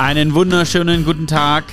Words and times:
Einen 0.00 0.32
wunderschönen 0.32 1.04
guten 1.04 1.26
Tag. 1.26 1.64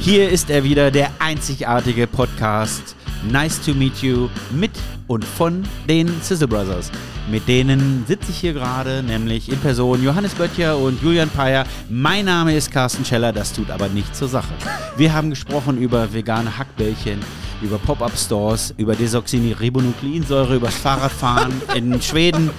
Hier 0.00 0.28
ist 0.28 0.50
er 0.50 0.64
wieder, 0.64 0.90
der 0.90 1.08
einzigartige 1.20 2.08
Podcast 2.08 2.96
Nice 3.30 3.64
to 3.64 3.74
Meet 3.74 4.02
You 4.02 4.28
mit 4.50 4.72
und 5.06 5.24
von 5.24 5.62
den 5.88 6.08
Sizzle 6.20 6.48
Brothers. 6.48 6.90
Mit 7.30 7.46
denen 7.46 8.04
sitze 8.08 8.32
ich 8.32 8.38
hier 8.38 8.54
gerade, 8.54 9.04
nämlich 9.04 9.48
in 9.48 9.60
Person 9.60 10.02
Johannes 10.02 10.34
Böttcher 10.34 10.76
und 10.76 11.00
Julian 11.00 11.30
Peyer. 11.30 11.64
Mein 11.88 12.24
Name 12.24 12.56
ist 12.56 12.72
Carsten 12.72 13.04
Scheller, 13.04 13.32
das 13.32 13.52
tut 13.52 13.70
aber 13.70 13.88
nichts 13.88 14.18
zur 14.18 14.26
Sache. 14.26 14.52
Wir 14.96 15.14
haben 15.14 15.30
gesprochen 15.30 15.78
über 15.78 16.12
vegane 16.12 16.58
Hackbällchen, 16.58 17.20
über 17.62 17.78
Pop-Up-Stores, 17.78 18.74
über 18.76 18.94
Desoxyribonukleinsäure, 18.94 20.56
über 20.56 20.66
das 20.66 20.76
Fahrradfahren 20.76 21.52
in 21.74 22.00
Schweden 22.00 22.50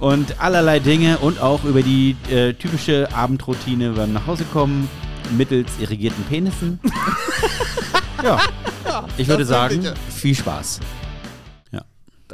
und 0.00 0.40
allerlei 0.40 0.78
Dinge 0.78 1.18
und 1.18 1.40
auch 1.40 1.64
über 1.64 1.82
die 1.82 2.16
äh, 2.30 2.52
typische 2.54 3.08
Abendroutine 3.14 3.92
beim 3.92 4.12
Nachhausekommen 4.12 4.88
mittels 5.36 5.70
irrigierten 5.78 6.22
Penissen. 6.24 6.78
ja, 8.22 8.38
ich 9.16 9.28
würde 9.28 9.44
sagen, 9.44 9.84
viel 10.10 10.34
Spaß. 10.34 10.80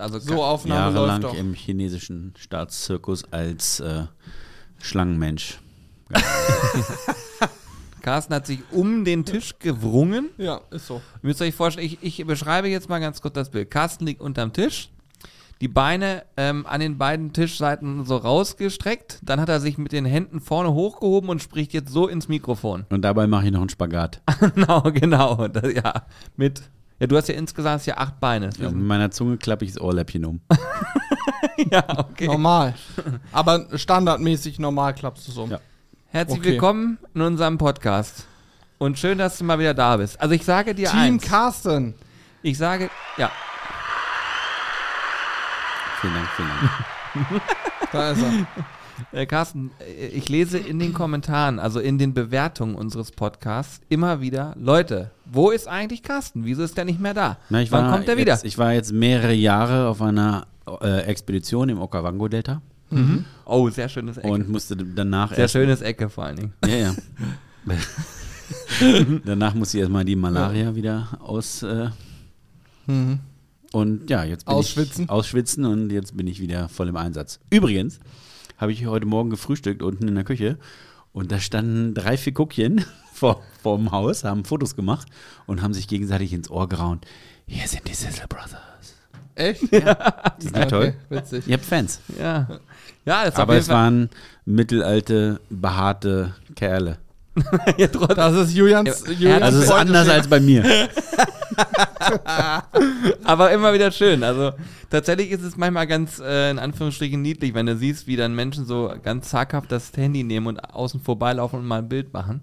Also 0.00 0.18
So 0.18 0.42
Aufnahme 0.42 0.94
Jahrelang 0.94 1.22
läuft 1.22 1.34
doch. 1.34 1.38
im 1.38 1.54
chinesischen 1.54 2.32
Staatszirkus 2.38 3.24
als 3.32 3.80
äh, 3.80 4.04
Schlangenmensch. 4.78 5.58
Carsten 8.00 8.34
hat 8.34 8.46
sich 8.46 8.60
um 8.72 9.04
den 9.04 9.24
Tisch 9.24 9.58
gewrungen. 9.58 10.30
Ja, 10.38 10.60
ist 10.70 10.86
so. 10.86 10.96
Ihr 10.96 11.26
müsst 11.28 11.42
euch 11.42 11.54
vorstellen, 11.54 11.86
ich, 11.86 11.98
ich 12.02 12.26
beschreibe 12.26 12.68
jetzt 12.68 12.88
mal 12.88 12.98
ganz 12.98 13.20
kurz 13.20 13.34
das 13.34 13.50
Bild. 13.50 13.70
Carsten 13.70 14.06
liegt 14.06 14.20
unterm 14.20 14.52
Tisch, 14.52 14.90
die 15.60 15.68
Beine 15.68 16.24
ähm, 16.36 16.66
an 16.66 16.80
den 16.80 16.96
beiden 16.96 17.32
Tischseiten 17.32 18.04
so 18.04 18.16
rausgestreckt. 18.16 19.18
Dann 19.22 19.40
hat 19.40 19.48
er 19.48 19.60
sich 19.60 19.76
mit 19.76 19.92
den 19.92 20.06
Händen 20.06 20.40
vorne 20.40 20.72
hochgehoben 20.72 21.28
und 21.28 21.42
spricht 21.42 21.72
jetzt 21.72 21.92
so 21.92 22.08
ins 22.08 22.28
Mikrofon. 22.28 22.86
Und 22.88 23.02
dabei 23.02 23.26
mache 23.26 23.46
ich 23.46 23.52
noch 23.52 23.60
einen 23.60 23.68
Spagat. 23.68 24.22
genau, 24.54 24.82
genau. 24.82 25.48
Das, 25.48 25.72
ja, 25.72 26.06
mit. 26.36 26.62
Ja, 26.98 27.06
du 27.06 27.16
hast 27.16 27.28
ja 27.28 27.34
insgesamt 27.34 27.74
hast 27.80 27.86
ja 27.86 27.96
acht 27.96 28.20
Beine. 28.20 28.50
Ja, 28.58 28.70
mit 28.70 28.84
meiner 28.84 29.10
Zunge 29.10 29.38
klappe 29.38 29.64
ich 29.64 29.72
das 29.72 29.80
Ohrläppchen 29.80 30.24
um. 30.24 30.40
ja 31.70 31.84
okay. 31.98 32.26
Normal. 32.26 32.74
Aber 33.32 33.66
standardmäßig 33.78 34.58
normal 34.58 34.94
klappst 34.94 35.28
du 35.28 35.32
so. 35.32 35.46
Ja. 35.46 35.60
Herzlich 36.12 36.40
Okay. 36.40 36.50
willkommen 36.52 36.98
in 37.14 37.20
unserem 37.22 37.56
Podcast. 37.58 38.26
Und 38.78 38.98
schön, 38.98 39.18
dass 39.18 39.38
du 39.38 39.44
mal 39.44 39.58
wieder 39.58 39.74
da 39.74 39.96
bist. 39.96 40.20
Also 40.20 40.34
ich 40.34 40.44
sage 40.44 40.74
dir 40.74 40.88
Team 40.88 40.98
eins. 40.98 41.22
Carsten. 41.24 41.94
Ich 42.42 42.58
sage, 42.58 42.90
ja, 43.16 43.30
Vielen 46.00 46.14
Dank, 46.14 46.28
vielen 46.34 46.48
Dank. 46.48 47.42
Da 47.92 48.10
ist 48.12 48.22
er. 48.22 49.18
Äh, 49.20 49.26
Carsten, 49.26 49.70
äh, 49.80 50.06
ich 50.08 50.28
lese 50.28 50.58
in 50.58 50.78
den 50.78 50.94
Kommentaren, 50.94 51.58
also 51.58 51.80
in 51.80 51.98
den 51.98 52.14
Bewertungen 52.14 52.74
unseres 52.74 53.10
Podcasts, 53.10 53.80
immer 53.88 54.20
wieder, 54.20 54.54
Leute, 54.58 55.10
wo 55.26 55.50
ist 55.50 55.66
eigentlich 55.68 56.02
Carsten? 56.02 56.44
Wieso 56.44 56.62
ist 56.62 56.76
der 56.76 56.84
nicht 56.84 57.00
mehr 57.00 57.14
da? 57.14 57.36
Na, 57.50 57.60
ich 57.62 57.72
Wann 57.72 57.86
war 57.86 57.92
kommt 57.92 58.08
er 58.08 58.16
wieder? 58.16 58.34
Jetzt, 58.34 58.44
ich 58.44 58.58
war 58.58 58.72
jetzt 58.72 58.92
mehrere 58.92 59.32
Jahre 59.32 59.88
auf 59.88 60.00
einer 60.02 60.46
äh, 60.82 61.00
Expedition 61.02 61.68
im 61.68 61.80
Okavango-Delta 61.80 62.62
Oh, 63.44 63.68
sehr 63.70 63.88
schönes 63.88 64.18
Ecke. 64.18 64.28
und 64.28 64.48
musste 64.48 64.76
danach 64.76 65.34
sehr 65.34 65.48
schönes 65.48 65.80
Ecke 65.82 66.08
vor 66.08 66.24
allen 66.24 66.36
Dingen. 66.36 66.52
Ja, 66.66 66.76
ja. 66.76 66.94
Danach 69.24 69.54
musste 69.54 69.76
ich 69.78 69.82
erstmal 69.82 70.04
die 70.04 70.16
Malaria 70.16 70.74
wieder 70.74 71.08
aus. 71.20 71.62
Äh, 71.62 71.90
Mhm. 72.86 73.20
und 73.72 74.10
ja, 74.10 74.24
jetzt 74.24 74.46
bin 74.46 74.54
Ausschwitzen. 74.54 75.04
ich 75.04 75.10
ausschwitzen 75.10 75.64
und 75.64 75.90
jetzt 75.90 76.16
bin 76.16 76.26
ich 76.26 76.40
wieder 76.40 76.68
voll 76.68 76.88
im 76.88 76.96
Einsatz. 76.96 77.38
Übrigens 77.50 78.00
habe 78.56 78.72
ich 78.72 78.86
heute 78.86 79.06
Morgen 79.06 79.30
gefrühstückt 79.30 79.82
unten 79.82 80.08
in 80.08 80.14
der 80.16 80.24
Küche 80.24 80.58
und 81.12 81.30
da 81.30 81.38
standen 81.38 81.94
drei 81.94 82.16
Fikuckchen 82.16 82.84
vor, 83.12 83.42
vor 83.62 83.76
dem 83.76 83.92
Haus, 83.92 84.24
haben 84.24 84.44
Fotos 84.44 84.74
gemacht 84.74 85.06
und 85.46 85.62
haben 85.62 85.74
sich 85.74 85.86
gegenseitig 85.86 86.32
ins 86.32 86.50
Ohr 86.50 86.68
geraunt. 86.68 87.06
Hier 87.46 87.68
sind 87.68 87.86
die 87.86 87.94
Sizzle 87.94 88.26
Brothers. 88.28 88.96
Echt? 89.36 89.62
Die 90.42 90.48
sind 90.48 90.68
toll. 90.68 90.94
Witzig. 91.08 91.46
Ihr 91.46 91.54
habt 91.54 91.64
Fans. 91.64 92.00
Ja. 92.18 92.60
Ja, 93.04 93.24
das 93.24 93.36
Aber 93.36 93.56
es 93.56 93.66
Fall- 93.66 93.76
waren 93.76 94.10
mittelalte, 94.44 95.40
behaarte 95.50 96.34
Kerle. 96.54 96.98
ja, 97.78 97.86
trotzdem. 97.86 98.16
Das 98.16 98.34
ist 98.34 98.54
Julians. 98.54 99.04
Julians 99.06 99.42
Also 99.42 99.58
es 99.58 99.64
ist 99.64 99.70
anders 99.70 100.08
als 100.08 100.26
bei 100.28 100.40
mir. 100.40 100.64
Aber 103.24 103.52
immer 103.52 103.72
wieder 103.72 103.90
schön. 103.92 104.22
Also 104.24 104.52
tatsächlich 104.90 105.30
ist 105.30 105.42
es 105.42 105.56
manchmal 105.56 105.86
ganz 105.86 106.18
äh, 106.20 106.50
in 106.50 106.58
Anführungsstrichen 106.58 107.20
niedlich, 107.22 107.54
wenn 107.54 107.66
du 107.66 107.76
siehst, 107.76 108.06
wie 108.06 108.16
dann 108.16 108.34
Menschen 108.34 108.66
so 108.66 108.92
ganz 109.02 109.28
zaghaft 109.30 109.70
das 109.72 109.92
Handy 109.96 110.24
nehmen 110.24 110.46
und 110.46 110.58
außen 110.58 111.00
vorbeilaufen 111.00 111.60
und 111.60 111.66
mal 111.66 111.78
ein 111.78 111.88
Bild 111.88 112.12
machen. 112.12 112.42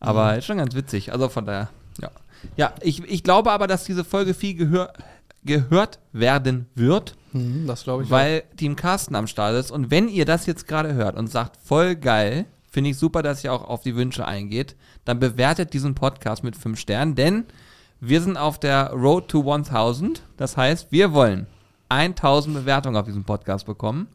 Aber 0.00 0.36
ist 0.36 0.44
schon 0.44 0.58
ganz 0.58 0.74
witzig. 0.74 1.12
Also 1.12 1.28
von 1.28 1.44
daher, 1.46 1.68
ja. 2.00 2.10
Ja, 2.56 2.72
ich, 2.82 3.02
ich 3.04 3.24
glaube 3.24 3.50
aber, 3.50 3.66
dass 3.66 3.84
diese 3.84 4.04
Folge 4.04 4.32
viel 4.34 4.54
gehör, 4.54 4.92
gehört 5.44 5.98
werden 6.12 6.66
wird, 6.74 7.14
Mhm, 7.32 7.66
das 7.66 7.84
glaube 7.84 8.04
ich. 8.04 8.10
weil 8.10 8.42
Team 8.56 8.74
Carsten 8.76 9.14
am 9.14 9.26
Start 9.26 9.54
ist. 9.56 9.70
Und 9.70 9.90
wenn 9.90 10.08
ihr 10.08 10.24
das 10.24 10.46
jetzt 10.46 10.66
gerade 10.66 10.94
hört 10.94 11.16
und 11.16 11.26
sagt, 11.30 11.56
voll 11.62 11.94
geil, 11.94 12.46
finde 12.70 12.90
ich 12.90 12.96
super, 12.98 13.22
dass 13.22 13.44
ihr 13.44 13.52
auch 13.52 13.68
auf 13.68 13.82
die 13.82 13.96
Wünsche 13.96 14.26
eingeht, 14.26 14.76
dann 15.04 15.18
bewertet 15.20 15.72
diesen 15.74 15.94
Podcast 15.94 16.42
mit 16.44 16.56
5 16.56 16.78
Sternen, 16.78 17.14
denn 17.14 17.44
wir 18.00 18.20
sind 18.22 18.36
auf 18.36 18.58
der 18.58 18.90
Road 18.92 19.28
to 19.28 19.40
1000. 19.40 20.22
Das 20.36 20.56
heißt, 20.56 20.90
wir 20.90 21.12
wollen 21.12 21.46
1000 21.88 22.54
Bewertungen 22.54 22.96
auf 22.96 23.06
diesem 23.06 23.24
Podcast 23.24 23.66
bekommen 23.66 24.08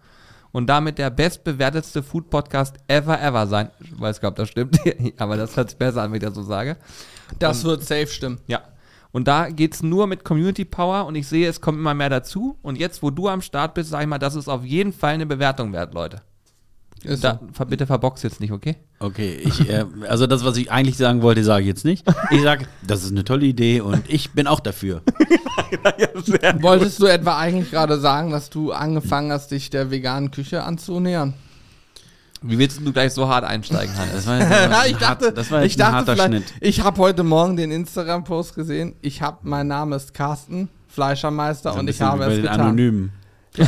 und 0.52 0.68
damit 0.68 0.98
der 1.00 1.10
bestbewertetste 1.10 2.04
Food-Podcast 2.04 2.76
ever, 2.88 3.20
ever 3.22 3.48
sein. 3.48 3.70
Ich 3.80 4.00
weiß 4.00 4.22
gar 4.22 4.30
nicht, 4.30 4.34
ob 4.34 4.36
das 4.38 4.50
stimmt, 4.50 4.80
aber 5.18 5.36
das 5.38 5.56
hört 5.58 5.70
sich 5.70 5.78
besser 5.80 6.02
an, 6.04 6.12
wenn 6.12 6.18
ich 6.18 6.24
das 6.24 6.36
so 6.36 6.44
sage. 6.44 6.78
auch. 7.32 7.36
Das 7.40 7.64
wird 7.64 7.84
safe 7.84 8.08
stimmen. 8.08 8.40
Ja. 8.48 8.62
Und 9.14 9.28
da 9.28 9.50
geht 9.50 9.76
es 9.76 9.84
nur 9.84 10.08
mit 10.08 10.26
Community 10.26 10.66
Power 10.66 11.06
und 11.06 11.14
ich 11.16 11.28
sehe, 11.28 11.48
es 11.48 11.62
kommt 11.62 11.78
immer 11.78 11.94
mehr 11.94 12.10
dazu. 12.10 12.58
Und 12.64 12.78
jetzt, 12.80 13.02
wo 13.04 13.12
du 13.12 13.30
am 13.30 13.42
Start 13.42 13.76
bist, 13.76 13.92
sag 13.92 14.02
ich 14.02 14.08
mal, 14.08 14.18
das 14.18 14.36
ist 14.36 14.50
auf 14.50 14.66
jeden 14.66 14.92
Fall 14.92 15.14
eine 15.14 15.26
Bewertung 15.28 15.72
wert, 15.72 15.94
Leute. 15.94 16.22
Ist 17.04 17.24
Da, 17.24 17.38
so. 17.40 17.48
ver- 17.54 17.66
bitte 17.66 17.86
verbox 17.86 18.24
jetzt 18.24 18.40
nicht, 18.40 18.52
okay? 18.52 18.76
Okay, 19.00 19.36
ich, 19.44 19.70
äh, 19.70 19.86
also 20.10 20.26
das, 20.26 20.44
was 20.44 20.58
ich 20.58 20.72
eigentlich 20.72 20.98
sagen 20.98 21.22
wollte, 21.22 21.44
sage 21.44 21.62
ich 21.62 21.68
jetzt 21.68 21.86
nicht. 21.86 22.06
Ich 22.32 22.42
sage, 22.42 22.66
das 22.88 23.04
ist 23.04 23.12
eine 23.12 23.24
tolle 23.24 23.46
Idee 23.46 23.82
und 23.82 24.04
ich 24.10 24.32
bin 24.32 24.48
auch 24.48 24.62
dafür. 24.62 25.02
Wolltest 26.62 27.00
du 27.02 27.06
etwa 27.06 27.38
eigentlich 27.38 27.72
gerade 27.72 28.00
sagen, 28.00 28.32
dass 28.32 28.50
du 28.50 28.72
angefangen 28.72 29.32
hast, 29.32 29.52
dich 29.52 29.70
der 29.70 29.92
veganen 29.92 30.32
Küche 30.32 30.64
anzunähern? 30.64 31.34
Wie 32.44 32.60
willst 32.60 32.86
du 32.86 32.92
gleich 32.92 33.14
so 33.14 33.28
hart 33.28 33.46
einsteigen, 33.46 33.96
Hannes? 33.98 34.14
Das 34.14 34.28
war 34.28 34.40
jetzt 34.40 34.52
aber 34.52 34.80
ein 34.82 34.92
ich 34.92 34.98
dachte, 34.98 35.26
hart, 35.28 35.38
das 35.38 35.52
war 35.52 35.64
ich 35.64 35.76
ein 35.76 35.80
dachte 35.80 35.96
harter 35.96 36.14
vielleicht, 36.14 36.30
Schnitt. 36.30 36.54
ich 36.62 36.84
habe 36.84 36.98
heute 36.98 37.24
Morgen 37.24 37.56
den 37.56 37.72
Instagram-Post 37.72 38.56
gesehen. 38.56 38.96
Ich 39.02 39.22
habe, 39.22 39.38
mein 39.44 39.68
Name 39.68 39.96
ist 39.96 40.14
Carsten, 40.14 40.70
Fleischermeister 40.88 41.74
und 41.76 41.90
ich 41.90 42.02
habe 42.02 42.26
es 42.26 42.42
getan. 42.42 42.60
Anonymen. 42.60 43.12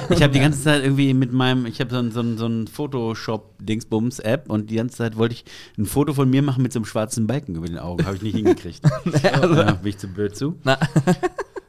Ich 0.09 0.23
habe 0.23 0.33
die 0.33 0.39
ganze 0.39 0.61
Zeit 0.63 0.83
irgendwie 0.83 1.13
mit 1.13 1.31
meinem, 1.31 1.67
ich 1.67 1.79
habe 1.79 1.91
so 1.91 1.99
ein, 1.99 2.11
so 2.11 2.19
ein, 2.19 2.37
so 2.37 2.47
ein 2.47 2.67
Photoshop-Dingsbums-App 2.67 4.49
und 4.49 4.69
die 4.71 4.75
ganze 4.75 4.97
Zeit 4.97 5.15
wollte 5.15 5.35
ich 5.35 5.45
ein 5.77 5.85
Foto 5.85 6.13
von 6.13 6.29
mir 6.29 6.41
machen 6.41 6.63
mit 6.63 6.73
so 6.73 6.79
einem 6.79 6.85
schwarzen 6.85 7.27
Balken 7.27 7.55
über 7.55 7.67
den 7.67 7.77
Augen. 7.77 8.03
Habe 8.05 8.15
ich 8.15 8.23
nicht 8.23 8.35
hingekriegt. 8.35 8.81
ja, 9.23 9.73
bin 9.73 9.89
ich 9.89 9.97
zu 9.97 10.07
blöd 10.07 10.35
zu. 10.35 10.59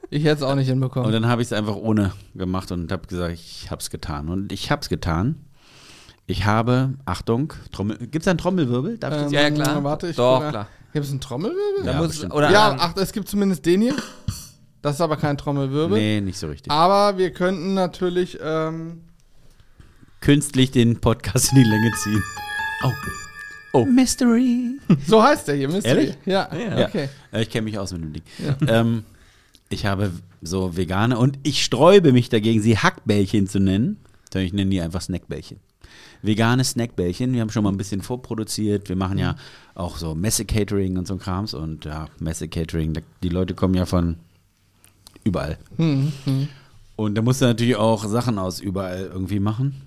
Ich 0.09 0.23
hätte 0.23 0.37
es 0.37 0.43
auch 0.43 0.55
nicht 0.55 0.69
Und 0.69 0.75
hinbekommen. 0.75 1.11
dann 1.11 1.27
habe 1.27 1.43
ich 1.43 1.49
es 1.49 1.53
einfach 1.53 1.75
ohne 1.75 2.13
gemacht 2.37 2.71
und 2.71 2.93
habe 2.93 3.09
gesagt, 3.09 3.35
ich 3.35 3.71
habe 3.73 3.81
es 3.81 3.91
getan. 3.91 4.29
Und 4.29 4.53
ich 4.53 4.71
habe 4.71 4.81
es 4.81 4.89
getan. 4.89 5.46
Ich 6.27 6.45
habe, 6.45 6.95
Achtung, 7.05 7.53
Trommel, 7.71 7.99
gibt 7.99 8.23
es 8.23 8.29
einen 8.29 8.39
Trommelwirbel? 8.39 8.99
Darf 8.99 9.15
ich 9.15 9.23
Ähm, 9.27 9.33
Ja, 9.33 9.41
ja, 9.43 9.51
klar. 9.51 9.85
Warte, 9.85 10.09
ich 10.09 10.17
Doch, 10.17 10.49
klar. 10.49 10.69
Gibt 10.93 11.05
es 11.05 11.11
einen 11.13 11.21
Trommelwirbel? 11.21 11.85
Da 11.85 11.93
Ja, 11.93 11.99
muss, 11.99 12.25
oder 12.31 12.51
ja, 12.51 12.77
ach, 12.79 12.97
es 12.97 13.13
gibt 13.13 13.29
zumindest 13.29 13.65
den 13.67 13.83
hier. 13.83 13.95
Das 14.83 14.97
ist 14.97 15.01
aber 15.01 15.17
kein 15.17 15.37
Trommelwirbel. 15.39 15.97
Nee, 15.99 16.21
nicht 16.21 16.39
so 16.39 16.49
richtig. 16.49 16.71
Aber 16.73 17.19
wir 17.19 17.31
könnten 17.33 17.75
natürlich. 17.75 18.39
Ähm, 18.43 19.03
Künstlich 20.21 20.71
den 20.73 21.01
Podcast 21.01 21.53
in 21.53 21.59
die 21.59 21.69
Länge 21.69 21.93
ziehen. 22.03 22.23
Oh. 22.83 22.91
Oh. 23.73 23.85
Mystery. 23.85 24.79
so 25.07 25.23
heißt 25.23 25.49
der 25.49 25.57
hier, 25.57 25.69
Mystery. 25.69 25.89
Ehrlich? 25.91 26.17
Ja, 26.25 26.49
Ja. 26.55 26.87
okay. 26.87 27.09
Äh, 27.33 27.43
Ich 27.43 27.51
kenne 27.51 27.65
mich 27.67 27.79
aus 27.79 27.93
mit 27.93 28.03
dem 28.03 28.13
Ding. 28.15 28.23
Ähm, 28.67 29.05
ich 29.69 29.87
habe 29.87 30.13
so 30.41 30.77
vegane 30.77 31.19
und 31.19 31.39
ich 31.43 31.63
sträube 31.65 32.13
mich 32.13 32.29
dagegen, 32.31 32.63
sie 32.63 32.79
Hackbällchen 32.79 33.47
zu 33.49 33.61
nennen. 33.61 33.99
Sondern 34.33 34.47
ich 34.47 34.53
nenne 34.53 34.71
die 34.71 34.81
einfach 34.81 35.03
Snackbällchen. 35.03 35.61
Vegane 36.23 36.65
Snackbällchen. 36.65 37.33
Wir 37.33 37.41
haben 37.41 37.51
schon 37.51 37.65
mal 37.65 37.71
ein 37.71 37.77
bisschen 37.77 38.03
vorproduziert. 38.03 38.89
Wir 38.89 38.97
machen 38.97 39.19
ja 39.19 39.37
auch 39.75 39.97
so 39.97 40.15
Messe-Catering 40.15 40.99
und 40.99 41.07
so 41.07 41.15
ein 41.15 41.21
Krams. 41.21 41.55
Und 41.55 41.85
ja, 41.85 42.07
Messe-Catering, 42.19 42.95
die 43.23 43.29
Leute 43.29 43.55
kommen 43.55 43.75
ja 43.75 43.87
von 43.87 44.17
überall. 45.25 45.59
Hm, 45.77 46.13
hm. 46.25 46.49
Und 46.97 47.15
da 47.15 47.23
musst 47.23 47.43
du 47.43 47.45
natürlich 47.47 47.77
auch 47.77 48.05
Sachen 48.07 48.39
aus 48.39 48.61
überall 48.61 49.11
irgendwie 49.13 49.41
machen. 49.41 49.83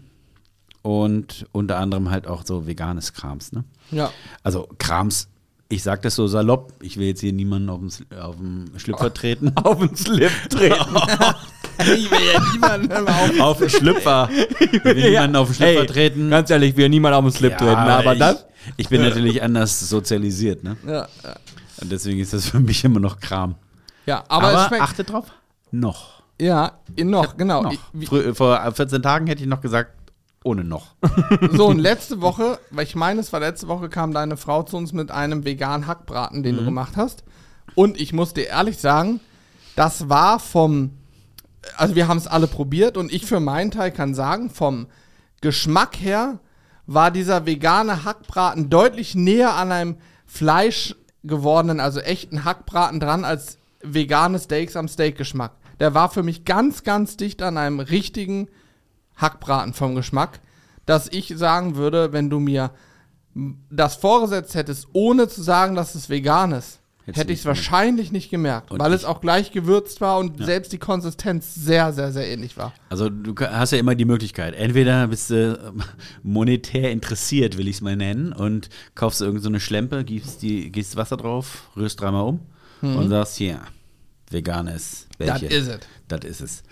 Und 0.81 1.45
unter 1.51 1.77
anderem 1.77 2.09
halt 2.09 2.27
auch 2.27 2.45
so 2.45 2.65
veganes 2.65 3.13
Krams, 3.13 3.51
ne? 3.51 3.65
Ja. 3.91 4.11
Also 4.43 4.69
Krams, 4.77 5.27
ich 5.67 5.83
sag 5.83 6.03
das 6.03 6.15
so 6.15 6.27
salopp, 6.27 6.73
ich 6.81 6.97
will 6.97 7.07
jetzt 7.07 7.19
hier 7.19 7.33
niemanden 7.33 7.69
auf 7.69 8.35
dem 8.37 8.65
Schlüpfer 8.77 9.13
treten. 9.13 9.51
auf 9.57 9.79
den 9.79 9.95
Slip 9.95 10.31
treten. 10.49 10.75
Ich 11.79 12.11
will 12.11 12.19
ja 12.33 12.39
niemanden 12.51 13.07
auf. 13.07 13.39
auf 13.39 13.57
den 13.59 13.69
Schlüpfer. 13.69 14.29
Ich 14.59 14.83
will 14.83 14.95
niemanden 14.95 15.35
auf 15.35 15.47
den 15.49 15.55
Schlüpfer 15.55 15.79
Hey, 15.79 15.85
treten. 15.87 16.29
Ganz 16.29 16.49
ehrlich, 16.49 16.75
wir 16.77 16.89
niemand 16.89 17.15
auf 17.15 17.23
den 17.23 17.31
Slip 17.31 17.51
Ja, 17.53 17.57
treten, 17.57 17.75
aber 17.75 18.13
ich- 18.13 18.19
das. 18.19 18.45
Ich 18.77 18.89
bin 18.89 19.01
natürlich 19.01 19.41
anders 19.41 19.79
sozialisiert, 19.79 20.63
ne? 20.63 20.75
Ja, 20.85 21.07
ja. 21.23 21.35
Und 21.81 21.91
deswegen 21.91 22.19
ist 22.19 22.33
das 22.33 22.49
für 22.49 22.59
mich 22.59 22.83
immer 22.83 22.99
noch 22.99 23.19
Kram. 23.19 23.55
ja 24.05 24.23
aber, 24.27 24.47
Aber, 24.49 24.61
es 24.61 24.67
schmeckt. 24.67 24.83
achtet 24.83 25.09
drauf, 25.11 25.25
noch. 25.71 26.21
ja, 26.39 26.73
noch, 27.01 27.37
genau. 27.37 27.63
noch. 27.63 27.73
Ich- 27.99 28.35
vor 28.37 28.71
14 28.73 29.01
Tagen 29.01 29.27
hätte 29.27 29.41
ich 29.41 29.47
noch 29.47 29.61
gesagt, 29.61 29.93
ohne 30.43 30.63
noch. 30.65 30.95
So, 31.53 31.67
und 31.67 31.79
letzte 31.79 32.21
Woche, 32.21 32.59
weil 32.71 32.83
ich 32.85 32.95
meine, 32.95 33.21
es 33.21 33.31
war 33.31 33.39
letzte 33.39 33.67
Woche, 33.69 33.87
kam 33.89 34.13
deine 34.13 34.35
Frau 34.37 34.63
zu 34.63 34.75
uns 34.77 34.91
mit 34.93 35.09
einem 35.11 35.45
veganen 35.45 35.87
Hackbraten, 35.87 36.43
den 36.43 36.57
du 36.57 36.65
gemacht 36.65 36.93
hast. 36.97 37.23
Und 37.75 37.99
ich 37.99 38.11
muss 38.13 38.33
dir 38.33 38.47
ehrlich 38.47 38.77
sagen, 38.77 39.21
das 39.77 40.09
war 40.09 40.39
vom, 40.39 40.91
also 41.77 41.95
wir 41.95 42.07
haben 42.07 42.17
es 42.17 42.27
alle 42.27 42.47
probiert 42.47 42.97
und 42.97 43.11
ich 43.11 43.25
für 43.25 43.39
meinen 43.39 43.71
Teil 43.71 43.91
kann 43.91 44.13
sagen, 44.13 44.49
vom 44.49 44.87
Geschmack 45.41 45.99
her 45.99 46.39
war 46.85 47.11
dieser 47.11 47.45
vegane 47.45 48.03
Hackbraten 48.03 48.69
deutlich 48.69 49.15
näher 49.15 49.55
an 49.55 49.71
einem 49.71 49.97
Fleisch 50.25 50.95
gewordenen, 51.23 51.79
also 51.79 51.99
echten 51.99 52.45
Hackbraten 52.45 52.99
dran, 52.99 53.25
als 53.25 53.57
vegane 53.81 54.39
Steaks 54.39 54.75
am 54.75 54.87
Steakgeschmack. 54.87 55.53
Der 55.79 55.93
war 55.93 56.09
für 56.09 56.23
mich 56.23 56.45
ganz, 56.45 56.83
ganz 56.83 57.17
dicht 57.17 57.41
an 57.41 57.57
einem 57.57 57.79
richtigen 57.79 58.47
Hackbraten 59.15 59.73
vom 59.73 59.95
Geschmack, 59.95 60.39
dass 60.85 61.07
ich 61.07 61.33
sagen 61.37 61.75
würde, 61.75 62.11
wenn 62.13 62.29
du 62.29 62.39
mir 62.39 62.71
das 63.69 63.95
vorgesetzt 63.95 64.55
hättest, 64.55 64.87
ohne 64.93 65.27
zu 65.27 65.41
sagen, 65.41 65.75
dass 65.75 65.95
es 65.95 66.09
vegan 66.09 66.51
ist, 66.51 66.79
hätte 67.17 67.33
ich 67.33 67.39
es 67.39 67.45
wahrscheinlich 67.45 68.11
nicht 68.11 68.29
gemerkt, 68.29 68.71
Und 68.71 68.79
weil 68.79 68.93
es 68.93 69.05
auch 69.05 69.21
gleich 69.21 69.51
gewürzt 69.51 70.01
war 70.01 70.17
und 70.19 70.43
selbst 70.43 70.71
die 70.71 70.77
Konsistenz 70.77 71.55
sehr, 71.55 71.93
sehr, 71.93 72.11
sehr 72.11 72.27
ähnlich 72.27 72.57
war. 72.57 72.73
Also 72.89 73.09
du 73.09 73.35
hast 73.35 73.71
ja 73.71 73.77
immer 73.77 73.95
die 73.95 74.05
Möglichkeit. 74.05 74.55
Entweder 74.55 75.07
bist 75.07 75.29
du 75.29 75.59
ähm, 75.65 75.83
monetär 76.23 76.91
interessiert, 76.91 77.57
will 77.57 77.67
ich 77.67 77.77
es 77.77 77.81
mal 77.81 77.95
nennen, 77.95 78.33
und 78.33 78.69
kaufst 78.95 79.21
irgendeine 79.21 79.43
so 79.43 79.49
eine 79.49 79.59
Schlempe, 79.59 80.03
gibst, 80.03 80.41
die, 80.41 80.71
gießt 80.71 80.95
Wasser 80.95 81.17
drauf, 81.17 81.69
rührst 81.75 82.01
dreimal 82.01 82.25
um 82.25 82.39
und 82.81 83.09
sagst, 83.09 83.35
hier, 83.35 83.59
veganes 84.29 85.07
Das 85.17 85.41
is 85.41 85.67
it. 85.67 85.87
Das 86.07 86.23
ist 86.23 86.41
es. 86.41 86.63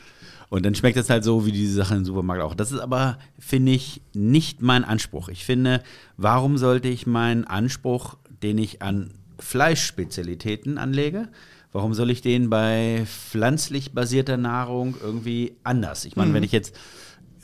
Und 0.50 0.66
dann 0.66 0.76
schmeckt 0.76 0.98
es 0.98 1.10
halt 1.10 1.24
so 1.24 1.46
wie 1.46 1.52
diese 1.52 1.74
Sachen 1.74 1.98
im 1.98 2.06
Supermarkt 2.06 2.42
auch. 2.42 2.56
Das 2.56 2.72
ist 2.72 2.80
aber, 2.80 3.18
finde 3.38 3.74
ich, 3.74 4.02
nicht 4.14 4.62
mein 4.62 4.86
Anspruch. 4.86 5.28
Ich 5.28 5.44
finde, 5.44 5.84
warum 6.16 6.58
sollte 6.58 6.88
ich 6.88 7.06
meinen 7.06 7.44
Anspruch, 7.44 8.16
den 8.42 8.58
ich 8.58 8.82
an 8.82 9.12
Fleischspezialitäten 9.40 10.78
anlege, 10.78 11.28
warum 11.74 11.94
soll 11.94 12.10
ich 12.10 12.22
den 12.22 12.50
bei 12.50 13.04
pflanzlich 13.06 13.94
basierter 13.94 14.38
Nahrung 14.38 14.96
irgendwie 15.02 15.56
anders? 15.64 16.06
Ich 16.06 16.16
meine, 16.16 16.34
wenn 16.34 16.44
ich 16.44 16.52
jetzt 16.52 16.76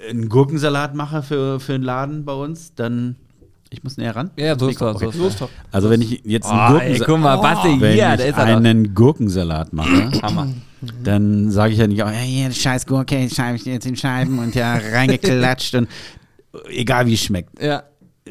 einen 0.09 0.29
Gurkensalat 0.29 0.95
mache 0.95 1.23
für, 1.23 1.59
für 1.59 1.75
einen 1.75 1.83
Laden 1.83 2.25
bei 2.25 2.33
uns, 2.33 2.73
dann. 2.75 3.15
Ich 3.69 3.83
muss 3.83 3.97
näher 3.97 4.15
ran. 4.15 4.29
Ja, 4.35 4.57
so 4.57 4.67
ist 4.67 4.79
das. 4.79 4.95
Okay. 4.95 5.09
So 5.11 5.27
ist 5.27 5.41
das. 5.41 5.49
Also 5.71 5.89
wenn 5.89 5.99
ich 5.99 6.21
jetzt 6.25 6.45
einen 6.45 6.75
Oh, 6.75 6.77
ey, 6.77 6.95
Gurkensalat 6.95 7.07
guck 7.07 7.19
mal, 7.19 7.37
Basti, 7.37 7.81
wenn 7.81 7.93
hier, 7.93 8.17
da 8.17 8.49
ich 8.49 8.55
einen 8.55 8.93
Gurkensalat 8.93 9.73
mache, 9.73 10.11
Hammer. 10.21 10.49
dann 11.03 11.49
sage 11.49 11.73
ich 11.73 11.79
ja 11.79 11.87
nicht, 11.87 12.03
oh, 12.03 12.07
ja, 12.07 12.11
hier, 12.11 12.51
scheiß 12.51 12.85
Gurke, 12.85 13.27
schreibe 13.33 13.55
ich 13.55 13.65
jetzt 13.65 13.87
in 13.87 13.95
Scheiben 13.95 14.37
und 14.37 14.53
ja, 14.53 14.79
reingeklatscht 14.93 15.73
und 15.73 15.87
egal 16.69 17.07
wie 17.07 17.15
es 17.15 17.21
schmeckt. 17.21 17.59
Ja. 17.59 17.83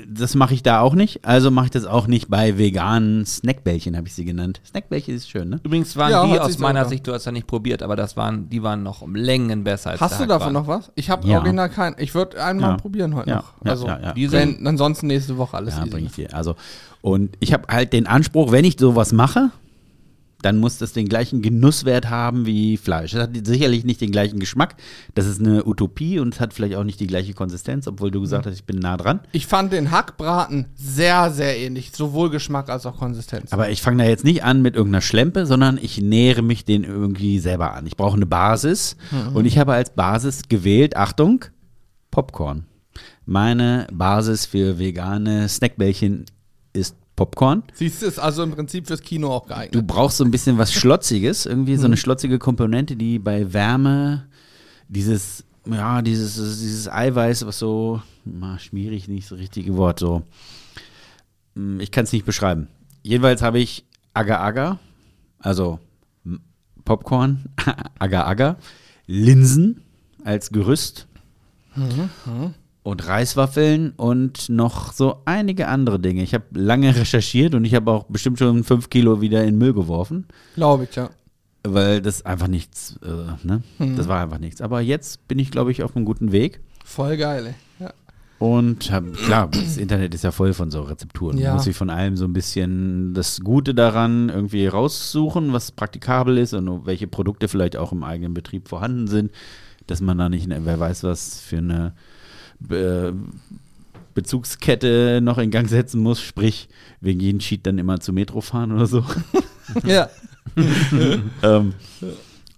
Das 0.09 0.35
mache 0.35 0.55
ich 0.55 0.62
da 0.62 0.81
auch 0.81 0.94
nicht, 0.94 1.23
also 1.27 1.50
mache 1.50 1.67
ich 1.67 1.71
das 1.71 1.85
auch 1.85 2.06
nicht 2.06 2.31
bei 2.31 2.56
veganen 2.56 3.27
Snackbällchen, 3.27 3.94
habe 3.94 4.06
ich 4.09 4.15
sie 4.15 4.25
genannt. 4.25 4.62
Snackbällchen 4.67 5.15
ist 5.15 5.29
schön, 5.29 5.50
ne? 5.50 5.61
Übrigens 5.65 5.94
waren 5.97 6.11
Ja, 6.11 6.27
die 6.27 6.41
aus 6.41 6.56
meiner. 6.59 6.87
Sicht, 6.87 7.06
du 7.06 7.12
hast 7.12 7.27
ja 7.27 7.33
nicht 7.33 7.47
probiert, 7.47 7.83
aber 7.83 7.94
das 7.94 8.17
waren, 8.17 8.49
die 8.49 8.62
waren 8.62 8.83
noch 8.83 9.03
um 9.03 9.15
Längen 9.15 9.65
besser 9.65 9.91
als 9.91 10.00
Hast 10.00 10.19
du 10.19 10.27
davon 10.27 10.55
noch 10.55 10.67
was? 10.67 10.91
Ich 10.94 11.11
habe 11.11 11.29
Ja. 11.29 11.37
original 11.39 11.69
keinen. 11.69 11.97
Ich 11.99 12.15
würde 12.15 12.43
einmal 12.43 12.71
Ja. 12.71 12.77
probieren 12.79 13.15
heute 13.15 13.29
Ja, 13.29 13.37
noch. 13.37 13.53
ja, 13.65 13.71
Also, 13.71 13.87
ja, 13.87 14.00
ja. 14.00 14.12
Die 14.15 14.27
sind, 14.29 14.61
wenn, 14.61 14.67
ansonsten 14.67 15.09
nächste 15.09 15.37
Woche 15.37 15.59
alles 15.59 15.77
Ja, 15.77 15.85
bringe 15.85 16.06
ich 16.06 16.12
dir. 16.15 16.35
Also, 16.35 16.56
und 17.03 17.37
ich 17.41 17.53
habe 17.53 17.65
halt 17.71 17.93
den 17.93 18.06
Anspruch, 18.06 18.50
wenn 18.50 18.65
ich 18.65 18.77
sowas 18.79 19.12
mache, 19.12 19.50
dann 20.43 20.59
muss 20.59 20.79
das 20.79 20.93
den 20.93 21.09
gleichen 21.09 21.41
Genusswert 21.41 22.11
haben 22.11 22.47
wie 22.47 22.77
Fleisch. 22.77 23.15
Es 23.15 23.21
hat 23.21 23.31
sicherlich 23.47 23.85
nicht 23.85 24.00
den 24.00 24.11
gleichen 24.11 24.39
Geschmack. 24.39 24.77
Das 25.15 25.27
ist 25.27 25.41
eine 25.41 25.65
Utopie 25.67 26.19
und 26.19 26.35
es 26.35 26.41
hat 26.41 26.53
vielleicht 26.53 26.75
auch 26.75 26.85
nicht 26.85 27.00
die 27.00 27.06
gleiche 27.06 27.33
Konsistenz, 27.33 27.87
obwohl 27.87 28.11
du 28.11 28.21
gesagt 28.21 28.47
hast, 28.47 28.55
ich 28.55 28.65
bin 28.65 28.79
nah 28.79 28.97
dran. 28.97 29.21
Ich 29.33 29.47
fand 29.47 29.73
den 29.73 29.91
Hackbraten 29.91 30.67
sehr, 30.75 31.31
sehr 31.31 31.59
ähnlich. 31.59 31.93
Sowohl 31.93 32.31
Geschmack 32.31 32.69
als 32.69 32.87
auch 32.87 32.99
Konsistenz. 32.99 33.53
Aber 33.53 33.71
ich 33.71 33.83
fange 33.83 34.03
da 34.03 34.09
jetzt 34.09 34.25
nicht 34.25 34.44
an 34.44 34.62
mit 34.62 34.75
irgendeiner 34.75 35.00
Schlempe, 35.03 35.47
sondern 35.47 35.79
ich 35.81 36.00
nähere 36.00 36.43
mich 36.43 36.65
den 36.65 36.85
irgendwie 36.85 37.39
selber 37.39 37.73
an. 37.75 37.87
Ich 37.87 37.97
brauche 37.97 38.17
eine 38.17 38.27
Basis 38.27 38.97
und 39.35 39.47
ich 39.47 39.59
habe 39.59 39.73
als 39.73 39.91
Basis 39.91 40.43
gewählt, 40.49 40.97
Achtung, 40.97 41.44
Popcorn. 42.11 42.67
Meine 43.25 43.87
Basis 43.93 44.47
für 44.47 44.79
vegane 44.79 45.49
Snackbällchen 45.49 46.27
Popcorn. 47.26 47.62
Siehst 47.74 48.02
du, 48.02 48.06
ist 48.06 48.19
also 48.19 48.42
im 48.42 48.52
Prinzip 48.52 48.86
fürs 48.86 49.02
Kino 49.02 49.30
auch 49.30 49.46
geeignet. 49.46 49.74
Du 49.74 49.82
brauchst 49.82 50.16
so 50.16 50.24
ein 50.24 50.30
bisschen 50.30 50.58
was 50.58 50.72
Schlotziges, 50.72 51.46
irgendwie 51.46 51.76
so 51.76 51.86
eine 51.86 51.96
schlotzige 51.96 52.38
Komponente, 52.38 52.96
die 52.96 53.19
bei 53.19 53.52
Wärme 53.52 54.26
dieses, 54.88 55.44
ja, 55.66 56.02
dieses, 56.02 56.34
dieses 56.34 56.88
Eiweiß, 56.88 57.46
was 57.46 57.58
so, 57.58 58.02
na, 58.24 58.58
schmierig, 58.58 59.08
nicht 59.08 59.30
das 59.30 59.38
richtige 59.38 59.76
Wort, 59.76 59.98
so, 59.98 60.22
Hm, 61.54 61.80
ich 61.80 61.90
kann 61.90 62.04
es 62.04 62.12
nicht 62.12 62.24
beschreiben. 62.24 62.69
Jedenfalls 63.02 63.42
habe 63.42 63.58
ich 63.58 63.84
Agar-Agar, 64.14 64.78
also 65.38 65.78
Popcorn, 66.84 67.44
Agar-Agar, 67.98 68.56
Linsen 69.06 69.82
als 70.24 70.50
Gerüst 70.50 71.08
und 72.82 73.06
Reiswaffeln 73.06 73.93
und 73.96 74.49
noch 74.49 74.93
so 74.93 75.23
einige 75.25 75.69
andere 75.69 76.00
Dinge. 76.00 76.23
Ich 76.23 76.34
habe 76.34 76.44
lange 76.52 76.94
recherchiert 76.96 77.55
und 77.55 77.64
ich 77.64 77.75
habe 77.75 77.90
auch 77.90 78.05
bestimmt 78.05 78.38
schon 78.38 78.64
fünf 78.64 78.90
Kilo 78.90 79.20
wieder 79.20 79.44
in 79.44 79.58
Müll 79.58 79.73
geworfen, 79.73 80.26
Glaube 80.55 80.84
ich, 80.84 80.96
ja. 80.96 81.11
weil 81.62 82.02
das 82.02 82.25
einfach 82.26 82.49
nichts, 82.49 82.99
äh, 83.02 83.46
ne? 83.46 83.62
Das 83.96 84.08
war 84.08 84.20
einfach 84.20 84.38
nichts. 84.38 84.61
Aber 84.61 84.81
jetzt 84.81 85.29
bin 85.29 85.38
ich, 85.38 85.50
glaube 85.50 85.70
ich, 85.70 85.82
auf 85.82 85.96
einem 85.96 86.05
guten 86.05 86.32
Weg 86.32 86.61
Voll 86.84 87.17
geil, 87.17 87.46
ey. 87.46 87.55
Ja. 87.84 87.93
und 88.40 88.90
hab, 88.90 89.12
klar, 89.12 89.49
das 89.49 89.76
Internet 89.76 90.14
ist 90.14 90.25
ja 90.25 90.32
voll 90.32 90.52
von 90.52 90.73
so 90.73 90.82
Rezepturen. 90.82 91.38
Ja. 91.38 91.50
Man 91.50 91.56
muss 91.56 91.64
sich 91.64 91.76
von 91.76 91.90
allem 91.90 92.17
so 92.17 92.25
ein 92.25 92.32
bisschen 92.32 93.14
das 93.14 93.40
Gute 93.40 93.75
daran 93.75 94.29
irgendwie 94.29 94.67
raussuchen, 94.67 95.52
was 95.52 95.70
praktikabel 95.70 96.38
ist 96.38 96.52
und 96.52 96.84
welche 96.84 97.06
Produkte 97.06 97.46
vielleicht 97.46 97.76
auch 97.76 97.93
im 97.93 98.02
eigenen 98.02 98.34
Betrieb 98.34 98.69
vorhanden 98.69 99.06
sind, 99.06 99.31
dass 99.87 100.00
man 100.00 100.19
da 100.19 100.29
nicht, 100.29 100.49
wer 100.49 100.81
weiß 100.81 101.05
was 101.05 101.40
für 101.40 101.58
eine 101.58 101.94
Be 102.69 103.14
Bezugskette 104.14 105.20
noch 105.22 105.39
in 105.39 105.51
Gang 105.51 105.69
setzen 105.69 106.03
muss, 106.03 106.20
sprich 106.20 106.69
wegen 107.01 107.20
jeden 107.20 107.39
Cheat 107.39 107.67
dann 107.67 107.79
immer 107.79 108.01
zu 108.01 108.13
Metro 108.13 108.43
fahren 108.43 108.72
oder 108.72 108.86
so. 108.86 109.05
ja. 109.86 110.10
ähm, 111.43 111.72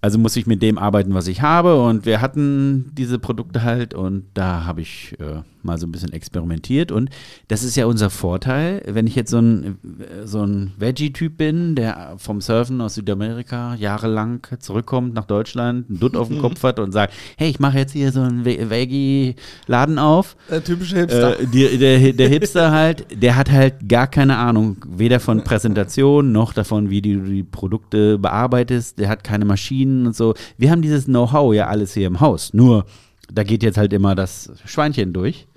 also 0.01 0.19
muss 0.19 0.35
ich 0.35 0.47
mit 0.47 0.61
dem 0.61 0.77
arbeiten, 0.77 1.13
was 1.13 1.27
ich 1.27 1.41
habe. 1.41 1.81
Und 1.81 2.05
wir 2.05 2.19
hatten 2.19 2.91
diese 2.93 3.19
Produkte 3.19 3.63
halt 3.63 3.93
und 3.93 4.25
da 4.33 4.65
habe 4.65 4.81
ich 4.81 5.15
äh, 5.19 5.41
mal 5.65 5.77
so 5.77 5.85
ein 5.85 5.91
bisschen 5.91 6.13
experimentiert. 6.13 6.91
Und 6.91 7.09
das 7.49 7.63
ist 7.63 7.75
ja 7.75 7.85
unser 7.85 8.09
Vorteil, 8.09 8.81
wenn 8.87 9.07
ich 9.07 9.15
jetzt 9.15 9.31
so 9.31 9.39
ein, 9.39 9.77
so 10.23 10.43
ein 10.43 10.71
Veggie-Typ 10.77 11.37
bin, 11.37 11.75
der 11.75 12.15
vom 12.17 12.39
Surfen 12.39 12.79
aus 12.79 12.95
Südamerika 12.95 13.75
jahrelang 13.75 14.47
zurückkommt 14.59 15.13
nach 15.13 15.25
Deutschland, 15.25 15.89
einen 15.89 15.99
Dutt 15.99 16.15
auf 16.15 16.29
dem 16.29 16.39
Kopf 16.39 16.63
hat 16.63 16.79
und 16.79 16.91
sagt, 16.91 17.13
hey, 17.37 17.49
ich 17.49 17.59
mache 17.59 17.79
jetzt 17.79 17.91
hier 17.91 18.11
so 18.11 18.21
einen 18.21 18.45
Ve- 18.45 18.69
Veggie-Laden 18.69 19.99
auf. 19.99 20.37
Der 20.49 20.63
typische 20.63 20.97
Hipster. 20.97 21.39
Äh, 21.39 21.47
die, 21.47 21.77
der, 21.77 22.13
der 22.13 22.29
Hipster 22.29 22.71
halt, 22.71 23.07
der 23.11 23.35
hat 23.35 23.51
halt 23.51 23.89
gar 23.89 24.07
keine 24.07 24.37
Ahnung, 24.37 24.77
weder 24.87 25.19
von 25.19 25.43
Präsentation 25.43 26.31
noch 26.31 26.53
davon, 26.53 26.89
wie 26.89 27.01
du 27.01 27.19
die 27.19 27.43
Produkte 27.43 28.17
bearbeitest. 28.17 28.99
Der 28.99 29.09
hat 29.09 29.23
keine 29.23 29.45
Maschinen 29.45 30.07
und 30.07 30.15
so. 30.15 30.35
Wir 30.57 30.71
haben 30.71 30.81
dieses 30.81 31.05
Know-how 31.05 31.53
ja 31.53 31.67
alles 31.67 31.93
hier 31.93 32.07
im 32.07 32.19
Haus. 32.19 32.53
Nur, 32.53 32.85
da 33.33 33.43
geht 33.43 33.63
jetzt 33.63 33.77
halt 33.77 33.91
immer 33.93 34.13
das 34.13 34.51
Schweinchen 34.65 35.11
durch 35.13 35.47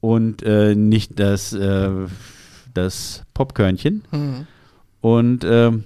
und 0.00 0.42
äh, 0.42 0.74
nicht 0.74 1.18
das, 1.18 1.52
äh, 1.52 1.90
das 2.74 3.24
Popkörnchen. 3.34 4.04
Mhm. 4.10 4.46
Und 5.00 5.44
ähm, 5.44 5.84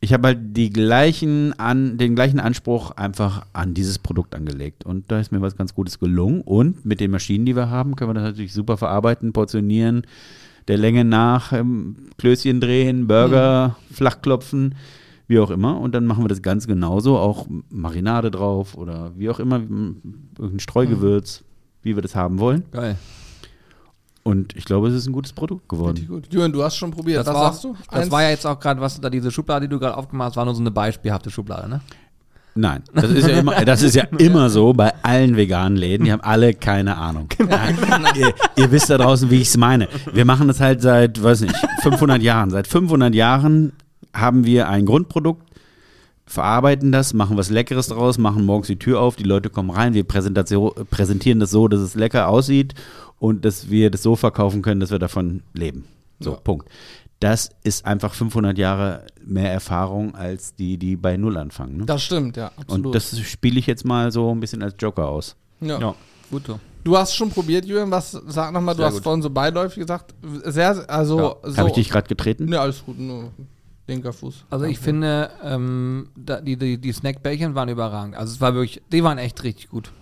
ich 0.00 0.14
habe 0.14 0.28
halt 0.28 0.38
die 0.56 0.70
gleichen 0.70 1.52
an, 1.58 1.98
den 1.98 2.14
gleichen 2.14 2.40
Anspruch 2.40 2.92
einfach 2.92 3.46
an 3.52 3.74
dieses 3.74 3.98
Produkt 3.98 4.34
angelegt. 4.34 4.86
Und 4.86 5.10
da 5.10 5.20
ist 5.20 5.30
mir 5.30 5.42
was 5.42 5.56
ganz 5.56 5.74
Gutes 5.74 5.98
gelungen. 5.98 6.40
Und 6.40 6.86
mit 6.86 7.00
den 7.00 7.10
Maschinen, 7.10 7.44
die 7.44 7.54
wir 7.54 7.68
haben, 7.68 7.96
können 7.96 8.10
wir 8.10 8.14
das 8.14 8.24
natürlich 8.24 8.54
super 8.54 8.78
verarbeiten, 8.78 9.34
portionieren, 9.34 10.06
der 10.68 10.78
Länge 10.78 11.04
nach, 11.04 11.52
ähm, 11.52 11.96
Klößchen 12.16 12.60
drehen, 12.60 13.06
Burger, 13.08 13.76
flachklopfen, 13.92 14.74
wie 15.26 15.38
auch 15.38 15.50
immer. 15.50 15.78
Und 15.78 15.94
dann 15.94 16.06
machen 16.06 16.24
wir 16.24 16.28
das 16.28 16.40
ganz 16.40 16.66
genauso, 16.66 17.18
auch 17.18 17.46
Marinade 17.68 18.30
drauf 18.30 18.76
oder 18.76 19.12
wie 19.16 19.28
auch 19.28 19.38
immer, 19.38 19.56
irgendein 19.56 20.60
Streugewürz, 20.60 21.44
wie 21.82 21.94
wir 21.94 22.02
das 22.02 22.14
haben 22.14 22.38
wollen. 22.38 22.64
Geil. 22.72 22.96
Und 24.22 24.54
ich 24.56 24.64
glaube, 24.64 24.88
es 24.88 24.94
ist 24.94 25.06
ein 25.06 25.12
gutes 25.12 25.32
Produkt 25.32 25.68
geworden. 25.68 25.92
Richtig 25.96 26.08
gut. 26.08 26.32
Jürgen, 26.32 26.52
du 26.52 26.62
hast 26.62 26.76
schon 26.76 26.90
probiert. 26.90 27.26
Was 27.26 27.34
war, 27.34 27.44
sagst 27.52 27.64
du? 27.64 27.74
Das 27.90 28.02
Eins- 28.02 28.10
war 28.10 28.22
ja 28.22 28.30
jetzt 28.30 28.46
auch 28.46 28.58
gerade, 28.60 28.80
was 28.80 29.00
da 29.00 29.08
diese 29.08 29.30
Schublade, 29.30 29.66
die 29.66 29.70
du 29.70 29.78
gerade 29.78 29.96
aufgemacht 29.96 30.28
hast, 30.30 30.36
war 30.36 30.44
nur 30.44 30.54
so 30.54 30.60
eine 30.60 30.70
beispielhafte 30.70 31.30
Schublade, 31.30 31.68
ne? 31.68 31.80
Nein, 32.56 32.82
das 32.92 33.10
ist 33.10 33.28
ja 33.28 33.38
immer, 33.38 33.54
das 33.64 33.80
ist 33.82 33.94
ja 33.94 34.04
immer 34.18 34.50
so 34.50 34.72
bei 34.72 34.92
allen 35.02 35.36
veganen 35.36 35.78
Läden. 35.78 36.04
Die 36.04 36.12
haben 36.12 36.20
alle 36.22 36.52
keine 36.52 36.96
Ahnung. 36.96 37.28
Nein, 37.38 37.76
ihr, 38.16 38.34
ihr 38.56 38.70
wisst 38.72 38.90
da 38.90 38.98
draußen, 38.98 39.30
wie 39.30 39.36
ich 39.40 39.48
es 39.48 39.56
meine. 39.56 39.88
Wir 40.12 40.24
machen 40.24 40.48
das 40.48 40.60
halt 40.60 40.82
seit, 40.82 41.22
weiß 41.22 41.42
nicht, 41.42 41.54
500 41.82 42.20
Jahren. 42.20 42.50
Seit 42.50 42.66
500 42.66 43.14
Jahren 43.14 43.72
haben 44.12 44.44
wir 44.44 44.68
ein 44.68 44.84
Grundprodukt, 44.84 45.46
verarbeiten 46.30 46.92
das, 46.92 47.12
machen 47.12 47.36
was 47.36 47.50
Leckeres 47.50 47.88
draus, 47.88 48.16
machen 48.16 48.46
morgens 48.46 48.68
die 48.68 48.78
Tür 48.78 49.00
auf, 49.00 49.16
die 49.16 49.24
Leute 49.24 49.50
kommen 49.50 49.70
rein, 49.70 49.94
wir 49.94 50.04
präsentieren 50.04 51.40
das 51.40 51.50
so, 51.50 51.66
dass 51.66 51.80
es 51.80 51.96
lecker 51.96 52.28
aussieht 52.28 52.74
und 53.18 53.44
dass 53.44 53.68
wir 53.68 53.90
das 53.90 54.04
so 54.04 54.14
verkaufen 54.14 54.62
können, 54.62 54.78
dass 54.80 54.92
wir 54.92 55.00
davon 55.00 55.42
leben. 55.54 55.86
So, 56.20 56.30
Ja. 56.30 56.36
Punkt. 56.36 56.68
Das 57.18 57.50
ist 57.64 57.84
einfach 57.84 58.14
500 58.14 58.56
Jahre 58.56 59.04
mehr 59.26 59.52
Erfahrung 59.52 60.14
als 60.14 60.54
die, 60.54 60.78
die 60.78 60.96
bei 60.96 61.16
Null 61.16 61.36
anfangen. 61.36 61.78
Ne? 61.78 61.84
Das 61.86 62.02
stimmt, 62.02 62.36
ja, 62.36 62.52
absolut. 62.56 62.86
Und 62.86 62.94
das 62.94 63.18
spiele 63.20 63.58
ich 63.58 63.66
jetzt 63.66 63.84
mal 63.84 64.10
so 64.12 64.30
ein 64.30 64.38
bisschen 64.40 64.62
als 64.62 64.74
Joker 64.78 65.08
aus. 65.08 65.34
ja. 65.60 65.94
gut 66.30 66.46
so. 66.46 66.60
Du 66.82 66.96
hast 66.96 67.14
schon 67.14 67.28
probiert, 67.28 67.66
Julian, 67.66 67.90
was, 67.90 68.12
sag 68.28 68.52
nochmal, 68.54 68.74
du 68.74 68.78
Sehr 68.78 68.86
hast 68.86 68.94
gut. 68.94 69.02
vorhin 69.02 69.20
so 69.20 69.28
beiläufig 69.28 69.80
gesagt, 69.80 70.14
sehr, 70.44 70.88
also, 70.88 71.36
so. 71.42 71.56
Habe 71.58 71.68
ich 71.68 71.74
dich 71.74 71.90
gerade 71.90 72.08
getreten? 72.08 72.46
Ne, 72.46 72.58
alles 72.58 72.82
gut, 72.86 72.98
nur 72.98 73.32
linker 73.90 74.12
Fuß. 74.12 74.44
Also 74.50 74.64
ich 74.64 74.78
finde, 74.78 75.30
ähm, 75.44 76.08
da, 76.16 76.40
die, 76.40 76.56
die, 76.56 76.78
die 76.78 76.92
Snackbällchen 76.92 77.54
waren 77.54 77.68
überragend. 77.68 78.16
Also 78.16 78.32
es 78.32 78.40
war 78.40 78.54
wirklich, 78.54 78.80
die 78.90 79.04
waren 79.04 79.18
echt 79.18 79.42
richtig 79.42 79.68
gut. 79.68 79.92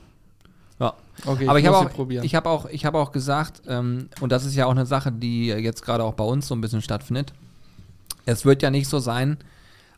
Ja. 0.79 0.95
Okay, 1.27 1.49
Aber 1.49 1.59
ich, 1.59 1.65
muss 1.67 1.75
habe 1.75 1.89
auch, 1.89 2.09
ich 2.23 2.35
habe 2.35 2.49
auch, 2.49 2.67
ich 2.67 2.85
habe 2.87 2.99
auch 2.99 3.11
gesagt, 3.11 3.63
ähm, 3.67 4.09
und 4.21 4.31
das 4.31 4.45
ist 4.45 4.55
ja 4.55 4.67
auch 4.67 4.71
eine 4.71 4.87
Sache, 4.87 5.11
die 5.11 5.49
jetzt 5.49 5.85
gerade 5.85 6.05
auch 6.05 6.15
bei 6.15 6.25
uns 6.25 6.47
so 6.47 6.55
ein 6.55 6.61
bisschen 6.61 6.83
stattfindet. 6.83 7.33
Es 8.25 8.45
wird 8.45 8.63
ja 8.63 8.71
nicht 8.71 8.89
so 8.89 9.01
sein. 9.01 9.39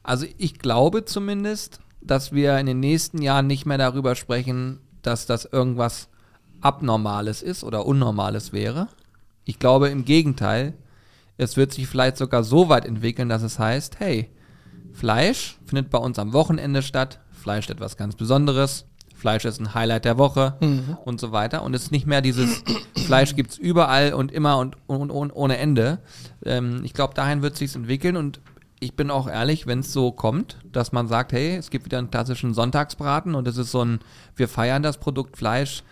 Also 0.02 0.26
ich 0.38 0.58
glaube 0.58 1.04
zumindest, 1.04 1.80
dass 2.00 2.32
wir 2.32 2.58
in 2.58 2.66
den 2.66 2.80
nächsten 2.80 3.20
Jahren 3.20 3.46
nicht 3.46 3.66
mehr 3.66 3.76
darüber 3.76 4.14
sprechen, 4.14 4.78
dass 5.02 5.26
das 5.26 5.44
irgendwas 5.44 6.08
Abnormales 6.62 7.42
ist 7.42 7.64
oder 7.64 7.84
Unnormales 7.86 8.52
wäre. 8.52 8.88
Ich 9.44 9.58
glaube 9.58 9.88
im 9.88 10.04
Gegenteil, 10.04 10.74
es 11.40 11.56
wird 11.56 11.72
sich 11.72 11.86
vielleicht 11.86 12.18
sogar 12.18 12.44
so 12.44 12.68
weit 12.68 12.84
entwickeln, 12.84 13.30
dass 13.30 13.42
es 13.42 13.58
heißt, 13.58 13.98
hey, 13.98 14.28
Fleisch 14.92 15.58
findet 15.64 15.88
bei 15.88 15.96
uns 15.96 16.18
am 16.18 16.34
Wochenende 16.34 16.82
statt, 16.82 17.20
Fleisch 17.32 17.64
ist 17.64 17.70
etwas 17.70 17.96
ganz 17.96 18.14
Besonderes, 18.14 18.84
Fleisch 19.14 19.46
ist 19.46 19.58
ein 19.58 19.72
Highlight 19.74 20.04
der 20.04 20.18
Woche 20.18 20.56
und 21.04 21.18
so 21.18 21.32
weiter. 21.32 21.62
Und 21.62 21.74
es 21.74 21.84
ist 21.84 21.92
nicht 21.92 22.06
mehr 22.06 22.20
dieses 22.20 22.62
Fleisch 23.06 23.36
gibt 23.36 23.52
es 23.52 23.58
überall 23.58 24.12
und 24.12 24.32
immer 24.32 24.58
und, 24.58 24.76
und, 24.86 25.10
und 25.10 25.30
ohne 25.30 25.56
Ende. 25.56 26.00
Ähm, 26.44 26.82
ich 26.84 26.92
glaube, 26.92 27.14
dahin 27.14 27.40
wird 27.40 27.56
sich 27.56 27.74
entwickeln 27.74 28.16
und 28.16 28.40
ich 28.78 28.94
bin 28.94 29.10
auch 29.10 29.26
ehrlich, 29.26 29.66
wenn 29.66 29.80
es 29.80 29.92
so 29.94 30.12
kommt, 30.12 30.58
dass 30.70 30.92
man 30.92 31.08
sagt, 31.08 31.32
hey, 31.32 31.56
es 31.56 31.70
gibt 31.70 31.86
wieder 31.86 31.98
einen 31.98 32.10
klassischen 32.10 32.52
Sonntagsbraten 32.52 33.34
und 33.34 33.48
es 33.48 33.56
ist 33.56 33.70
so 33.70 33.82
ein, 33.82 34.00
wir 34.36 34.48
feiern 34.48 34.82
das 34.82 34.98
Produkt 34.98 35.38
Fleisch, 35.38 35.84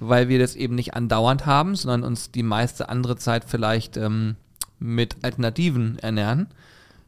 weil 0.00 0.28
wir 0.28 0.38
das 0.38 0.54
eben 0.54 0.74
nicht 0.74 0.94
andauernd 0.94 1.44
haben, 1.44 1.74
sondern 1.74 2.04
uns 2.04 2.30
die 2.30 2.42
meiste 2.42 2.88
andere 2.88 3.16
Zeit 3.16 3.44
vielleicht 3.46 3.96
ähm, 3.96 4.36
mit 4.84 5.16
Alternativen 5.22 5.98
ernähren, 6.00 6.48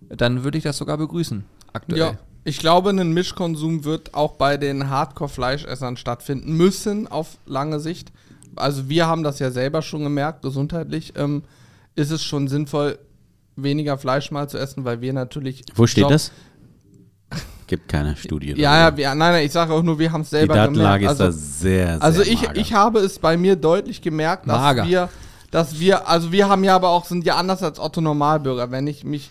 dann 0.09 0.45
würde 0.45 0.57
ich 0.57 0.65
das 0.65 0.79
sogar 0.79 0.97
begrüßen, 0.97 1.45
aktuell. 1.75 1.99
Ja, 2.01 2.15
ich 2.45 2.59
glaube, 2.59 2.91
ein 2.91 3.13
Mischkonsum 3.13 3.85
wird 3.85 4.15
auch 4.15 4.33
bei 4.37 4.57
den 4.57 4.89
Hardcore-Fleischessern 4.89 5.97
stattfinden 5.99 6.57
müssen 6.57 7.07
auf 7.07 7.37
lange 7.45 7.79
Sicht. 7.79 8.13
Also 8.55 8.89
wir 8.89 9.07
haben 9.07 9.23
das 9.23 9.39
ja 9.41 9.51
selber 9.51 9.83
schon 9.83 10.03
gemerkt, 10.05 10.43
gesundheitlich 10.43 11.13
ähm, 11.17 11.43
ist 11.97 12.11
es 12.11 12.23
schon 12.25 12.49
sinnvoll, 12.49 12.99
weniger 13.57 13.99
Fleisch 13.99 14.31
mal 14.31 14.49
zu 14.49 14.57
essen, 14.59 14.85
weil 14.87 15.03
wir 15.03 15.13
natürlich. 15.13 15.63
Wo 15.75 15.87
steht 15.87 16.09
das? 16.11 16.33
Gibt 17.67 17.89
keine 17.89 18.17
Studie. 18.17 18.55
Ja, 18.57 18.89
ja, 18.89 18.97
wir, 18.97 19.09
nein, 19.09 19.19
nein, 19.33 19.45
ich 19.45 19.53
sage 19.53 19.75
auch 19.75 19.83
nur, 19.83 19.99
wir 19.99 20.13
haben 20.13 20.21
es 20.23 20.31
Die 20.31 20.37
selber 20.37 20.55
Datenlage 20.55 21.01
gemerkt. 21.01 21.21
ist 21.21 21.27
Also, 21.27 21.37
da 21.39 21.45
sehr, 21.45 21.87
sehr 21.95 22.03
also 22.03 22.23
ich, 22.23 22.43
mager. 22.43 22.57
ich 22.57 22.73
habe 22.73 23.01
es 23.01 23.19
bei 23.19 23.37
mir 23.37 23.57
deutlich 23.57 24.01
gemerkt, 24.01 24.47
dass 24.49 24.57
Mager. 24.61 24.87
wir, 24.87 25.09
dass 25.57 25.81
wir, 25.81 26.07
also 26.07 26.33
wir 26.33 26.51
haben 26.51 26.65
ja 26.65 26.77
aber 26.77 26.91
auch, 26.91 27.07
sind 27.07 27.25
ja 27.25 27.37
anders 27.37 27.63
als 27.63 27.81
Otto 27.81 28.03
Normalbürger. 28.03 28.71
Wenn 28.71 28.87
ich 28.87 29.05
mich, 29.05 29.31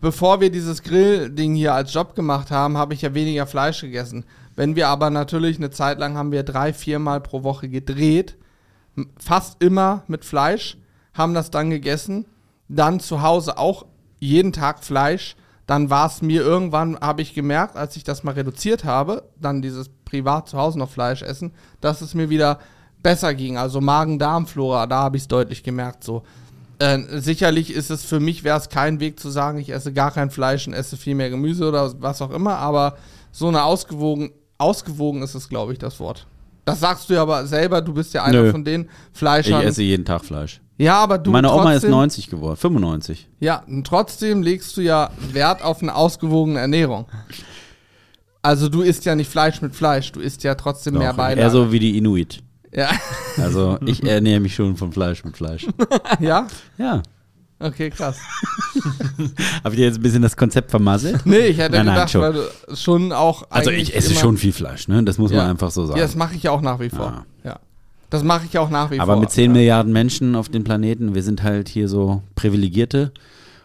bevor 0.00 0.40
wir 0.40 0.52
dieses 0.52 0.84
Grill-Ding 0.84 1.56
hier 1.56 1.74
als 1.74 1.92
Job 1.92 2.14
gemacht 2.14 2.52
haben, 2.52 2.78
habe 2.78 2.94
ich 2.94 3.02
ja 3.02 3.12
weniger 3.12 3.44
Fleisch 3.44 3.80
gegessen. 3.80 4.24
Wenn 4.54 4.76
wir 4.76 4.86
aber 4.86 5.10
natürlich 5.10 5.56
eine 5.56 5.70
Zeit 5.70 5.98
lang 5.98 6.16
haben 6.16 6.30
wir 6.30 6.44
drei, 6.44 6.72
viermal 6.72 7.20
pro 7.20 7.42
Woche 7.42 7.68
gedreht, 7.68 8.36
fast 9.18 9.60
immer 9.60 10.04
mit 10.06 10.24
Fleisch, 10.24 10.78
haben 11.12 11.34
das 11.34 11.50
dann 11.50 11.70
gegessen, 11.70 12.26
dann 12.68 13.00
zu 13.00 13.22
Hause 13.22 13.58
auch 13.58 13.84
jeden 14.20 14.52
Tag 14.52 14.84
Fleisch. 14.84 15.34
Dann 15.66 15.90
war 15.90 16.06
es 16.06 16.22
mir 16.22 16.42
irgendwann, 16.42 17.00
habe 17.00 17.20
ich 17.20 17.34
gemerkt, 17.34 17.74
als 17.74 17.96
ich 17.96 18.04
das 18.04 18.22
mal 18.22 18.34
reduziert 18.34 18.84
habe, 18.84 19.24
dann 19.40 19.60
dieses 19.60 19.90
privat 20.04 20.48
zu 20.48 20.56
Hause 20.56 20.78
noch 20.78 20.90
Fleisch 20.90 21.22
essen, 21.22 21.52
dass 21.80 22.00
es 22.00 22.14
mir 22.14 22.30
wieder 22.30 22.60
besser 23.04 23.32
ging. 23.34 23.56
Also 23.56 23.80
Magen-Darm-Flora, 23.80 24.88
da 24.88 24.96
habe 25.04 25.16
ich 25.16 25.22
es 25.22 25.28
deutlich 25.28 25.62
gemerkt. 25.62 26.02
So. 26.02 26.24
Äh, 26.80 26.98
sicherlich 27.20 27.72
ist 27.72 27.90
es 27.90 28.04
für 28.04 28.18
mich, 28.18 28.42
wäre 28.42 28.58
es 28.58 28.68
kein 28.68 28.98
Weg 28.98 29.20
zu 29.20 29.30
sagen, 29.30 29.58
ich 29.58 29.70
esse 29.70 29.92
gar 29.92 30.10
kein 30.10 30.30
Fleisch 30.30 30.66
und 30.66 30.72
esse 30.72 30.96
viel 30.96 31.14
mehr 31.14 31.30
Gemüse 31.30 31.68
oder 31.68 31.92
was 32.02 32.20
auch 32.20 32.32
immer, 32.32 32.56
aber 32.56 32.96
so 33.30 33.46
eine 33.46 33.62
ausgewogen, 33.62 34.32
ausgewogen 34.58 35.22
ist 35.22 35.34
es, 35.36 35.48
glaube 35.48 35.72
ich, 35.72 35.78
das 35.78 36.00
Wort. 36.00 36.26
Das 36.64 36.80
sagst 36.80 37.08
du 37.10 37.14
ja 37.14 37.22
aber 37.22 37.46
selber, 37.46 37.80
du 37.82 37.92
bist 37.94 38.12
ja 38.14 38.24
einer 38.24 38.42
Nö. 38.42 38.50
von 38.50 38.64
den 38.64 38.82
ich 39.12 39.18
Fleischern. 39.18 39.62
esse 39.62 39.82
jeden 39.82 40.04
Tag 40.04 40.24
Fleisch. 40.24 40.60
ja, 40.78 40.96
aber 40.96 41.18
du 41.18 41.30
Meine 41.30 41.52
Oma 41.52 41.72
ist 41.74 41.82
trotzdem- 41.82 41.90
90 41.90 42.30
geworden, 42.30 42.56
95. 42.56 43.28
Ja, 43.38 43.62
und 43.68 43.86
trotzdem 43.86 44.42
legst 44.42 44.76
du 44.76 44.80
ja 44.80 45.10
Wert 45.32 45.62
auf 45.62 45.82
eine 45.82 45.94
ausgewogene 45.94 46.58
Ernährung. 46.58 47.06
Also 48.42 48.68
du 48.68 48.82
isst 48.82 49.04
ja 49.04 49.14
nicht 49.14 49.30
Fleisch 49.30 49.62
mit 49.62 49.74
Fleisch, 49.74 50.10
du 50.12 50.20
isst 50.20 50.42
ja 50.42 50.54
trotzdem 50.54 50.94
mehr 50.94 51.10
Doch, 51.10 51.16
Beilage. 51.18 51.40
eher 51.40 51.50
so 51.50 51.70
wie 51.72 51.78
die 51.78 51.96
Inuit. 51.96 52.42
Ja. 52.74 52.90
Also 53.38 53.78
ich 53.86 54.02
ernähre 54.04 54.40
mich 54.40 54.54
schon 54.54 54.76
von 54.76 54.92
Fleisch 54.92 55.24
mit 55.24 55.36
Fleisch. 55.36 55.66
ja? 56.20 56.46
Ja. 56.78 57.02
Okay, 57.60 57.88
krass. 57.90 58.18
Habe 59.64 59.74
ich 59.74 59.76
dir 59.80 59.86
jetzt 59.86 59.96
ein 59.98 60.02
bisschen 60.02 60.22
das 60.22 60.36
Konzept 60.36 60.70
vermasselt? 60.70 61.24
Nee, 61.24 61.46
ich 61.46 61.58
hätte 61.58 61.76
Nein, 61.76 61.86
nein, 61.86 61.94
gedacht, 61.94 62.10
schon. 62.10 62.20
weil 62.20 62.32
du 62.34 62.76
schon 62.76 63.12
auch 63.12 63.44
Also 63.48 63.70
eigentlich 63.70 63.90
ich 63.90 63.96
esse 63.96 64.10
immer- 64.12 64.20
schon 64.20 64.36
viel 64.36 64.52
Fleisch, 64.52 64.88
ne? 64.88 65.02
Das 65.04 65.18
muss 65.18 65.30
Ja. 65.30 65.38
man 65.38 65.50
einfach 65.50 65.70
so 65.70 65.86
sagen. 65.86 65.98
Ja, 65.98 66.04
das 66.04 66.16
mache 66.16 66.34
ich 66.34 66.42
ja 66.42 66.50
auch 66.50 66.60
nach 66.60 66.80
wie 66.80 66.90
vor. 66.90 67.24
Ja. 67.44 67.58
Das 68.10 68.22
mache 68.22 68.44
ich 68.48 68.58
auch 68.58 68.70
nach 68.70 68.90
wie 68.90 69.00
Aber 69.00 69.14
vor. 69.14 69.20
mit 69.20 69.30
10 69.30 69.50
ja. 69.52 69.52
Milliarden 69.52 69.92
Menschen 69.92 70.34
auf 70.36 70.48
dem 70.48 70.62
Planeten, 70.64 71.14
wir 71.14 71.22
sind 71.22 71.42
halt 71.42 71.68
hier 71.68 71.88
so 71.88 72.22
Privilegierte. 72.34 73.12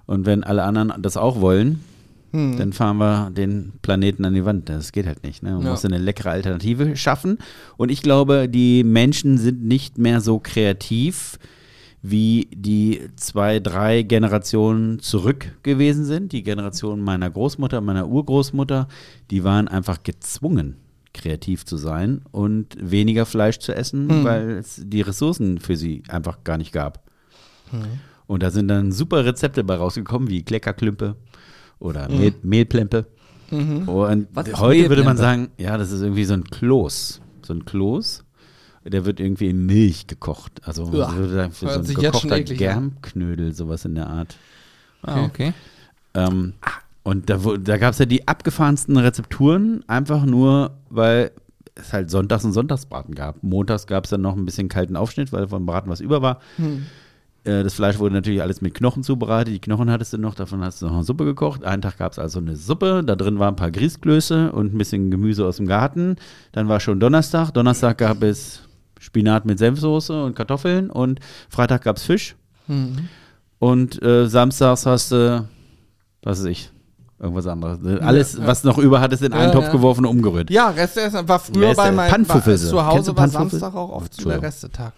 Und 0.05 0.25
wenn 0.25 0.43
alle 0.43 0.63
anderen 0.63 0.93
das 1.01 1.17
auch 1.17 1.39
wollen, 1.41 1.83
Hm. 2.31 2.57
dann 2.57 2.73
fahren 2.73 2.97
wir 2.97 3.29
den 3.31 3.73
Planeten 3.81 4.23
an 4.25 4.33
die 4.33 4.45
Wand. 4.45 4.69
Das 4.69 4.91
geht 4.91 5.07
halt 5.07 5.23
nicht. 5.23 5.41
Ne? 5.43 5.51
Man 5.53 5.63
Ja. 5.63 5.71
muss 5.71 5.85
eine 5.85 5.97
leckere 5.97 6.31
Alternative 6.31 6.95
schaffen. 6.95 7.37
Und 7.77 7.89
ich 7.89 8.01
glaube, 8.01 8.47
die 8.49 8.83
Menschen 8.83 9.37
sind 9.37 9.63
nicht 9.63 9.97
mehr 9.97 10.21
so 10.21 10.39
kreativ, 10.39 11.39
wie 12.01 12.47
die 12.55 13.01
zwei, 13.17 13.59
drei 13.59 14.03
Generationen 14.03 14.99
zurück 14.99 15.51
gewesen 15.63 16.05
sind. 16.05 16.31
Die 16.31 16.43
Generation 16.43 17.01
meiner 17.01 17.29
Großmutter, 17.29 17.81
meiner 17.81 18.07
Urgroßmutter, 18.07 18.87
die 19.31 19.43
waren 19.43 19.67
einfach 19.67 20.03
gezwungen, 20.03 20.75
kreativ 21.13 21.65
zu 21.65 21.75
sein 21.75 22.21
und 22.31 22.77
weniger 22.79 23.25
Fleisch 23.25 23.59
zu 23.59 23.73
essen, 23.75 24.07
Hm. 24.09 24.23
weil 24.23 24.49
es 24.51 24.81
die 24.85 25.01
Ressourcen 25.01 25.57
für 25.59 25.75
sie 25.75 26.03
einfach 26.07 26.43
gar 26.43 26.57
nicht 26.57 26.71
gab. 26.71 27.03
Und 28.27 28.43
da 28.43 28.49
sind 28.51 28.67
dann 28.67 28.91
super 28.91 29.25
Rezepte 29.25 29.63
bei 29.63 29.75
rausgekommen, 29.75 30.29
wie 30.29 30.43
Kleckerklümpe 30.43 31.15
oder 31.79 32.09
Mehl, 32.09 32.33
Mehlplempe. 32.43 33.07
Und 33.51 34.27
Was 34.33 34.47
ist 34.47 34.59
heute 34.59 34.89
würde 34.89 35.03
man 35.03 35.17
sagen, 35.17 35.49
ja, 35.57 35.77
das 35.77 35.91
ist 35.91 36.01
irgendwie 36.01 36.25
so 36.25 36.33
ein 36.35 36.43
Kloß. 36.43 37.21
So 37.41 37.53
ein 37.53 37.65
Kloß. 37.65 38.23
Der 38.85 39.05
wird 39.05 39.19
irgendwie 39.19 39.49
in 39.49 39.65
Milch 39.65 40.07
gekocht. 40.07 40.61
Also 40.63 40.83
Uah, 40.83 41.15
würde 41.15 41.33
sagen, 41.33 41.51
für 41.51 41.67
so 41.69 41.79
ein 41.79 41.85
gekochter. 41.85 42.41
Germknödel, 42.41 43.53
sowas 43.53 43.85
in 43.85 43.95
der 43.95 44.07
Art. 44.07 44.37
Ah, 45.01 45.23
okay. 45.23 45.53
Ähm, 46.13 46.53
und 47.03 47.29
da, 47.29 47.37
da 47.37 47.77
gab 47.77 47.93
es 47.93 47.99
ja 47.99 48.05
die 48.05 48.27
abgefahrensten 48.27 48.97
Rezepturen, 48.97 49.83
einfach 49.87 50.25
nur, 50.25 50.77
weil 50.89 51.31
es 51.75 51.93
halt 51.93 52.09
Sonntags 52.09 52.45
und 52.45 52.53
Sonntagsbraten 52.53 53.15
gab. 53.15 53.41
Montags 53.43 53.87
gab 53.87 54.03
es 54.03 54.09
dann 54.09 54.21
noch 54.21 54.35
ein 54.35 54.45
bisschen 54.45 54.69
kalten 54.69 54.95
Aufschnitt, 54.95 55.31
weil 55.31 55.47
vom 55.47 55.65
Braten 55.65 55.89
was 55.89 56.01
über 56.01 56.21
war. 56.21 56.39
Hm. 56.57 56.85
Äh, 57.49 57.63
Das 57.63 57.73
Fleisch 57.73 57.99
wurde 57.99 58.13
natürlich 58.15 58.41
alles 58.41 58.61
mit 58.61 58.73
Knochen 58.73 59.03
zubereitet. 59.03 59.53
Die 59.53 59.59
Knochen 59.59 59.89
hattest 59.89 60.13
du 60.13 60.17
noch, 60.17 60.35
davon 60.35 60.61
hast 60.63 60.81
du 60.81 60.85
noch 60.87 60.93
eine 60.93 61.03
Suppe 61.03 61.25
gekocht. 61.25 61.63
Einen 61.63 61.81
Tag 61.81 61.97
gab 61.97 62.11
es 62.11 62.19
also 62.19 62.39
eine 62.39 62.55
Suppe, 62.55 63.03
da 63.05 63.15
drin 63.15 63.39
waren 63.39 63.53
ein 63.53 63.55
paar 63.57 63.71
Grießklöße 63.71 64.51
und 64.51 64.73
ein 64.73 64.77
bisschen 64.77 65.11
Gemüse 65.11 65.45
aus 65.45 65.57
dem 65.57 65.67
Garten. 65.67 66.15
Dann 66.51 66.67
war 66.67 66.79
schon 66.79 66.99
Donnerstag. 66.99 67.51
Donnerstag 67.51 67.97
gab 67.97 68.21
es 68.23 68.61
Spinat 68.99 69.45
mit 69.45 69.59
Senfsoße 69.59 70.23
und 70.23 70.35
Kartoffeln 70.35 70.89
und 70.89 71.19
Freitag 71.49 71.83
gab 71.83 71.97
es 71.97 72.03
Fisch. 72.03 72.35
Hm. 72.67 73.07
Und 73.59 74.01
äh, 74.03 74.27
samstags 74.27 74.85
hast 74.85 75.11
du, 75.11 75.47
was 76.23 76.39
weiß 76.39 76.45
ich, 76.45 76.69
irgendwas 77.19 77.47
anderes. 77.47 77.79
Alles, 78.01 78.37
ja. 78.37 78.47
was 78.47 78.63
noch 78.63 78.77
über 78.77 79.01
hattest, 79.01 79.23
in 79.23 79.33
einen 79.33 79.49
Ja, 79.49 79.51
Topf 79.51 79.65
ja. 79.65 79.71
geworfen 79.71 80.05
und 80.05 80.11
umgerührt. 80.17 80.49
Ja, 80.49 80.69
Resteessen 80.69 81.27
war 81.27 81.39
früher 81.39 81.69
Reste- 81.69 81.75
bei 81.77 81.91
meinem 81.91 82.25
zu 82.25 82.85
Hause 82.85 83.15
war? 83.17 83.27
Samstag 83.27 83.73
auch 83.75 83.89
oft 83.91 84.13
so 84.13 84.29
der. 84.29 84.41
Restetag. 84.41 84.93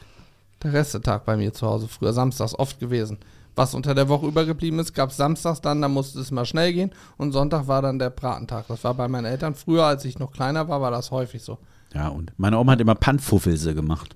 Der 0.63 0.73
Restetag 0.73 1.25
bei 1.25 1.37
mir 1.37 1.53
zu 1.53 1.67
Hause 1.67 1.87
früher, 1.87 2.13
samstags 2.13 2.57
oft 2.57 2.79
gewesen. 2.79 3.17
was 3.55 3.75
unter 3.75 3.93
der 3.93 4.07
Woche 4.07 4.27
übergeblieben 4.27 4.79
ist, 4.79 4.93
gab 4.93 5.09
es 5.09 5.17
samstags 5.17 5.61
dann, 5.61 5.81
da 5.81 5.87
musste 5.87 6.19
es 6.19 6.31
mal 6.31 6.45
schnell 6.45 6.73
gehen 6.73 6.91
und 7.17 7.31
Sonntag 7.31 7.67
war 7.67 7.81
dann 7.81 7.99
der 7.99 8.09
Bratentag. 8.09 8.67
Das 8.67 8.83
war 8.83 8.93
bei 8.93 9.07
meinen 9.07 9.25
Eltern 9.25 9.55
früher, 9.55 9.85
als 9.85 10.05
ich 10.05 10.19
noch 10.19 10.31
kleiner 10.31 10.67
war, 10.67 10.81
war 10.81 10.91
das 10.91 11.11
häufig 11.11 11.43
so. 11.43 11.57
Ja, 11.93 12.07
und 12.07 12.31
meine 12.37 12.57
Oma 12.57 12.73
hat 12.73 12.81
immer 12.81 12.95
Pannfuffelse 12.95 13.75
gemacht. 13.75 14.15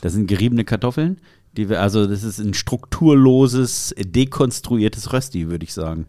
Das 0.00 0.12
sind 0.12 0.28
geriebene 0.28 0.64
Kartoffeln, 0.64 1.20
die 1.56 1.68
wir, 1.68 1.80
also 1.80 2.06
das 2.06 2.22
ist 2.22 2.38
ein 2.38 2.54
strukturloses, 2.54 3.94
dekonstruiertes 3.98 5.12
Rösti, 5.12 5.48
würde 5.48 5.64
ich 5.64 5.74
sagen. 5.74 6.06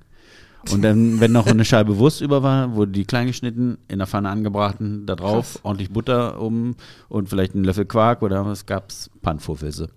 Und 0.71 0.81
dann, 0.81 1.19
wenn 1.19 1.31
noch 1.31 1.47
eine 1.47 1.63
Scheibe 1.63 1.97
Wurst 1.97 2.21
über 2.21 2.43
war, 2.43 2.75
wurde 2.75 2.91
die 2.91 3.05
klein 3.05 3.27
geschnitten, 3.27 3.77
in 3.87 3.99
der 3.99 4.07
Pfanne 4.07 4.29
angebraten, 4.29 5.05
da 5.05 5.15
drauf 5.15 5.53
Krass. 5.53 5.59
ordentlich 5.63 5.91
Butter 5.91 6.41
um 6.41 6.75
und 7.09 7.29
vielleicht 7.29 7.55
einen 7.55 7.63
Löffel 7.63 7.85
Quark 7.85 8.21
oder 8.21 8.45
was 8.45 8.65
gab's? 8.65 9.09
Pannfuffelse. 9.21 9.89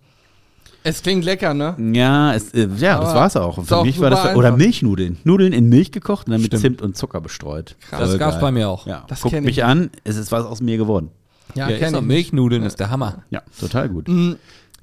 Es 0.82 1.02
klingt 1.02 1.24
lecker, 1.24 1.52
ne? 1.52 1.76
Ja, 1.94 2.32
es, 2.34 2.54
äh, 2.54 2.66
ja, 2.78 3.00
das 3.00 3.14
war's 3.14 3.36
auch. 3.36 3.58
Und 3.58 3.66
für 3.66 3.82
mich 3.82 4.00
war 4.00 4.08
das 4.10 4.34
oder 4.34 4.48
einfach. 4.48 4.58
Milchnudeln. 4.58 5.18
Nudeln 5.24 5.52
in 5.52 5.68
Milch 5.68 5.92
gekocht 5.92 6.26
und 6.26 6.32
dann 6.32 6.40
mit 6.40 6.48
Stimmt. 6.50 6.62
Zimt 6.62 6.82
und 6.82 6.96
Zucker 6.96 7.20
bestreut. 7.20 7.76
Krass. 7.90 8.00
Das 8.00 8.18
gab's 8.18 8.40
bei 8.40 8.50
mir 8.50 8.68
auch. 8.68 8.86
Ja, 8.86 9.04
Das 9.08 9.20
guckt 9.20 9.34
kenn 9.34 9.44
mich 9.44 9.58
ich. 9.58 9.64
an, 9.64 9.90
es 10.04 10.16
ist 10.16 10.32
was 10.32 10.46
aus 10.46 10.62
mir 10.62 10.78
geworden. 10.78 11.10
Ja, 11.54 11.66
kenn 11.66 11.92
doch 11.92 12.00
ich. 12.00 12.06
Milchnudeln 12.06 12.62
ist 12.62 12.80
der 12.80 12.90
Hammer. 12.90 13.24
Ja, 13.30 13.42
total 13.58 13.88
gut. 13.90 14.08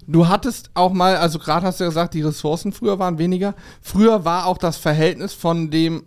Du 0.07 0.29
hattest 0.29 0.71
auch 0.73 0.93
mal, 0.93 1.17
also 1.17 1.37
gerade 1.37 1.65
hast 1.65 1.79
du 1.79 1.83
ja 1.83 1.89
gesagt, 1.89 2.13
die 2.13 2.21
Ressourcen 2.21 2.71
früher 2.71 2.97
waren 2.97 3.17
weniger. 3.17 3.55
Früher 3.81 4.23
war 4.23 4.45
auch 4.45 4.57
das 4.57 4.77
Verhältnis 4.77 5.33
von 5.33 5.69
dem, 5.69 6.05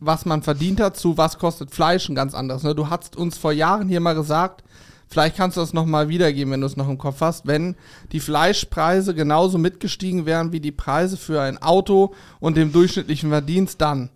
was 0.00 0.24
man 0.24 0.42
verdient 0.42 0.80
hat, 0.80 0.96
zu 0.96 1.18
was 1.18 1.38
kostet 1.38 1.70
Fleisch 1.70 2.08
ein 2.08 2.14
ganz 2.14 2.34
anderes. 2.34 2.62
Ne? 2.62 2.74
Du 2.74 2.88
hast 2.88 3.14
uns 3.14 3.36
vor 3.36 3.52
Jahren 3.52 3.88
hier 3.88 4.00
mal 4.00 4.14
gesagt, 4.14 4.64
vielleicht 5.06 5.36
kannst 5.36 5.58
du 5.58 5.60
das 5.60 5.74
nochmal 5.74 6.08
wiedergeben, 6.08 6.52
wenn 6.52 6.62
du 6.62 6.66
es 6.66 6.78
noch 6.78 6.88
im 6.88 6.96
Kopf 6.96 7.20
hast, 7.20 7.46
wenn 7.46 7.76
die 8.10 8.20
Fleischpreise 8.20 9.14
genauso 9.14 9.58
mitgestiegen 9.58 10.24
wären 10.24 10.52
wie 10.52 10.60
die 10.60 10.72
Preise 10.72 11.18
für 11.18 11.42
ein 11.42 11.58
Auto 11.60 12.14
und 12.40 12.56
dem 12.56 12.72
durchschnittlichen 12.72 13.28
Verdienst, 13.28 13.82
dann. 13.82 14.08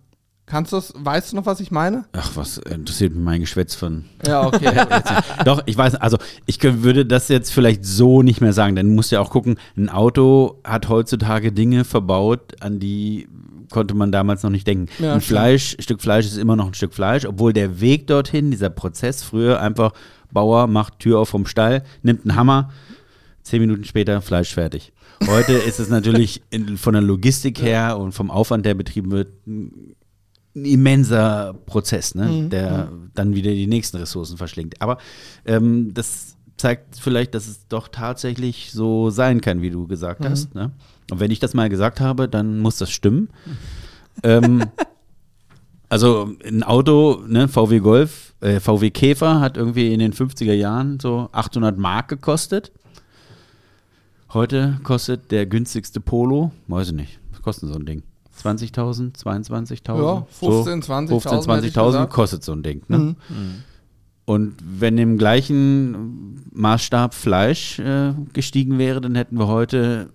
Kannst 0.47 0.71
du 0.71 0.77
das, 0.77 0.93
weißt 0.95 1.33
du 1.33 1.35
noch, 1.35 1.45
was 1.45 1.59
ich 1.59 1.71
meine? 1.71 2.05
Ach, 2.13 2.31
was 2.35 2.57
interessiert 2.57 3.13
mich 3.13 3.21
mein 3.21 3.41
Geschwätz 3.41 3.75
von. 3.75 4.05
Ja, 4.25 4.47
okay. 4.47 4.71
Doch, 5.45 5.61
ich 5.65 5.77
weiß, 5.77 5.95
also 5.95 6.17
ich 6.45 6.63
würde 6.63 7.05
das 7.05 7.27
jetzt 7.27 7.51
vielleicht 7.51 7.83
so 7.83 8.23
nicht 8.23 8.39
mehr 8.39 8.53
sagen, 8.53 8.77
denn 8.77 8.87
du 8.87 8.93
musst 8.93 9.11
ja 9.11 9.19
auch 9.19 9.29
gucken, 9.29 9.59
ein 9.75 9.89
Auto 9.89 10.61
hat 10.63 10.87
heutzutage 10.87 11.51
Dinge 11.51 11.83
verbaut, 11.83 12.61
an 12.61 12.79
die 12.79 13.27
konnte 13.71 13.93
man 13.93 14.13
damals 14.13 14.41
noch 14.43 14.49
nicht 14.49 14.65
denken. 14.65 14.87
Ja, 15.03 15.15
ein. 15.15 15.21
Fleisch, 15.21 15.75
ein 15.77 15.81
Stück 15.81 16.01
Fleisch 16.01 16.25
ist 16.25 16.37
immer 16.37 16.55
noch 16.55 16.67
ein 16.67 16.73
Stück 16.73 16.93
Fleisch, 16.93 17.25
obwohl 17.25 17.51
der 17.51 17.81
Weg 17.81 18.07
dorthin, 18.07 18.49
dieser 18.49 18.69
Prozess 18.69 19.23
früher 19.23 19.59
einfach 19.59 19.91
Bauer 20.31 20.67
macht 20.67 20.99
Tür 20.99 21.19
auf 21.19 21.27
vom 21.27 21.45
Stall, 21.45 21.83
nimmt 22.03 22.21
einen 22.21 22.37
Hammer, 22.37 22.71
zehn 23.43 23.59
Minuten 23.59 23.83
später 23.83 24.21
Fleisch 24.21 24.53
fertig. 24.53 24.93
Heute 25.27 25.53
ist 25.53 25.81
es 25.81 25.89
natürlich 25.89 26.41
in, 26.51 26.77
von 26.77 26.93
der 26.93 27.01
Logistik 27.01 27.61
her 27.61 27.97
und 27.97 28.13
vom 28.13 28.31
Aufwand, 28.31 28.65
der 28.65 28.75
betrieben 28.75 29.11
wird, 29.11 29.27
ein 30.57 30.65
immenser 30.65 31.53
Prozess, 31.65 32.15
ne? 32.15 32.25
Mhm. 32.25 32.49
der 32.49 32.91
dann 33.13 33.35
wieder 33.35 33.51
die 33.51 33.67
nächsten 33.67 33.97
Ressourcen 33.97 34.37
verschlingt. 34.37 34.81
Aber 34.81 34.97
ähm, 35.45 35.93
das 35.93 36.35
zeigt 36.57 36.97
vielleicht, 36.99 37.35
dass 37.35 37.47
es 37.47 37.67
doch 37.67 37.87
tatsächlich 37.87 38.71
so 38.71 39.09
sein 39.11 39.41
kann, 39.41 39.61
wie 39.61 39.69
du 39.69 39.85
gesagt 39.87 40.21
Mhm. 40.21 40.29
hast. 40.29 40.55
Ne? 40.55 40.71
Und 41.11 41.19
wenn 41.19 41.31
ich 41.31 41.39
das 41.39 41.53
mal 41.53 41.69
gesagt 41.69 41.99
habe, 42.01 42.27
dann 42.27 42.59
muss 42.59 42.77
das 42.77 42.89
stimmen. 42.91 43.29
ähm, 44.23 44.63
also 45.89 46.31
ein 46.45 46.63
Auto, 46.63 47.23
ne, 47.27 47.47
VW 47.47 47.79
Golf, 47.79 48.33
äh, 48.41 48.59
VW 48.59 48.89
Käfer 48.89 49.39
hat 49.39 49.55
irgendwie 49.55 49.93
in 49.93 49.99
den 49.99 50.13
50er 50.13 50.53
Jahren 50.53 50.99
so 50.99 51.29
800 51.31 51.77
Mark 51.77 52.07
gekostet. 52.09 52.71
Heute 54.33 54.79
kostet 54.83 55.31
der 55.31 55.45
günstigste 55.45 56.01
Polo, 56.01 56.51
weiß 56.67 56.87
ich 56.89 56.93
nicht, 56.95 57.19
was 57.31 57.41
kostet 57.41 57.69
so 57.69 57.75
ein 57.75 57.85
Ding? 57.85 58.03
20.000, 58.37 59.17
22.000? 59.17 60.03
Ja, 60.03 60.25
15, 60.29 60.83
20.000 60.83 61.07
15, 61.07 61.55
hätte 61.55 61.67
ich 61.67 61.73
20.000 61.73 61.85
gesagt. 61.85 62.13
kostet 62.13 62.43
so 62.43 62.53
ein 62.53 62.63
Ding. 62.63 62.83
Ne? 62.87 62.97
Mhm. 62.97 63.15
Und 64.25 64.55
wenn 64.61 64.97
im 64.97 65.17
gleichen 65.17 66.45
Maßstab 66.53 67.13
Fleisch 67.13 67.79
äh, 67.79 68.13
gestiegen 68.33 68.77
wäre, 68.77 68.99
dann 68.99 69.15
hätten 69.15 69.37
wir 69.39 69.47
heute 69.47 70.09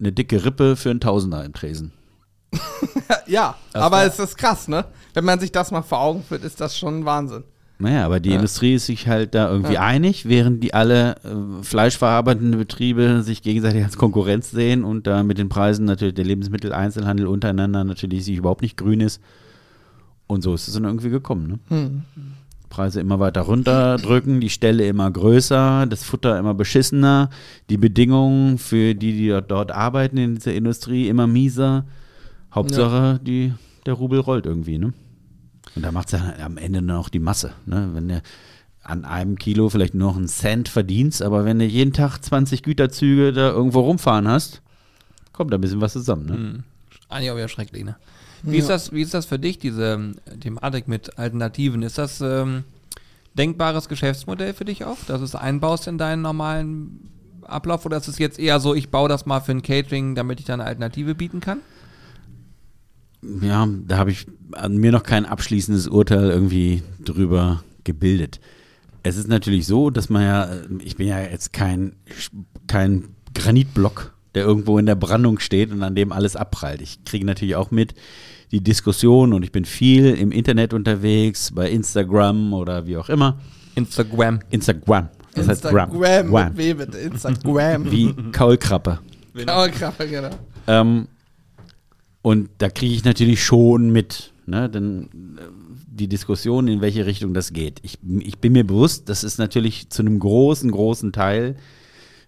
eine 0.00 0.12
dicke 0.12 0.44
Rippe 0.44 0.74
für 0.74 0.90
einen 0.90 1.00
Tausender 1.00 1.44
im 1.44 1.52
Tresen. 1.52 1.92
Ja, 3.26 3.56
Das 3.72 3.82
aber 3.82 4.04
es 4.04 4.18
ist 4.18 4.36
krass, 4.36 4.68
ne? 4.68 4.84
Wenn 5.14 5.24
man 5.24 5.38
sich 5.38 5.52
das 5.52 5.70
mal 5.70 5.82
vor 5.82 6.00
Augen 6.00 6.24
führt, 6.24 6.42
ist 6.44 6.60
das 6.60 6.76
schon 6.76 7.04
Wahnsinn. 7.04 7.44
Naja, 7.82 8.06
aber 8.06 8.20
die 8.20 8.30
Ja. 8.30 8.36
Industrie 8.36 8.74
ist 8.74 8.86
sich 8.86 9.08
halt 9.08 9.34
da 9.34 9.50
irgendwie 9.50 9.74
Ja. 9.74 9.80
einig, 9.82 10.26
während 10.28 10.62
die 10.62 10.72
alle 10.72 11.16
äh, 11.24 11.62
fleischverarbeitenden 11.62 12.58
Betriebe 12.58 13.22
sich 13.22 13.42
gegenseitig 13.42 13.82
als 13.84 13.96
Konkurrenz 13.96 14.50
sehen 14.50 14.84
und 14.84 15.06
da 15.06 15.22
mit 15.22 15.38
den 15.38 15.48
Preisen 15.48 15.84
natürlich 15.84 16.14
der 16.14 16.24
Lebensmitteleinzelhandel 16.24 17.26
untereinander 17.26 17.84
natürlich 17.84 18.24
sich 18.24 18.36
überhaupt 18.38 18.62
nicht 18.62 18.76
grün 18.76 19.00
ist. 19.00 19.20
Und 20.28 20.42
so 20.42 20.54
ist 20.54 20.68
es 20.68 20.74
dann 20.74 20.84
irgendwie 20.84 21.10
gekommen. 21.10 21.46
Ne? 21.48 21.58
Hm. 21.68 22.02
Preise 22.70 23.00
immer 23.00 23.20
weiter 23.20 23.42
runterdrücken, 23.42 24.40
die 24.40 24.48
Stelle 24.48 24.86
immer 24.86 25.10
größer, 25.10 25.84
das 25.86 26.04
Futter 26.04 26.38
immer 26.38 26.54
beschissener, 26.54 27.28
die 27.68 27.76
Bedingungen 27.76 28.56
für 28.56 28.94
die, 28.94 29.12
die 29.12 29.38
dort, 29.46 29.72
arbeiten 29.72 30.16
in 30.16 30.36
dieser 30.36 30.54
Industrie, 30.54 31.08
immer 31.08 31.26
mieser. 31.26 31.84
Hauptsache, 32.54 33.20
die, 33.22 33.52
der 33.84 33.92
Rubel 33.94 34.20
rollt 34.20 34.46
irgendwie, 34.46 34.78
ne? 34.78 34.94
Und 35.74 35.82
da 35.82 35.92
macht 35.92 36.12
es 36.12 36.20
ja 36.20 36.34
am 36.44 36.56
Ende 36.56 36.82
nur 36.82 36.96
noch 36.96 37.08
die 37.08 37.18
Masse, 37.18 37.52
ne? 37.66 37.90
Wenn 37.92 38.08
du 38.08 38.22
an 38.82 39.04
einem 39.04 39.38
Kilo 39.38 39.68
vielleicht 39.68 39.94
nur 39.94 40.08
noch 40.08 40.16
einen 40.16 40.28
Cent 40.28 40.68
verdienst, 40.68 41.22
aber 41.22 41.44
wenn 41.44 41.58
du 41.58 41.64
jeden 41.64 41.92
Tag 41.92 42.18
20 42.18 42.62
Güterzüge 42.62 43.32
da 43.32 43.50
irgendwo 43.50 43.80
rumfahren 43.80 44.26
hast, 44.26 44.60
kommt 45.32 45.52
da 45.52 45.58
ein 45.58 45.60
bisschen 45.60 45.80
was 45.80 45.92
zusammen, 45.92 46.26
ne? 46.26 46.32
Hm. 46.32 46.64
Eigentlich 47.08 47.30
auch 47.30 47.36
wieder 47.36 47.48
schrecklich, 47.48 47.84
ne? 47.84 47.96
Wie, 48.42 48.56
ist 48.56 48.68
das, 48.68 48.92
wie 48.92 49.02
ist 49.02 49.14
das 49.14 49.26
für 49.26 49.38
dich, 49.38 49.58
diese 49.58 50.12
Thematik 50.40 50.88
mit 50.88 51.16
Alternativen? 51.16 51.82
Ist 51.82 51.98
das 51.98 52.20
ähm, 52.20 52.64
denkbares 53.34 53.88
Geschäftsmodell 53.88 54.52
für 54.52 54.64
dich 54.64 54.84
auch, 54.84 54.98
dass 55.06 55.18
du 55.18 55.24
es 55.24 55.34
einbaust 55.36 55.86
in 55.86 55.96
deinen 55.96 56.22
normalen 56.22 57.08
Ablauf 57.42 57.86
oder 57.86 57.98
ist 57.98 58.08
es 58.08 58.18
jetzt 58.18 58.38
eher 58.38 58.58
so, 58.58 58.74
ich 58.74 58.90
baue 58.90 59.08
das 59.08 59.26
mal 59.26 59.40
für 59.40 59.52
ein 59.52 59.62
Catering, 59.62 60.14
damit 60.14 60.40
ich 60.40 60.46
da 60.46 60.54
eine 60.54 60.64
Alternative 60.64 61.14
bieten 61.14 61.40
kann? 61.40 61.60
Ja, 63.40 63.68
da 63.86 63.98
habe 63.98 64.10
ich 64.10 64.26
an 64.52 64.76
mir 64.76 64.92
noch 64.92 65.04
kein 65.04 65.26
abschließendes 65.26 65.88
Urteil 65.88 66.30
irgendwie 66.30 66.82
drüber 67.04 67.62
gebildet. 67.84 68.40
Es 69.02 69.16
ist 69.16 69.28
natürlich 69.28 69.66
so, 69.66 69.90
dass 69.90 70.08
man 70.10 70.22
ja, 70.22 70.44
äh, 70.44 70.62
ich 70.84 70.96
bin 70.96 71.08
ja 71.08 71.20
jetzt 71.20 71.52
kein, 71.52 71.96
kein 72.66 73.08
Granitblock, 73.34 74.14
der 74.34 74.44
irgendwo 74.44 74.78
in 74.78 74.86
der 74.86 74.94
Brandung 74.94 75.38
steht 75.38 75.70
und 75.70 75.82
an 75.82 75.94
dem 75.94 76.12
alles 76.12 76.36
abprallt. 76.36 76.80
Ich 76.80 77.04
kriege 77.04 77.24
natürlich 77.24 77.56
auch 77.56 77.70
mit 77.70 77.94
die 78.50 78.60
Diskussion 78.60 79.32
und 79.32 79.42
ich 79.42 79.52
bin 79.52 79.64
viel 79.64 80.06
im 80.14 80.30
Internet 80.30 80.74
unterwegs, 80.74 81.52
bei 81.52 81.70
Instagram 81.70 82.52
oder 82.52 82.86
wie 82.86 82.96
auch 82.96 83.08
immer. 83.08 83.38
Instagram. 83.74 84.40
Instagram. 84.50 85.08
Das 85.34 85.48
heißt 85.48 85.64
Instagram 85.64 85.90
Gram. 85.90 86.24
mit 86.26 86.30
Gram. 86.30 86.54
Bitte. 86.54 86.98
Instagram. 86.98 87.90
Wie 87.90 88.14
Kaulkrappe. 88.32 88.98
Kaulkrappe, 89.46 90.08
genau. 90.08 90.30
Ähm, 90.66 91.08
und 92.22 92.48
da 92.58 92.68
kriege 92.70 92.94
ich 92.94 93.04
natürlich 93.04 93.44
schon 93.44 93.90
mit, 93.90 94.32
ne, 94.46 94.68
denn 94.70 95.04
äh, 95.38 95.42
die 95.86 96.08
Diskussion, 96.08 96.68
in 96.68 96.80
welche 96.80 97.04
Richtung 97.06 97.34
das 97.34 97.52
geht. 97.52 97.80
Ich, 97.82 97.98
ich 98.20 98.38
bin 98.38 98.52
mir 98.52 98.66
bewusst, 98.66 99.08
das 99.08 99.24
ist 99.24 99.38
natürlich 99.38 99.90
zu 99.90 100.02
einem 100.02 100.18
großen, 100.18 100.70
großen 100.70 101.12
Teil, 101.12 101.56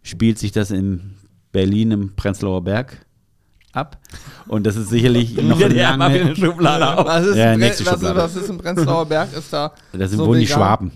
spielt 0.03 0.39
sich 0.39 0.53
das 0.53 0.71
in 0.71 1.15
Berlin 1.53 1.91
im 1.93 2.15
Prenzlauer 2.17 2.63
Berg 2.63 3.07
ab. 3.73 3.99
Und 4.49 4.67
das 4.67 4.77
ist 4.77 4.91
sicherlich 4.91 5.37
noch 5.43 5.59
Ja, 5.59 5.71
wir 5.71 5.83
lange, 5.97 6.05
eine 6.05 6.37
Schublade 6.37 6.87
auf. 6.99 7.07
Was 7.07 7.27
ist, 7.27 7.37
Ja, 7.37 7.57
nächste 7.57 7.87
was, 7.87 7.95
ist, 7.95 8.01
Schublade. 8.01 8.19
was 8.21 8.37
ist 8.37 8.49
im 8.51 8.59
Prenzlauer 8.59 9.07
Berg? 9.07 9.33
Ist 9.37 9.53
da, 9.53 9.73
das 9.93 10.11
sind 10.11 10.19
so 10.19 10.27
wohl 10.27 10.39
die? 10.39 10.47
Schwaben. 10.47 10.91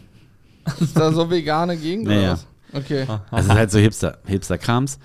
ist 0.81 0.97
da 0.97 1.11
so 1.13 1.31
vegane 1.31 1.77
Gegend 1.77 2.07
Naja. 2.09 2.21
oder 2.21 2.33
was? 2.33 2.47
Okay. 2.75 3.07
Das 3.31 3.45
ist 3.47 3.51
halt 3.51 3.71
so 3.71 3.79
Hipster, 3.79 4.19
Hipster-Krams. 4.27 4.99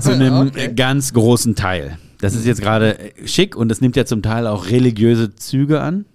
Zu 0.00 0.12
einem 0.12 0.46
Okay. 0.48 0.72
ganz 0.72 1.12
großen 1.12 1.56
Teil. 1.56 1.98
Das 2.20 2.34
ist 2.34 2.46
jetzt 2.46 2.60
gerade 2.60 2.98
äh, 2.98 3.26
schick 3.26 3.56
und 3.56 3.68
das 3.68 3.80
nimmt 3.80 3.96
ja 3.96 4.04
zum 4.04 4.22
Teil 4.22 4.46
auch 4.46 4.68
religiöse 4.68 5.34
Züge 5.34 5.80
an. 5.80 6.06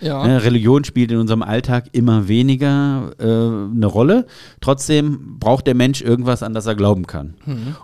Ja. 0.00 0.26
Ne, 0.26 0.42
Religion 0.42 0.84
spielt 0.84 1.12
in 1.12 1.18
unserem 1.18 1.42
Alltag 1.42 1.88
immer 1.92 2.28
weniger 2.28 3.12
äh, 3.18 3.24
eine 3.24 3.86
Rolle. 3.86 4.26
Trotzdem 4.60 5.38
braucht 5.38 5.66
der 5.66 5.74
Mensch 5.74 6.00
irgendwas, 6.00 6.42
an 6.42 6.54
das 6.54 6.64
er 6.64 6.74
glauben 6.74 7.06
kann. 7.06 7.34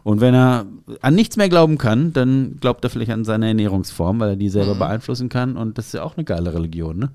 Und 0.03 0.23
wenn 0.23 0.35
er 0.35 0.65
an 1.03 1.15
nichts 1.15 1.37
mehr 1.37 1.51
glauben 1.51 1.77
kann, 1.77 2.15
dann 2.15 2.57
glaubt 2.61 2.83
er 2.85 2.91
vielleicht 2.91 3.11
an 3.11 3.25
seine 3.25 3.49
Ernährungsform, 3.49 4.21
weil 4.21 4.31
er 4.31 4.37
die 4.37 4.49
selber 4.49 4.75
beeinflussen 4.75 5.29
kann. 5.29 5.57
Und 5.57 5.77
das 5.77 5.89
ist 5.89 5.95
ja 5.95 6.03
auch 6.03 6.17
eine 6.17 6.25
geile 6.25 6.55
Religion, 6.55 6.99
ne? 6.99 7.11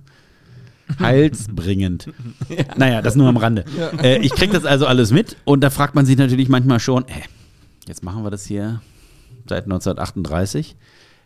Heilsbringend. 0.99 2.10
Naja, 2.77 3.01
das 3.01 3.15
nur 3.15 3.27
am 3.27 3.38
Rande. 3.38 3.65
Äh, 4.01 4.19
ich 4.19 4.31
kriege 4.31 4.53
das 4.53 4.63
also 4.63 4.86
alles 4.86 5.12
mit 5.12 5.36
und 5.43 5.62
da 5.62 5.69
fragt 5.69 5.95
man 5.95 6.05
sich 6.05 6.17
natürlich 6.17 6.47
manchmal 6.47 6.79
schon, 6.79 7.03
äh, 7.07 7.23
jetzt 7.88 8.03
machen 8.03 8.23
wir 8.23 8.29
das 8.29 8.45
hier 8.45 8.81
seit 9.49 9.65
1938. 9.65 10.75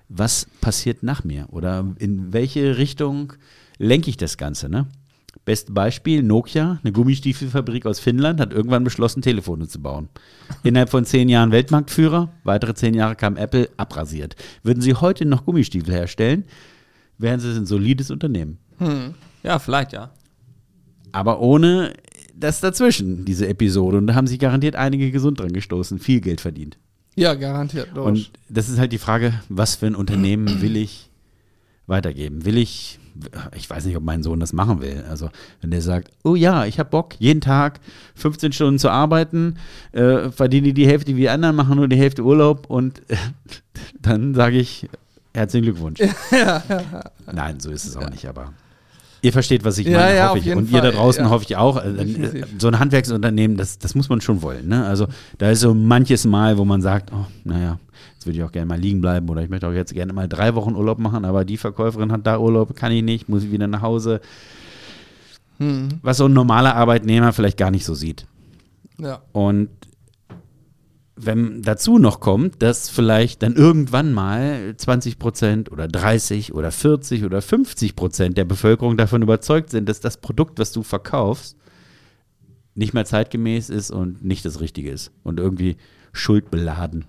Was 0.10 0.48
passiert 0.60 1.04
nach 1.04 1.24
mir? 1.24 1.48
Oder 1.52 1.94
in 1.98 2.34
welche 2.34 2.78
Richtung 2.78 3.34
lenke 3.78 4.10
ich 4.10 4.18
das 4.18 4.38
Ganze? 4.38 4.68
Ne? 4.68 4.88
Beste 5.46 5.72
Beispiel, 5.72 6.22
Nokia, 6.22 6.80
eine 6.84 6.92
Gummistiefelfabrik 6.92 7.86
aus 7.86 8.00
Finnland, 8.00 8.40
hat 8.40 8.52
irgendwann 8.52 8.84
beschlossen, 8.84 9.22
Telefone 9.22 9.68
zu 9.68 9.82
bauen. 9.82 10.10
Innerhalb 10.64 10.90
von 10.90 11.06
zehn 11.06 11.30
Jahren 11.30 11.52
Weltmarktführer, 11.52 12.30
weitere 12.44 12.74
zehn 12.74 12.94
Jahre 12.94 13.16
kam 13.16 13.38
Apple 13.38 13.70
abrasiert. 13.78 14.36
Würden 14.64 14.82
sie 14.82 14.94
heute 14.94 15.26
noch 15.26 15.46
Gummistiefel 15.46 15.94
herstellen, 15.94 16.44
wären 17.18 17.40
sie 17.40 17.56
ein 17.56 17.66
solides 17.66 18.12
Unternehmen. 18.12 18.58
Ja, 19.44 19.60
vielleicht, 19.60 19.94
ja. 19.94 20.12
Aber 21.12 21.40
ohne 21.40 21.94
das 22.36 22.60
dazwischen, 22.60 23.26
diese 23.26 23.48
Episode. 23.48 23.98
Und 23.98 24.08
da 24.08 24.16
haben 24.16 24.28
sich 24.28 24.40
garantiert 24.40 24.76
einige 24.76 25.12
gesund 25.12 25.40
dran 25.40 25.54
gestoßen, 25.54 26.00
viel 26.00 26.22
Geld 26.22 26.42
verdient. 26.42 26.78
Ja, 27.16 27.34
garantiert. 27.34 27.90
logisch. 27.94 28.30
Und 28.30 28.32
das 28.50 28.70
ist 28.70 28.80
halt 28.80 28.92
die 28.92 28.98
Frage, 28.98 29.34
was 29.50 29.76
für 29.76 29.88
ein 29.88 29.96
Unternehmen 29.96 30.48
will 30.62 30.78
ich 30.78 31.10
weitergeben? 31.88 32.46
Will 32.46 32.58
ich, 32.58 33.00
ich 33.56 33.70
weiß 33.70 33.86
nicht, 33.86 33.98
ob 33.98 34.04
mein 34.04 34.24
Sohn 34.24 34.40
das 34.40 34.54
machen 34.54 34.82
will. 34.82 35.04
Also, 35.10 35.30
wenn 35.62 35.72
der 35.72 35.82
sagt, 35.82 36.12
oh 36.24 36.36
ja, 36.36 36.66
ich 36.66 36.80
habe 36.80 36.90
Bock, 36.90 37.16
jeden 37.20 37.42
Tag 37.42 37.80
15 38.16 38.54
Stunden 38.54 38.80
zu 38.80 38.90
arbeiten, 38.90 39.58
äh, 39.92 40.30
verdiene 40.30 40.74
die 40.74 40.88
Hälfte 40.88 41.16
wie 41.16 41.22
die 41.22 41.30
anderen, 41.30 41.56
machen 41.56 41.76
nur 41.76 41.88
die 41.88 41.98
Hälfte 41.98 42.24
Urlaub 42.24 42.70
und 42.70 43.00
äh, 43.10 43.18
dann 44.02 44.34
sage 44.34 44.58
ich, 44.58 44.90
herzlichen 45.34 45.66
Glückwunsch. 45.66 46.00
Nein, 47.32 47.60
so 47.60 47.72
ist 47.72 47.86
es 47.86 47.98
auch 47.98 48.10
nicht, 48.10 48.26
aber. 48.26 48.54
Ihr 49.24 49.32
versteht, 49.34 49.64
was 49.64 49.78
ich 49.78 49.88
Ja, 49.88 50.00
meine, 50.00 50.16
ja, 50.16 50.30
hoffe 50.30 50.40
ich. 50.40 50.56
Und 50.56 50.72
ihr 50.72 50.82
da 50.82 50.88
Fall, 50.88 50.92
draußen 50.94 51.24
ja. 51.26 51.30
hoffe 51.30 51.46
ich 51.48 51.56
auch. 51.56 51.84
Äh, 51.84 51.94
Definitiv. 51.94 52.48
So 52.58 52.68
ein 52.70 52.80
Handwerksunternehmen, 52.80 53.56
das, 53.58 53.78
das 53.78 53.94
muss 53.94 54.10
man 54.10 54.20
schon 54.22 54.42
wollen. 54.42 54.68
Ne? 54.68 54.86
Also 54.86 55.08
da 55.38 55.52
ist 55.52 55.60
so 55.60 55.74
manches 55.76 56.26
Mal, 56.26 56.58
wo 56.58 56.66
man 56.66 56.82
sagt, 56.82 57.12
oh, 57.14 57.26
naja, 57.44 57.78
jetzt 58.14 58.26
würde 58.26 58.40
ich 58.40 58.44
auch 58.44 58.52
gerne 58.52 58.66
mal 58.66 58.80
liegen 58.80 59.00
bleiben 59.00 59.30
oder 59.30 59.44
ich 59.44 59.50
möchte 59.50 59.68
auch 59.68 59.74
jetzt 59.74 59.94
gerne 59.94 60.12
mal 60.14 60.28
drei 60.28 60.56
Wochen 60.56 60.76
Urlaub 60.76 60.98
machen, 60.98 61.24
aber 61.26 61.46
die 61.46 61.58
Verkäuferin 61.58 62.12
hat 62.12 62.26
da 62.26 62.40
Urlaub, 62.40 62.76
kann 62.76 62.92
ich 62.92 63.04
nicht, 63.04 63.30
muss 63.30 63.44
ich 63.44 63.52
wieder 63.52 63.68
nach 63.68 63.82
Hause. 63.82 64.22
Hm, 65.60 65.90
Was 66.02 66.18
so 66.18 66.26
ein 66.26 66.34
normaler 66.34 66.76
Arbeitnehmer 66.76 67.32
vielleicht 67.34 67.58
gar 67.58 67.70
nicht 67.72 67.86
so 67.86 67.94
sieht. 67.94 68.26
ja. 68.98 69.22
Und 69.34 69.70
wenn 71.26 71.62
dazu 71.62 71.98
noch 71.98 72.20
kommt, 72.20 72.62
dass 72.62 72.90
vielleicht 72.90 73.44
dann 73.44 73.56
irgendwann 73.56 74.14
mal 74.14 74.74
20 74.76 75.20
Prozent 75.20 75.72
oder 75.72 75.88
30 75.88 76.54
oder 76.54 76.72
40 76.72 77.24
oder 77.26 77.42
50 77.42 77.96
Prozent 77.96 78.38
der 78.38 78.46
Bevölkerung 78.46 78.98
davon 78.98 79.22
überzeugt 79.22 79.70
sind, 79.70 79.88
dass 79.88 80.00
das 80.00 80.18
Produkt, 80.18 80.60
was 80.60 80.72
du 80.72 80.84
verkaufst, 80.84 81.58
nicht 82.74 82.94
mehr 82.94 83.06
zeitgemäß 83.06 83.70
ist 83.70 83.92
und 83.92 84.24
nicht 84.24 84.46
das 84.46 84.62
Richtige 84.62 84.92
ist 84.92 85.12
und 85.24 85.40
irgendwie 85.40 85.78
schuldbeladen. 86.14 87.06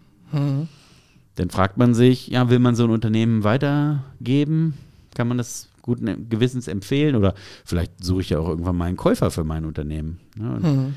Dann 1.37 1.51
fragt 1.51 1.79
man 1.79 1.95
sich, 1.95 2.29
ja, 2.29 2.51
will 2.51 2.59
man 2.59 2.75
so 2.75 2.85
ein 2.85 2.91
Unternehmen 2.91 3.45
weitergeben? 3.45 4.75
Kann 5.15 5.29
man 5.29 5.39
das 5.39 5.69
guten 5.81 6.29
Gewissens 6.29 6.69
empfehlen? 6.69 7.17
Oder 7.17 7.35
vielleicht 7.65 7.93
suche 8.03 8.21
ich 8.21 8.31
ja 8.31 8.39
auch 8.39 8.49
irgendwann 8.49 8.77
mal 8.77 8.87
einen 8.87 8.97
Käufer 8.97 9.31
für 9.31 9.45
mein 9.45 9.65
Unternehmen. 9.65 10.21
Ne? 10.37 10.53
Und 10.53 10.95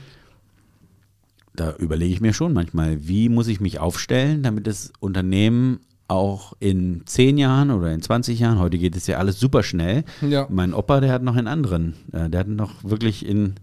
da 1.55 1.75
überlege 1.75 2.13
ich 2.13 2.21
mir 2.21 2.33
schon 2.33 2.53
manchmal, 2.53 3.07
wie 3.07 3.29
muss 3.29 3.47
ich 3.47 3.59
mich 3.59 3.79
aufstellen, 3.79 4.43
damit 4.43 4.67
das 4.67 4.91
Unternehmen 4.99 5.79
auch 6.07 6.53
in 6.59 7.01
10 7.05 7.37
Jahren 7.37 7.71
oder 7.71 7.91
in 7.91 8.01
20 8.01 8.39
Jahren, 8.39 8.59
heute 8.59 8.77
geht 8.77 8.95
es 8.95 9.07
ja 9.07 9.17
alles 9.17 9.39
super 9.39 9.63
schnell. 9.63 10.03
Ja. 10.21 10.47
Mein 10.49 10.73
Opa, 10.73 10.99
der 10.99 11.11
hat 11.11 11.23
noch 11.23 11.35
in 11.35 11.47
anderen, 11.47 11.95
äh, 12.11 12.29
der 12.29 12.41
hat 12.41 12.47
noch 12.47 12.83
wirklich 12.83 13.25
in, 13.25 13.55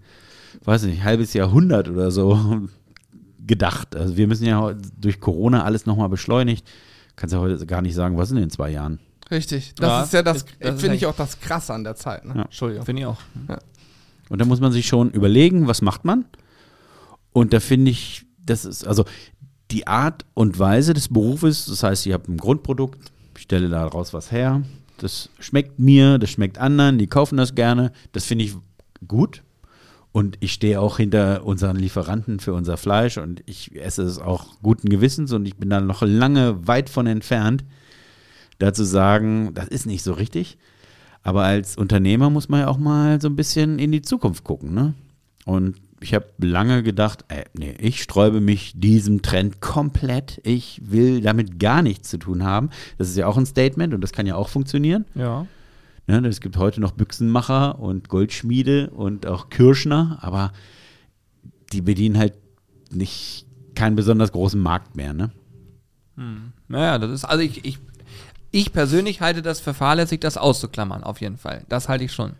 weiß 0.64 0.82
nicht, 0.84 1.04
halbes 1.04 1.34
Jahrhundert 1.34 1.88
oder 1.88 2.10
so 2.10 2.62
gedacht. 3.46 3.94
Also 3.94 4.16
wir 4.16 4.26
müssen 4.26 4.44
ja 4.46 4.74
durch 4.98 5.20
Corona 5.20 5.64
alles 5.64 5.86
nochmal 5.86 6.08
beschleunigt. 6.08 6.66
Kannst 7.14 7.32
ja 7.32 7.40
heute 7.40 7.64
gar 7.66 7.82
nicht 7.82 7.94
sagen, 7.94 8.16
was 8.16 8.30
sind 8.30 8.38
in 8.38 8.50
zwei 8.50 8.70
Jahren. 8.70 8.98
Richtig. 9.30 9.74
Das 9.76 9.88
Ja, 9.88 10.02
ist 10.02 10.12
ja 10.12 10.22
das, 10.22 10.44
das 10.60 10.80
finde 10.80 10.96
ich 10.96 11.06
auch 11.06 11.14
das 11.14 11.40
Krasse 11.40 11.72
an 11.74 11.84
der 11.84 11.94
Zeit. 11.94 12.24
Ne? 12.24 12.34
Ja. 12.36 12.42
Entschuldigung. 12.42 12.84
Finde 12.84 13.02
ich 13.02 13.06
auch. 13.06 13.18
Und 14.28 14.40
da 14.40 14.44
muss 14.44 14.60
man 14.60 14.72
sich 14.72 14.86
schon 14.86 15.10
überlegen, 15.10 15.66
was 15.68 15.80
macht 15.82 16.04
man? 16.04 16.24
Und 17.32 17.52
da 17.52 17.60
finde 17.60 17.90
ich, 17.90 18.26
das 18.44 18.64
ist 18.64 18.86
also 18.86 19.04
die 19.70 19.86
Art 19.86 20.24
und 20.34 20.58
Weise 20.58 20.94
des 20.94 21.08
Berufes, 21.08 21.66
das 21.66 21.82
heißt, 21.82 22.06
ich 22.06 22.12
habe 22.12 22.30
ein 22.30 22.36
Grundprodukt, 22.36 23.10
ich 23.36 23.42
stelle 23.42 23.68
daraus 23.68 24.12
was 24.12 24.30
her, 24.30 24.62
das 24.98 25.30
schmeckt 25.40 25.78
mir, 25.78 26.18
das 26.18 26.30
schmeckt 26.30 26.58
anderen, 26.58 26.98
die 26.98 27.06
kaufen 27.06 27.36
das 27.36 27.54
gerne, 27.54 27.92
das 28.12 28.24
finde 28.24 28.44
ich 28.44 28.54
gut. 29.06 29.42
Und 30.12 30.36
ich 30.40 30.52
stehe 30.52 30.78
auch 30.78 30.98
hinter 30.98 31.46
unseren 31.46 31.76
Lieferanten 31.76 32.38
für 32.38 32.52
unser 32.52 32.76
Fleisch 32.76 33.16
und 33.16 33.42
ich 33.46 33.74
esse 33.74 34.02
es 34.02 34.18
auch 34.18 34.60
guten 34.62 34.90
Gewissens 34.90 35.32
und 35.32 35.46
ich 35.46 35.56
bin 35.56 35.70
da 35.70 35.80
noch 35.80 36.02
lange 36.02 36.66
weit 36.68 36.90
von 36.90 37.06
entfernt, 37.06 37.64
da 38.58 38.74
zu 38.74 38.84
sagen, 38.84 39.54
das 39.54 39.68
ist 39.68 39.86
nicht 39.86 40.02
so 40.02 40.12
richtig. 40.12 40.58
Aber 41.22 41.44
als 41.44 41.76
Unternehmer 41.76 42.28
muss 42.28 42.50
man 42.50 42.60
ja 42.60 42.68
auch 42.68 42.76
mal 42.76 43.22
so 43.22 43.28
ein 43.28 43.36
bisschen 43.36 43.78
in 43.78 43.90
die 43.90 44.02
Zukunft 44.02 44.44
gucken. 44.44 44.74
Ne? 44.74 44.92
Und 45.46 45.76
ich 46.02 46.14
habe 46.14 46.26
lange 46.38 46.82
gedacht, 46.82 47.24
ey, 47.28 47.44
nee, 47.54 47.74
ich 47.78 48.02
sträube 48.02 48.40
mich 48.40 48.72
diesem 48.76 49.22
Trend 49.22 49.60
komplett. 49.60 50.40
Ich 50.44 50.80
will 50.84 51.20
damit 51.20 51.58
gar 51.58 51.82
nichts 51.82 52.10
zu 52.10 52.18
tun 52.18 52.42
haben. 52.42 52.70
Das 52.98 53.08
ist 53.08 53.16
ja 53.16 53.26
auch 53.26 53.36
ein 53.36 53.46
Statement 53.46 53.94
und 53.94 54.00
das 54.00 54.12
kann 54.12 54.26
ja 54.26 54.36
auch 54.36 54.48
funktionieren. 54.48 55.04
Ja. 55.14 55.46
Ne? 56.06 56.26
Es 56.26 56.40
gibt 56.40 56.56
heute 56.56 56.80
noch 56.80 56.92
Büchsenmacher 56.92 57.78
und 57.78 58.08
Goldschmiede 58.08 58.90
und 58.90 59.26
auch 59.26 59.48
Kirschner, 59.48 60.18
aber 60.20 60.52
die 61.72 61.80
bedienen 61.80 62.18
halt 62.18 62.34
nicht 62.90 63.46
keinen 63.74 63.96
besonders 63.96 64.32
großen 64.32 64.60
Markt 64.60 64.96
mehr. 64.96 65.14
Ne? 65.14 65.30
Naja, 66.68 66.98
das 66.98 67.10
ist, 67.10 67.24
also 67.24 67.42
ich, 67.42 67.64
ich, 67.64 67.78
ich 68.50 68.72
persönlich 68.72 69.20
halte 69.20 69.42
das 69.42 69.60
für 69.60 69.72
fahrlässig, 69.72 70.20
das 70.20 70.36
auszuklammern, 70.36 71.04
auf 71.04 71.20
jeden 71.20 71.38
Fall. 71.38 71.64
Das 71.68 71.88
halte 71.88 72.04
ich 72.04 72.12
schon. 72.12 72.32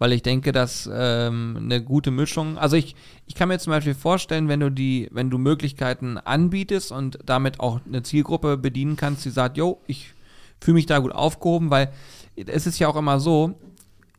Weil 0.00 0.12
ich 0.14 0.22
denke, 0.22 0.50
dass 0.52 0.88
ähm, 0.90 1.58
eine 1.60 1.82
gute 1.82 2.10
Mischung, 2.10 2.56
also 2.56 2.74
ich, 2.74 2.96
ich 3.26 3.34
kann 3.34 3.48
mir 3.48 3.58
zum 3.58 3.72
Beispiel 3.72 3.94
vorstellen, 3.94 4.48
wenn 4.48 4.60
du 4.60 4.70
die, 4.70 5.10
wenn 5.12 5.28
du 5.28 5.36
Möglichkeiten 5.36 6.16
anbietest 6.16 6.90
und 6.90 7.18
damit 7.26 7.60
auch 7.60 7.80
eine 7.86 8.02
Zielgruppe 8.02 8.56
bedienen 8.56 8.96
kannst, 8.96 9.26
die 9.26 9.30
sagt, 9.30 9.58
yo, 9.58 9.82
ich 9.86 10.14
fühle 10.58 10.76
mich 10.76 10.86
da 10.86 11.00
gut 11.00 11.12
aufgehoben, 11.12 11.68
weil 11.68 11.92
es 12.34 12.66
ist 12.66 12.78
ja 12.78 12.88
auch 12.88 12.96
immer 12.96 13.20
so, 13.20 13.58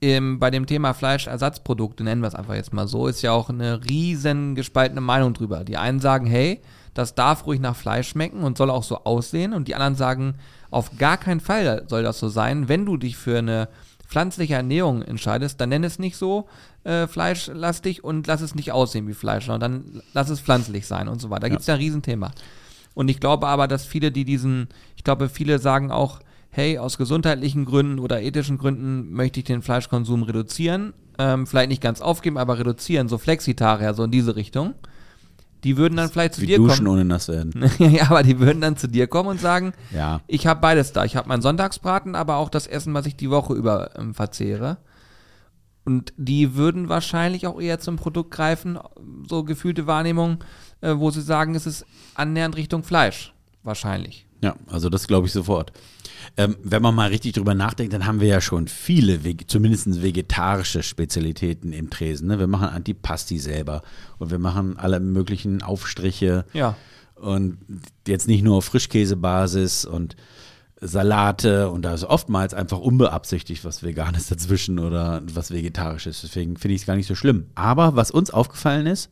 ähm, 0.03 0.37
bei 0.37 0.51
dem 0.51 0.67
Thema 0.67 0.93
Fleischersatzprodukte, 0.93 2.03
nennen 2.03 2.21
wir 2.21 2.27
es 2.27 2.35
einfach 2.35 2.53
jetzt 2.53 2.73
mal 2.73 2.87
so, 2.87 3.07
ist 3.07 3.23
ja 3.23 3.31
auch 3.31 3.49
eine 3.49 3.83
riesen 3.83 4.53
gespaltene 4.53 5.01
Meinung 5.01 5.33
drüber. 5.33 5.63
Die 5.63 5.77
einen 5.77 5.99
sagen, 5.99 6.27
hey, 6.27 6.61
das 6.93 7.15
darf 7.15 7.47
ruhig 7.47 7.59
nach 7.59 7.75
Fleisch 7.75 8.09
schmecken 8.09 8.43
und 8.43 8.55
soll 8.55 8.69
auch 8.69 8.83
so 8.83 9.03
aussehen. 9.03 9.53
Und 9.53 9.67
die 9.67 9.73
anderen 9.75 9.95
sagen, 9.95 10.35
auf 10.69 10.97
gar 10.97 11.17
keinen 11.17 11.39
Fall 11.39 11.85
soll 11.87 12.03
das 12.03 12.19
so 12.19 12.29
sein. 12.29 12.67
Wenn 12.67 12.85
du 12.85 12.97
dich 12.97 13.15
für 13.15 13.39
eine 13.39 13.67
pflanzliche 14.11 14.55
Ernährung 14.55 15.01
entscheidest, 15.01 15.61
dann 15.61 15.69
nenn 15.69 15.85
es 15.85 15.97
nicht 15.97 16.17
so 16.17 16.47
äh, 16.83 17.07
fleischlastig 17.07 18.03
und 18.03 18.27
lass 18.27 18.41
es 18.41 18.55
nicht 18.55 18.73
aussehen 18.73 19.07
wie 19.07 19.13
Fleisch, 19.13 19.45
sondern 19.45 19.83
dann 19.93 20.03
lass 20.13 20.29
es 20.29 20.41
pflanzlich 20.41 20.85
sein 20.85 21.07
und 21.07 21.21
so 21.21 21.29
weiter. 21.29 21.41
Da 21.41 21.49
gibt 21.49 21.61
es 21.61 21.67
ja 21.67 21.75
ein 21.75 21.79
Riesenthema. 21.79 22.31
Und 22.93 23.09
ich 23.09 23.21
glaube 23.21 23.47
aber, 23.47 23.69
dass 23.69 23.85
viele, 23.85 24.11
die 24.11 24.25
diesen, 24.25 24.67
ich 24.97 25.05
glaube, 25.05 25.29
viele 25.29 25.59
sagen 25.59 25.91
auch, 25.91 26.19
hey, 26.49 26.77
aus 26.77 26.97
gesundheitlichen 26.97 27.63
Gründen 27.63 27.99
oder 27.99 28.21
ethischen 28.21 28.57
Gründen 28.57 29.13
möchte 29.13 29.39
ich 29.39 29.45
den 29.45 29.61
Fleischkonsum 29.61 30.23
reduzieren. 30.23 30.93
Ähm, 31.17 31.47
vielleicht 31.47 31.69
nicht 31.69 31.81
ganz 31.81 32.01
aufgeben, 32.01 32.37
aber 32.37 32.59
reduzieren, 32.59 33.07
so 33.07 33.17
Flexitarier, 33.17 33.93
so 33.93 34.03
in 34.03 34.11
diese 34.11 34.35
Richtung. 34.35 34.75
Die 35.63 35.77
würden 35.77 35.95
dann 35.97 36.09
vielleicht 36.09 36.35
zu 36.35 36.41
Wie 36.41 36.47
dir 36.47 36.57
duschen 36.57 36.85
kommen. 36.85 36.87
ohne 36.99 37.05
nass 37.05 37.27
werden. 37.27 37.69
ja, 37.79 38.09
aber 38.09 38.23
die 38.23 38.39
würden 38.39 38.61
dann 38.61 38.77
zu 38.77 38.87
dir 38.87 39.07
kommen 39.07 39.29
und 39.29 39.39
sagen, 39.39 39.73
Ja. 39.93 40.21
ich 40.27 40.47
habe 40.47 40.59
beides 40.59 40.91
da. 40.93 41.05
Ich 41.05 41.15
habe 41.15 41.27
meinen 41.29 41.41
Sonntagsbraten, 41.41 42.15
aber 42.15 42.37
auch 42.37 42.49
das 42.49 42.65
Essen, 42.67 42.93
was 42.93 43.05
ich 43.05 43.15
die 43.15 43.29
Woche 43.29 43.53
über 43.53 43.91
ähm, 43.97 44.13
verzehre. 44.13 44.77
Und 45.83 46.13
die 46.17 46.55
würden 46.55 46.89
wahrscheinlich 46.89 47.47
auch 47.47 47.59
eher 47.59 47.79
zum 47.79 47.95
Produkt 47.95 48.31
greifen, 48.31 48.77
so 49.27 49.43
gefühlte 49.43 49.87
Wahrnehmung, 49.87 50.43
äh, 50.81 50.93
wo 50.97 51.09
sie 51.11 51.21
sagen, 51.21 51.55
es 51.55 51.65
ist 51.65 51.85
annähernd 52.15 52.55
Richtung 52.55 52.83
Fleisch. 52.83 53.33
Wahrscheinlich. 53.63 54.27
Ja, 54.41 54.55
also 54.67 54.89
das 54.89 55.07
glaube 55.07 55.27
ich 55.27 55.33
sofort. 55.33 55.71
Ähm, 56.37 56.55
wenn 56.63 56.81
man 56.81 56.95
mal 56.95 57.09
richtig 57.09 57.33
drüber 57.33 57.53
nachdenkt, 57.55 57.93
dann 57.93 58.05
haben 58.05 58.19
wir 58.21 58.27
ja 58.27 58.41
schon 58.41 58.67
viele, 58.67 59.19
zumindest 59.47 60.01
vegetarische 60.01 60.83
Spezialitäten 60.83 61.73
im 61.73 61.89
Tresen. 61.89 62.27
Ne? 62.27 62.39
Wir 62.39 62.47
machen 62.47 62.67
Antipasti 62.69 63.39
selber 63.39 63.81
und 64.19 64.31
wir 64.31 64.39
machen 64.39 64.77
alle 64.77 64.99
möglichen 64.99 65.61
Aufstriche 65.61 66.45
Ja. 66.53 66.75
und 67.15 67.57
jetzt 68.07 68.27
nicht 68.27 68.43
nur 68.43 68.57
auf 68.57 68.65
Frischkäsebasis 68.65 69.85
und 69.85 70.15
Salate 70.83 71.69
und 71.69 71.83
da 71.83 71.93
ist 71.93 72.03
oftmals 72.05 72.53
einfach 72.55 72.79
unbeabsichtigt 72.79 73.63
was 73.63 73.83
Veganes 73.83 74.27
dazwischen 74.27 74.79
oder 74.79 75.21
was 75.31 75.51
Vegetarisches. 75.51 76.21
Deswegen 76.21 76.57
finde 76.57 76.73
ich 76.75 76.81
es 76.81 76.87
gar 76.87 76.95
nicht 76.95 77.05
so 77.07 77.13
schlimm. 77.13 77.45
Aber 77.53 77.95
was 77.95 78.09
uns 78.09 78.31
aufgefallen 78.31 78.87
ist, 78.87 79.11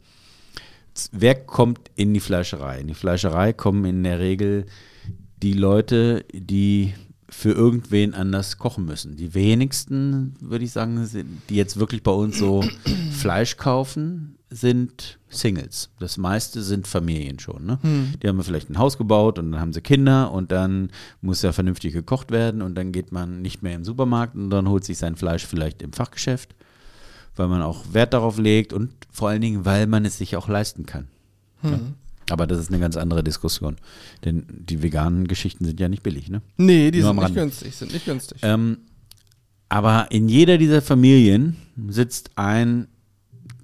wer 1.11 1.35
kommt 1.35 1.79
in 1.95 2.13
die 2.13 2.19
Fleischerei? 2.19 2.79
In 2.79 2.87
die 2.87 2.95
Fleischerei 2.95 3.53
kommen 3.53 3.85
in 3.85 4.03
der 4.03 4.17
Regel 4.19 4.65
die 5.41 5.53
Leute, 5.53 6.25
die 6.33 6.93
für 7.29 7.51
irgendwen 7.51 8.15
anders 8.15 8.57
kochen 8.57 8.85
müssen. 8.85 9.15
Die 9.15 9.33
wenigsten, 9.35 10.35
würde 10.41 10.65
ich 10.65 10.71
sagen, 10.71 11.05
sind, 11.05 11.41
die 11.49 11.55
jetzt 11.55 11.79
wirklich 11.79 12.01
bei 12.01 12.11
uns 12.11 12.39
so 12.39 12.63
Fleisch 13.11 13.57
kaufen, 13.57 14.35
sind 14.49 15.19
Singles. 15.29 15.91
Das 15.99 16.17
meiste 16.17 16.63
sind 16.63 16.87
Familien 16.87 17.37
schon. 17.37 17.65
Ne? 17.67 17.77
Die 18.21 18.27
haben 18.27 18.43
vielleicht 18.43 18.71
ein 18.71 18.79
Haus 18.79 18.97
gebaut 18.97 19.37
und 19.37 19.51
dann 19.51 19.61
haben 19.61 19.73
sie 19.73 19.81
Kinder 19.81 20.31
und 20.31 20.51
dann 20.51 20.89
muss 21.21 21.43
ja 21.43 21.51
vernünftig 21.51 21.93
gekocht 21.93 22.31
werden 22.31 22.63
und 22.63 22.73
dann 22.73 22.91
geht 22.91 23.11
man 23.11 23.43
nicht 23.43 23.61
mehr 23.61 23.75
im 23.75 23.85
Supermarkt 23.85 24.35
und 24.35 24.49
dann 24.49 24.67
holt 24.67 24.83
sich 24.83 24.97
sein 24.97 25.15
Fleisch 25.15 25.45
vielleicht 25.45 25.83
im 25.83 25.93
Fachgeschäft 25.93 26.55
weil 27.39 27.47
man 27.47 27.61
auch 27.61 27.93
Wert 27.93 28.13
darauf 28.13 28.37
legt 28.37 28.73
und 28.73 28.91
vor 29.09 29.29
allen 29.29 29.41
Dingen, 29.41 29.65
weil 29.65 29.87
man 29.87 30.05
es 30.05 30.17
sich 30.17 30.35
auch 30.35 30.49
leisten 30.49 30.85
kann. 30.85 31.07
Ja. 31.63 31.79
Aber 32.29 32.47
das 32.47 32.59
ist 32.59 32.69
eine 32.69 32.79
ganz 32.79 32.97
andere 32.97 33.23
Diskussion. 33.23 33.77
Denn 34.25 34.45
die 34.49 34.83
veganen 34.83 35.27
Geschichten 35.27 35.65
sind 35.65 35.79
ja 35.79 35.89
nicht 35.89 36.03
billig, 36.03 36.29
ne? 36.29 36.41
Nee, 36.57 36.91
die 36.91 37.01
Nur 37.01 37.13
sind 37.13 37.23
nicht 37.23 37.35
günstig, 37.35 37.75
sind 37.75 37.93
nicht 37.93 38.05
günstig. 38.05 38.39
Ähm, 38.41 38.77
aber 39.69 40.07
in 40.09 40.29
jeder 40.29 40.57
dieser 40.57 40.81
Familien 40.81 41.55
sitzt 41.89 42.31
ein, 42.35 42.87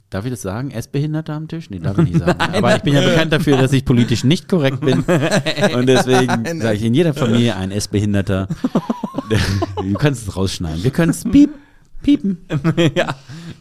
darf 0.09 0.25
ich 0.25 0.31
das 0.31 0.41
sagen, 0.41 0.71
Essbehinderter 0.71 1.33
am 1.33 1.47
Tisch? 1.47 1.69
Nee, 1.69 1.79
darf 1.79 1.97
ich 1.97 2.05
nicht 2.05 2.19
sagen. 2.19 2.39
aber 2.53 2.75
ich 2.75 2.83
bin 2.83 2.93
ja 2.93 3.01
bekannt 3.01 3.33
dafür, 3.33 3.57
dass 3.57 3.73
ich 3.73 3.85
politisch 3.85 4.23
nicht 4.23 4.47
korrekt 4.47 4.81
bin. 4.81 4.99
Und 5.73 5.87
deswegen 5.87 6.61
sage 6.61 6.75
ich 6.75 6.83
in 6.83 6.93
jeder 6.93 7.13
Familie 7.13 7.55
ein 7.55 7.71
Essbehinderter. 7.71 8.47
du 9.77 9.93
kannst 9.93 10.27
es 10.27 10.35
rausschneiden. 10.35 10.83
Wir 10.83 10.91
können 10.91 11.11
es 11.11 11.23
piep, 11.23 11.49
piepen. 12.03 12.37
ja, 12.95 13.15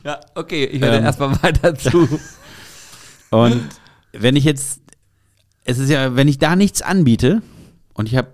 ja, 0.05 0.21
okay, 0.35 0.67
ich 0.67 0.83
höre 0.83 0.95
Ähm. 0.95 1.05
erstmal 1.05 1.43
weiter 1.43 1.75
zu. 1.75 2.21
Und 3.31 3.65
wenn 4.13 4.37
ich 4.37 4.45
jetzt, 4.45 4.83
es 5.65 5.79
ist 5.79 5.91
ja, 5.91 6.15
wenn 6.15 6.29
ich 6.29 6.39
da 6.39 6.57
nichts 6.57 6.83
anbiete 6.83 7.43
und 7.95 8.09
ich 8.09 8.17
habe 8.17 8.29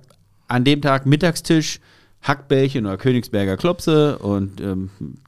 an 0.49 0.65
dem 0.65 0.83
Tag 0.83 1.07
Mittagstisch 1.07 1.81
Hackbällchen 2.23 2.87
oder 2.87 2.99
Königsberger 2.99 3.57
Klopse 3.57 4.19
und 4.19 4.61
ähm, 4.61 4.91
ein 5.01 5.23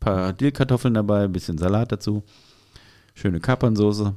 paar 0.00 0.32
Dillkartoffeln 0.32 0.94
dabei, 0.94 1.24
ein 1.24 1.32
bisschen 1.32 1.58
Salat 1.58 1.92
dazu, 1.92 2.22
schöne 3.14 3.40
Kapernsoße. 3.40 4.14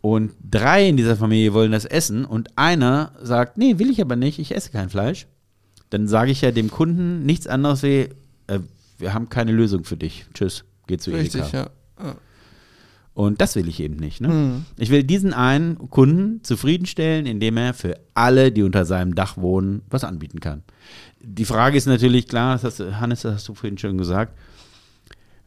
Und 0.00 0.32
drei 0.48 0.88
in 0.88 0.96
dieser 0.96 1.16
Familie 1.16 1.52
wollen 1.52 1.72
das 1.72 1.84
essen 1.84 2.24
und 2.24 2.56
einer 2.56 3.12
sagt, 3.20 3.58
nee, 3.58 3.78
will 3.78 3.90
ich 3.90 4.00
aber 4.00 4.16
nicht, 4.16 4.38
ich 4.38 4.54
esse 4.54 4.70
kein 4.70 4.88
Fleisch. 4.88 5.26
Dann 5.90 6.06
sage 6.06 6.30
ich 6.30 6.40
ja 6.40 6.52
dem 6.52 6.70
Kunden 6.70 7.26
nichts 7.26 7.46
anderes 7.46 7.82
wie, 7.82 8.08
äh, 8.46 8.60
wir 8.98 9.12
haben 9.12 9.28
keine 9.28 9.52
Lösung 9.52 9.84
für 9.84 9.96
dich. 9.96 10.26
Tschüss, 10.32 10.64
geh 10.86 10.98
zu 10.98 11.10
Edeka. 11.10 11.40
Richtig, 11.40 11.52
ja. 11.52 11.70
Und 13.18 13.40
das 13.40 13.56
will 13.56 13.66
ich 13.66 13.80
eben 13.80 13.96
nicht. 13.96 14.20
Ne? 14.20 14.28
Hm. 14.28 14.64
Ich 14.76 14.90
will 14.90 15.02
diesen 15.02 15.34
einen 15.34 15.90
Kunden 15.90 16.44
zufriedenstellen, 16.44 17.26
indem 17.26 17.56
er 17.56 17.74
für 17.74 17.98
alle, 18.14 18.52
die 18.52 18.62
unter 18.62 18.84
seinem 18.84 19.16
Dach 19.16 19.36
wohnen, 19.36 19.82
was 19.90 20.04
anbieten 20.04 20.38
kann. 20.38 20.62
Die 21.20 21.44
Frage 21.44 21.76
ist 21.76 21.86
natürlich 21.86 22.28
klar, 22.28 22.52
das 22.52 22.62
hast, 22.62 23.00
Hannes, 23.00 23.22
das 23.22 23.34
hast 23.34 23.48
du 23.48 23.54
vorhin 23.54 23.76
schon 23.76 23.98
gesagt, 23.98 24.38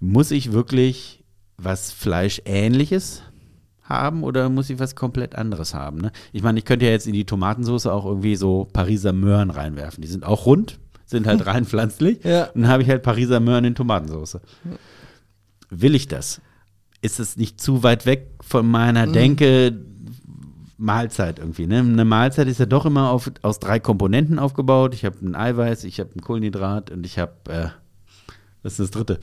muss 0.01 0.31
ich 0.31 0.51
wirklich 0.51 1.23
was 1.55 1.93
Fleischähnliches 1.93 3.21
haben 3.83 4.23
oder 4.23 4.49
muss 4.49 4.69
ich 4.69 4.77
was 4.77 4.97
komplett 4.97 5.35
anderes 5.35 5.73
haben? 5.73 5.99
Ne? 5.99 6.11
Ich 6.33 6.43
meine, 6.43 6.59
ich 6.59 6.65
könnte 6.65 6.87
ja 6.87 6.91
jetzt 6.91 7.07
in 7.07 7.13
die 7.13 7.25
Tomatensauce 7.25 7.87
auch 7.87 8.05
irgendwie 8.05 8.35
so 8.35 8.67
Pariser 8.73 9.13
Möhren 9.13 9.49
reinwerfen. 9.49 10.01
Die 10.01 10.09
sind 10.09 10.25
auch 10.25 10.45
rund, 10.45 10.77
sind 11.05 11.25
halt 11.25 11.45
rein 11.45 11.63
pflanzlich. 11.63 12.21
Ja. 12.25 12.47
Und 12.47 12.63
dann 12.63 12.69
habe 12.69 12.83
ich 12.83 12.89
halt 12.89 13.01
Pariser 13.01 13.39
Möhren 13.39 13.63
in 13.63 13.75
Tomatensauce. 13.75 14.41
Will 15.69 15.95
ich 15.95 16.09
das? 16.09 16.41
Ist 17.01 17.19
es 17.19 17.37
nicht 17.37 17.59
zu 17.59 17.83
weit 17.83 18.05
weg 18.05 18.27
von 18.41 18.67
meiner 18.67 19.07
Denke 19.07 19.75
Mahlzeit 20.77 21.39
irgendwie? 21.39 21.65
Ne? 21.65 21.79
Eine 21.79 22.05
Mahlzeit 22.05 22.47
ist 22.47 22.59
ja 22.59 22.65
doch 22.65 22.85
immer 22.85 23.09
auf, 23.09 23.31
aus 23.41 23.59
drei 23.59 23.79
Komponenten 23.79 24.37
aufgebaut. 24.37 24.93
Ich 24.93 25.05
habe 25.05 25.17
ein 25.25 25.35
Eiweiß, 25.35 25.83
ich 25.83 25.99
habe 25.99 26.11
ein 26.15 26.21
Kohlenhydrat 26.21 26.91
und 26.91 27.05
ich 27.05 27.17
habe, 27.17 27.33
äh, 27.49 27.67
was 28.61 28.73
ist 28.73 28.79
das 28.79 28.91
dritte? 28.91 29.19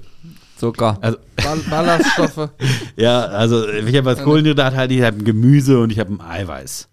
Zucker. 0.57 0.99
Also, 1.01 1.19
Ball 1.37 1.59
Ballaststoffe. 1.71 2.51
ja, 2.97 3.21
also 3.27 3.69
ich 3.69 3.97
habe 3.97 4.11
als 4.11 4.23
Kohlenhydrat 4.23 4.75
halt, 4.75 4.91
ich 4.91 5.03
habe 5.03 5.19
ein 5.19 5.25
Gemüse 5.25 5.81
und 5.81 5.93
ich 5.93 6.01
habe 6.01 6.13
ein 6.13 6.21
Eiweiß. 6.21 6.89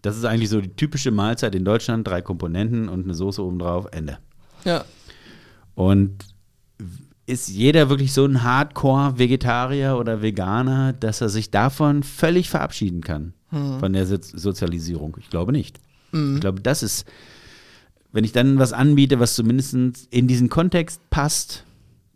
Das 0.00 0.16
ist 0.16 0.24
eigentlich 0.24 0.48
so 0.48 0.60
die 0.60 0.74
typische 0.74 1.10
Mahlzeit 1.10 1.54
in 1.54 1.64
Deutschland, 1.64 2.08
drei 2.08 2.22
Komponenten 2.22 2.88
und 2.88 3.04
eine 3.04 3.14
Soße 3.14 3.42
obendrauf, 3.42 3.86
Ende. 3.92 4.18
ja. 4.64 4.84
Und 5.74 6.31
ist 7.32 7.48
jeder 7.48 7.88
wirklich 7.88 8.12
so 8.12 8.24
ein 8.24 8.42
Hardcore-Vegetarier 8.42 9.96
oder 9.98 10.22
Veganer, 10.22 10.92
dass 10.92 11.20
er 11.20 11.28
sich 11.28 11.50
davon 11.50 12.02
völlig 12.02 12.50
verabschieden 12.50 13.00
kann, 13.00 13.32
von 13.80 13.92
der 13.92 14.06
so 14.06 14.16
Sozialisierung? 14.20 15.16
Ich 15.18 15.30
glaube 15.30 15.52
nicht. 15.52 15.80
Ich 16.12 16.40
glaube, 16.40 16.60
das 16.60 16.82
ist, 16.82 17.06
wenn 18.12 18.24
ich 18.24 18.32
dann 18.32 18.58
was 18.58 18.72
anbiete, 18.72 19.18
was 19.18 19.34
zumindest 19.34 19.74
in 20.10 20.28
diesen 20.28 20.50
Kontext 20.50 21.00
passt, 21.10 21.64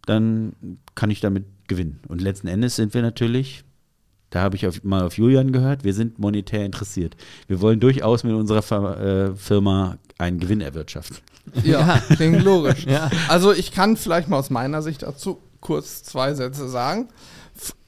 dann 0.04 0.52
kann 0.94 1.10
ich 1.10 1.20
damit 1.20 1.44
gewinnen. 1.66 2.00
Und 2.08 2.20
letzten 2.20 2.46
Endes 2.48 2.76
sind 2.76 2.94
wir 2.94 3.02
natürlich, 3.02 3.64
da 4.30 4.42
habe 4.42 4.56
ich 4.56 4.66
auf, 4.66 4.84
mal 4.84 5.02
auf 5.02 5.16
Julian 5.16 5.52
gehört, 5.52 5.82
wir 5.82 5.94
sind 5.94 6.18
monetär 6.18 6.64
interessiert. 6.64 7.16
Wir 7.48 7.60
wollen 7.60 7.80
durchaus 7.80 8.22
mit 8.22 8.34
unserer 8.34 9.00
äh, 9.00 9.34
Firma 9.34 9.98
einen 10.18 10.38
Gewinn 10.38 10.60
erwirtschaften. 10.60 11.16
Ja, 11.64 12.00
klingt 12.08 12.42
logisch. 12.42 12.86
Ja. 12.86 13.10
Also 13.28 13.52
ich 13.52 13.72
kann 13.72 13.96
vielleicht 13.96 14.28
mal 14.28 14.38
aus 14.38 14.50
meiner 14.50 14.82
Sicht 14.82 15.02
dazu 15.02 15.40
kurz 15.60 16.02
zwei 16.02 16.34
Sätze 16.34 16.68
sagen. 16.68 17.08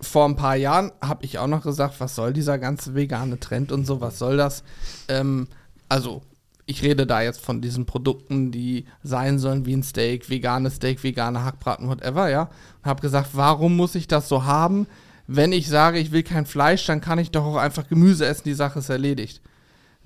Vor 0.01 0.25
ein 0.25 0.37
paar 0.37 0.57
Jahren 0.57 0.92
habe 1.01 1.25
ich 1.25 1.38
auch 1.38 1.47
noch 1.47 1.62
gesagt, 1.62 2.01
was 2.01 2.14
soll 2.14 2.33
dieser 2.33 2.59
ganze 2.59 2.94
vegane 2.94 3.38
Trend 3.38 3.71
und 3.71 3.85
so, 3.85 4.01
was 4.01 4.18
soll 4.18 4.37
das? 4.37 4.62
Ähm, 5.09 5.49
also 5.88 6.23
ich 6.68 6.83
rede 6.83 7.07
da 7.07 7.23
jetzt 7.23 7.40
von 7.40 7.61
diesen 7.61 7.87
Produkten, 7.87 8.51
die 8.51 8.87
sein 9.03 9.38
sollen 9.38 9.64
wie 9.64 9.75
ein 9.75 9.83
Steak, 9.83 10.29
veganes 10.29 10.77
Steak, 10.77 11.03
vegane 11.03 11.44
Hackbraten, 11.44 11.88
whatever, 11.88 12.29
ja. 12.29 12.51
Und 12.83 12.90
habe 12.90 13.01
gesagt, 13.01 13.31
warum 13.33 13.77
muss 13.77 13.94
ich 13.94 14.07
das 14.07 14.29
so 14.29 14.44
haben? 14.44 14.87
Wenn 15.27 15.53
ich 15.53 15.68
sage, 15.68 15.99
ich 15.99 16.12
will 16.12 16.23
kein 16.23 16.47
Fleisch, 16.47 16.85
dann 16.87 17.01
kann 17.01 17.18
ich 17.18 17.31
doch 17.31 17.44
auch 17.44 17.57
einfach 17.57 17.88
Gemüse 17.88 18.27
essen, 18.27 18.44
die 18.44 18.55
Sache 18.55 18.79
ist 18.81 18.88
erledigt. 18.90 19.40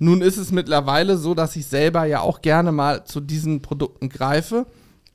Nun 0.03 0.21
ist 0.21 0.35
es 0.35 0.51
mittlerweile 0.51 1.17
so, 1.17 1.33
dass 1.33 1.55
ich 1.55 1.65
selber 1.65 2.03
ja 2.03 2.19
auch 2.19 2.41
gerne 2.41 2.73
mal 2.73 3.05
zu 3.05 3.21
diesen 3.21 3.61
Produkten 3.61 4.09
greife. 4.09 4.65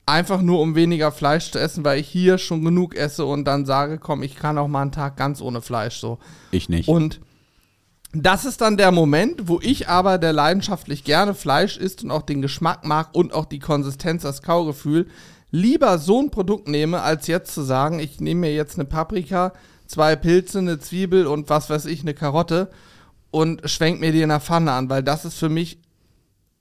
Einfach 0.06 0.40
nur, 0.40 0.62
um 0.62 0.74
weniger 0.74 1.12
Fleisch 1.12 1.50
zu 1.50 1.58
essen, 1.58 1.84
weil 1.84 2.00
ich 2.00 2.08
hier 2.08 2.38
schon 2.38 2.64
genug 2.64 2.96
esse 2.96 3.26
und 3.26 3.44
dann 3.44 3.66
sage, 3.66 3.98
komm, 3.98 4.22
ich 4.22 4.34
kann 4.34 4.56
auch 4.56 4.66
mal 4.66 4.80
einen 4.80 4.92
Tag 4.92 5.18
ganz 5.18 5.42
ohne 5.42 5.60
Fleisch 5.60 5.98
so. 5.98 6.18
Ich 6.52 6.70
nicht. 6.70 6.88
Und 6.88 7.20
das 8.14 8.46
ist 8.46 8.62
dann 8.62 8.78
der 8.78 8.90
Moment, 8.90 9.46
wo 9.46 9.60
ich 9.60 9.90
aber, 9.90 10.16
der 10.16 10.32
leidenschaftlich 10.32 11.04
gerne 11.04 11.34
Fleisch 11.34 11.76
isst 11.76 12.02
und 12.02 12.10
auch 12.10 12.22
den 12.22 12.40
Geschmack 12.40 12.86
mag 12.86 13.14
und 13.14 13.34
auch 13.34 13.44
die 13.44 13.58
Konsistenz, 13.58 14.22
das 14.22 14.40
Kaugefühl, 14.40 15.08
lieber 15.50 15.98
so 15.98 16.18
ein 16.22 16.30
Produkt 16.30 16.66
nehme, 16.66 17.02
als 17.02 17.26
jetzt 17.26 17.52
zu 17.52 17.60
sagen, 17.60 17.98
ich 17.98 18.20
nehme 18.20 18.40
mir 18.40 18.54
jetzt 18.54 18.78
eine 18.78 18.86
Paprika, 18.86 19.52
zwei 19.86 20.16
Pilze, 20.16 20.60
eine 20.60 20.78
Zwiebel 20.78 21.26
und 21.26 21.50
was 21.50 21.68
weiß 21.68 21.84
ich, 21.84 22.00
eine 22.00 22.14
Karotte 22.14 22.70
und 23.30 23.68
schwenk 23.68 24.00
mir 24.00 24.12
die 24.12 24.22
in 24.22 24.28
der 24.30 24.40
Pfanne 24.40 24.72
an, 24.72 24.88
weil 24.90 25.02
das 25.02 25.24
ist 25.24 25.38
für 25.38 25.48
mich 25.48 25.78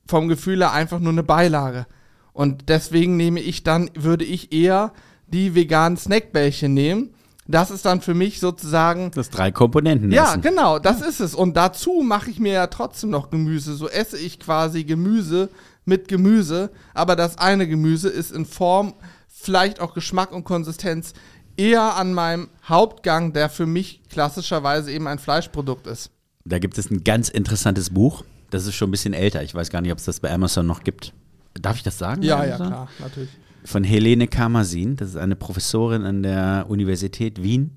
vom 0.07 0.27
Gefühl 0.27 0.59
her 0.59 0.71
einfach 0.71 0.99
nur 0.99 1.11
eine 1.11 1.23
Beilage. 1.23 1.85
Und 2.33 2.69
deswegen 2.69 3.17
nehme 3.17 3.39
ich 3.39 3.63
dann, 3.63 3.89
würde 3.95 4.25
ich 4.25 4.53
eher 4.53 4.93
die 5.27 5.55
veganen 5.55 5.97
Snackbällchen 5.97 6.73
nehmen. 6.73 7.13
Das 7.47 7.71
ist 7.71 7.85
dann 7.85 8.01
für 8.01 8.13
mich 8.13 8.39
sozusagen 8.39 9.11
Das 9.11 9.29
drei 9.29 9.51
Komponenten 9.51 10.11
ja, 10.11 10.31
essen. 10.31 10.41
genau, 10.41 10.79
das 10.79 11.01
ist 11.01 11.21
es. 11.21 11.33
Und 11.33 11.55
dazu 11.55 12.03
mache 12.05 12.29
ich 12.29 12.39
mir 12.39 12.53
ja 12.53 12.67
trotzdem 12.67 13.09
noch 13.09 13.29
Gemüse. 13.29 13.73
So 13.75 13.87
esse 13.87 14.17
ich 14.17 14.39
quasi 14.39 14.83
Gemüse 14.83 15.49
mit 15.85 16.09
Gemüse, 16.09 16.71
aber 16.93 17.15
das 17.15 17.37
eine 17.37 17.67
Gemüse 17.67 18.09
ist 18.09 18.31
in 18.33 18.45
Form, 18.45 18.93
vielleicht 19.27 19.79
auch 19.79 19.93
Geschmack 19.93 20.33
und 20.33 20.43
Konsistenz 20.43 21.13
eher 21.55 21.95
an 21.95 22.13
meinem 22.13 22.49
Hauptgang, 22.67 23.31
der 23.31 23.49
für 23.49 23.65
mich 23.65 24.01
klassischerweise 24.09 24.91
eben 24.91 25.07
ein 25.07 25.19
Fleischprodukt 25.19 25.87
ist. 25.87 26.11
Da 26.47 26.59
gibt 26.59 26.77
es 26.77 26.89
ein 26.89 27.03
ganz 27.03 27.29
interessantes 27.29 27.89
Buch. 27.89 28.23
Das 28.49 28.65
ist 28.65 28.75
schon 28.75 28.89
ein 28.89 28.91
bisschen 28.91 29.13
älter. 29.13 29.43
Ich 29.43 29.53
weiß 29.53 29.69
gar 29.69 29.81
nicht, 29.81 29.91
ob 29.91 29.97
es 29.97 30.05
das 30.05 30.19
bei 30.19 30.31
Amazon 30.31 30.65
noch 30.65 30.83
gibt. 30.83 31.13
Darf 31.53 31.77
ich 31.77 31.83
das 31.83 31.97
sagen? 31.97 32.23
Ja, 32.23 32.45
ja, 32.45 32.55
klar, 32.55 32.89
natürlich. 32.99 33.29
Von 33.65 33.83
Helene 33.83 34.27
Kamasin. 34.27 34.95
Das 34.95 35.09
ist 35.09 35.17
eine 35.17 35.35
Professorin 35.35 36.03
an 36.03 36.23
der 36.23 36.65
Universität 36.69 37.43
Wien. 37.43 37.71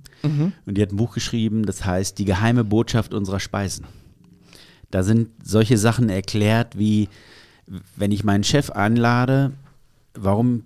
Und 0.66 0.76
die 0.76 0.82
hat 0.82 0.92
ein 0.92 0.96
Buch 0.96 1.14
geschrieben, 1.14 1.64
das 1.64 1.84
heißt 1.84 2.18
Die 2.18 2.26
geheime 2.26 2.62
Botschaft 2.62 3.14
unserer 3.14 3.40
Speisen. 3.40 3.86
Da 4.90 5.02
sind 5.02 5.30
solche 5.42 5.78
Sachen 5.78 6.10
erklärt, 6.10 6.78
wie 6.78 7.08
wenn 7.96 8.12
ich 8.12 8.22
meinen 8.22 8.44
Chef 8.44 8.70
einlade, 8.70 9.52
warum 10.14 10.64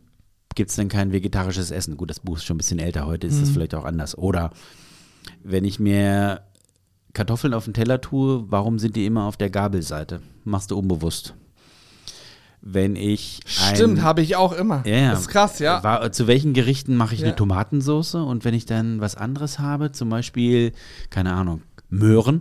gibt 0.54 0.70
es 0.70 0.76
denn 0.76 0.88
kein 0.88 1.12
vegetarisches 1.12 1.70
Essen? 1.70 1.96
Gut, 1.96 2.10
das 2.10 2.20
Buch 2.20 2.38
ist 2.38 2.44
schon 2.44 2.56
ein 2.56 2.58
bisschen 2.58 2.78
älter, 2.78 3.06
heute 3.06 3.26
ist 3.26 3.40
es 3.40 3.50
vielleicht 3.50 3.74
auch 3.74 3.84
anders. 3.84 4.16
Oder 4.16 4.50
wenn 5.42 5.64
ich 5.64 5.78
mir 5.78 6.40
Kartoffeln 7.14 7.54
auf 7.54 7.64
den 7.64 7.74
Teller 7.74 8.00
tue, 8.00 8.44
warum 8.50 8.78
sind 8.78 8.96
die 8.96 9.06
immer 9.06 9.24
auf 9.24 9.36
der 9.36 9.48
Gabelseite? 9.50 10.20
Machst 10.44 10.70
du 10.70 10.78
unbewusst. 10.78 11.34
Wenn 12.66 12.96
ich 12.96 13.40
ein- 13.62 13.76
Stimmt, 13.76 14.02
habe 14.02 14.22
ich 14.22 14.36
auch 14.36 14.52
immer. 14.52 14.86
ja. 14.86 15.10
Das 15.10 15.20
ist 15.22 15.28
krass, 15.28 15.58
ja. 15.58 15.82
War, 15.84 16.10
zu 16.12 16.26
welchen 16.26 16.54
Gerichten 16.54 16.96
mache 16.96 17.14
ich 17.14 17.20
Ja. 17.20 17.26
eine 17.28 17.36
Tomatensauce? 17.36 18.14
Und 18.16 18.44
wenn 18.44 18.54
ich 18.54 18.64
dann 18.66 19.00
was 19.00 19.16
anderes 19.16 19.58
habe, 19.58 19.92
zum 19.92 20.08
Beispiel, 20.08 20.72
keine 21.10 21.34
Ahnung, 21.34 21.62
Möhren, 21.90 22.40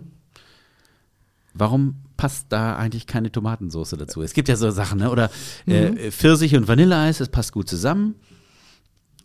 warum 1.52 1.96
passt 2.16 2.46
da 2.50 2.76
eigentlich 2.76 3.06
keine 3.06 3.30
Tomatensauce 3.30 3.90
dazu? 3.98 4.22
Es 4.22 4.32
gibt 4.32 4.48
ja 4.48 4.56
so 4.56 4.70
Sachen, 4.70 4.98
ne? 5.00 5.10
Oder 5.10 5.30
Mhm. 5.66 5.72
äh, 5.98 6.10
Pfirsich 6.10 6.56
und 6.56 6.68
Vanilleeis, 6.68 7.18
das 7.18 7.28
passt 7.28 7.52
gut 7.52 7.68
zusammen. 7.68 8.14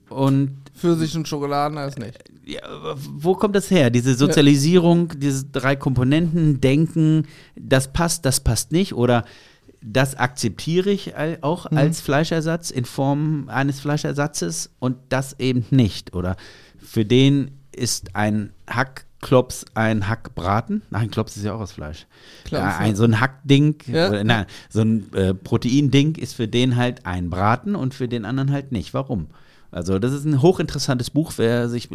Und 0.10 0.58
Pfirsich 0.80 1.16
und 1.16 1.28
Schokoladeneis 1.28 1.98
nicht. 1.98 2.18
ja, 2.46 2.62
wo 2.96 3.36
kommt 3.36 3.56
das 3.56 3.70
her? 3.70 3.90
Diese 3.90 4.16
Sozialisierung, 4.16 5.14
diese 5.20 5.46
drei 5.46 5.76
Komponenten, 5.76 6.62
Denken, 6.62 7.28
das 7.56 7.92
passt, 7.94 8.26
das 8.26 8.40
passt 8.40 8.72
nicht. 8.72 8.94
Oder 8.94 9.26
das 9.82 10.16
akzeptiere 10.16 10.90
ich 10.90 11.14
auch 11.42 11.66
als 11.68 12.02
Fleischersatz 12.02 12.70
in 12.70 12.86
Form 12.86 13.48
eines 13.50 13.80
Fleischersatzes 13.80 14.72
und 14.80 14.98
das 15.10 15.40
eben 15.40 15.66
nicht. 15.70 16.14
Oder 16.16 16.36
für 16.78 17.06
den 17.06 17.52
ist 17.76 18.16
ein 18.16 18.52
Hackklops 18.70 19.66
ein 19.76 20.10
Hackbraten. 20.10 20.82
Ach, 20.92 21.00
ein 21.02 21.12
Klops 21.12 21.38
ist 21.38 21.44
ja 21.46 21.54
auch 21.54 21.62
aus 21.62 21.72
Fleisch. 21.72 22.08
Klops, 22.44 22.62
ja, 22.64 22.78
ein, 22.78 22.96
so 22.98 23.04
ein 23.06 23.22
Hackding, 23.22 23.76
Ja. 23.88 24.10
oder, 24.10 24.24
nein, 24.26 24.46
so 24.70 24.82
ein 24.82 25.14
äh, 25.14 25.34
Proteinding 25.34 26.16
ist 26.16 26.34
für 26.34 26.48
den 26.50 26.76
halt 26.76 27.06
ein 27.06 27.30
Braten 27.30 27.76
und 27.76 27.94
für 27.94 28.08
den 28.10 28.26
anderen 28.26 28.52
halt 28.52 28.72
nicht. 28.74 28.94
Warum? 28.94 29.28
Also 29.72 30.00
das 30.00 30.14
ist 30.14 30.26
ein 30.26 30.42
hochinteressantes 30.42 31.12
Buch. 31.12 31.34
Wer 31.38 31.70
sich 31.70 31.90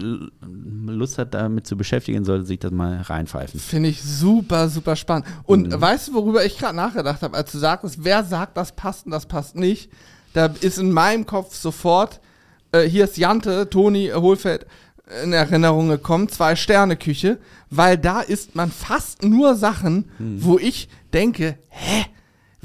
Lust 0.47 1.19
hat, 1.19 1.35
damit 1.35 1.67
zu 1.67 1.77
beschäftigen, 1.77 2.25
sollte 2.25 2.47
sich 2.47 2.59
das 2.61 2.71
mal 2.71 3.01
reinpfeifen. 3.01 3.59
Finde 3.59 3.89
ich 3.89 4.03
super, 4.03 4.69
super 4.69 4.95
spannend. 4.97 5.27
Und 5.45 5.69
Mhm. 5.73 5.81
weißt 5.81 6.09
du, 6.09 6.15
worüber 6.15 6.45
ich 6.45 6.57
gerade 6.59 6.77
nachgedacht 6.77 7.23
habe, 7.23 7.37
als 7.37 7.51
du 7.53 7.59
sagtest, 7.59 8.05
wer 8.05 8.23
sagt, 8.25 8.57
das 8.57 8.73
passt 8.73 9.07
und 9.07 9.13
das 9.13 9.27
passt 9.27 9.57
nicht? 9.57 9.91
Da 10.35 10.47
ist 10.61 10.79
in 10.79 10.93
meinem 10.93 11.27
Kopf 11.27 11.55
sofort, 11.57 12.21
äh, 12.73 12.83
hier 12.83 13.05
ist 13.05 13.17
Jante, 13.17 13.69
Toni 13.69 14.11
Hohlfeld 14.15 14.67
in 15.23 15.33
Erinnerung 15.33 15.89
gekommen, 15.89 16.29
zwei 16.29 16.57
Sterne 16.57 16.97
Küche, 16.97 17.39
weil 17.71 17.99
da 17.99 18.21
isst 18.21 18.55
man 18.55 18.71
fast 18.71 19.23
nur 19.23 19.55
Sachen, 19.55 20.11
Mhm. 20.19 20.45
wo 20.45 20.59
ich 20.59 20.89
denke, 21.13 21.59
hä? 21.69 22.07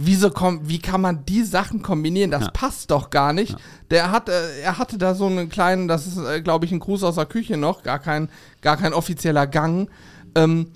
Wieso 0.02 0.30
kommt, 0.30 0.70
wie 0.70 0.80
kann 0.80 1.02
man 1.02 1.26
die 1.26 1.44
Sachen 1.44 1.82
kombinieren? 1.82 2.32
Das 2.32 2.44
Ja. 2.46 2.52
passt 2.52 2.90
doch 2.90 3.10
gar 3.10 3.34
nicht. 3.34 3.56
Der 3.92 4.12
hat, 4.12 4.30
äh, 4.30 4.62
er 4.62 4.78
hatte 4.78 4.98
da 4.98 5.14
so 5.14 5.26
einen 5.26 5.50
kleinen, 5.50 5.88
das 5.90 6.08
ist, 6.08 6.18
äh, 6.18 6.42
glaube 6.42 6.66
ich, 6.66 6.72
ein 6.72 6.80
Gruß 6.80 7.04
aus 7.04 7.16
der 7.16 7.26
Küche 7.26 7.58
noch, 7.58 7.84
gar 7.84 8.00
kein, 8.00 8.30
gar 8.62 8.78
kein 8.78 8.94
offizieller 8.94 9.46
Gang. 9.46 9.90
Ähm, 10.36 10.72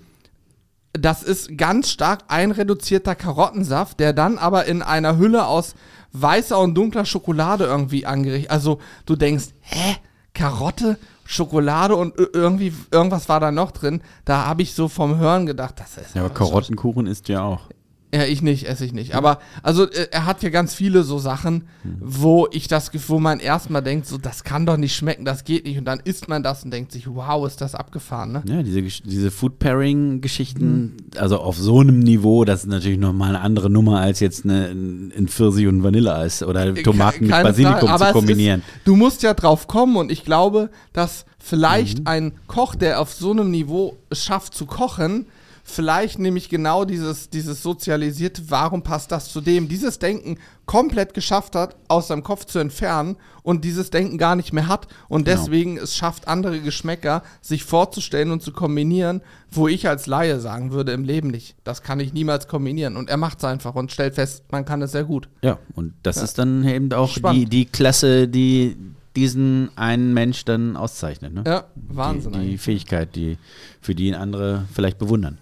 das 0.92 1.24
ist 1.24 1.58
ganz 1.58 1.90
stark 1.90 2.26
einreduzierter 2.28 3.16
Karottensaft, 3.16 4.00
der 4.00 4.14
dann 4.14 4.38
aber 4.38 4.66
in 4.66 4.82
einer 4.82 5.18
Hülle 5.18 5.48
aus 5.48 5.74
weißer 6.12 6.60
und 6.60 6.76
dunkler 6.76 7.06
Schokolade 7.06 7.64
irgendwie 7.66 8.06
angerichtet. 8.06 8.52
Also 8.52 8.80
du 9.06 9.16
denkst, 9.16 9.46
hä? 9.62 9.96
Karotte, 10.36 10.98
Schokolade 11.26 11.96
und 11.96 12.16
irgendwie 12.18 12.74
irgendwas 12.92 13.30
war 13.30 13.40
da 13.40 13.52
noch 13.52 13.72
drin. 13.72 14.02
Da 14.26 14.46
habe 14.46 14.64
ich 14.64 14.74
so 14.74 14.88
vom 14.88 15.18
Hören 15.18 15.46
gedacht, 15.46 15.76
das 15.80 15.98
ist 15.98 16.16
Ja, 16.16 16.26
aber 16.26 16.34
Karottenkuchen 16.34 17.06
ist 17.08 17.30
ja 17.30 17.44
auch. 17.44 17.70
Ja, 18.14 18.26
ich 18.26 18.44
nicht, 18.44 18.68
esse 18.68 18.86
ich 18.86 18.94
nicht. 18.94 19.16
Aber 19.16 19.40
also 19.64 19.90
äh, 19.90 20.08
er 20.12 20.28
hat 20.28 20.44
ja 20.44 20.50
ganz 20.50 20.76
viele 20.76 21.02
so 21.02 21.18
Sachen, 21.18 21.64
wo 22.00 22.48
ich 22.52 22.68
das 22.68 22.92
wo 23.10 23.20
man 23.20 23.40
erstmal 23.40 23.82
denkt, 23.82 24.06
so 24.06 24.20
das 24.20 24.44
kann 24.44 24.68
doch 24.68 24.78
nicht 24.78 24.96
schmecken, 24.96 25.26
das 25.26 25.46
geht 25.46 25.66
nicht. 25.66 25.80
Und 25.80 25.86
dann 25.86 26.00
isst 26.00 26.30
man 26.30 26.44
das 26.44 26.64
und 26.64 26.72
denkt 26.72 26.92
sich, 26.92 27.08
wow, 27.08 27.48
ist 27.48 27.60
das 27.60 27.74
abgefahren, 27.74 28.32
ne? 28.32 28.44
Ja, 28.46 28.62
diese, 28.62 28.84
diese 28.84 29.32
Food 29.32 29.58
Pairing-Geschichten, 29.58 30.98
also 31.18 31.40
auf 31.40 31.58
so 31.58 31.80
einem 31.80 32.00
Niveau, 32.00 32.46
das 32.46 32.62
ist 32.62 32.70
natürlich 32.70 33.00
nochmal 33.00 33.30
eine 33.30 33.42
andere 33.42 33.72
Nummer 33.72 34.00
als 34.00 34.20
jetzt 34.20 34.46
eine, 34.46 34.68
ein 34.68 35.28
Pfirsich- 35.28 35.68
und 35.68 35.82
Vanilleeis 35.82 36.44
oder 36.44 36.76
Tomaten 36.76 37.22
mit 37.22 37.32
Keine 37.32 37.50
Basilikum 37.50 37.90
Frage, 37.90 38.06
zu 38.06 38.12
kombinieren. 38.12 38.60
Ist, 38.60 38.86
du 38.86 38.96
musst 38.96 39.24
ja 39.24 39.34
drauf 39.34 39.68
kommen 39.68 39.96
und 39.96 40.12
ich 40.12 40.24
glaube, 40.24 40.70
dass 40.94 41.26
vielleicht 41.40 42.06
ein 42.06 42.34
Koch, 42.46 42.76
der 42.76 43.02
auf 43.02 43.12
so 43.12 43.32
einem 43.32 43.50
Niveau 43.50 43.98
es 44.10 44.24
schafft 44.24 44.54
zu 44.54 44.68
kochen, 44.68 45.26
vielleicht 45.66 46.20
nämlich 46.20 46.50
genau 46.50 46.84
dieses, 46.86 47.30
dieses 47.30 47.64
sozialisierte, 47.64 48.44
warum 48.50 48.84
passt 48.84 49.12
das 49.12 49.32
zu 49.32 49.40
dem, 49.42 49.68
dieses 49.70 49.98
Denken 49.98 50.38
komplett 50.66 51.14
geschafft 51.14 51.56
hat, 51.56 51.76
aus 51.88 52.08
seinem 52.10 52.24
Kopf 52.24 52.46
zu 52.46 52.60
entfernen 52.60 53.16
und 53.44 53.64
dieses 53.64 53.90
Denken 53.90 54.18
gar 54.18 54.36
nicht 54.36 54.52
mehr 54.54 54.68
hat 54.68 54.88
und 55.08 55.26
Genau. 55.26 55.38
deswegen 55.38 55.78
es 55.78 55.96
schafft, 55.96 56.28
andere 56.28 56.60
Geschmäcker 56.60 57.24
sich 57.42 57.64
vorzustellen 57.64 58.32
und 58.32 58.42
zu 58.42 58.52
kombinieren, 58.52 59.22
wo 59.52 59.68
ich 59.68 59.88
als 59.88 60.06
Laie 60.06 60.40
sagen 60.40 60.72
würde, 60.72 60.92
im 60.92 61.04
Leben 61.06 61.30
nicht. 61.30 61.56
Das 61.64 61.82
kann 61.82 62.00
ich 62.00 62.14
niemals 62.14 62.48
kombinieren. 62.48 62.96
Und 62.98 63.10
er 63.10 63.18
macht 63.18 63.38
es 63.40 63.44
einfach 63.46 63.76
und 63.76 63.92
stellt 63.92 64.16
fest, 64.16 64.44
man 64.52 64.66
kann 64.66 64.82
es 64.82 64.92
sehr 64.92 65.04
gut. 65.06 65.30
Ja, 65.42 65.60
und 65.76 65.94
das 66.04 66.18
ist 66.22 66.38
dann 66.40 66.66
eben 66.68 66.92
auch 66.94 67.08
die, 67.14 67.20
Spannend. 67.20 67.54
die 67.54 67.66
Klasse, 67.66 68.28
die 68.28 68.76
diesen 69.16 69.70
einen 69.76 70.14
Mensch 70.14 70.44
dann 70.44 70.76
auszeichnet. 70.76 71.34
Ne? 71.34 71.44
Ja, 71.46 71.66
Wahnsinn 71.76 72.34
Die, 72.34 72.40
die. 72.52 72.58
Fähigkeit, 72.58 73.16
die, 73.16 73.38
für 73.80 73.94
die 73.94 74.08
ihn 74.08 74.16
andere 74.16 74.66
vielleicht 74.74 74.98
bewundern. 74.98 75.38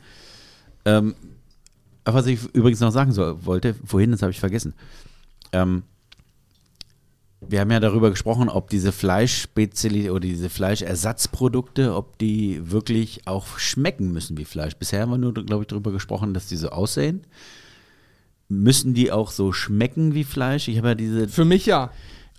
Ähm, 0.86 1.16
was 2.06 2.26
ich 2.26 2.44
übrigens 2.54 2.80
noch 2.80 2.92
sagen 2.92 3.12
soll, 3.12 3.46
wollte, 3.46 3.76
vorhin, 3.86 4.12
das 4.12 4.22
habe 4.22 4.32
ich 4.32 4.40
vergessen. 4.40 4.74
Ähm, 5.52 5.84
wir 7.42 7.60
haben 7.60 7.72
ja 7.72 7.80
darüber 7.80 8.12
gesprochen, 8.12 8.50
ob 8.50 8.70
diese 8.70 8.92
Fleischspezialität 8.92 10.12
oder 10.12 10.20
diese 10.20 10.50
Fleischersatzprodukte, 10.50 11.96
ob 11.96 12.18
die 12.20 12.72
wirklich 12.72 13.28
auch 13.28 13.58
schmecken 13.58 14.12
müssen 14.12 14.38
wie 14.38 14.46
Fleisch. 14.46 14.76
Bisher 14.76 15.02
haben 15.02 15.12
wir 15.12 15.18
nur, 15.18 15.34
glaube 15.34 15.64
ich, 15.64 15.68
darüber 15.68 15.92
gesprochen, 15.92 16.34
dass 16.34 16.48
die 16.48 16.58
so 16.58 16.70
aussehen. 16.70 17.22
Müssen 18.48 18.94
die 18.94 19.12
auch 19.12 19.32
so 19.32 19.54
schmecken 19.54 20.14
wie 20.14 20.24
Fleisch? 20.24 20.68
Ich 20.68 20.78
habe 20.78 20.90
ja 20.90 20.96
diese 20.96 21.28
Für 21.28 21.46
mich 21.46 21.66
ja. 21.66 21.92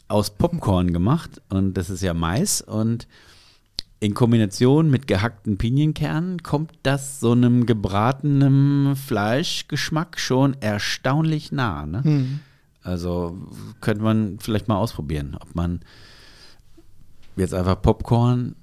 aus 0.06 0.30
Popcorn 0.30 0.92
gemacht 0.92 1.42
und 1.48 1.74
das 1.74 1.90
ist 1.90 2.02
ja 2.02 2.14
Mais 2.14 2.60
und 2.60 3.08
in 4.02 4.14
Kombination 4.14 4.90
mit 4.90 5.06
gehackten 5.06 5.58
Pinienkernen 5.58 6.42
kommt 6.42 6.72
das 6.82 7.20
so 7.20 7.30
einem 7.32 7.66
gebratenen 7.66 8.96
Fleischgeschmack 8.96 10.18
schon 10.18 10.56
erstaunlich 10.60 11.52
nah. 11.52 11.86
Ne? 11.86 12.02
Hm. 12.02 12.40
Also 12.82 13.38
könnte 13.80 14.02
man 14.02 14.40
vielleicht 14.40 14.66
mal 14.66 14.74
ausprobieren, 14.76 15.36
ob 15.40 15.54
man 15.54 15.82
jetzt 17.36 17.54
einfach 17.54 17.80
Popcorn 17.80 18.56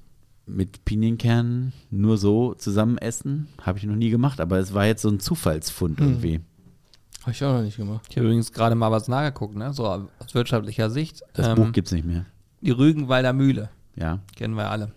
mit 0.45 0.83
Pinienkernen 0.83 1.71
nur 1.89 2.17
so 2.17 2.53
zusammen 2.55 2.97
essen. 2.97 3.47
Habe 3.61 3.77
ich 3.77 3.85
noch 3.85 3.95
nie 3.95 4.09
gemacht, 4.09 4.41
aber 4.41 4.57
es 4.59 4.73
war 4.73 4.87
jetzt 4.87 5.03
so 5.03 5.09
ein 5.09 5.21
Zufallsfund 5.21 6.01
irgendwie. 6.01 6.41
Habe 7.21 7.31
ich 7.31 7.41
auch 7.45 7.53
noch 7.53 7.61
nicht 7.61 7.77
gemacht. 7.77 8.05
Ich 8.09 8.17
habe 8.17 8.25
übrigens 8.25 8.51
gerade 8.51 8.75
mal 8.75 8.91
was 8.91 9.07
nachgeguckt, 9.07 9.55
ne? 9.55 9.71
so 9.71 9.87
aus 9.87 10.01
wirtschaftlicher 10.33 10.89
Sicht. 10.89 11.21
Das 11.33 11.47
Ähm, 11.47 11.55
Buch 11.55 11.71
gibt 11.71 11.87
es 11.87 11.93
nicht 11.93 12.05
mehr. 12.05 12.25
Die 12.59 12.71
Rügenwalder 12.71 13.31
Mühle, 13.31 13.69
Ja. 13.95 14.19
kennen 14.35 14.55
wir 14.55 14.69
alle. 14.69 14.91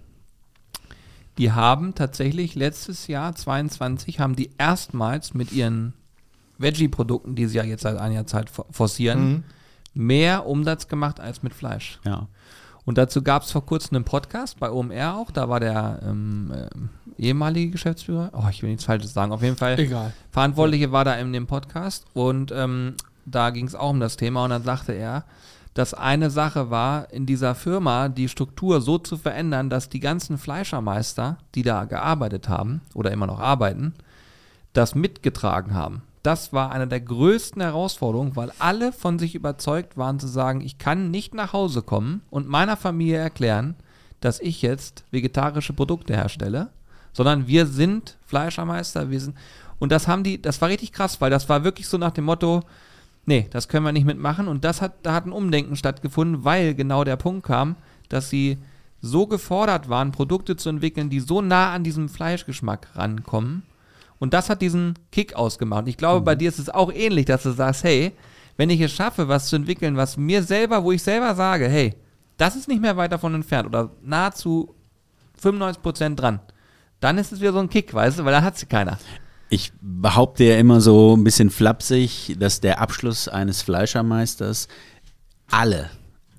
Die 1.38 1.52
haben 1.52 1.94
tatsächlich 1.94 2.54
letztes 2.54 3.06
Jahr, 3.06 3.34
22, 3.34 4.20
haben 4.20 4.36
die 4.36 4.50
erstmals 4.58 5.34
mit 5.34 5.52
ihren 5.52 5.94
Veggie-Produkten, 6.58 7.34
die 7.34 7.46
sie 7.46 7.56
ja 7.56 7.64
jetzt 7.64 7.82
seit 7.82 7.96
einiger 7.96 8.26
Zeit 8.26 8.50
for- 8.50 8.66
forcieren, 8.70 9.44
mehr 9.94 10.46
Umsatz 10.46 10.88
gemacht 10.88 11.20
als 11.20 11.42
mit 11.42 11.54
Fleisch. 11.54 11.98
Ja. 12.04 12.28
Und 12.84 12.98
dazu 12.98 13.22
gab 13.22 13.42
es 13.44 13.52
vor 13.52 13.64
kurzem 13.64 13.96
einen 13.96 14.04
Podcast 14.04 14.58
bei 14.58 14.70
OMR 14.70 15.14
auch. 15.16 15.30
Da 15.30 15.48
war 15.48 15.60
der 15.60 16.00
ähm, 16.04 16.52
ähm, 16.54 16.88
ehemalige 17.16 17.70
Geschäftsführer, 17.70 18.30
oh, 18.34 18.48
ich 18.50 18.62
will 18.62 18.70
nichts 18.70 18.84
Falsches 18.84 19.12
sagen, 19.14 19.32
auf 19.32 19.42
jeden 19.42 19.56
Fall. 19.56 19.78
Egal. 19.78 20.12
Verantwortliche 20.30 20.90
war 20.92 21.04
da 21.04 21.14
in 21.14 21.32
dem 21.32 21.46
Podcast 21.46 22.04
und 22.12 22.52
ähm, 22.52 22.94
da 23.24 23.50
ging 23.50 23.66
es 23.66 23.74
auch 23.74 23.90
um 23.90 24.00
das 24.00 24.16
Thema 24.16 24.44
und 24.44 24.50
dann 24.50 24.64
sagte 24.64 24.92
er, 24.92 25.24
dass 25.74 25.94
eine 25.94 26.30
Sache 26.30 26.70
war, 26.70 27.11
in 27.12 27.26
dieser 27.26 27.54
Firma 27.54 28.08
die 28.08 28.28
Struktur 28.28 28.80
so 28.80 28.98
zu 28.98 29.16
verändern, 29.16 29.70
dass 29.70 29.88
die 29.88 30.00
ganzen 30.00 30.38
Fleischermeister, 30.38 31.38
die 31.54 31.62
da 31.62 31.85
gearbeitet 31.85 32.48
haben 32.48 32.82
oder 32.94 33.11
immer 33.11 33.26
noch 33.26 33.40
arbeiten, 33.40 33.94
das 34.72 34.94
mitgetragen 34.94 35.74
haben. 35.74 36.02
Das 36.22 36.52
war 36.52 36.70
eine 36.70 36.87
der 36.87 37.00
größten 37.00 37.61
Herausforderungen, 37.62 38.37
weil 38.37 38.52
alle 38.58 38.92
von 38.92 39.18
sich 39.18 39.35
überzeugt 39.35 39.96
waren 39.96 40.20
zu 40.20 40.28
sagen, 40.28 40.61
ich 40.61 40.78
kann 40.78 41.11
nicht 41.11 41.35
nach 41.35 41.52
Hause 41.52 41.82
kommen 41.82 42.22
und 42.30 42.48
meiner 42.48 42.76
Familie 42.76 43.18
erklären, 43.18 43.74
dass 44.20 44.40
ich 44.40 44.62
jetzt 44.62 45.04
vegetarische 45.11 45.72
Produkte 45.72 46.14
herstelle, 46.14 46.68
sondern 47.12 47.48
wir 47.48 47.66
sind 47.66 48.18
Fleischermeister, 48.24 49.11
wir 49.11 49.20
sind 49.20 49.37
und 49.80 49.90
das 49.90 50.06
haben 50.06 50.22
die, 50.22 50.40
das 50.40 50.61
war 50.61 50.68
richtig 50.68 50.92
krass, 50.92 51.20
weil 51.20 51.30
das 51.30 51.48
war 51.48 51.64
wirklich 51.64 51.88
so 51.88 51.98
nach 51.98 52.12
dem 52.12 52.26
Motto, 52.26 52.62
nee, 53.26 53.48
das 53.50 53.68
können 53.68 53.85
wir 53.85 53.92
nicht 53.92 54.06
mitmachen 54.06 54.48
und 54.48 54.64
das 54.64 54.80
hat, 54.80 54.94
da 55.02 55.14
hat 55.14 55.26
ein 55.26 55.32
Umdenken 55.32 55.76
stattgefunden, 55.76 56.44
weil 56.44 56.74
genau 56.74 57.04
der 57.04 57.16
Punkt 57.16 57.46
kam, 57.46 57.76
dass 58.08 58.30
sie 58.30 58.58
so 59.00 59.26
gefordert 59.26 59.88
waren, 59.88 60.12
Produkte 60.12 60.56
zu 60.56 60.68
entwickeln, 60.68 61.11
die 61.11 61.20
so 61.20 61.40
nah 61.40 61.72
an 61.72 61.85
diesem 61.85 62.08
Fleischgeschmack 62.08 62.88
rankommen, 62.94 63.64
und 64.22 64.35
das 64.35 64.48
hat 64.48 64.62
diesen 64.62 64.94
Kick 65.11 65.35
ausgemacht. 65.35 65.88
Ich 65.88 65.96
glaube, 65.96 66.20
bei 66.20 66.37
dir 66.37 66.48
ist 66.48 66.61
es 66.61 66.70
auch 66.70 66.92
ähnlich, 66.92 67.26
dass 67.26 67.42
du 67.42 67.50
sagst, 67.50 67.82
hey, 67.82 68.12
wenn 68.56 68.70
ich 68.70 68.80
es 68.80 68.92
schaffe, 68.92 69.26
was 69.26 69.48
zu 69.48 69.56
entwickeln, 69.56 69.96
was 69.96 70.16
mir 70.16 70.44
selber, 70.44 70.85
wo 70.85 70.92
ich 70.92 71.02
selber 71.02 71.35
sage, 71.35 71.68
hey, 71.68 71.96
das 72.37 72.54
ist 72.54 72.68
nicht 72.68 72.80
mehr 72.80 72.96
weit 72.96 73.11
davon 73.11 73.35
entfernt 73.35 73.66
oder 73.66 73.90
nahezu 74.00 74.76
95% 75.42 76.14
dran, 76.14 76.38
dann 77.00 77.18
ist 77.18 77.32
es 77.32 77.40
wieder 77.40 77.52
so 77.52 77.58
ein 77.58 77.68
Kick, 77.68 77.92
weißt 77.92 78.20
du, 78.20 78.24
weil 78.24 78.30
dann 78.30 78.44
hat 78.44 78.56
sie 78.56 78.66
keiner. 78.66 78.96
Ich 79.52 79.70
behaupte 79.82 80.44
ja 80.44 80.56
immer 80.56 80.80
so 80.80 81.14
ein 81.14 81.24
bisschen 81.24 81.50
flapsig, 81.50 82.36
dass 82.38 82.60
der 82.62 82.80
Abschluss 82.80 83.28
eines 83.28 83.60
Fleischermeisters 83.60 84.66
alle 85.50 85.90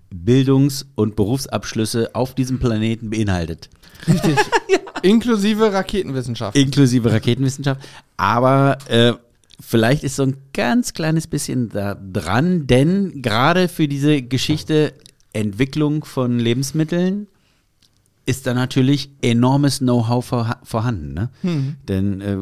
Bildungs- 0.10 0.88
und 0.96 1.16
Berufsabschlüsse 1.16 2.16
auf 2.16 2.34
diesem 2.34 2.58
Planeten 2.58 3.12
beinhaltet. 3.12 3.70
Richtig. 4.08 4.36
Inklusive 5.04 5.72
Raketenwissenschaft. 5.72 6.58
Inklusive 6.58 7.12
Raketenwissenschaft. 7.12 7.82
Aber 8.18 8.80
äh, 8.88 9.14
vielleicht 9.60 10.04
ist 10.04 10.16
so 10.16 10.24
ein 10.24 10.38
ganz 10.52 10.94
kleines 10.96 11.28
bisschen 11.28 11.70
da 11.70 11.94
dran, 11.94 12.66
denn 12.66 13.22
gerade 13.22 13.68
für 13.68 13.88
diese 13.88 14.24
Geschichte 14.24 14.92
Entwicklung 15.34 16.04
von 16.04 16.40
Lebensmitteln 16.40 17.28
ist 18.26 18.48
da 18.48 18.56
natürlich 18.56 19.12
enormes 19.22 19.80
Know-how 19.80 20.26
vorha- 20.28 20.60
vorhanden. 20.64 21.14
Ne? 21.14 21.30
Denn 21.88 22.22
äh, 22.22 22.38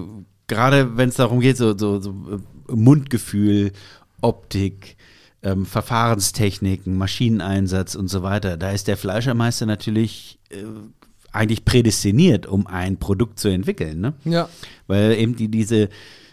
gerade 0.52 0.98
wenn 0.98 1.08
es 1.08 1.16
darum 1.16 1.40
geht, 1.40 1.56
so, 1.56 1.78
so, 1.78 2.02
so 2.02 2.10
äh, 2.12 2.76
Mundgefühl 2.76 3.72
Optik, 4.20 4.98
ähm, 5.44 5.66
Verfahrenstechniken, 5.66 6.98
Maschineneinsatz 6.98 7.96
und 7.96 8.10
so 8.10 8.22
weiter. 8.22 8.58
Da 8.58 8.72
ist 8.72 8.88
der 8.88 8.98
Fleischermeister 8.98 9.66
natürlich 9.66 10.40
äh, 10.50 10.58
eigentlich 11.32 11.64
prädestiniert, 11.64 12.46
um 12.46 12.68
ein 12.68 12.98
Produkt 12.98 13.40
zu 13.40 13.48
entwickeln. 13.48 14.02
Ne? 14.02 14.14
Ja. 14.26 14.50
Weil 14.88 15.14
eben 15.14 15.38
die, 15.38 15.48
diese 15.48 15.88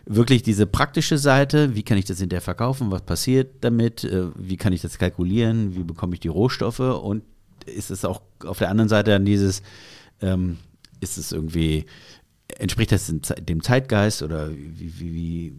wirklich 0.05 0.43
diese 0.43 0.67
praktische 0.67 1.17
Seite, 1.17 1.77
wie 1.77 1.85
kann 1.85 1.97
ich 1.97 2.07
das 2.07 2.19
hinterher 2.19 2.43
verkaufen, 2.43 2.91
was 2.91 3.03
passiert 3.03 3.57
damit, 3.61 4.03
äh, 4.03 4.27
wie 4.35 4.57
kann 4.57 4.73
ich 4.73 4.83
das 4.83 4.99
kalkulieren, 4.99 5.77
wie 5.77 5.85
bekomme 5.85 6.15
ich 6.15 6.21
die 6.21 6.29
Rohstoffe 6.29 6.81
und 6.81 7.23
ist 7.67 7.91
es 7.91 8.05
auch 8.05 8.23
auf 8.45 8.59
der 8.59 8.71
anderen 8.71 8.89
Seite 8.89 9.13
dann 9.13 9.25
dieses, 9.25 9.63
ähm, 10.21 10.57
ist 11.01 11.19
es 11.19 11.31
irgendwie, 11.31 11.87
entspricht 12.57 12.93
das 12.93 13.07
dem 13.07 13.23
Ze- 13.23 13.35
dem 13.35 13.63
Zeitgeist 13.63 14.23
oder 14.23 14.51
wie, 14.51 14.93
wie, 14.99 15.15
wie 15.15 15.53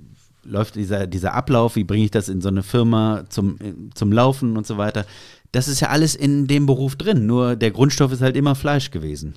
läuft 0.44 0.76
dieser, 0.76 1.06
dieser 1.08 1.34
Ablauf, 1.34 1.76
wie 1.76 1.84
bringe 1.84 2.06
ich 2.06 2.12
das 2.12 2.30
in 2.30 2.42
so 2.42 2.48
eine 2.50 2.64
Firma 2.64 3.26
zum, 3.30 3.58
zum 3.94 4.12
Laufen 4.12 4.58
und 4.58 4.66
so 4.66 4.78
weiter. 4.78 5.06
Das 5.52 5.68
ist 5.68 5.80
ja 5.80 5.90
alles 5.90 6.16
in 6.16 6.48
dem 6.48 6.66
Beruf 6.66 6.96
drin, 6.96 7.26
nur 7.26 7.56
der 7.56 7.72
Grundstoff 7.72 8.12
ist 8.12 8.22
halt 8.22 8.36
immer 8.38 8.56
Fleisch 8.56 8.92
gewesen. 8.92 9.36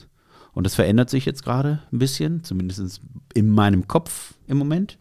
Und 0.54 0.64
das 0.64 0.74
verändert 0.74 1.08
sich 1.10 1.24
jetzt 1.24 1.42
gerade 1.44 1.80
ein 1.92 1.98
bisschen, 1.98 2.44
zumindest 2.44 3.00
in 3.34 3.48
meinem 3.48 3.88
Kopf 3.88 4.34
im 4.46 4.58
Moment. 4.58 4.98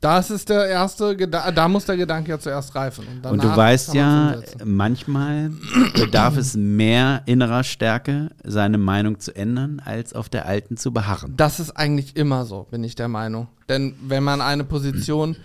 Das 0.00 0.30
ist 0.30 0.50
der 0.50 0.66
erste, 0.66 1.16
Geda 1.16 1.50
da 1.50 1.68
muss 1.68 1.86
der 1.86 1.96
Gedanke 1.96 2.30
ja 2.30 2.38
zuerst 2.38 2.74
reifen. 2.74 3.06
Und, 3.06 3.26
Und 3.30 3.42
du 3.42 3.56
weißt 3.56 3.94
ja, 3.94 4.36
manchmal 4.64 5.50
bedarf 5.94 6.36
es 6.36 6.54
mehr 6.54 7.22
innerer 7.26 7.64
Stärke, 7.64 8.30
seine 8.44 8.78
Meinung 8.78 9.20
zu 9.20 9.34
ändern, 9.34 9.80
als 9.84 10.12
auf 10.12 10.28
der 10.28 10.46
alten 10.46 10.76
zu 10.76 10.92
beharren. 10.92 11.34
Das 11.36 11.60
ist 11.60 11.70
eigentlich 11.70 12.14
immer 12.16 12.44
so, 12.44 12.66
bin 12.70 12.84
ich 12.84 12.94
der 12.94 13.08
Meinung. 13.08 13.48
Denn 13.68 13.94
wenn 14.02 14.22
man 14.22 14.40
eine 14.42 14.64
Position 14.64 15.36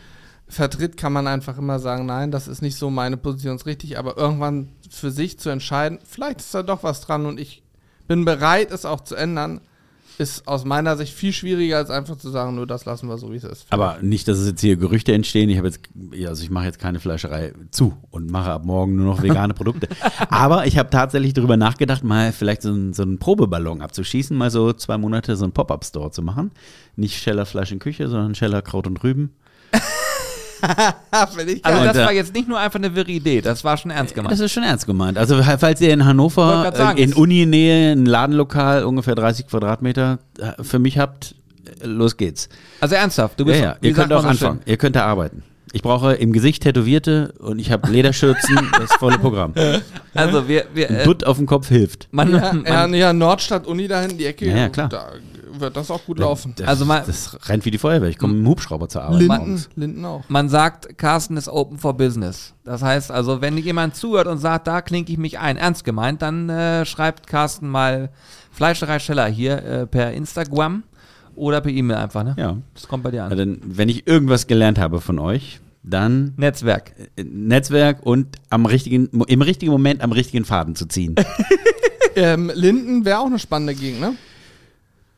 vertritt, 0.50 0.98
kann 0.98 1.14
man 1.14 1.28
einfach 1.28 1.58
immer 1.58 1.80
sagen, 1.80 2.06
nein, 2.06 2.30
das 2.30 2.48
ist 2.50 2.62
nicht 2.62 2.76
so 2.76 2.90
meine 2.90 3.16
Position, 3.16 3.56
ist 3.56 3.66
richtig, 3.66 3.98
aber 3.98 4.18
irgendwann 4.18 4.70
für 4.90 5.12
sich 5.12 5.40
zu 5.40 5.50
entscheiden, 5.50 6.00
vielleicht 6.04 6.42
ist 6.42 6.54
da 6.54 6.62
doch 6.62 6.84
was 6.84 7.02
dran 7.02 7.26
und 7.26 7.40
ich 7.40 7.64
bin 8.08 8.26
bereit, 8.26 8.72
es 8.72 8.84
auch 8.84 9.02
zu 9.02 9.16
ändern, 9.16 9.62
ist 10.18 10.48
aus 10.48 10.66
meiner 10.66 10.98
Sicht 10.98 11.14
viel 11.14 11.34
schwieriger, 11.34 11.78
als 11.78 11.90
einfach 11.90 12.16
zu 12.18 12.30
sagen, 12.30 12.56
nur 12.56 12.68
das 12.68 12.86
lassen 12.86 13.08
wir 13.08 13.18
so, 13.18 13.32
wie 13.32 13.38
es 13.38 13.44
ist. 13.44 13.66
Aber 13.70 13.98
nicht, 14.02 14.28
dass 14.28 14.38
es 14.38 14.48
jetzt 14.48 14.62
hier 14.62 14.76
Gerüchte 14.76 15.14
entstehen. 15.14 15.50
Ich 15.50 15.58
habe 15.58 15.68
jetzt, 15.68 15.80
also 16.28 16.44
ich 16.44 16.50
mache 16.50 16.66
jetzt 16.66 16.80
keine 16.80 17.00
Fleischerei 17.00 17.54
zu 17.72 17.98
und 18.12 18.30
mache 18.30 18.52
ab 18.52 18.66
morgen 18.66 18.96
nur 18.96 19.06
noch 19.06 19.24
vegane 19.24 19.54
Produkte. 19.54 19.88
Aber 20.30 20.66
ich 20.68 20.78
habe 20.78 20.90
tatsächlich 20.90 21.34
darüber 21.34 21.58
nachgedacht, 21.58 22.04
mal 22.04 22.32
vielleicht 22.32 22.62
so, 22.62 22.70
einen- 22.70 22.94
so 22.94 23.04
einen 23.04 23.18
Probeballon 23.20 23.82
abzuschießen, 23.82 24.38
mal 24.38 24.52
so 24.52 24.74
zwei 24.74 24.98
Monate 24.98 25.36
so 25.36 25.44
einen 25.46 25.54
Pop-Up-Store 25.54 26.12
zu 26.12 26.22
machen. 26.22 26.52
Nicht 26.96 27.18
Scheller 27.22 27.46
Fleisch 27.46 27.72
in 27.72 27.80
Küche, 27.80 28.08
sondern 28.08 28.36
Scheller 28.36 28.62
Kraut 28.62 28.88
und 28.88 29.02
Rüben. 29.04 29.34
Finde 31.36 31.54
ich 31.54 31.66
Also 31.66 31.80
Und, 31.80 31.86
das 31.88 31.98
äh, 31.98 32.06
war 32.06 32.12
jetzt 32.14 32.34
nicht 32.34 32.48
nur 32.48 32.60
einfach 32.60 32.80
eine 32.80 32.96
wirre 32.96 33.12
Idee, 33.12 33.42
das 33.42 33.64
war 33.64 33.78
schon 33.78 33.92
ernst 33.92 34.16
gemeint. 34.16 34.32
Das 34.32 34.40
ist 34.40 34.52
schon 34.52 34.64
ernst 34.64 34.86
gemeint. 34.86 35.18
Also 35.18 35.42
falls 35.44 35.82
ihr 35.82 35.94
in 35.94 36.06
Hannover 36.06 36.64
grad 36.64 36.78
sagen, 36.78 36.98
äh, 36.98 37.04
in 37.04 37.14
Uninähe 37.14 37.92
ein 37.94 38.06
Ladenlokal 38.06 38.84
ungefähr 38.84 39.16
30 39.16 39.48
Quadratmeter 39.48 40.20
äh, 40.40 40.62
für 40.64 40.80
mich 40.80 40.98
habt, 40.98 41.36
äh, 41.82 41.86
los 41.88 42.18
geht's. 42.18 42.50
Also 42.80 42.96
ernsthaft, 42.96 43.40
du 43.40 43.44
Ja, 43.46 43.52
bist 43.52 43.62
ja. 43.64 43.76
wie 43.82 43.88
Ihr 43.90 43.94
könnt 43.94 44.14
auch 44.14 44.22
so 44.24 44.28
anfangen. 44.28 44.62
Ihr 44.66 44.78
könnt 44.78 44.96
da 44.96 45.06
arbeiten. 45.06 45.44
Ich 45.74 45.84
brauche 45.84 46.14
im 46.16 46.34
Gesicht 46.34 46.64
Tätowierte 46.64 47.34
und 47.40 47.58
ich 47.60 47.72
habe 47.72 47.90
Lederschürzen, 47.90 48.60
das 48.78 48.92
volle 49.00 49.18
Programm. 49.18 49.54
schön. 49.56 49.82
Also 50.14 50.50
wir, 50.50 50.66
wir 50.74 50.90
Ein 50.90 50.96
äh, 50.98 51.04
Dutt 51.06 51.24
auf 51.26 51.38
dem 51.38 51.46
Kopf 51.46 51.70
hilft. 51.70 52.10
man, 52.12 52.34
Ja, 52.34 52.52
man, 52.54 52.66
ja, 52.94 53.00
ja, 53.08 53.14
Nordstadt, 53.14 53.68
Uni 53.68 53.88
da 53.88 54.02
hinten, 54.02 54.18
die 54.18 54.26
Ecke, 54.26 54.48
Ja, 54.50 54.58
ja, 54.58 54.70
klar. 54.70 54.90
da 54.90 55.08
wird 55.62 55.78
das 55.78 55.90
auch 55.90 56.04
gut 56.06 56.20
laufen. 56.20 56.54
Das, 56.58 56.68
Also 56.68 56.86
mal- 56.86 57.04
das 57.08 57.38
rennt 57.48 57.64
wie 57.66 57.72
die 57.72 57.78
Feuerwehr. 57.78 58.10
Ich 58.10 58.18
komme 58.18 58.34
mit 58.34 58.44
dem 58.44 58.50
Hubschrauber 58.50 58.90
zur 58.90 59.04
Arbeit 59.04 59.20
Linden, 59.20 59.38
morgens. 59.38 59.70
Linden 59.76 60.04
auch. 60.06 60.24
man 60.28 60.50
sagt, 60.50 60.98
Carsten 60.98 61.38
ist 61.38 61.48
open 61.48 61.78
for 61.78 61.94
business. 61.96 62.54
Das 62.66 62.82
heißt 62.82 63.12
also, 63.12 63.40
wenn 63.42 63.58
jemand 63.58 63.96
zuhört 63.96 64.28
und 64.28 64.38
sagt, 64.40 64.68
da 64.68 64.82
klinke 64.82 65.12
ich 65.12 65.18
mich 65.18 65.40
ein, 65.40 65.56
ernst 65.58 65.84
gemeint, 65.86 66.22
dann 66.22 66.50
äh, 66.50 66.86
schreibt 66.86 67.28
Carsten 67.28 67.70
mal 67.70 68.10
Fleischerei 68.52 69.00
Scheller 69.00 69.28
hier 69.28 69.64
äh, 69.64 69.88
per 69.88 70.12
Instagram 70.12 70.84
oder 71.36 71.62
per 71.62 71.72
E-Mail 71.72 71.96
einfach, 71.98 72.24
ne? 72.26 72.36
Ja. 72.38 72.58
Das 72.74 72.88
kommt 72.88 73.04
bei 73.04 73.12
dir 73.12 73.24
Also, 73.24 73.34
an. 73.34 73.38
denn, 73.38 73.62
wenn 73.64 73.88
ich 73.88 74.06
irgendwas 74.08 74.48
gelernt 74.48 74.78
habe 74.78 75.00
von 75.00 75.18
euch, 75.20 75.62
dann 75.84 76.34
Netzwerk. 76.38 76.94
äh, 77.16 77.24
Netzwerk 77.24 78.06
und 78.06 78.36
am 78.50 78.66
richtigen, 78.66 79.08
im 79.28 79.42
richtigen 79.42 79.72
Moment 79.72 80.02
am 80.02 80.12
richtigen 80.12 80.46
Faden 80.46 80.76
zu 80.76 80.86
ziehen. 80.88 81.16
Ähm, 82.14 82.52
Linden 82.54 83.06
wäre 83.06 83.20
auch 83.20 83.26
eine 83.28 83.40
spannende 83.40 83.74
Gegend, 83.74 84.02
ne? 84.02 84.16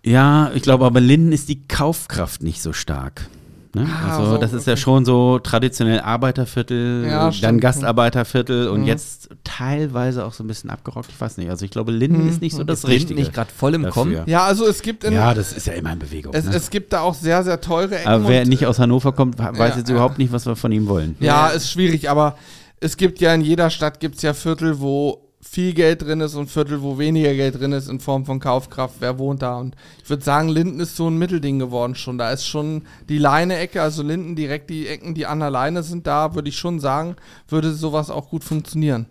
Ja, 0.06 0.52
ich 0.54 0.64
glaube 0.64 0.86
aber 0.86 1.00
Linden 1.00 1.32
ist 1.32 1.50
die 1.50 1.66
Kaufkraft 1.68 2.44
nicht 2.44 2.62
so 2.62 2.74
stark. 2.74 3.28
Ne? 3.76 3.88
Ah, 3.90 4.18
also 4.20 4.32
so, 4.34 4.38
das 4.38 4.54
ist 4.54 4.68
ja 4.68 4.78
schon 4.78 5.04
so 5.04 5.40
traditionell 5.40 6.00
Arbeiterviertel, 6.02 7.06
Ja, 7.08 7.24
dann 7.24 7.34
stimmt. 7.34 7.62
Gastarbeiterviertel 7.62 8.68
und 8.68 8.82
Mhm. 8.82 8.86
jetzt 8.88 9.30
teilweise 9.44 10.26
auch 10.26 10.34
so 10.34 10.44
ein 10.44 10.48
bisschen 10.48 10.70
abgerockt. 10.70 11.10
Ich 11.10 11.20
weiß 11.20 11.38
nicht. 11.38 11.50
Also 11.50 11.66
ich 11.66 11.72
glaube 11.72 11.92
Linden 11.92 12.30
ist 12.30 12.40
nicht 12.42 12.56
so 12.56 12.64
das 12.64 12.80
Ist 12.84 12.88
Richtige. 12.88 13.20
nicht 13.20 13.34
gerade 13.34 13.50
voll 13.52 13.74
im 13.74 13.82
dafür. 13.84 14.04
Kommen? 14.04 14.22
Ja, 14.28 14.44
also 14.46 14.68
es 14.68 14.84
gibt 14.84 15.04
in, 15.04 15.14
Ja, 15.14 15.34
das 15.34 15.54
ist 15.54 15.66
ja 15.66 15.74
immer 15.74 15.92
in 15.94 15.98
Bewegung. 16.00 16.34
es, 16.36 16.46
ne? 16.46 16.54
es 16.56 16.70
gibt 16.70 16.94
da 16.94 17.00
auch 17.00 17.16
sehr, 17.16 17.44
sehr 17.44 17.62
teure 17.62 17.96
Ecken. 17.98 18.08
aber 18.08 18.28
wer 18.28 18.42
und, 18.44 18.50
nicht 18.50 18.68
aus 18.68 18.78
Hannover 18.78 19.12
kommt, 19.12 19.40
weiß 19.40 19.58
Ja, 19.58 19.78
jetzt 19.78 19.88
ja. 19.90 19.96
überhaupt 19.96 20.20
nicht, 20.20 20.32
was 20.32 20.46
wir 20.46 20.56
von 20.56 20.72
ihm 20.72 20.88
wollen. 20.88 21.16
Ja, 21.20 21.48
ist 21.48 21.72
schwierig, 21.72 22.12
aber 22.12 22.38
es 22.80 22.96
gibt 22.98 23.22
ja 23.22 23.34
in 23.34 23.42
jeder 23.42 23.72
Stadt 23.72 24.00
gibt's 24.00 24.22
ja 24.22 24.36
Viertel, 24.36 24.82
wo 24.82 25.30
viel 25.46 25.74
Geld 25.74 26.02
drin 26.02 26.22
ist 26.22 26.36
und 26.36 26.50
Viertel, 26.50 26.82
wo 26.82 26.98
weniger 26.98 27.34
Geld 27.34 27.60
drin 27.60 27.74
ist 27.74 27.90
in 27.90 28.00
Form 28.00 28.26
von 28.26 28.40
Kaufkraft. 28.40 28.96
Wer 29.00 29.20
wohnt 29.20 29.42
da? 29.42 29.58
Und 29.58 29.76
ich 30.02 30.10
würde 30.10 30.24
sagen, 30.24 30.48
Linden 30.50 30.80
ist 30.80 30.96
so 30.96 31.10
ein 31.10 31.18
Mittelding 31.18 31.60
geworden 31.60 31.96
schon. 31.96 32.18
Da 32.18 32.32
ist 32.32 32.46
schon 32.48 32.84
die 33.10 33.18
Leine-Ecke, 33.18 33.82
also 33.82 34.04
Linden 34.04 34.36
direkt 34.36 34.70
die 34.70 34.88
Ecken, 34.88 35.14
die 35.14 35.26
an 35.26 35.40
der 35.42 35.50
Leine 35.52 35.84
sind, 35.84 36.08
da 36.08 36.34
würde 36.34 36.50
ich 36.50 36.58
schon 36.58 36.80
sagen, 36.80 37.16
würde 37.50 37.74
sowas 37.74 38.10
auch 38.10 38.30
gut 38.30 38.44
funktionieren. 38.44 39.06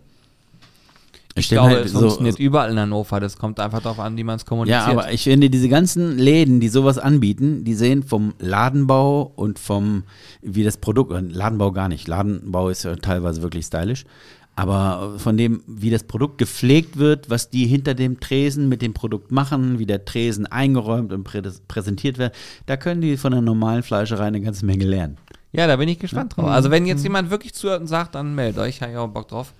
Ich 1.35 1.45
Ich 1.45 1.49
glaube, 1.49 1.71
halt 1.71 1.85
es 1.85 1.91
so- 1.93 1.99
funktioniert 2.01 2.37
überall 2.37 2.71
in 2.71 2.79
Hannover. 2.79 3.19
Das 3.19 3.37
kommt 3.37 3.59
einfach 3.59 3.81
darauf 3.81 3.99
an, 3.99 4.17
wie 4.17 4.23
man 4.23 4.35
es 4.35 4.45
kommuniziert. 4.45 4.85
Ja, 4.85 4.91
aber 4.91 5.11
ich 5.11 5.23
finde, 5.23 5.49
diese 5.49 5.67
ganzen 5.67 6.17
Läden, 6.19 6.59
die 6.59 6.69
sowas 6.69 6.99
anbieten, 6.99 7.63
die 7.63 7.73
sehen 7.73 8.03
vom 8.03 8.33
Ladenbau 8.39 9.31
und 9.35 9.57
vom, 9.57 10.03
wie 10.43 10.63
das 10.63 10.77
Produkt, 10.77 11.11
Ladenbau 11.33 11.71
gar 11.71 11.87
nicht. 11.89 12.07
Ladenbau 12.07 12.69
ist 12.69 12.83
ja 12.83 12.95
teilweise 12.97 13.41
wirklich 13.41 13.65
stylisch. 13.65 14.05
Aber 14.55 15.15
von 15.17 15.35
dem, 15.35 15.63
wie 15.65 15.89
das 15.89 16.03
Produkt 16.03 16.37
gepflegt 16.37 16.97
wird, 16.97 17.29
was 17.29 17.49
die 17.49 17.65
hinter 17.65 17.95
dem 17.95 18.19
Tresen 18.19 18.69
mit 18.69 18.83
dem 18.83 18.93
Produkt 18.93 19.31
machen, 19.31 19.79
wie 19.79 19.87
der 19.87 20.05
Tresen 20.05 20.45
eingeräumt 20.45 21.11
und 21.11 21.23
prä 21.23 21.41
präsentiert 21.67 22.19
wird, 22.19 22.35
da 22.67 22.77
können 22.77 23.01
die 23.01 23.17
von 23.17 23.31
der 23.31 23.41
normalen 23.41 23.81
Fleischerei 23.81 24.25
eine 24.25 24.41
ganze 24.41 24.65
Menge 24.65 24.85
lernen. 24.85 25.17
Ja, 25.53 25.67
da 25.67 25.75
bin 25.75 25.89
ich 25.89 25.99
gespannt 25.99 26.37
drauf. 26.37 26.45
Also 26.45 26.69
wenn 26.71 26.85
jetzt 26.85 27.03
jemand 27.03 27.29
wirklich 27.29 27.53
zuhört 27.53 27.81
und 27.81 27.87
sagt, 27.87 28.15
dann 28.15 28.35
meldet 28.35 28.59
euch, 28.59 28.81
habe 28.81 28.91
ich 28.91 28.97
auch 28.97 29.07
Bock 29.07 29.27
drauf. 29.27 29.53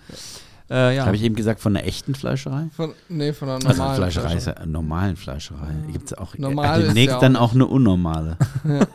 Äh, 0.69 0.95
ja. 0.95 1.05
Habe 1.05 1.15
ich 1.15 1.23
eben 1.23 1.35
gesagt, 1.35 1.59
von 1.59 1.75
einer 1.75 1.85
echten 1.85 2.15
Fleischerei? 2.15 2.67
Von, 2.75 2.93
nee, 3.09 3.33
von 3.33 3.49
einer 3.49 3.65
Also 3.65 3.81
normalen 3.81 3.95
Fleischerei 3.97 4.35
ist 4.35 4.47
ja 4.47 4.53
eine 4.53 4.71
normalen 4.71 5.15
Fleischerei. 5.15 5.73
Gibt 5.91 6.05
es 6.05 6.13
auch 6.17 6.37
Normal 6.37 6.79
äh, 6.79 6.81
ist 6.81 6.87
demnächst 6.87 7.09
ja 7.09 7.17
auch 7.17 7.21
dann 7.21 7.35
auch 7.35 7.53
eine 7.53 7.65
unnormale. 7.65 8.37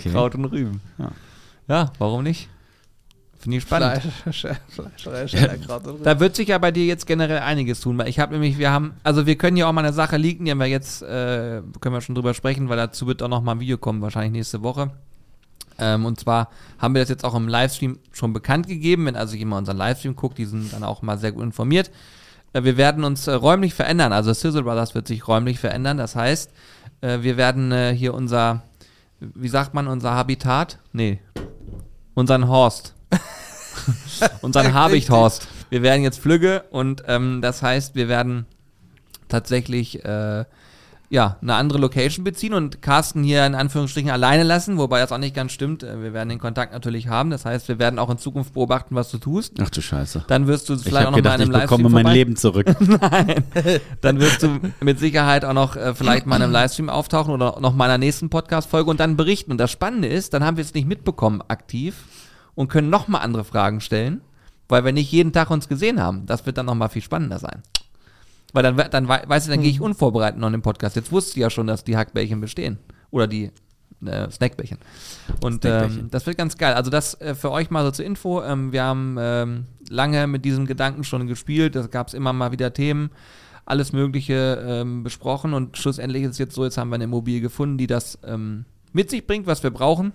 Okay. 0.00 0.12
Kraut 0.12 0.34
und 0.34 0.46
Rüben. 0.46 0.80
Ja. 0.98 1.10
Ja, 1.68 1.92
warum 1.98 2.22
nicht? 2.22 2.48
Finde 3.40 3.56
ich 3.56 3.62
spannend. 3.62 4.02
Fleisch, 4.22 4.46
Schnellerkraut 5.30 5.86
und 5.86 6.04
Da 6.04 6.20
wird 6.20 6.36
sich 6.36 6.48
ja 6.48 6.58
bei 6.58 6.70
dir 6.70 6.84
jetzt 6.84 7.06
generell 7.06 7.38
einiges 7.38 7.80
tun, 7.80 7.96
weil 7.96 8.08
ich 8.08 8.18
habe 8.18 8.34
nämlich, 8.34 8.58
wir 8.58 8.70
haben, 8.70 8.92
also 9.02 9.24
wir 9.24 9.36
können 9.36 9.56
ja 9.56 9.66
auch 9.66 9.72
mal 9.72 9.82
eine 9.82 9.94
Sache 9.94 10.18
liegen, 10.18 10.44
die 10.44 10.50
haben 10.50 10.58
wir 10.58 10.66
jetzt, 10.66 11.02
äh, 11.02 11.62
können 11.80 11.94
wir 11.94 12.02
schon 12.02 12.14
drüber 12.14 12.34
sprechen, 12.34 12.68
weil 12.68 12.76
dazu 12.76 13.06
wird 13.06 13.22
auch 13.22 13.28
noch 13.28 13.42
mal 13.42 13.52
ein 13.52 13.60
Video 13.60 13.78
kommen, 13.78 14.02
wahrscheinlich 14.02 14.32
nächste 14.32 14.62
Woche. 14.62 14.90
Ähm, 15.78 16.04
und 16.04 16.20
zwar 16.20 16.50
haben 16.78 16.94
wir 16.94 17.00
das 17.00 17.08
jetzt 17.08 17.24
auch 17.24 17.34
im 17.34 17.48
Livestream 17.48 17.98
schon 18.12 18.34
bekannt 18.34 18.68
gegeben. 18.68 19.06
Wenn 19.06 19.16
also 19.16 19.34
jemand 19.36 19.60
unseren 19.60 19.78
Livestream 19.78 20.14
guckt, 20.14 20.36
die 20.36 20.44
sind 20.44 20.72
dann 20.74 20.84
auch 20.84 21.00
mal 21.00 21.16
sehr 21.16 21.32
gut 21.32 21.42
informiert. 21.42 21.90
Äh, 22.52 22.64
wir 22.64 22.76
werden 22.76 23.04
uns 23.04 23.26
äh, 23.26 23.32
räumlich 23.32 23.72
verändern. 23.72 24.12
Also 24.12 24.34
Sizzle 24.34 24.62
Brothers 24.62 24.94
wird 24.94 25.08
sich 25.08 25.26
räumlich 25.26 25.58
verändern. 25.58 25.96
Das 25.96 26.14
heißt, 26.14 26.50
äh, 27.00 27.22
wir 27.22 27.38
werden 27.38 27.72
äh, 27.72 27.94
hier 27.96 28.12
unser, 28.12 28.62
wie 29.20 29.48
sagt 29.48 29.72
man, 29.72 29.88
unser 29.88 30.12
Habitat? 30.12 30.78
Nee, 30.92 31.20
unseren 32.14 32.46
Horst. 32.46 32.94
unseren 34.42 34.74
Habichthorst. 34.74 35.48
Wir 35.70 35.82
werden 35.82 36.02
jetzt 36.02 36.20
Flügge 36.20 36.64
und 36.70 37.04
ähm, 37.06 37.40
das 37.42 37.62
heißt, 37.62 37.94
wir 37.94 38.08
werden 38.08 38.46
tatsächlich 39.28 40.04
äh, 40.04 40.44
ja, 41.12 41.38
eine 41.42 41.54
andere 41.56 41.78
Location 41.78 42.22
beziehen 42.22 42.54
und 42.54 42.82
Carsten 42.82 43.24
hier 43.24 43.44
in 43.44 43.56
Anführungsstrichen 43.56 44.10
alleine 44.10 44.44
lassen, 44.44 44.78
wobei 44.78 45.00
das 45.00 45.10
auch 45.10 45.18
nicht 45.18 45.34
ganz 45.34 45.50
stimmt. 45.50 45.82
Äh, 45.82 46.00
Wir 46.02 46.12
werden 46.12 46.28
den 46.28 46.38
Kontakt 46.38 46.72
natürlich 46.72 47.08
haben. 47.08 47.30
Das 47.30 47.44
heißt, 47.44 47.66
wir 47.66 47.80
werden 47.80 47.98
auch 47.98 48.10
in 48.10 48.18
Zukunft 48.18 48.54
beobachten, 48.54 48.94
was 48.94 49.10
du 49.10 49.18
tust. 49.18 49.54
Ach 49.60 49.70
du 49.70 49.82
Scheiße. 49.82 50.24
Dann 50.28 50.46
wirst 50.46 50.68
du 50.68 50.74
Ich 50.74 50.82
vielleicht 50.82 51.08
auch 51.08 51.12
habe 51.12 51.20
noch 51.20 51.30
mal 51.30 51.36
gedacht, 51.36 51.40
in 51.40 51.50
ich 51.50 51.54
einem 51.56 51.62
bekomme 51.62 51.82
Livestream 51.82 51.92
mein 51.92 52.02
vorbei. 52.04 52.14
Leben 52.14 52.36
zurück. 52.36 52.66
Nein. 52.80 53.44
Dann 54.02 54.20
wirst 54.20 54.42
du 54.44 54.60
mit 54.80 55.00
Sicherheit 55.00 55.44
auch 55.44 55.52
noch 55.52 55.74
äh, 55.74 55.94
vielleicht 55.96 56.26
mal 56.26 56.36
in 56.36 56.42
einem 56.42 56.52
Livestream 56.52 56.88
auftauchen 56.88 57.34
oder 57.34 57.58
noch 57.60 57.74
mal 57.74 57.86
in 57.86 57.90
einer 57.90 57.98
nächsten 57.98 58.30
Podcast-Folge 58.30 58.88
und 58.88 59.00
dann 59.00 59.16
berichten. 59.16 59.50
Und 59.50 59.58
das 59.58 59.72
Spannende 59.72 60.06
ist, 60.06 60.32
dann 60.32 60.44
haben 60.44 60.58
wir 60.58 60.64
es 60.64 60.74
nicht 60.74 60.86
mitbekommen 60.86 61.42
aktiv 61.48 61.94
und 62.54 62.68
können 62.68 62.90
noch 62.90 63.08
mal 63.08 63.18
andere 63.18 63.44
Fragen 63.44 63.80
stellen, 63.80 64.20
weil 64.68 64.84
wir 64.84 64.92
nicht 64.92 65.10
jeden 65.12 65.32
Tag 65.32 65.50
uns 65.50 65.68
gesehen 65.68 66.00
haben. 66.00 66.26
Das 66.26 66.46
wird 66.46 66.58
dann 66.58 66.66
noch 66.66 66.74
mal 66.74 66.88
viel 66.88 67.02
spannender 67.02 67.38
sein. 67.38 67.62
Weil 68.52 68.62
dann, 68.62 68.76
dann 68.90 69.08
wei- 69.08 69.22
weißt 69.26 69.46
du, 69.46 69.50
dann 69.52 69.62
gehe 69.62 69.70
ich 69.70 69.80
unvorbereitet 69.80 70.40
noch 70.40 70.48
in 70.48 70.54
den 70.54 70.62
Podcast. 70.62 70.96
Jetzt 70.96 71.12
wusste 71.12 71.32
ich 71.32 71.36
ja 71.42 71.50
schon, 71.50 71.66
dass 71.66 71.84
die 71.84 71.96
Hackbällchen 71.96 72.40
bestehen. 72.40 72.78
Oder 73.12 73.26
die 73.28 73.52
äh, 74.04 74.30
Snackbällchen. 74.30 74.78
Und 75.40 75.62
Snackbällchen. 75.62 76.00
ähm, 76.00 76.10
das 76.10 76.26
wird 76.26 76.36
ganz 76.38 76.56
geil. 76.58 76.74
Also 76.74 76.90
das 76.90 77.20
äh, 77.20 77.34
für 77.34 77.50
euch 77.52 77.70
mal 77.70 77.84
so 77.84 77.92
zur 77.92 78.04
Info. 78.04 78.42
Ähm, 78.42 78.72
wir 78.72 78.82
haben 78.82 79.16
ähm, 79.20 79.66
lange 79.88 80.26
mit 80.26 80.44
diesem 80.44 80.66
Gedanken 80.66 81.04
schon 81.04 81.26
gespielt. 81.28 81.76
Da 81.76 81.86
gab 81.86 82.08
es 82.08 82.14
immer 82.14 82.32
mal 82.32 82.50
wieder 82.50 82.72
Themen, 82.72 83.10
alles 83.66 83.92
Mögliche 83.92 84.60
ähm, 84.66 85.04
besprochen 85.04 85.54
und 85.54 85.76
schlussendlich 85.76 86.24
ist 86.24 86.30
es 86.30 86.38
jetzt 86.38 86.54
so, 86.54 86.64
jetzt 86.64 86.76
haben 86.76 86.88
wir 86.90 86.96
eine 86.96 87.04
Immobilie 87.04 87.40
gefunden, 87.40 87.78
die 87.78 87.86
das 87.86 88.18
ähm, 88.24 88.64
mit 88.92 89.10
sich 89.10 89.26
bringt, 89.26 89.46
was 89.46 89.62
wir 89.62 89.70
brauchen. 89.70 90.12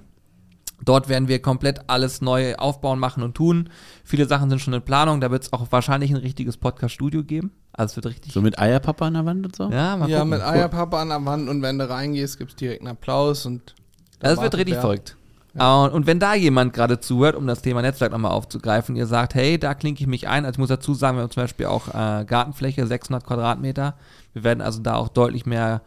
Dort 0.84 1.08
werden 1.10 1.28
wir 1.28 1.42
komplett 1.42 1.82
alles 1.88 2.22
neu 2.22 2.56
aufbauen, 2.56 3.00
machen 3.00 3.24
und 3.24 3.34
tun. 3.36 3.70
Viele 4.04 4.28
Sachen 4.28 4.50
sind 4.50 4.60
schon 4.60 4.74
in 4.74 4.82
Planung. 4.82 5.22
Da 5.22 5.32
wird 5.32 5.44
es 5.44 5.54
auch 5.54 5.66
wahrscheinlich 5.72 6.12
ein 6.12 6.18
richtiges 6.18 6.58
Podcast-Studio 6.58 7.24
geben. 7.24 7.52
Also 7.72 7.92
es 7.92 7.96
wird 7.96 8.08
richtig. 8.08 8.34
So 8.34 8.42
mit 8.42 8.60
Eierpapa 8.60 9.08
an 9.08 9.14
der 9.14 9.26
Wand 9.26 9.46
und 9.46 9.56
so? 9.56 9.70
ja, 9.70 9.96
mal 9.96 10.10
Ja, 10.10 10.18
gucken. 10.20 10.30
mit 10.32 10.42
Eierpappe 10.42 10.98
an 10.98 11.10
der 11.10 11.24
Wand 11.26 11.50
und 11.50 11.62
wenn 11.62 11.78
du 11.78 11.90
reingehst, 11.90 12.38
gibt 12.38 12.52
es 12.52 12.56
direkt 12.58 12.82
einen 12.82 12.90
Applaus 12.90 13.46
und. 13.46 13.74
da 14.20 14.30
Das 14.30 14.42
wird 14.42 14.56
richtig 14.56 14.76
verrückt. 14.76 15.16
Und, 15.58 15.64
und 15.94 16.06
wenn 16.06 16.20
da 16.20 16.34
jemand 16.36 16.74
gerade 16.74 17.00
zuhört, 17.00 17.34
um 17.36 17.48
das 17.48 17.62
Thema 17.62 17.82
Netzwerk 17.82 18.12
nochmal 18.12 18.32
aufzugreifen, 18.32 18.98
ihr 18.98 19.08
sagt, 19.08 19.36
hey, 19.36 19.58
da 19.58 19.74
klinke 19.74 20.02
ich 20.02 20.08
mich 20.08 20.28
ein. 20.28 20.44
Also 20.44 20.56
ich 20.56 20.60
muss 20.60 20.68
dazu 20.68 20.94
sagen, 20.94 21.18
wir 21.18 21.24
haben 21.24 21.32
zum 21.32 21.44
Beispiel 21.44 21.68
auch 21.68 21.88
äh, 21.88 22.26
Gartenfläche, 22.26 22.86
600 22.86 23.26
Quadratmeter. 23.26 23.96
Wir 24.34 24.44
werden 24.44 24.60
also 24.60 24.82
da 24.82 24.96
auch 24.96 25.08
deutlich 25.08 25.46
mehr 25.46 25.82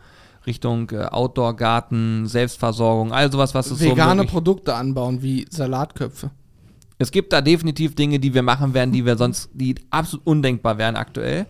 Richtung 0.49 0.90
äh, 0.90 1.05
Outdoor-Garten, 1.05 2.26
Selbstversorgung, 2.26 3.12
all 3.12 3.30
sowas, 3.30 3.55
was 3.55 3.70
es 3.70 3.78
so 3.78 3.84
Vegane 3.84 4.24
Produkte 4.24 4.74
anbauen, 4.74 5.22
wie 5.22 5.46
Salatköpfe. 5.49 6.30
Es 6.99 7.12
gibt 7.12 7.32
da 7.32 7.40
definitiv 7.40 7.94
Dinge, 7.94 8.18
die 8.18 8.34
wir 8.34 8.42
machen 8.42 8.74
werden, 8.74 8.90
die 8.90 9.07
wir 9.07 9.16
sonst, 9.16 9.51
die 9.53 9.76
absolut 9.90 10.26
undenkbar 10.26 10.78
wären 10.78 10.96
aktuell. 10.96 11.46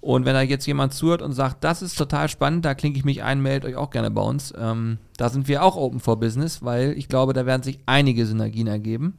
Und 0.00 0.24
wenn 0.24 0.34
da 0.34 0.42
jetzt 0.42 0.66
jemand 0.66 0.94
zuhört 0.94 1.22
und 1.22 1.32
sagt, 1.32 1.62
das 1.62 1.80
ist 1.80 1.96
total 1.96 2.28
spannend, 2.28 2.64
da 2.64 2.74
klinke 2.74 2.98
ich 2.98 3.04
mich 3.04 3.22
ein, 3.22 3.40
meldet 3.40 3.70
euch 3.70 3.76
auch 3.76 3.90
gerne 3.90 4.10
bei 4.10 4.22
uns. 4.22 4.52
Ähm, 4.58 4.98
da 5.16 5.28
sind 5.28 5.46
wir 5.48 5.62
auch 5.62 5.76
open 5.76 6.00
for 6.00 6.18
business, 6.18 6.62
weil 6.62 6.92
ich 6.98 7.08
glaube, 7.08 7.32
da 7.32 7.46
werden 7.46 7.62
sich 7.62 7.78
einige 7.86 8.26
Synergien 8.26 8.66
ergeben. 8.66 9.14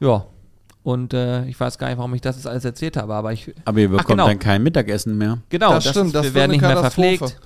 Ja. 0.00 0.26
Und 0.84 1.14
äh, 1.14 1.44
ich 1.46 1.58
weiß 1.58 1.78
gar 1.78 1.88
nicht, 1.88 1.98
warum 1.98 2.14
ich 2.14 2.20
das 2.20 2.36
jetzt 2.36 2.46
alles 2.46 2.64
erzählt 2.64 2.96
habe, 2.96 3.12
aber 3.12 3.32
ich. 3.32 3.52
Aber 3.64 3.80
ihr 3.80 3.88
Ach, 3.88 3.98
bekommt 3.98 4.08
genau. 4.08 4.28
dann 4.28 4.38
kein 4.38 4.62
Mittagessen 4.62 5.18
mehr. 5.18 5.38
Genau, 5.48 5.74
das, 5.74 5.88
stimmt, 5.88 6.06
ist, 6.06 6.14
das 6.14 6.22
wir 6.22 6.34
wird 6.34 6.34
werden 6.36 6.50
nicht 6.52 6.60
mehr 6.62 6.76
verpflegt. 6.76 7.36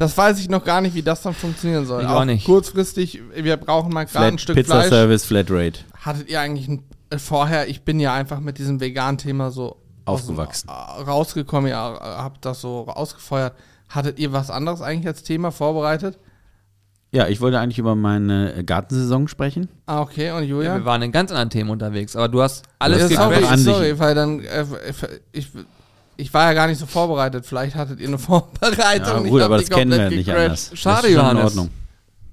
Das 0.00 0.16
weiß 0.16 0.38
ich 0.40 0.48
noch 0.48 0.64
gar 0.64 0.80
nicht, 0.80 0.94
wie 0.94 1.02
das 1.02 1.20
dann 1.20 1.34
funktionieren 1.34 1.84
soll. 1.84 2.00
Ich 2.02 2.08
auch 2.08 2.24
nicht. 2.24 2.46
Kurzfristig, 2.46 3.20
wir 3.34 3.58
brauchen 3.58 3.92
mal 3.92 4.04
gerade 4.06 4.28
ein 4.28 4.38
Stück 4.38 4.56
Pizza 4.56 4.76
Fleisch. 4.76 4.88
Service, 4.88 5.24
Flatrate. 5.26 5.80
Hattet 5.94 6.30
ihr 6.30 6.40
eigentlich 6.40 6.68
ein, 6.68 6.84
äh, 7.10 7.18
vorher, 7.18 7.68
ich 7.68 7.82
bin 7.82 8.00
ja 8.00 8.14
einfach 8.14 8.40
mit 8.40 8.56
diesem 8.56 8.80
veganen 8.80 9.18
Thema 9.18 9.50
so 9.50 9.76
aus 10.06 10.22
Aufgewachsen. 10.22 10.70
äh, 10.70 11.02
rausgekommen, 11.02 11.70
ja, 11.70 11.94
äh, 11.96 11.98
habt 12.00 12.46
das 12.46 12.62
so 12.62 12.86
ausgefeuert. 12.88 13.52
Hattet 13.90 14.18
ihr 14.18 14.32
was 14.32 14.48
anderes 14.50 14.80
eigentlich 14.80 15.06
als 15.06 15.22
Thema 15.22 15.50
vorbereitet? 15.52 16.18
Ja, 17.12 17.28
ich 17.28 17.42
wollte 17.42 17.60
eigentlich 17.60 17.78
über 17.78 17.94
meine 17.94 18.64
Gartensaison 18.64 19.28
sprechen. 19.28 19.68
Ah, 19.84 20.00
okay, 20.00 20.30
und 20.30 20.44
Ja, 20.44 20.48
Julian? 20.48 20.78
wir 20.78 20.84
waren 20.86 21.02
in 21.02 21.12
ganz 21.12 21.30
anderen 21.30 21.50
Themen 21.50 21.68
unterwegs, 21.68 22.16
aber 22.16 22.28
du 22.28 22.40
hast 22.40 22.62
alles 22.78 23.10
ja, 23.10 23.20
sorry, 23.20 23.34
gecrashed. 23.34 23.52
An 23.52 23.58
sich. 23.58 23.74
sorry, 23.74 23.98
weil 23.98 24.14
dann, 24.14 24.40
äh, 24.40 24.64
ich, 25.32 25.48
ich 26.20 26.32
war 26.34 26.44
ja 26.48 26.52
gar 26.54 26.66
nicht 26.66 26.78
so 26.78 26.86
vorbereitet. 26.86 27.46
Vielleicht 27.46 27.74
hattet 27.74 28.00
ihr 28.00 28.08
eine 28.08 28.18
Vorbereitung. 28.30 29.24
Ja, 29.24 29.30
gut, 29.30 29.40
aber 29.42 29.58
das 29.58 29.68
kennen 29.70 29.90
wir 29.90 29.98
komplett 29.98 30.16
nicht 30.18 30.26
gecrashed. 30.26 30.44
anders. 30.44 30.70
Schade, 30.74 31.02
das 31.02 31.10
ist 31.10 31.16
Johannes. 31.16 31.40
In 31.40 31.46
Ordnung. 31.58 31.70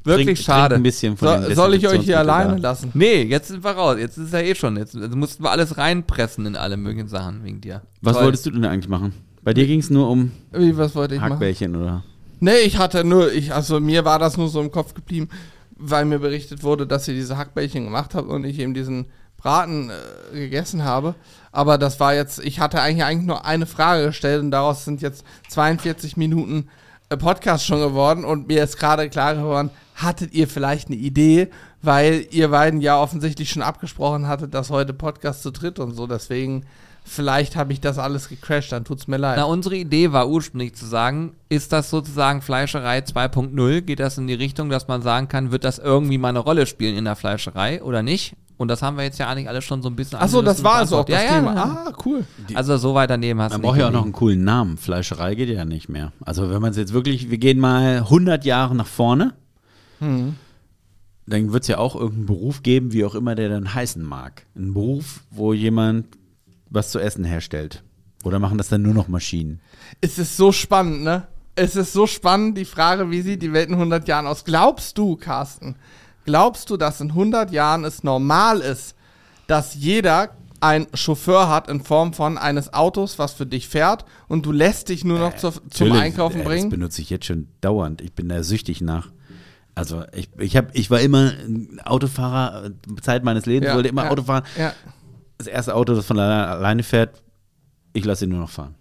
Wirklich 0.03 0.25
Trink- 0.27 0.37
schade. 0.45 0.69
Trink 0.75 0.79
ein 0.79 0.83
bisschen 0.83 1.17
von 1.17 1.43
So, 1.43 1.53
soll 1.53 1.73
ich 1.73 1.87
euch 1.87 2.01
hier 2.03 2.19
alleine 2.19 2.55
da. 2.55 2.69
lassen? 2.69 2.91
Nee, 2.93 3.23
jetzt 3.23 3.49
sind 3.49 3.63
wir 3.63 3.71
raus. 3.71 3.97
Jetzt 3.99 4.17
ist 4.17 4.31
ja 4.31 4.39
eh 4.39 4.55
schon. 4.55 4.77
Jetzt, 4.77 4.93
jetzt 4.95 5.15
mussten 5.15 5.43
wir 5.43 5.51
alles 5.51 5.77
reinpressen 5.77 6.45
in 6.45 6.55
alle 6.55 6.77
möglichen 6.77 7.09
Sachen 7.09 7.43
wegen 7.43 7.59
dir. 7.61 7.81
Was 8.01 8.13
Toll. 8.15 8.25
wolltest 8.25 8.45
du 8.45 8.51
denn 8.51 8.63
eigentlich 8.65 8.87
machen? 8.89 9.13
Bei 9.43 9.53
dir 9.53 9.65
ging 9.67 9.79
es 9.79 9.89
nur 9.89 10.09
um 10.09 10.31
Wie, 10.53 10.77
was 10.77 10.95
wollte 10.95 11.15
ich 11.15 11.19
machen? 11.21 11.33
Hackbällchen, 11.33 11.75
oder? 11.75 12.03
Nee, 12.39 12.59
ich 12.65 12.77
hatte 12.77 13.03
nur, 13.03 13.31
ich, 13.33 13.53
also 13.53 13.79
mir 13.79 14.05
war 14.05 14.19
das 14.19 14.37
nur 14.37 14.47
so 14.49 14.61
im 14.61 14.71
Kopf 14.71 14.93
geblieben, 14.93 15.27
weil 15.75 16.05
mir 16.05 16.19
berichtet 16.19 16.63
wurde, 16.63 16.85
dass 16.87 17.07
ihr 17.07 17.13
diese 17.13 17.37
Hackbällchen 17.37 17.83
gemacht 17.85 18.13
habt 18.15 18.29
und 18.29 18.43
ich 18.45 18.59
eben 18.59 18.73
diesen 18.73 19.07
Braten 19.37 19.89
äh, 19.89 20.39
gegessen 20.39 20.83
habe. 20.83 21.15
Aber 21.57 21.79
das 21.79 21.99
war 21.99 22.13
jetzt, 22.13 22.37
ich 22.37 22.59
hatte 22.59 22.79
eigentlich, 22.79 23.03
eigentlich 23.03 23.25
nur 23.25 23.43
eine 23.43 23.65
Frage 23.65 24.05
gestellt 24.05 24.43
und 24.43 24.51
daraus 24.51 24.85
sind 24.85 25.01
jetzt 25.01 25.25
42 25.49 26.15
Minuten 26.15 26.67
äh, 27.09 27.17
Podcast 27.17 27.65
schon 27.65 27.79
geworden 27.79 28.25
und 28.25 28.47
mir 28.47 28.63
ist 28.63 28.77
gerade 28.77 29.09
klar 29.09 29.33
geworden, 29.33 29.71
hattet 29.95 30.33
ihr 30.33 30.47
vielleicht 30.47 30.89
eine 30.89 30.97
Idee, 30.97 31.47
weil 31.81 32.27
ihr 32.29 32.49
beiden 32.49 32.79
ja 32.79 33.01
offensichtlich 33.01 33.49
schon 33.49 33.63
abgesprochen 33.63 34.27
hattet, 34.27 34.53
dass 34.53 34.69
heute 34.69 34.93
Podcast 34.93 35.41
zu 35.41 35.49
dritt 35.49 35.79
und 35.79 35.95
so, 35.95 36.05
deswegen 36.05 36.63
vielleicht 37.03 37.55
habe 37.55 37.73
ich 37.73 37.81
das 37.81 37.97
alles 37.97 38.29
gecrashed, 38.29 38.71
dann 38.71 38.85
tut's 38.85 39.07
mir 39.07 39.17
leid. 39.17 39.37
Na, 39.37 39.45
unsere 39.45 39.77
Idee 39.77 40.11
war 40.11 40.29
ursprünglich 40.29 40.75
zu 40.75 40.85
sagen, 40.85 41.33
ist 41.49 41.73
das 41.73 41.89
sozusagen 41.89 42.43
Fleischerei 42.43 42.99
2.0? 42.99 43.81
Geht 43.81 43.99
das 43.99 44.19
in 44.19 44.27
die 44.27 44.35
Richtung, 44.35 44.69
dass 44.69 44.87
man 44.87 45.01
sagen 45.01 45.27
kann, 45.27 45.51
wird 45.51 45.63
das 45.63 45.79
irgendwie 45.79 46.19
mal 46.19 46.29
eine 46.29 46.37
Rolle 46.37 46.67
spielen 46.67 46.95
in 46.95 47.05
der 47.05 47.15
Fleischerei 47.15 47.81
oder 47.81 48.03
nicht? 48.03 48.35
Und 48.57 48.69
das 48.69 48.81
haben 48.81 48.97
wir 48.97 49.03
jetzt 49.03 49.19
ja 49.19 49.27
eigentlich 49.29 49.47
alles 49.47 49.63
schon 49.63 49.81
so 49.83 49.89
ein 49.89 49.95
bisschen 49.95 50.17
Achso, 50.19 50.41
das 50.41 50.63
war 50.63 50.75
also 50.75 50.97
auch 50.97 51.05
das 51.05 51.21
beantwortet. 51.21 51.53
Thema. 51.53 51.55
Ja, 51.55 51.83
ja. 51.85 51.91
Ah, 51.91 51.93
cool. 52.05 52.25
Also 52.55 52.77
so 52.77 52.95
weit 52.95 53.09
daneben 53.11 53.39
hast 53.39 53.51
Man 53.51 53.61
du 53.61 53.67
braucht 53.67 53.75
nicht 53.75 53.81
ja 53.83 53.87
auch 53.89 53.93
noch 53.93 54.03
einen 54.03 54.13
coolen 54.13 54.43
Namen. 54.43 54.77
Fleischerei 54.77 55.35
geht 55.35 55.49
ja 55.49 55.63
nicht 55.63 55.89
mehr. 55.89 56.11
Also 56.25 56.49
wenn 56.49 56.61
man 56.61 56.71
es 56.71 56.77
jetzt 56.77 56.91
wirklich, 56.93 57.29
wir 57.29 57.37
gehen 57.37 57.59
mal 57.59 57.97
100 57.97 58.45
Jahre 58.45 58.75
nach 58.75 58.87
vorne, 58.87 59.33
Hm. 59.99 60.35
dann 61.27 61.51
wird 61.53 61.63
es 61.63 61.67
ja 61.67 61.77
auch 61.77 61.95
irgendeinen 61.95 62.25
Beruf 62.27 62.63
geben, 62.63 62.93
wie 62.93 63.03
auch 63.05 63.15
immer 63.15 63.35
der 63.35 63.49
dann 63.49 63.73
heißen 63.73 64.03
mag. 64.03 64.45
Ein 64.55 64.73
Beruf, 64.73 65.21
wo 65.31 65.53
jemand 65.53 66.05
was 66.69 66.91
zu 66.91 66.99
essen 66.99 67.23
herstellt. 67.25 67.83
Oder 68.23 68.39
machen 68.39 68.57
das 68.57 68.69
dann 68.69 68.81
nur 68.81 68.93
noch 68.93 69.07
Maschinen? 69.07 69.59
Es 70.01 70.17
ist 70.17 70.35
so 70.37 70.51
spannend, 70.51 71.03
ne? 71.03 71.27
Es 71.55 71.75
ist 71.75 71.93
so 71.93 72.05
spannend, 72.07 72.57
die 72.57 72.65
Frage, 72.65 73.09
wie 73.09 73.21
sieht 73.21 73.41
die 73.41 73.53
Welt 73.53 73.69
in 73.69 73.75
100 73.75 74.07
Jahren 74.07 74.27
aus? 74.27 74.43
Glaubst 74.45 74.97
du, 74.97 75.15
Carsten, 75.15 75.75
glaubst 76.27 76.69
du, 76.69 76.77
dass 76.77 77.01
in 77.01 77.09
100 77.09 77.51
Jahren 77.51 77.83
es 77.85 78.03
normal 78.03 78.59
ist, 78.59 78.93
dass 79.47 79.73
jeder 79.73 80.29
einen 80.59 80.87
Chauffeur 80.93 81.49
hat 81.49 81.69
in 81.69 81.81
Form 81.83 82.13
von 82.13 82.37
eines 82.37 82.73
Autos, 82.73 83.17
was 83.19 83.33
für 83.33 83.45
dich 83.45 83.67
fährt 83.67 84.05
und 84.27 84.45
du 84.45 84.51
lässt 84.51 84.89
dich 84.89 85.03
nur 85.05 85.19
noch 85.19 85.35
zur, 85.35 85.53
zum 85.53 85.87
Natürlich, 85.87 85.95
Einkaufen 86.01 86.37
äh, 86.41 86.43
Das 86.43 86.47
bringen? 86.51 86.69
benutze 86.69 87.01
ich 87.01 87.09
jetzt 87.09 87.25
schon 87.25 87.47
dauernd. 87.61 88.01
Ich 88.01 88.13
bin 88.13 88.27
da 88.29 88.43
süchtig 88.43 88.81
nach. 88.81 89.09
Also 89.75 90.03
ich, 90.15 90.29
ich, 90.39 90.57
hab, 90.57 90.75
ich 90.75 90.89
war 90.89 90.99
immer 90.99 91.31
ein 91.45 91.79
Autofahrer, 91.85 92.65
äh, 92.65 93.01
Zeit 93.01 93.23
meines 93.23 93.45
Lebens, 93.45 93.69
Ja, 93.69 93.75
wollte 93.75 93.89
immer 93.89 94.05
ja, 94.05 94.09
Auto 94.11 94.23
fahren. 94.23 94.43
Ja. 94.57 94.73
Das 95.37 95.45
erste 95.47 95.75
Auto, 95.75 95.93
das 95.93 96.05
von 96.07 96.17
alleine, 96.19 96.81
fährt, 96.81 97.21
ich 97.93 98.03
lasse 98.03 98.25
ihn 98.25 98.31
nur 98.31 98.39
noch 98.39 98.49
fahren. 98.49 98.73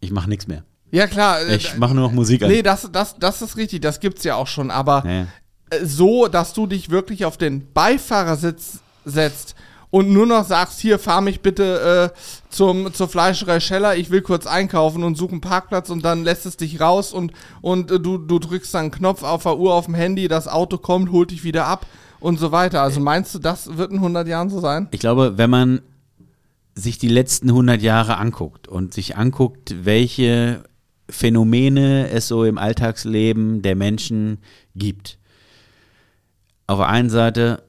Ich 0.00 0.10
mache 0.10 0.28
nichts 0.30 0.46
mehr. 0.46 0.64
ja, 0.90 1.06
klar. 1.06 1.40
äh, 1.42 1.56
Ich 1.56 1.76
mache 1.76 1.94
nur 1.94 2.04
noch 2.04 2.12
Musik 2.12 2.42
an. 2.42 2.48
Nee, 2.50 2.62
das, 2.62 2.88
das, 2.90 3.16
das 3.18 3.42
ist 3.42 3.58
richtig, 3.58 3.82
das 3.82 4.00
gibt's 4.00 4.24
ja 4.24 4.34
auch 4.36 4.46
schon, 4.46 4.70
aber 4.70 5.02
Nee. 5.04 5.26
Äh, 5.70 5.84
so, 5.84 6.28
dass 6.28 6.52
du 6.52 6.66
dich 6.66 6.90
wirklich 6.90 7.24
auf 7.24 7.36
den 7.36 7.72
Beifahrersitz 7.72 8.80
setzt 9.04 9.54
und 9.90 10.10
nur 10.12 10.26
noch 10.26 10.44
sagst, 10.44 10.80
hier, 10.80 10.98
fahr 10.98 11.20
mich 11.20 11.40
bitte 11.40 12.12
äh, 12.12 12.18
zum, 12.50 12.92
zur 12.92 13.08
Fleischerei 13.08 13.60
Scheller, 13.60 13.96
ich 13.96 14.10
will 14.10 14.20
kurz 14.20 14.46
einkaufen 14.46 15.04
und 15.04 15.16
suche 15.16 15.32
einen 15.32 15.40
Parkplatz 15.40 15.90
und 15.90 16.04
dann 16.04 16.24
lässt 16.24 16.46
es 16.46 16.56
dich 16.56 16.80
raus 16.80 17.12
und, 17.12 17.32
und 17.62 17.90
äh, 17.90 18.00
du, 18.00 18.18
du 18.18 18.38
drückst 18.38 18.74
dann 18.74 18.82
einen 18.82 18.90
Knopf 18.90 19.22
auf 19.22 19.44
der 19.44 19.58
Uhr 19.58 19.74
auf 19.74 19.86
dem 19.86 19.94
Handy, 19.94 20.28
das 20.28 20.48
Auto 20.48 20.78
kommt, 20.78 21.10
holt 21.12 21.30
dich 21.30 21.44
wieder 21.44 21.66
ab 21.66 21.86
und 22.20 22.38
so 22.38 22.52
weiter. 22.52 22.82
Also 22.82 23.00
meinst 23.00 23.34
du, 23.34 23.38
das 23.38 23.76
wird 23.76 23.90
in 23.90 23.98
100 23.98 24.26
Jahren 24.26 24.50
so 24.50 24.60
sein? 24.60 24.88
Ich 24.90 25.00
glaube, 25.00 25.38
wenn 25.38 25.50
man 25.50 25.82
sich 26.74 26.98
die 26.98 27.08
letzten 27.08 27.48
100 27.48 27.80
Jahre 27.80 28.18
anguckt 28.18 28.68
und 28.68 28.92
sich 28.92 29.16
anguckt, 29.16 29.74
welche 29.84 30.64
Phänomene 31.08 32.10
es 32.10 32.28
so 32.28 32.44
im 32.44 32.58
Alltagsleben 32.58 33.62
der 33.62 33.76
Menschen 33.76 34.38
gibt. 34.74 35.18
Auf 36.66 36.78
der 36.78 36.88
einen 36.88 37.10
Seite, 37.10 37.62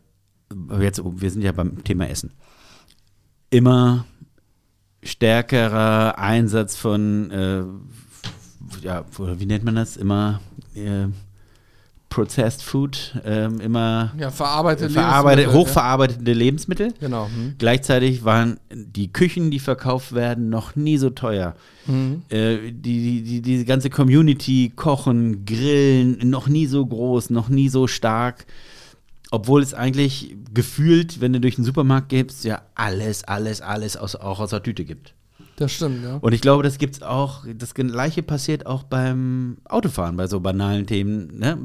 jetzt, 0.79 1.01
wir 1.03 1.31
sind 1.31 1.43
ja 1.43 1.51
beim 1.51 1.83
Thema 1.83 2.09
Essen, 2.09 2.31
immer 3.49 4.05
stärkerer 5.03 6.17
Einsatz 6.17 6.75
von, 6.75 7.31
äh, 7.31 7.63
ja, 8.81 9.05
wie 9.17 9.45
nennt 9.45 9.63
man 9.63 9.75
das? 9.75 9.97
Immer 9.97 10.41
äh, 10.75 11.07
Processed 12.09 12.61
Food, 12.61 13.15
ähm, 13.25 13.59
immer 13.59 14.13
Ja, 14.17 14.31
verarbeitet 14.31 14.91
verarbeitet, 14.91 15.45
Lebensmittel, 15.45 15.67
hochverarbeitete 15.67 16.33
Lebensmittel. 16.33 16.87
Ja. 16.87 16.93
Genau. 16.99 17.25
Hm. 17.27 17.55
Gleichzeitig 17.57 18.23
waren 18.23 18.59
die 18.73 19.11
Küchen, 19.11 19.51
die 19.51 19.59
verkauft 19.59 20.15
werden, 20.15 20.49
noch 20.49 20.75
nie 20.75 20.97
so 20.97 21.09
teuer. 21.09 21.55
Hm. 21.85 22.23
Äh, 22.29 22.71
die, 22.71 22.71
die, 22.71 23.23
die, 23.23 23.41
diese 23.41 23.65
ganze 23.65 23.89
Community, 23.89 24.71
Kochen, 24.75 25.45
Grillen, 25.45 26.29
noch 26.29 26.47
nie 26.47 26.65
so 26.65 26.85
groß, 26.85 27.29
noch 27.29 27.49
nie 27.49 27.69
so 27.69 27.87
stark. 27.87 28.45
Obwohl 29.31 29.61
es 29.61 29.73
eigentlich 29.73 30.35
gefühlt, 30.53 31.19
wenn 31.19 31.33
du 31.33 31.41
durch 31.41 31.55
den 31.55 31.65
Supermarkt 31.65 32.09
gehst, 32.09 32.45
ja 32.45 32.61
alles, 32.75 33.23
alles, 33.25 33.61
alles 33.61 33.97
aus, 33.97 34.15
auch 34.15 34.39
aus 34.39 34.51
der 34.51 34.63
Tüte 34.63 34.85
gibt. 34.85 35.13
Das 35.57 35.71
stimmt, 35.73 36.03
ja. 36.03 36.17
Und 36.17 36.33
ich 36.33 36.41
glaube, 36.41 36.63
das 36.63 36.77
gibt's 36.77 37.01
auch, 37.01 37.43
das 37.53 37.73
gleiche 37.73 38.23
passiert 38.23 38.65
auch 38.65 38.83
beim 38.83 39.57
Autofahren, 39.65 40.15
bei 40.15 40.27
so 40.27 40.39
banalen 40.39 40.85
Themen. 40.85 41.39
Ne? 41.39 41.57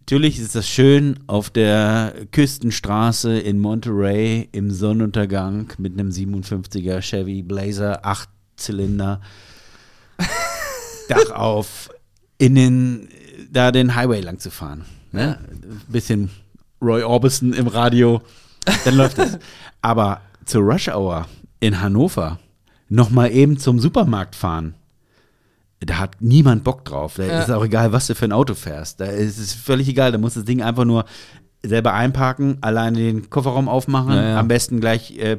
Natürlich 0.00 0.38
ist 0.38 0.54
das 0.54 0.68
schön 0.68 1.18
auf 1.26 1.50
der 1.50 2.14
Küstenstraße 2.30 3.36
in 3.38 3.58
Monterey 3.58 4.48
im 4.52 4.70
Sonnenuntergang 4.70 5.72
mit 5.78 5.94
einem 5.94 6.10
57er 6.10 7.00
Chevy 7.00 7.42
Blazer, 7.42 8.06
8 8.06 8.28
Zylinder, 8.56 9.20
Dach 11.08 11.30
auf, 11.30 11.90
in 12.38 12.54
den, 12.54 13.08
da 13.50 13.72
den 13.72 13.96
Highway 13.96 14.20
lang 14.20 14.38
zu 14.38 14.50
fahren. 14.50 14.84
ne? 15.10 15.38
bisschen 15.88 16.30
Roy 16.82 17.02
Orbison 17.02 17.52
im 17.52 17.66
Radio, 17.68 18.20
dann 18.84 18.96
läuft 18.96 19.18
es. 19.18 19.38
Aber 19.82 20.20
zur 20.44 20.62
Rush 20.62 20.88
Hour 20.88 21.26
in 21.60 21.80
Hannover 21.80 22.38
nochmal 22.88 23.32
eben 23.32 23.58
zum 23.58 23.78
Supermarkt 23.78 24.34
fahren, 24.36 24.74
da 25.80 25.98
hat 25.98 26.16
niemand 26.20 26.64
Bock 26.64 26.84
drauf. 26.84 27.14
Da 27.16 27.24
Ja. 27.26 27.40
ist 27.42 27.50
auch 27.50 27.64
egal, 27.64 27.92
was 27.92 28.06
du 28.06 28.14
für 28.14 28.24
ein 28.24 28.32
Auto 28.32 28.54
fährst. 28.54 29.00
Da 29.00 29.06
ist 29.06 29.38
es 29.38 29.52
völlig 29.52 29.88
egal. 29.88 30.10
Da 30.12 30.18
musst 30.18 30.36
du 30.36 30.40
das 30.40 30.46
Ding 30.46 30.62
einfach 30.62 30.84
nur 30.84 31.04
selber 31.62 31.92
einparken, 31.94 32.58
alleine 32.62 32.98
den 32.98 33.28
Kofferraum 33.30 33.68
aufmachen, 33.68 34.14
Ja, 34.14 34.22
ja. 34.30 34.38
am 34.40 34.48
besten 34.48 34.80
gleich 34.80 35.18
äh, 35.18 35.38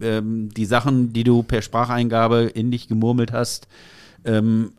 ähm, 0.00 0.48
die 0.56 0.64
Sachen, 0.64 1.12
die 1.12 1.24
du 1.24 1.42
per 1.42 1.62
Spracheingabe 1.62 2.42
in 2.54 2.70
dich 2.70 2.88
gemurmelt 2.88 3.32
hast, 3.32 3.66
ähm, 4.24 4.72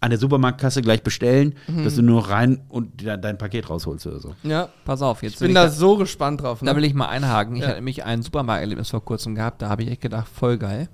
an 0.00 0.10
der 0.10 0.18
Supermarktkasse 0.18 0.80
gleich 0.80 1.02
bestellen, 1.02 1.54
Mhm. 1.66 1.84
dass 1.84 1.96
du 1.96 2.02
nur 2.02 2.20
noch 2.20 2.28
rein 2.30 2.60
und 2.68 3.00
de- 3.00 3.18
dein 3.20 3.36
Paket 3.36 3.68
rausholst 3.68 4.06
oder 4.06 4.20
so. 4.20 4.34
Ja. 4.44 4.68
Pass 4.84 5.02
auf, 5.02 5.22
jetzt 5.24 5.34
Ich 5.34 5.38
bin 5.40 5.48
will 5.48 5.54
da 5.54 5.66
ich 5.66 5.72
so 5.72 5.96
gespannt 5.96 6.40
drauf. 6.42 6.60
Da 6.60 6.66
Ne? 6.72 6.76
will 6.76 6.84
ich 6.84 6.94
mal 6.94 7.08
einhaken. 7.08 7.56
Ich 7.56 7.62
Ja. 7.62 7.68
hatte 7.68 7.76
nämlich 7.78 8.04
ein 8.04 8.22
Supermarkterlebnis 8.22 8.90
vor 8.90 9.04
kurzem 9.04 9.34
gehabt. 9.34 9.60
Da 9.60 9.68
habe 9.68 9.82
ich 9.82 9.90
echt 9.90 10.00
gedacht, 10.00 10.28
voll 10.28 10.56
geil. 10.56 10.88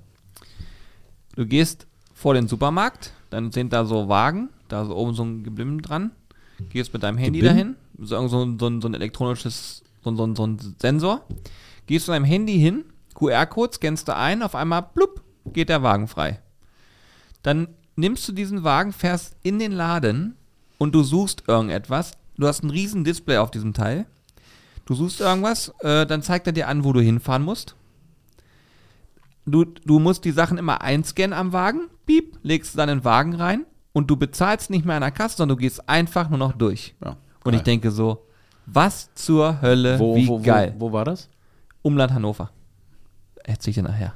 Du 1.35 1.45
gehst 1.45 1.85
vor 2.13 2.33
den 2.33 2.47
Supermarkt, 2.47 3.11
dann 3.29 3.51
sind 3.51 3.73
da 3.73 3.85
so 3.85 4.07
Wagen, 4.09 4.49
da 4.69 4.81
ist 4.83 4.89
oben 4.89 5.13
so 5.13 5.23
ein 5.23 5.43
Geblim 5.43 5.81
dran. 5.81 6.11
Gehst 6.69 6.93
mit 6.93 7.03
deinem 7.03 7.17
Handy 7.17 7.39
Gebim? 7.41 7.53
dahin, 7.53 7.75
so, 7.99 8.27
so, 8.27 8.55
so, 8.57 8.67
ein- 8.67 8.81
so 8.81 8.87
ein 8.87 8.93
elektronisches, 8.93 9.83
so, 10.03 10.15
so, 10.15 10.33
so 10.33 10.47
ein 10.47 10.57
Sensor. 10.81 11.21
Gehst 11.85 12.07
mit 12.07 12.15
deinem 12.15 12.25
Handy 12.25 12.57
hin, 12.57 12.85
QR-Code, 13.13 13.73
scannst 13.73 14.07
du 14.07 14.15
ein, 14.15 14.41
auf 14.41 14.55
einmal, 14.55 14.81
blub, 14.93 15.21
geht 15.53 15.69
der 15.69 15.83
Wagen 15.83 16.07
frei. 16.07 16.39
Dann 17.43 17.67
nimmst 17.95 18.27
du 18.27 18.31
diesen 18.31 18.63
Wagen, 18.63 18.91
fährst 18.93 19.35
in 19.43 19.59
den 19.59 19.71
Laden 19.71 20.35
und 20.77 20.93
du 20.93 21.03
suchst 21.03 21.43
irgendetwas. 21.47 22.13
Du 22.37 22.47
hast 22.47 22.63
ein 22.63 22.69
riesen 22.69 23.03
Display 23.03 23.37
auf 23.37 23.51
diesem 23.51 23.73
Teil. 23.73 24.05
Du 24.85 24.93
suchst 24.93 25.21
irgendwas, 25.21 25.73
äh, 25.79 26.05
dann 26.05 26.21
zeigt 26.21 26.47
er 26.47 26.53
dir 26.53 26.67
an, 26.67 26.83
wo 26.83 26.93
du 26.93 26.99
hinfahren 27.01 27.43
musst. 27.43 27.75
Du, 29.45 29.63
du 29.63 29.99
musst 29.99 30.25
die 30.25 30.31
Sachen 30.31 30.57
immer 30.57 30.81
einscannen 30.81 31.33
am 31.33 31.53
Wagen, 31.53 31.81
piep, 32.05 32.37
legst 32.43 32.77
dann 32.77 32.89
in 32.89 32.99
den 32.99 33.05
Wagen 33.05 33.35
rein 33.35 33.65
und 33.93 34.09
du 34.09 34.15
bezahlst 34.15 34.69
nicht 34.69 34.85
mehr 34.85 34.95
an 34.95 35.01
der 35.01 35.11
Kasse, 35.11 35.37
sondern 35.37 35.57
du 35.57 35.61
gehst 35.61 35.87
einfach 35.87 36.29
nur 36.29 36.39
noch 36.39 36.53
durch. 36.53 36.95
Ja, 37.03 37.17
Und 37.43 37.53
ich 37.53 37.61
denke 37.61 37.91
so, 37.91 38.25
was 38.65 39.13
zur 39.13 39.61
Hölle, 39.61 39.99
wo, 39.99 40.15
wie 40.15 40.27
wo, 40.27 40.39
geil. 40.39 40.73
Wo, 40.77 40.89
wo 40.89 40.93
war 40.93 41.05
das? 41.05 41.29
Umland 41.81 42.11
Hannover. 42.13 42.51
Erzähl 43.43 43.71
ich 43.71 43.75
dir 43.75 43.83
nachher. 43.83 44.13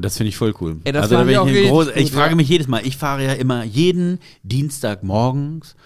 Das 0.00 0.16
finde 0.16 0.28
ich 0.28 0.36
voll 0.36 0.54
cool. 0.60 0.78
Ey, 0.84 0.96
also, 0.96 1.16
da 1.16 1.24
bin 1.24 1.54
ich 1.54 1.68
groß, 1.68 1.88
ich 1.96 2.12
frage 2.12 2.30
ja. 2.30 2.36
mich 2.36 2.48
jedes 2.48 2.68
Mal, 2.68 2.86
ich 2.86 2.96
fahre 2.96 3.24
ja 3.24 3.32
immer 3.32 3.64
jeden 3.64 4.18
Dienstag 4.42 5.02
morgens 5.02 5.76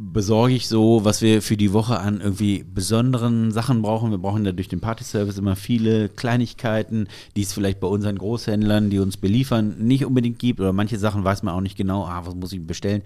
besorge 0.00 0.54
ich 0.54 0.66
so, 0.66 1.04
was 1.04 1.20
wir 1.20 1.42
für 1.42 1.58
die 1.58 1.74
Woche 1.74 2.00
an 2.00 2.22
irgendwie 2.22 2.64
besonderen 2.64 3.52
Sachen 3.52 3.82
brauchen. 3.82 4.10
Wir 4.10 4.18
brauchen 4.18 4.44
da 4.44 4.52
durch 4.52 4.68
den 4.68 4.80
Partyservice 4.80 5.36
immer 5.36 5.56
viele 5.56 6.08
Kleinigkeiten, 6.08 7.06
die 7.36 7.42
es 7.42 7.52
vielleicht 7.52 7.80
bei 7.80 7.86
unseren 7.86 8.16
Großhändlern, 8.16 8.88
die 8.88 8.98
uns 8.98 9.18
beliefern, 9.18 9.76
nicht 9.78 10.06
unbedingt 10.06 10.38
gibt. 10.38 10.58
Oder 10.58 10.72
manche 10.72 10.98
Sachen 10.98 11.22
weiß 11.22 11.42
man 11.42 11.54
auch 11.54 11.60
nicht 11.60 11.76
genau, 11.76 12.06
ah, 12.06 12.22
was 12.24 12.34
muss 12.34 12.52
ich 12.52 12.66
bestellen. 12.66 13.02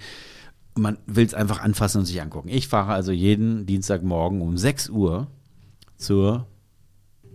Man 0.77 0.99
will 1.07 1.27
es 1.27 1.35
einfach 1.35 1.61
anfassen 1.61 1.99
und 1.99 2.07
sich 2.07 2.23
angucken. 2.23 2.49
Ich 2.49 2.69
fahre 2.69 2.93
also 2.93 3.11
jeden 3.11 3.67
Dienstagmorgen 3.67 4.41
um 4.41 4.57
6 4.57 4.89
Uhr 4.91 5.27
zur 5.97 6.47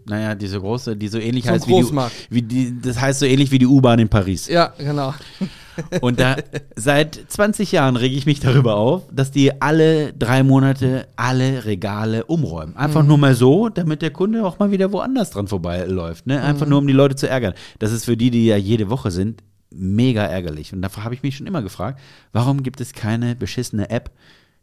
naja, 0.09 0.35
diese 0.35 0.59
große, 0.59 0.95
die 0.95 1.07
so 1.07 1.19
ähnlich 1.19 1.45
Zum 1.45 1.53
heißt 1.53 1.67
wie 1.67 1.81
die, 1.81 1.95
wie 2.29 2.41
die, 2.41 2.81
das 2.81 2.99
heißt 2.99 3.19
so 3.19 3.25
ähnlich 3.25 3.51
wie 3.51 3.59
die 3.59 3.67
U-Bahn 3.67 3.99
in 3.99 4.09
Paris. 4.09 4.47
Ja, 4.47 4.73
genau. 4.77 5.13
Und 6.01 6.19
da 6.19 6.35
seit 6.75 7.17
20 7.27 7.71
Jahren 7.71 7.95
rege 7.95 8.15
ich 8.15 8.25
mich 8.25 8.41
darüber 8.41 8.75
auf, 8.75 9.03
dass 9.13 9.31
die 9.31 9.61
alle 9.61 10.11
drei 10.11 10.43
Monate 10.43 11.07
alle 11.15 11.63
Regale 11.63 12.25
umräumen. 12.25 12.75
Einfach 12.75 13.03
nur 13.03 13.17
mal 13.17 13.33
so, 13.33 13.69
damit 13.69 14.01
der 14.01 14.11
Kunde 14.11 14.45
auch 14.45 14.59
mal 14.59 14.71
wieder 14.71 14.91
woanders 14.91 15.29
dran 15.29 15.47
vorbeiläuft. 15.47 16.27
Ne? 16.27 16.41
Einfach 16.41 16.65
nur, 16.65 16.79
um 16.79 16.87
die 16.87 16.93
Leute 16.93 17.15
zu 17.15 17.29
ärgern. 17.29 17.53
Das 17.77 17.93
ist 17.93 18.05
für 18.05 18.17
die, 18.17 18.29
die 18.29 18.47
ja 18.47 18.57
jede 18.57 18.89
Woche 18.89 19.09
sind, 19.11 19.41
mega 19.71 20.23
ärgerlich. 20.23 20.73
Und 20.73 20.81
dafür 20.81 21.03
habe 21.03 21.13
ich 21.13 21.23
mich 21.23 21.37
schon 21.37 21.47
immer 21.47 21.61
gefragt, 21.61 21.99
warum 22.33 22.63
gibt 22.63 22.81
es 22.81 22.93
keine 22.93 23.35
beschissene 23.35 23.89
App, 23.89 24.11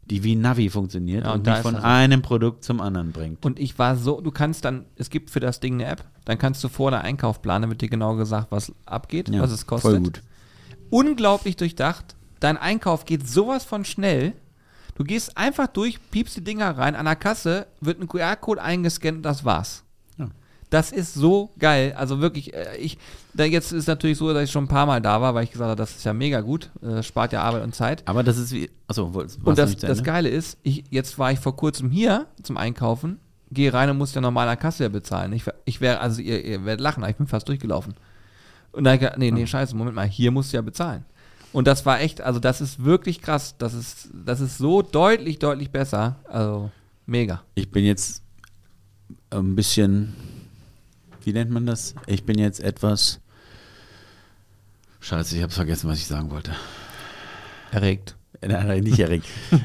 die 0.09 0.23
wie 0.23 0.35
Navi 0.35 0.69
funktioniert 0.69 1.25
Ja, 1.25 1.33
und 1.33 1.47
und 1.47 1.53
ist 1.53 1.61
von 1.61 1.73
das 1.73 1.83
so. 1.83 1.87
einem 1.87 2.21
Produkt 2.21 2.63
zum 2.63 2.79
anderen 2.81 3.11
bringt. 3.11 3.45
Und 3.45 3.59
ich 3.59 3.77
war 3.77 3.95
so, 3.97 4.21
du 4.21 4.31
kannst 4.31 4.63
dann, 4.65 4.85
es 4.95 5.09
gibt 5.09 5.29
für 5.29 5.39
das 5.39 5.59
Ding 5.59 5.75
eine 5.75 5.85
App, 5.85 6.05
dann 6.25 6.37
kannst 6.37 6.63
du 6.63 6.69
vor 6.69 6.91
der 6.91 7.01
Einkauf 7.01 7.41
planen, 7.41 7.63
da 7.63 7.69
wird 7.69 7.81
dir 7.81 7.89
genau 7.89 8.15
gesagt, 8.15 8.47
was 8.51 8.71
abgeht, 8.85 9.29
Ja, 9.29 9.41
was 9.41 9.51
es 9.51 9.65
kostet. 9.67 9.91
Voll 9.91 9.99
gut. 9.99 10.21
Unglaublich 10.89 11.55
durchdacht. 11.57 12.15
Dein 12.39 12.57
Einkauf 12.57 13.05
geht 13.05 13.27
sowas 13.27 13.65
von 13.65 13.83
schnell. 13.83 14.33
Du 14.95 15.03
gehst 15.03 15.37
einfach 15.37 15.67
durch, 15.67 15.99
piepst 16.11 16.37
die 16.37 16.43
Dinger 16.43 16.77
rein, 16.77 16.95
an 16.95 17.05
der 17.05 17.15
Kasse 17.15 17.67
wird 17.81 17.99
ein 18.01 18.07
QR-Code 18.07 18.61
eingescannt 18.61 19.17
und 19.17 19.23
das 19.23 19.43
war's. 19.45 19.83
Ja. 20.17 20.27
Das 20.69 20.91
ist 20.91 21.13
so 21.13 21.51
geil. 21.59 21.93
Also 21.97 22.19
wirklich, 22.19 22.53
äh, 22.53 22.77
ich, 22.77 22.97
da 23.37 23.45
jetzt 23.45 23.71
ist 23.71 23.87
natürlich 23.87 24.17
so, 24.17 24.33
dass 24.33 24.43
ich 24.43 24.51
schon 24.51 24.65
ein 24.65 24.67
paar 24.67 24.85
Mal 24.85 25.01
da 25.01 25.21
war, 25.21 25.33
weil 25.33 25.43
ich 25.43 25.51
gesagt 25.51 25.69
habe, 25.69 25.77
das 25.77 25.95
ist 25.95 26.03
ja 26.03 26.13
mega 26.13 26.41
gut, 26.41 26.69
äh, 26.81 27.01
spart 27.03 27.33
ja 27.33 27.41
Arbeit 27.41 27.63
und 27.63 27.73
Zeit. 27.75 28.03
Aber 28.05 28.23
das 28.23 28.37
ist 28.37 28.51
wie, 28.51 28.69
achso, 28.87 29.05
Und 29.05 29.57
das, 29.57 29.75
das 29.77 30.03
Geile 30.03 30.29
ist, 30.29 30.57
ich, 30.63 30.83
jetzt 30.89 31.17
war 31.19 31.31
ich 31.31 31.39
vor 31.39 31.55
kurzem 31.55 31.89
hier 31.89 32.27
zum 32.43 32.57
Einkaufen, 32.57 33.19
gehe 33.51 33.73
rein 33.73 33.89
und 33.89 33.97
muss 33.97 34.13
ja 34.13 34.21
normal 34.21 34.47
an 34.49 34.59
Kasse 34.59 34.83
ja 34.83 34.89
bezahlen. 34.89 35.33
Ich, 35.33 35.43
ich 35.65 35.81
wäre, 35.81 35.99
also 35.99 36.21
ihr, 36.21 36.43
ihr 36.43 36.65
werdet 36.65 36.81
lachen, 36.81 37.03
aber 37.03 37.09
ich 37.09 37.17
bin 37.17 37.27
fast 37.27 37.47
durchgelaufen. 37.47 37.93
Und 38.71 38.83
dann, 38.83 39.01
ich 39.01 39.09
nee, 39.17 39.31
nee, 39.31 39.47
scheiße, 39.47 39.75
Moment 39.75 39.95
mal, 39.95 40.07
hier 40.07 40.31
musst 40.31 40.51
du 40.51 40.57
ja 40.57 40.61
bezahlen. 40.61 41.05
Und 41.53 41.67
das 41.67 41.85
war 41.85 42.01
echt, 42.01 42.21
also 42.21 42.39
das 42.39 42.61
ist 42.61 42.83
wirklich 42.83 43.21
krass. 43.21 43.55
Das 43.57 43.73
ist, 43.73 44.09
das 44.13 44.41
ist 44.41 44.57
so 44.57 44.81
deutlich, 44.81 45.39
deutlich 45.39 45.71
besser. 45.71 46.17
Also 46.27 46.69
mega. 47.05 47.41
Ich 47.55 47.71
bin 47.71 47.85
jetzt 47.85 48.21
ein 49.29 49.55
bisschen, 49.55 50.13
wie 51.23 51.33
nennt 51.33 51.51
man 51.51 51.65
das? 51.65 51.95
Ich 52.05 52.25
bin 52.25 52.37
jetzt 52.37 52.59
etwas. 52.59 53.21
Scheiße, 55.07 55.37
ich 55.37 55.41
habe 55.43 55.53
vergessen, 55.53 55.89
was 55.89 55.99
ich 55.99 56.05
sagen 56.07 56.29
wollte. 56.31 56.51
Erregt. 57.71 58.15
Nein, 58.41 58.67
nein, 58.67 58.83
nicht 58.83 58.99
erregt. 58.99 59.27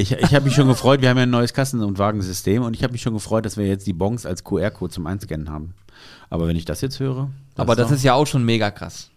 Ich, 0.00 0.12
ich 0.12 0.32
habe 0.32 0.44
mich 0.44 0.54
schon 0.54 0.68
gefreut, 0.68 1.00
wir 1.02 1.08
haben 1.08 1.16
ja 1.16 1.24
ein 1.24 1.30
neues 1.30 1.52
Kassen- 1.52 1.82
und 1.82 1.98
Wagensystem 1.98 2.62
und 2.62 2.74
ich 2.76 2.84
habe 2.84 2.92
mich 2.92 3.02
schon 3.02 3.14
gefreut, 3.14 3.44
dass 3.44 3.56
wir 3.56 3.66
jetzt 3.66 3.84
die 3.84 3.92
Bons 3.92 4.26
als 4.26 4.44
QR-Code 4.44 4.92
zum 4.92 5.08
Einscannen 5.08 5.50
haben. 5.50 5.74
Aber 6.30 6.46
wenn 6.46 6.54
ich 6.54 6.64
das 6.64 6.80
jetzt 6.82 7.00
höre. 7.00 7.30
Aber 7.56 7.74
das 7.74 7.90
ist 7.90 8.04
ja 8.04 8.14
auch 8.14 8.24
schon 8.28 8.44
mega 8.44 8.70
krass. 8.70 9.10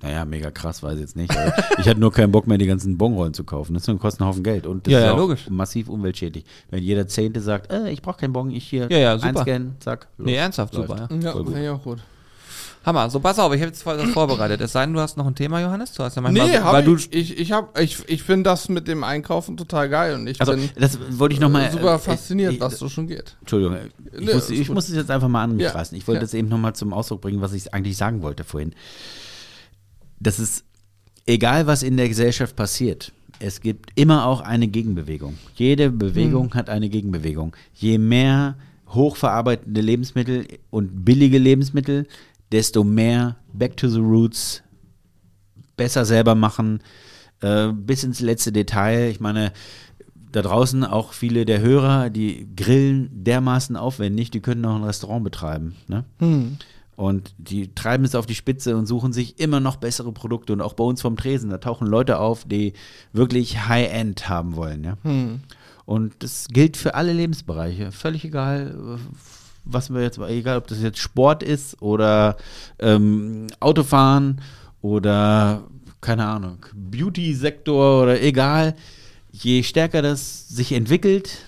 Naja, 0.00 0.24
mega 0.24 0.50
krass, 0.50 0.82
weiß 0.82 0.94
ich 0.94 1.00
jetzt 1.00 1.16
nicht. 1.16 1.30
Ich 1.78 1.86
hatte 1.86 2.00
nur 2.00 2.10
keinen 2.12 2.32
Bock 2.32 2.46
mehr, 2.46 2.56
die 2.56 2.64
ganzen 2.64 2.96
Bonrollen 2.96 3.34
zu 3.34 3.44
kaufen. 3.44 3.74
Das 3.74 3.84
kostet 3.84 4.22
einen 4.22 4.30
Haufen 4.30 4.42
Geld. 4.42 4.66
Und 4.66 4.86
das 4.86 4.92
Ja, 4.94 5.00
ist 5.00 5.04
ja, 5.04 5.12
auch 5.12 5.18
logisch. 5.18 5.50
massiv 5.50 5.90
umweltschädlich. 5.90 6.46
Wenn 6.70 6.82
jeder 6.82 7.06
Zehnte 7.06 7.42
sagt, 7.42 7.70
äh, 7.70 7.90
ich 7.90 8.00
brauche 8.00 8.16
keinen 8.16 8.32
Bon, 8.32 8.50
ich 8.50 8.64
hier 8.66 8.88
Ja, 8.90 8.96
ja, 8.96 9.18
super. 9.18 9.28
einscannen, 9.28 9.76
zack. 9.80 10.08
los. 10.16 10.24
Nee, 10.24 10.36
ernsthaft, 10.36 10.72
Läuft. 10.72 10.88
super, 10.88 11.08
ja. 11.10 11.18
Ja, 11.20 11.60
ich 11.62 11.68
auch 11.68 11.82
gut. 11.82 11.98
Hammer. 12.86 13.10
So, 13.10 13.18
pass 13.20 13.38
auf, 13.40 13.52
ich 13.52 13.60
habe 13.60 13.70
jetzt 13.70 13.82
voll 13.82 13.96
das 13.96 14.08
vorbereitet. 14.10 14.60
Es 14.60 14.72
sei 14.72 14.84
denn, 14.86 14.94
du 14.94 15.00
hast 15.00 15.16
noch 15.16 15.26
ein 15.26 15.34
Thema, 15.34 15.60
Johannes. 15.60 15.92
Du 15.92 16.04
hast 16.04 16.14
ja 16.14 16.22
Nee, 16.22 16.38
manchmal, 16.38 16.64
hab 16.64 16.72
weil 16.72 16.84
du 16.84 16.94
ich, 16.96 17.12
ich, 17.12 17.38
ich, 17.38 17.52
hab- 17.52 17.78
ich, 17.78 17.98
ich 18.08 18.22
finde 18.22 18.44
das 18.44 18.68
mit 18.68 18.86
dem 18.86 19.02
Einkaufen 19.04 19.56
total 19.56 19.88
geil 19.88 20.14
und 20.14 20.26
ich 20.28 20.40
Also, 20.40 20.52
bin 20.52 20.70
das 20.78 20.98
wollte 21.18 21.34
ich 21.34 21.40
nochmal. 21.40 21.70
super 21.70 21.98
fasziniert, 21.98 22.60
dass 22.62 22.78
so 22.78 22.88
schon 22.88 23.08
geht. 23.08 23.36
Entschuldigung, 23.40 23.76
ich, 24.12 24.20
Nee, 24.26 24.32
muss, 24.34 24.50
ich 24.50 24.70
muss 24.70 24.88
es 24.88 24.94
jetzt 24.94 25.10
einfach 25.10 25.28
mal 25.28 25.42
an 25.44 25.56
mich 25.56 25.64
Ja, 25.64 25.72
reißen. 25.72 25.98
Ich 25.98 26.06
wollte 26.06 26.18
ja. 26.20 26.22
das 26.22 26.32
eben 26.34 26.48
nochmal 26.48 26.74
zum 26.74 26.92
Ausdruck 26.92 27.20
bringen, 27.20 27.40
was 27.40 27.52
ich 27.52 27.74
eigentlich 27.74 27.96
sagen 27.96 28.22
wollte 28.22 28.44
vorhin. 28.44 28.72
Das 30.20 30.38
ist, 30.38 30.64
egal 31.26 31.66
was 31.66 31.82
in 31.82 31.96
der 31.96 32.08
Gesellschaft 32.08 32.56
passiert, 32.56 33.12
es 33.38 33.60
gibt 33.60 33.90
immer 33.96 34.26
auch 34.26 34.40
eine 34.40 34.66
Gegenbewegung. 34.68 35.36
Jede 35.56 35.90
Bewegung 35.90 36.54
hat 36.54 36.70
eine 36.70 36.88
Gegenbewegung. 36.88 37.54
Je 37.74 37.98
mehr 37.98 38.56
hochverarbeitende 38.88 39.80
Lebensmittel 39.80 40.46
und 40.70 41.04
billige 41.04 41.38
Lebensmittel, 41.38 42.06
desto 42.52 42.84
mehr 42.84 43.36
Back 43.52 43.76
to 43.76 43.88
the 43.88 43.98
Roots, 44.00 44.62
besser 45.76 46.04
selber 46.04 46.34
machen, 46.34 46.80
äh, 47.40 47.68
bis 47.72 48.04
ins 48.04 48.20
letzte 48.20 48.52
Detail. 48.52 49.10
Ich 49.10 49.20
meine, 49.20 49.52
da 50.32 50.42
draußen 50.42 50.84
auch 50.84 51.12
viele 51.12 51.44
der 51.44 51.60
Hörer, 51.60 52.10
die 52.10 52.48
grillen 52.56 53.24
dermaßen 53.24 53.76
aufwendig, 53.76 54.30
die 54.30 54.40
können 54.40 54.60
noch 54.60 54.76
ein 54.76 54.84
Restaurant 54.84 55.24
betreiben. 55.24 55.76
Ne? 55.88 56.04
Und 56.96 57.34
die 57.38 57.74
treiben 57.74 58.04
es 58.04 58.14
auf 58.14 58.26
die 58.26 58.34
Spitze 58.34 58.76
und 58.76 58.86
suchen 58.86 59.12
sich 59.12 59.38
immer 59.38 59.60
noch 59.60 59.76
bessere 59.76 60.12
Produkte. 60.12 60.52
Und 60.54 60.62
auch 60.62 60.72
bei 60.72 60.84
uns 60.84 61.02
vom 61.02 61.16
Tresen, 61.16 61.50
da 61.50 61.58
tauchen 61.58 61.86
Leute 61.86 62.18
auf, 62.18 62.44
die 62.44 62.72
wirklich 63.12 63.68
High-End 63.68 64.28
haben 64.30 64.56
wollen. 64.56 64.84
Ja? 64.84 64.96
Und 65.84 66.14
das 66.18 66.48
gilt 66.48 66.76
für 66.76 66.94
alle 66.94 67.12
Lebensbereiche. 67.12 67.92
Völlig 67.92 68.24
egal, 68.24 68.98
was 69.66 69.92
wir 69.92 70.02
jetzt, 70.02 70.18
egal 70.18 70.56
ob 70.58 70.66
das 70.68 70.80
jetzt 70.80 70.98
Sport 70.98 71.42
ist 71.42 71.80
oder 71.82 72.36
ähm, 72.78 73.48
Autofahren 73.60 74.40
oder 74.80 75.64
keine 76.00 76.26
Ahnung, 76.26 76.64
Beauty-Sektor 76.74 78.02
oder 78.02 78.22
egal. 78.22 78.74
Je 79.32 79.62
stärker 79.62 80.00
das 80.02 80.48
sich 80.48 80.72
entwickelt, 80.72 81.45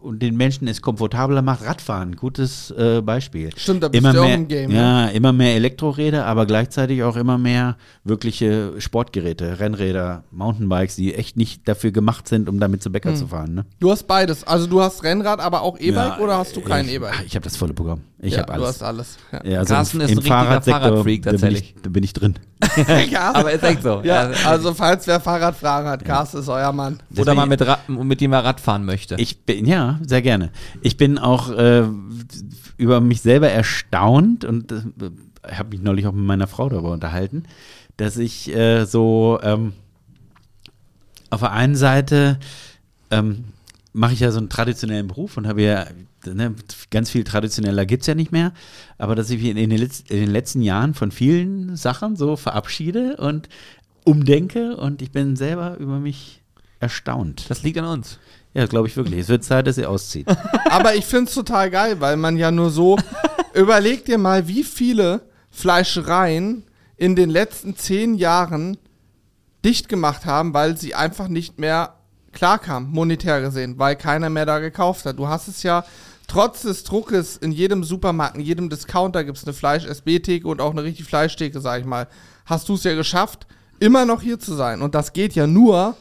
und 0.00 0.20
den 0.20 0.36
Menschen 0.36 0.68
es 0.68 0.82
komfortabler 0.82 1.42
macht. 1.42 1.64
Radfahren, 1.64 2.16
gutes 2.16 2.70
äh, 2.72 3.00
Beispiel. 3.02 3.50
Stimmt, 3.56 3.82
da 3.82 3.88
bist 3.88 4.02
immer 4.02 4.12
du 4.12 4.22
mehr, 4.22 4.34
im 4.34 4.48
Game, 4.48 4.70
ne? 4.70 4.76
Ja, 4.76 5.06
immer 5.08 5.32
mehr 5.32 5.54
Elektroräder, 5.54 6.26
aber 6.26 6.46
gleichzeitig 6.46 7.02
auch 7.02 7.16
immer 7.16 7.38
mehr 7.38 7.76
wirkliche 8.04 8.72
Sportgeräte, 8.78 9.60
Rennräder, 9.60 10.24
Mountainbikes, 10.30 10.96
die 10.96 11.14
echt 11.14 11.36
nicht 11.36 11.66
dafür 11.68 11.90
gemacht 11.90 12.28
sind, 12.28 12.48
um 12.48 12.60
damit 12.60 12.82
zu 12.82 12.88
Hm. 12.88 12.92
Bäcker 12.92 13.14
zu 13.14 13.26
fahren. 13.28 13.54
Ne? 13.54 13.66
Du 13.80 13.90
hast 13.90 14.06
beides. 14.06 14.44
Also 14.44 14.66
du 14.66 14.80
hast 14.80 15.02
Rennrad, 15.02 15.40
aber 15.40 15.62
auch 15.62 15.78
E-Bike 15.78 16.18
Ja, 16.18 16.18
oder 16.20 16.38
hast 16.38 16.56
du 16.56 16.60
kein 16.60 16.86
ich, 16.86 16.94
E-Bike? 16.94 17.24
Ich 17.26 17.34
habe 17.34 17.44
das 17.44 17.56
volle 17.56 17.74
Programm. 17.74 18.00
Ich 18.20 18.34
ja, 18.34 18.40
habe 18.40 18.52
Du 18.52 18.52
alles. 18.54 18.68
hast 18.68 18.82
alles. 18.82 19.16
Ja. 19.30 19.44
Ja, 19.44 19.58
also 19.60 19.74
Carsten 19.74 20.00
ist 20.00 20.10
ein 20.10 20.18
richtiger 20.18 20.34
Fahrradsektor, 20.34 20.80
Fahrradfreak 20.80 21.22
da 21.22 21.30
bin, 21.30 21.40
tatsächlich. 21.40 21.74
ich, 21.76 21.82
da 21.82 21.90
bin 21.90 22.02
ich 22.02 22.12
drin. 22.12 22.34
Aber 23.16 23.52
ist 23.52 23.62
echt 23.62 23.82
so. 23.82 24.00
Ja, 24.02 24.30
also 24.44 24.74
falls 24.74 25.06
wer 25.06 25.20
Fahrradfragen 25.20 25.88
hat, 25.88 26.04
Carsten 26.04 26.38
ist 26.38 26.48
euer 26.48 26.72
Mann. 26.72 26.98
Oder 27.16 27.34
mal 27.34 27.46
mit, 27.46 27.62
Rad, 27.62 27.88
mit 27.88 28.20
dem 28.20 28.32
er 28.32 28.44
Radfahren 28.44 28.84
möchte. 28.84 29.14
Ich 29.18 29.44
bin, 29.44 29.66
ja, 29.66 30.00
sehr 30.04 30.22
gerne. 30.22 30.50
Ich 30.82 30.96
bin 30.96 31.18
auch 31.18 31.50
äh, 31.50 31.84
über 32.76 33.00
mich 33.00 33.22
selber 33.22 33.50
erstaunt 33.50 34.44
und 34.44 34.72
äh, 34.72 34.82
habe 35.52 35.70
mich 35.70 35.82
neulich 35.82 36.06
auch 36.08 36.12
mit 36.12 36.24
meiner 36.24 36.48
Frau 36.48 36.68
darüber 36.68 36.90
unterhalten, 36.90 37.44
dass 37.98 38.16
ich 38.16 38.52
äh, 38.52 38.84
so 38.84 39.38
ähm, 39.42 39.74
auf 41.30 41.40
der 41.40 41.52
einen 41.52 41.76
Seite 41.76 42.38
ähm, 43.12 43.44
mache 43.92 44.12
ich 44.12 44.20
ja 44.20 44.32
so 44.32 44.38
einen 44.38 44.48
traditionellen 44.48 45.06
Beruf 45.06 45.36
und 45.36 45.46
habe 45.46 45.62
ja 45.62 45.86
ne, 46.26 46.54
ganz 46.90 47.10
viel 47.10 47.24
traditioneller 47.24 47.86
gibt 47.86 48.02
es 48.02 48.06
ja 48.06 48.14
nicht 48.14 48.32
mehr, 48.32 48.52
aber 48.98 49.14
dass 49.14 49.30
ich 49.30 49.40
mich 49.40 49.50
in 49.50 49.56
den, 49.56 49.78
Letz-, 49.78 50.08
in 50.10 50.20
den 50.20 50.30
letzten 50.30 50.62
Jahren 50.62 50.94
von 50.94 51.10
vielen 51.10 51.76
Sachen 51.76 52.16
so 52.16 52.36
verabschiede 52.36 53.16
und 53.16 53.48
umdenke 54.04 54.76
und 54.76 55.02
ich 55.02 55.12
bin 55.12 55.36
selber 55.36 55.76
über 55.78 55.98
mich 55.98 56.42
erstaunt. 56.80 57.46
das 57.48 57.62
liegt 57.62 57.78
an 57.78 57.84
uns. 57.84 58.18
Ja, 58.54 58.66
glaube 58.66 58.88
ich 58.88 58.96
wirklich. 58.96 59.20
Es 59.20 59.28
wird 59.28 59.44
Zeit, 59.44 59.66
dass 59.66 59.78
ihr 59.78 59.90
auszieht. 59.90 60.26
Aber 60.70 60.94
ich 60.94 61.04
finde 61.04 61.28
es 61.28 61.34
total 61.34 61.70
geil, 61.70 62.00
weil 62.00 62.16
man 62.16 62.36
ja 62.36 62.50
nur 62.50 62.70
so. 62.70 62.96
überleg 63.54 64.04
dir 64.04 64.18
mal, 64.18 64.48
wie 64.48 64.64
viele 64.64 65.20
Fleischereien 65.50 66.64
in 66.96 67.14
den 67.14 67.30
letzten 67.30 67.76
zehn 67.76 68.14
Jahren 68.14 68.78
dicht 69.64 69.88
gemacht 69.88 70.24
haben, 70.24 70.54
weil 70.54 70.76
sie 70.76 70.94
einfach 70.94 71.28
nicht 71.28 71.58
mehr 71.58 71.94
klarkamen, 72.32 72.90
monetär 72.90 73.40
gesehen, 73.40 73.78
weil 73.78 73.96
keiner 73.96 74.30
mehr 74.30 74.46
da 74.46 74.58
gekauft 74.58 75.04
hat. 75.04 75.18
Du 75.18 75.28
hast 75.28 75.48
es 75.48 75.62
ja 75.62 75.84
trotz 76.28 76.62
des 76.62 76.84
Druckes 76.84 77.36
in 77.36 77.50
jedem 77.50 77.82
Supermarkt, 77.82 78.36
in 78.36 78.42
jedem 78.42 78.70
Discounter 78.70 79.24
gibt 79.24 79.38
es 79.38 79.44
eine 79.44 79.52
Fleisch-SB-Theke 79.54 80.46
und 80.46 80.60
auch 80.60 80.70
eine 80.70 80.84
richtig 80.84 81.06
Fleischtheke, 81.06 81.60
sag 81.60 81.80
ich 81.80 81.86
mal. 81.86 82.06
Hast 82.46 82.68
du 82.68 82.74
es 82.74 82.84
ja 82.84 82.94
geschafft, 82.94 83.48
immer 83.80 84.04
noch 84.04 84.22
hier 84.22 84.38
zu 84.38 84.54
sein. 84.54 84.82
Und 84.82 84.94
das 84.94 85.12
geht 85.12 85.34
ja 85.34 85.46
nur 85.46 85.96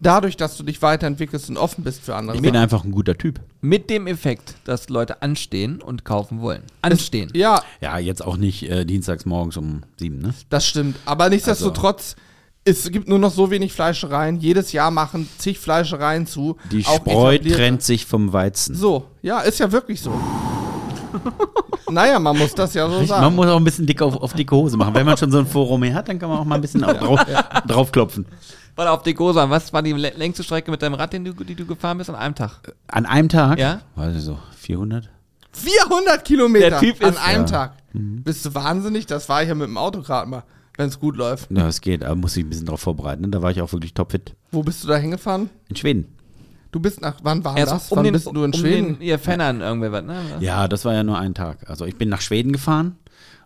dadurch, 0.00 0.36
dass 0.36 0.56
du 0.56 0.62
dich 0.62 0.80
weiterentwickelst 0.82 1.48
und 1.50 1.56
offen 1.56 1.84
bist 1.84 2.02
für 2.02 2.14
andere. 2.14 2.36
Ich 2.36 2.42
bin 2.42 2.56
einfach 2.56 2.84
ein 2.84 2.90
guter 2.90 3.16
Typ. 3.16 3.40
Mit 3.60 3.90
dem 3.90 4.06
Effekt, 4.06 4.54
dass 4.64 4.88
Leute 4.88 5.22
anstehen 5.22 5.80
und 5.80 6.04
kaufen 6.04 6.40
wollen. 6.40 6.62
Anstehen. 6.82 7.30
ja, 7.34 7.62
Ja, 7.80 7.98
jetzt 7.98 8.24
auch 8.24 8.36
nicht 8.36 8.68
äh, 8.68 8.84
dienstags 8.84 9.26
morgens 9.26 9.56
um 9.56 9.82
sieben, 9.96 10.20
ne? 10.20 10.34
Das 10.48 10.66
stimmt. 10.66 10.96
Aber 11.04 11.28
nichtsdestotrotz, 11.28 12.16
es 12.64 12.90
gibt 12.90 13.08
nur 13.08 13.18
noch 13.18 13.32
so 13.32 13.50
wenig 13.50 13.72
Fleischereien. 13.72 14.38
Jedes 14.38 14.72
Jahr 14.72 14.90
machen 14.90 15.28
zig 15.38 15.58
Fleischereien 15.58 16.26
zu. 16.26 16.56
Die 16.70 16.84
auch 16.86 16.96
Spreu 16.96 17.34
etablierte. 17.34 17.58
trennt 17.58 17.82
sich 17.82 18.06
vom 18.06 18.32
Weizen. 18.32 18.74
So, 18.74 19.06
ja, 19.22 19.40
ist 19.40 19.58
ja 19.60 19.70
wirklich 19.72 20.00
so. 20.00 20.12
naja, 21.90 22.18
man 22.18 22.38
muss 22.38 22.54
das 22.54 22.74
ja 22.74 22.86
so 22.86 22.92
Richtig, 22.92 23.08
sagen. 23.08 23.22
Man 23.24 23.34
muss 23.34 23.46
auch 23.46 23.56
ein 23.56 23.64
bisschen 23.64 23.86
dick 23.86 24.00
auf, 24.02 24.16
auf 24.16 24.32
dicke 24.34 24.54
Hose 24.54 24.76
machen. 24.76 24.94
Wenn 24.94 25.06
man 25.06 25.16
schon 25.16 25.30
so 25.30 25.38
ein 25.38 25.46
Forum 25.46 25.80
mehr 25.80 25.94
hat, 25.94 26.08
dann 26.08 26.18
kann 26.18 26.28
man 26.28 26.38
auch 26.38 26.44
mal 26.44 26.54
ein 26.56 26.60
bisschen 26.60 26.84
auch 26.84 26.92
drauf, 26.94 27.20
draufklopfen. 27.66 28.26
Warte 28.76 28.90
auf 28.92 29.02
die 29.02 29.14
Gosa. 29.14 29.48
Was 29.50 29.72
war 29.72 29.82
die 29.82 29.92
lä- 29.94 30.16
längste 30.16 30.44
Strecke 30.44 30.70
mit 30.70 30.80
deinem 30.82 30.94
Rad, 30.94 31.12
den 31.12 31.24
du, 31.24 31.32
die 31.32 31.54
du 31.54 31.66
gefahren 31.66 31.98
bist 31.98 32.08
an 32.10 32.16
einem 32.16 32.34
Tag? 32.34 32.74
An 32.88 33.06
einem 33.06 33.28
Tag? 33.28 33.58
Ja? 33.58 33.80
Weiß 33.96 34.14
ich 34.16 34.22
so, 34.22 34.38
400? 34.58 35.10
400 35.52 36.24
Kilometer 36.24 36.70
Der 36.70 36.78
Typ 36.80 37.02
an 37.02 37.10
ist- 37.14 37.18
einem 37.24 37.42
Ja. 37.46 37.50
Tag. 37.50 37.72
Bist 37.92 38.44
du 38.46 38.54
wahnsinnig? 38.54 39.06
Das 39.06 39.28
war 39.28 39.42
ich 39.42 39.48
ja 39.48 39.54
mit 39.56 39.66
dem 39.66 39.76
Auto 39.76 40.00
gerade 40.02 40.28
mal, 40.28 40.44
wenn 40.80 40.88
es 40.88 40.98
gut 40.98 41.16
läuft. 41.16 41.50
Ja, 41.50 41.68
es 41.68 41.80
geht, 41.80 42.02
aber 42.02 42.16
muss 42.16 42.36
ich 42.36 42.44
ein 42.44 42.48
bisschen 42.48 42.66
drauf 42.66 42.80
vorbereiten. 42.80 43.22
Ne? 43.22 43.28
Da 43.28 43.42
war 43.42 43.50
ich 43.50 43.60
auch 43.60 43.72
wirklich 43.72 43.92
topfit. 43.94 44.34
Wo 44.50 44.62
bist 44.62 44.82
du 44.82 44.88
da 44.88 44.96
hingefahren? 44.96 45.50
In 45.68 45.76
Schweden. 45.76 46.06
Du 46.72 46.80
bist 46.80 47.00
nach, 47.02 47.16
wann 47.22 47.44
war 47.44 47.56
Erst 47.56 47.72
das? 47.72 47.90
wann 47.90 48.10
bist 48.10 48.26
du 48.26 48.30
in 48.30 48.36
um 48.44 48.52
Schweden? 48.52 48.94
Den, 48.94 49.02
ihr 49.02 49.18
Fennern 49.18 49.60
irgendwie 49.60 49.92
was, 49.92 50.04
ne? 50.04 50.16
Ja, 50.40 50.68
das 50.68 50.84
war 50.84 50.94
ja 50.94 51.02
nur 51.02 51.18
ein 51.18 51.34
Tag. 51.34 51.68
Also 51.68 51.84
ich 51.84 51.96
bin 51.96 52.08
nach 52.08 52.20
Schweden 52.20 52.52
gefahren 52.52 52.96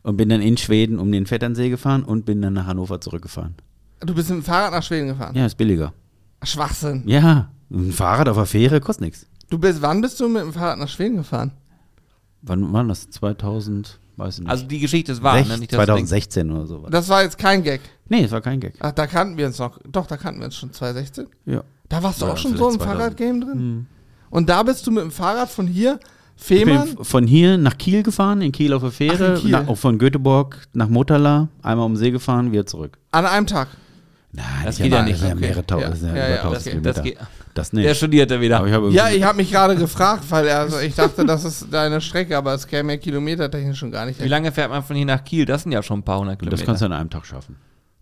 und 0.02 0.16
bin 0.16 0.28
dann 0.28 0.42
in 0.42 0.56
Schweden 0.56 0.98
um 0.98 1.10
den 1.10 1.26
Vetternsee 1.26 1.70
gefahren 1.70 2.04
und 2.04 2.24
bin 2.24 2.40
dann 2.40 2.52
nach 2.52 2.66
Hannover 2.66 3.00
zurückgefahren. 3.00 3.54
Du 4.00 4.14
bist 4.14 4.28
mit 4.30 4.38
dem 4.40 4.44
Fahrrad 4.44 4.72
nach 4.72 4.82
Schweden 4.82 5.08
gefahren? 5.08 5.34
Ja, 5.34 5.46
ist 5.46 5.56
billiger. 5.56 5.92
Schwachsinn. 6.42 7.02
Ja, 7.06 7.50
ein 7.72 7.92
Fahrrad 7.92 8.28
auf 8.28 8.36
der 8.36 8.46
Fähre 8.46 8.80
kostet 8.80 9.06
nichts. 9.06 9.26
Du 9.50 9.58
bist, 9.58 9.82
wann 9.82 10.00
bist 10.02 10.20
du 10.20 10.28
mit 10.28 10.42
dem 10.42 10.52
Fahrrad 10.52 10.78
nach 10.78 10.88
Schweden 10.88 11.16
gefahren? 11.16 11.52
Wann 12.42 12.72
war 12.72 12.84
das? 12.84 13.08
2000, 13.10 13.98
weiß 14.16 14.34
ich 14.34 14.40
nicht. 14.40 14.50
Also 14.50 14.66
die 14.66 14.78
Geschichte 14.80 15.12
ist 15.12 15.22
wahr, 15.22 15.36
Sech- 15.36 15.48
ne? 15.48 15.58
Nicht, 15.58 15.72
dass 15.72 15.80
du 15.86 15.92
denkst- 15.94 16.08
2016 16.10 16.50
oder 16.50 16.66
sowas. 16.66 16.90
Das 16.90 17.08
war 17.08 17.22
jetzt 17.22 17.38
kein 17.38 17.62
Gag. 17.62 17.80
Nee, 18.08 18.24
es 18.24 18.30
war 18.32 18.40
kein 18.40 18.60
Gag. 18.60 18.74
Ach, 18.80 18.92
da 18.92 19.06
kannten 19.06 19.36
wir 19.36 19.46
uns 19.46 19.58
noch. 19.58 19.78
Doch, 19.90 20.06
da 20.06 20.16
kannten 20.16 20.40
wir 20.40 20.46
uns 20.46 20.56
schon 20.56 20.72
2016. 20.72 21.26
Ja. 21.46 21.62
Da 21.88 22.02
warst 22.02 22.20
du 22.22 22.26
Ja, 22.26 22.32
auch 22.32 22.36
schon 22.36 22.56
so 22.56 22.68
im 22.68 22.74
vielleicht 22.74 22.82
2000. 22.84 22.98
Fahrradgame 22.98 23.40
drin. 23.40 23.86
Und 24.30 24.48
da 24.48 24.62
bist 24.62 24.86
du 24.86 24.90
mit 24.90 25.02
dem 25.04 25.10
Fahrrad 25.10 25.48
von 25.50 25.66
hier, 25.66 25.98
Ich 26.36 26.48
bin 26.48 26.58
Fehmarn, 26.66 26.96
von 27.02 27.26
hier 27.26 27.56
nach 27.58 27.78
Kiel 27.78 28.02
gefahren, 28.02 28.40
in 28.42 28.50
Kiel 28.52 28.72
auf 28.72 28.82
der 28.82 28.90
Fähre, 28.90 29.38
Ach, 29.40 29.44
nach, 29.48 29.76
von 29.76 29.98
Göteborg 29.98 30.66
nach 30.72 30.88
Motala, 30.88 31.48
einmal 31.62 31.86
um 31.86 31.92
den 31.92 31.98
See 31.98 32.10
gefahren, 32.10 32.50
wieder 32.50 32.66
zurück. 32.66 32.98
an 33.12 33.26
einem 33.26 33.46
Tag. 33.46 33.68
Nein, 34.32 34.44
Das 34.64 34.78
geht 34.78 34.90
ja 34.92 35.02
nicht, 35.02 35.12
Das 35.14 35.20
sind 35.20 35.28
ja 35.28 35.34
okay. 35.36 35.40
mehrere 35.46 35.64
tausend, 35.66 35.82
Ja. 35.84 35.90
das 35.90 36.00
sind 36.00 36.08
ja 36.08 36.16
Ja, 36.16 36.26
über 36.26 36.34
ja, 36.34 36.42
1000 36.42 36.86
das, 36.86 37.02
Kilometer. 37.02 37.26
Das. 37.54 37.70
Das 37.70 37.78
Der 37.80 37.88
nicht. 37.88 37.96
studierte 37.96 38.40
wieder. 38.40 38.64
Ich 38.66 38.94
Ja, 38.94 39.08
ich 39.10 39.22
habe 39.22 39.36
mich 39.38 39.50
gerade 39.50 39.76
gefragt, 39.76 40.24
weil 40.30 40.48
also 40.48 40.78
ich 40.80 40.94
dachte, 40.94 41.24
das 41.24 41.44
ist 41.44 41.68
deine 41.72 42.00
Strecke, 42.00 42.36
aber 42.36 42.54
es 42.54 42.66
käme 42.66 42.92
ja 42.92 42.98
kilometertechnisch 42.98 43.78
schon 43.78 43.90
gar 43.90 44.06
nicht 44.06 44.22
Wie 44.22 44.28
lange 44.28 44.52
fährt 44.52 44.70
man 44.70 44.82
von 44.82 44.96
hier 44.96 45.06
nach 45.06 45.24
Kiel? 45.24 45.44
Das 45.44 45.62
sind 45.62 45.72
ja 45.72 45.82
schon 45.82 46.00
ein 46.00 46.02
paar 46.02 46.18
hundert 46.18 46.38
Kilometer. 46.38 46.56
das 46.58 46.66
kannst 46.66 46.82
du 46.82 46.86
an 46.86 46.92
einem 46.92 47.10
Tag 47.10 47.24
schaffen. 47.26 47.56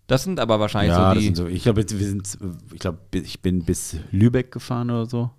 Das 0.08 0.24
sind 0.24 0.40
aber 0.40 0.58
wahrscheinlich 0.60 0.90
Ja, 0.92 1.10
so 1.10 1.14
das 1.14 1.18
die. 1.18 1.24
sind 1.26 1.36
so, 1.36 1.46
ich 1.46 1.62
glaube, 1.62 1.84
wir 1.88 2.06
sind, 2.06 2.38
ich 2.72 2.80
glaube, 2.80 2.98
ich 3.12 3.40
bin 3.40 3.64
bis 3.64 3.96
Lübeck 4.10 4.50
gefahren 4.50 4.90
oder 4.90 5.06
so. 5.06 5.30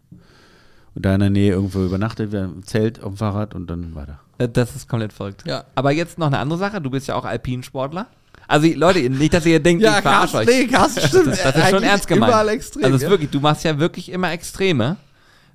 Und 0.96 1.06
da 1.06 1.14
in 1.16 1.20
der 1.22 1.30
Nähe 1.32 1.52
irgendwo 1.54 1.84
übernachtet, 1.84 2.32
wir 2.32 2.44
ein 2.44 2.64
Zelt 2.64 3.02
auf 3.04 3.14
dem 3.14 3.18
Fahrrad 3.18 3.56
und 3.56 3.68
dann 3.68 3.96
weiter. 3.96 4.20
Äh, 4.38 4.48
Das 4.48 4.76
ist 4.76 4.88
komplett 4.88 5.12
verrückt. 5.12 5.44
Ja. 5.46 5.66
Aber 5.76 5.92
jetzt 5.92 6.18
noch 6.20 6.28
eine 6.28 6.38
andere 6.40 6.58
Sache. 6.60 6.80
Du 6.82 6.90
bist 6.92 7.08
ja 7.08 7.16
auch 7.16 7.26
Alpinsportler. 7.26 8.08
Also 8.54 8.68
Leute, 8.76 9.10
nicht, 9.10 9.34
dass 9.34 9.48
ihr 9.48 9.60
denkt, 9.60 9.82
Ja, 9.82 9.96
ich 9.96 10.04
verarsche 10.04 10.38
euch. 10.38 10.48
nee, 10.48 10.68
Carsten, 10.68 11.02
stimmt. 11.08 11.28
Das, 11.30 11.42
das 11.42 11.56
ist 11.56 11.70
schon 11.72 11.82
ernst 11.82 12.08
gemeint. 12.08 12.30
Überall 12.32 12.50
extrem. 12.50 12.84
also 12.84 12.96
es 12.96 13.02
ist 13.02 13.06
ja. 13.06 13.10
wirklich, 13.10 13.32
du 13.32 13.40
machst 13.40 13.64
ja 13.64 13.80
wirklich 13.80 14.12
immer 14.12 14.32
Extreme. 14.32 14.98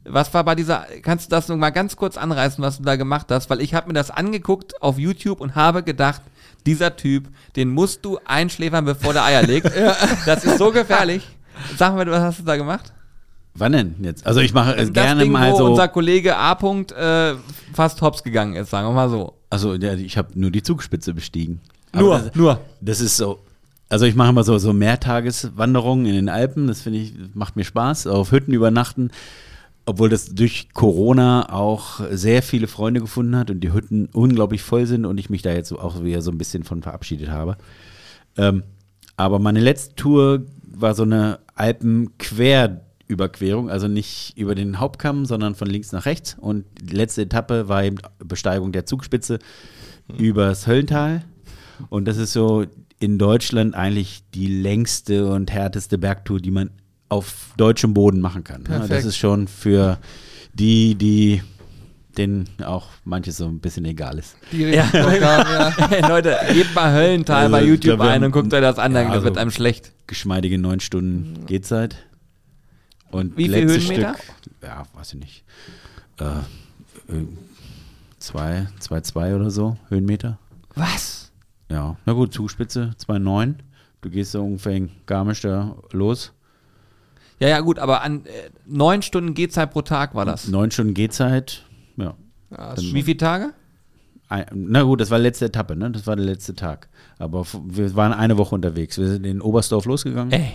Was 0.05 0.35
war 0.35 0.43
bei 0.43 0.57
dieser, 0.57 0.85
kannst 1.03 1.27
du 1.27 1.31
das 1.31 1.47
noch 1.47 1.57
mal 1.57 1.71
ganz 1.71 1.95
kurz 1.95 2.17
anreißen, 2.17 2.63
was 2.65 2.79
du 2.79 2.83
da 2.83 2.97
gemacht 2.97 3.27
hast? 3.31 3.51
Weil 3.51 3.61
ich 3.61 3.73
habe 3.73 3.87
mir 3.87 3.93
das 3.93 4.11
angeguckt 4.11 4.83
auf 4.83 4.99
YouTube 4.99 5.41
und 5.41 5.55
habe 5.55 5.85
gedacht, 5.85 6.23
dieser 6.67 6.97
Typ, 6.97 7.29
den 7.55 7.69
musst 7.69 8.05
du 8.05 8.19
einschläfern, 8.25 8.85
bevor 8.85 9.13
der 9.13 9.25
Eier 9.25 9.43
legt. 9.43 9.71
Das 10.27 10.45
ist 10.45 10.59
so 10.59 10.73
gefährlich. 10.73 11.25
Sag 11.77 11.95
mal, 11.95 12.05
was 12.11 12.21
hast 12.21 12.41
du 12.41 12.43
da 12.43 12.57
gemacht? 12.57 12.93
Wann 13.55 13.71
denn 13.71 13.95
jetzt? 14.03 14.27
Also 14.27 14.41
ich 14.41 14.53
mache 14.53 14.75
äh, 14.75 14.79
Das 14.79 14.93
gerne 14.93 15.23
Ding, 15.23 15.31
mal 15.31 15.53
wo 15.53 15.59
so. 15.59 15.67
unser 15.67 15.87
Kollege 15.87 16.37
A. 16.37 16.55
-Punkt, 16.55 16.93
äh, 16.95 17.37
fast 17.75 18.03
hops 18.03 18.25
gegangen 18.25 18.57
ist, 18.57 18.71
sagen 18.71 18.89
wir 18.89 18.93
mal 18.93 19.09
so. 19.09 19.35
Also 19.51 19.75
ja, 19.75 19.95
ich 19.95 20.19
habe 20.19 20.31
nur 20.35 20.51
die 20.51 20.65
Zugspitze 20.65 21.15
bestiegen. 21.15 21.61
Nur, 21.93 22.19
das, 22.19 22.35
nur. 22.35 22.61
das 22.81 23.01
ist 23.01 23.17
so. 23.17 23.41
Also 23.89 24.05
ich 24.05 24.15
mache 24.15 24.31
immer 24.31 24.45
so, 24.45 24.59
so 24.59 24.73
Mehrtageswanderungen 24.73 26.07
in 26.07 26.15
den 26.15 26.29
Alpen. 26.29 26.67
Das 26.67 26.83
finde 26.83 26.99
ich, 26.99 27.15
macht 27.35 27.57
mir 27.57 27.65
Spaß. 27.65 28.07
Auf 28.07 28.33
Hütten 28.33 28.53
übernachten. 28.53 29.11
Obwohl 29.87 30.11
das 30.11 30.35
durch 30.35 30.69
Corona 30.75 31.51
auch 31.51 32.01
sehr 32.11 32.43
viele 32.43 32.67
Freunde 32.67 33.01
gefunden 33.01 33.37
hat 33.37 33.51
und 33.51 33.61
die 33.61 33.73
Hütten 33.73 34.11
unglaublich 34.13 34.63
voll 34.63 34.85
sind 34.85 35.07
und 35.07 35.17
ich 35.17 35.31
mich 35.31 35.41
da 35.41 35.53
jetzt 35.53 35.73
auch 35.73 36.05
wieder 36.05 36.21
so 36.21 36.31
ein 36.31 36.37
bisschen 36.37 36.65
von 36.65 36.83
verabschiedet 36.83 37.31
habe. 37.31 37.57
Ähm, 38.37 38.65
aber 39.17 39.39
meine 39.39 39.61
letzte 39.61 39.95
Tour 39.95 40.43
war 40.63 40.95
so 40.95 41.05
eine 41.05 41.39
Alpenquerüberquerung, 41.55 43.71
also 43.71 43.89
nicht 43.89 44.35
über 44.37 44.55
den 44.55 44.79
Hauptkamm, 44.79 45.25
sondern 45.25 45.55
von 45.55 45.69
links 45.69 45.93
nach 45.93 46.05
rechts. 46.05 46.37
Und 46.39 46.67
die 46.83 46.95
letzte 46.95 47.23
Etappe 47.23 47.69
war 47.69 47.83
eben 47.83 47.97
Besteigung 48.19 48.73
der 48.73 48.85
Zugspitze 48.85 49.39
übers 50.19 50.67
Höllental. 50.67 51.23
Und 51.89 52.07
das 52.07 52.17
ist 52.17 52.33
so 52.33 52.65
in 53.01 53.19
Deutschland 53.19 53.75
eigentlich 53.75 54.23
die 54.35 54.47
längste 54.47 55.31
und 55.31 55.51
härteste 55.53 55.99
Bergtour, 55.99 56.41
die 56.41 56.51
man 56.51 56.71
auf 57.09 57.53
deutschem 57.57 57.95
Boden 57.95 58.21
machen 58.21 58.45
kann. 58.45 58.63
ne? 58.63 58.69
Perfekt. 58.69 58.91
Das 58.93 59.05
ist 59.05 59.17
schon 59.17 59.49
für 59.49 59.99
die, 60.53 60.95
die 60.95 61.43
denen 62.17 62.49
auch 62.65 62.89
manches 63.05 63.37
so 63.37 63.47
ein 63.47 63.61
bisschen 63.61 63.85
egal 63.85 64.19
ist. 64.19 64.37
Bock 64.51 64.61
haben, 64.61 65.23
ja. 65.23 65.75
Hey, 65.89 66.03
Leute, 66.03 66.37
gebt 66.53 66.75
mal 66.75 66.93
Höllental 66.93 67.45
Also, 67.45 67.53
bei 67.53 67.63
YouTube 67.65 67.97
glaub, 67.99 68.09
ein 68.09 68.25
und 68.25 68.33
guckt 68.33 68.53
euch 68.53 68.61
das 68.61 68.79
an, 68.79 68.93
dann 68.93 69.07
Ja, 69.07 69.15
das 69.15 69.23
wird 69.23 69.33
also- 69.37 69.41
einem 69.43 69.51
schlecht. 69.53 69.93
Geschmeidige 70.09 70.59
neun 70.59 70.81
Stunden 70.81 71.47
Gehzeit. 71.47 71.97
Und 73.11 73.37
Wie 73.37 73.49
viel 73.49 73.69
Höhenmeter? 73.69 74.17
Stück, 74.41 74.53
ja, 74.63 74.83
weiß 74.95 75.15
ich 75.15 75.21
nicht. 75.21 75.45
Äh, 76.19 76.25
äh, 76.25 77.25
zwei, 78.19 78.67
zwei, 78.81 79.01
zwei 79.03 79.35
oder 79.37 79.51
so 79.51 79.77
Höhenmeter. 79.89 80.39
Was? 80.75 81.28
Ja, 81.71 81.97
na 82.07 82.13
gut, 82.13 82.33
Zugspitze 82.33 82.93
2,9. 82.99 83.55
Du 84.01 84.11
gehst 84.11 84.33
so 84.33 84.43
ungefähr 84.43 84.73
in 84.77 84.91
Garmisch 85.07 85.43
da 85.43 85.77
los. 85.93 86.33
Ja, 87.41 87.49
ja, 87.49 87.61
gut, 87.61 87.79
aber 87.79 88.03
an 88.03 88.25
äh, 88.27 88.51
neun 88.67 89.03
Stunden 89.03 89.35
Gehzeit 89.35 89.71
pro 89.73 89.83
Tag 89.83 90.15
war 90.15 90.25
das. 90.25 90.49
Neun 90.49 90.71
Stunden 90.71 90.95
Gehzeit, 90.95 91.65
ja. 91.97 92.15
Ja, 92.51 92.75
Wie 92.79 93.03
viele 93.03 93.17
Tage? 93.19 93.53
Ein- 94.29 94.47
Na 94.55 94.83
gut, 94.83 95.01
das 95.01 95.11
war 95.11 95.19
die 95.19 95.25
letzte 95.25 95.47
Etappe, 95.47 95.77
ne? 95.77 95.91
Das 95.91 96.07
war 96.07 96.17
der 96.17 96.25
letzte 96.25 96.55
Tag. 96.55 96.89
Aber 97.19 97.45
wir 97.67 97.95
waren 97.95 98.13
eine 98.13 98.39
Woche 98.39 98.55
unterwegs. 98.55 98.99
Wir 98.99 99.09
sind 99.09 99.25
in 99.27 99.41
Oberstdorf 99.41 99.85
losgegangen. 99.85 100.33
Ey. 100.33 100.53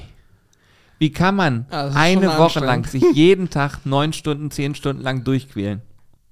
Wie 0.99 1.11
kann 1.11 1.35
man 1.35 1.65
Ja, 1.71 1.89
eine 1.93 2.37
Woche 2.37 2.59
lang 2.59 2.85
sich 2.85 3.03
jeden 3.13 3.49
Tag 3.49 3.85
neun 3.85 4.13
Stunden, 4.13 4.51
zehn 4.51 4.73
Stunden 4.75 5.01
lang 5.01 5.23
durchquälen? 5.23 5.81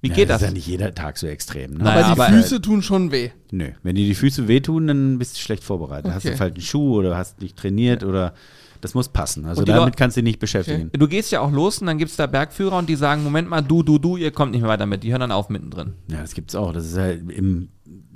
Wie 0.02 0.08
Ja, 0.08 0.14
geht 0.14 0.30
das? 0.30 0.42
ist 0.42 0.48
ja 0.48 0.52
nicht 0.52 0.66
jeder 0.66 0.94
Tag 0.94 1.16
so 1.16 1.26
extrem. 1.28 1.74
Ne? 1.74 1.84
Naja, 1.84 2.06
aber 2.06 2.14
die 2.14 2.20
aber, 2.20 2.28
äh, 2.36 2.42
Füße 2.42 2.60
tun 2.60 2.82
schon 2.82 3.12
weh. 3.12 3.30
Nö, 3.52 3.68
wenn 3.82 3.94
dir 3.94 4.04
die 4.04 4.14
Füße 4.16 4.48
wehtun, 4.48 4.88
dann 4.88 5.18
bist 5.18 5.36
du 5.36 5.40
schlecht 5.40 5.62
vorbereitet. 5.64 6.12
Hast 6.12 6.24
du 6.24 6.28
Okay. 6.30 6.36
falschen 6.38 6.60
Schuh 6.60 6.96
oder 6.98 7.16
hast 7.16 7.40
nicht 7.40 7.56
trainiert 7.56 8.02
oder 8.02 8.34
das 8.80 8.94
muss 8.94 9.08
passen. 9.10 9.46
Also 9.46 9.62
damit 9.64 9.96
kannst 9.96 10.16
du 10.16 10.20
dich 10.22 10.30
nicht 10.32 10.40
beschäftigen. 10.40 10.90
Du 10.92 11.06
gehst 11.06 11.30
ja 11.30 11.40
auch 11.40 11.52
los 11.52 11.78
und 11.78 11.86
dann 11.86 11.98
gibt 11.98 12.10
es 12.10 12.16
da 12.16 12.26
Bergführer 12.26 12.78
und 12.78 12.88
die 12.88 12.96
sagen, 12.96 13.22
Moment 13.22 13.48
mal, 13.48 13.62
du, 13.62 13.84
du, 13.84 13.98
du, 13.98 14.16
ihr 14.16 14.32
kommt 14.32 14.50
nicht 14.50 14.62
mehr 14.62 14.70
weiter 14.70 14.86
mit. 14.86 15.04
Die 15.04 15.12
hören 15.12 15.20
dann 15.20 15.30
auf 15.30 15.48
mittendrin. 15.48 15.92
Ja, 16.10 16.20
das 16.20 16.34
gibt's 16.34 16.56
auch. 16.56 16.72
Das 16.72 16.84
ist 16.84 16.98
halt 16.98 17.30
im, 17.30 17.68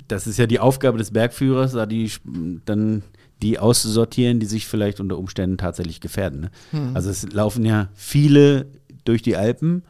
das 0.09 0.27
ist 0.27 0.37
ja 0.37 0.45
die 0.45 0.59
Aufgabe 0.59 0.97
des 0.97 1.11
Bergführers, 1.11 1.71
da 1.71 1.85
die 1.85 2.11
dann 2.65 3.03
die 3.41 3.59
auszusortieren, 3.59 4.41
die 4.41 4.45
sich 4.45 4.67
vielleicht 4.67 4.99
unter 4.99 5.17
Umständen 5.17 5.57
tatsächlich 5.57 6.01
gefährden. 6.01 6.49
Ne? 6.73 6.91
Also 6.93 7.09
es 7.11 7.31
laufen 7.31 7.63
ja 7.63 7.87
viele 7.93 8.67
durch 9.05 9.21
die 9.21 9.37
Alpen, 9.37 9.83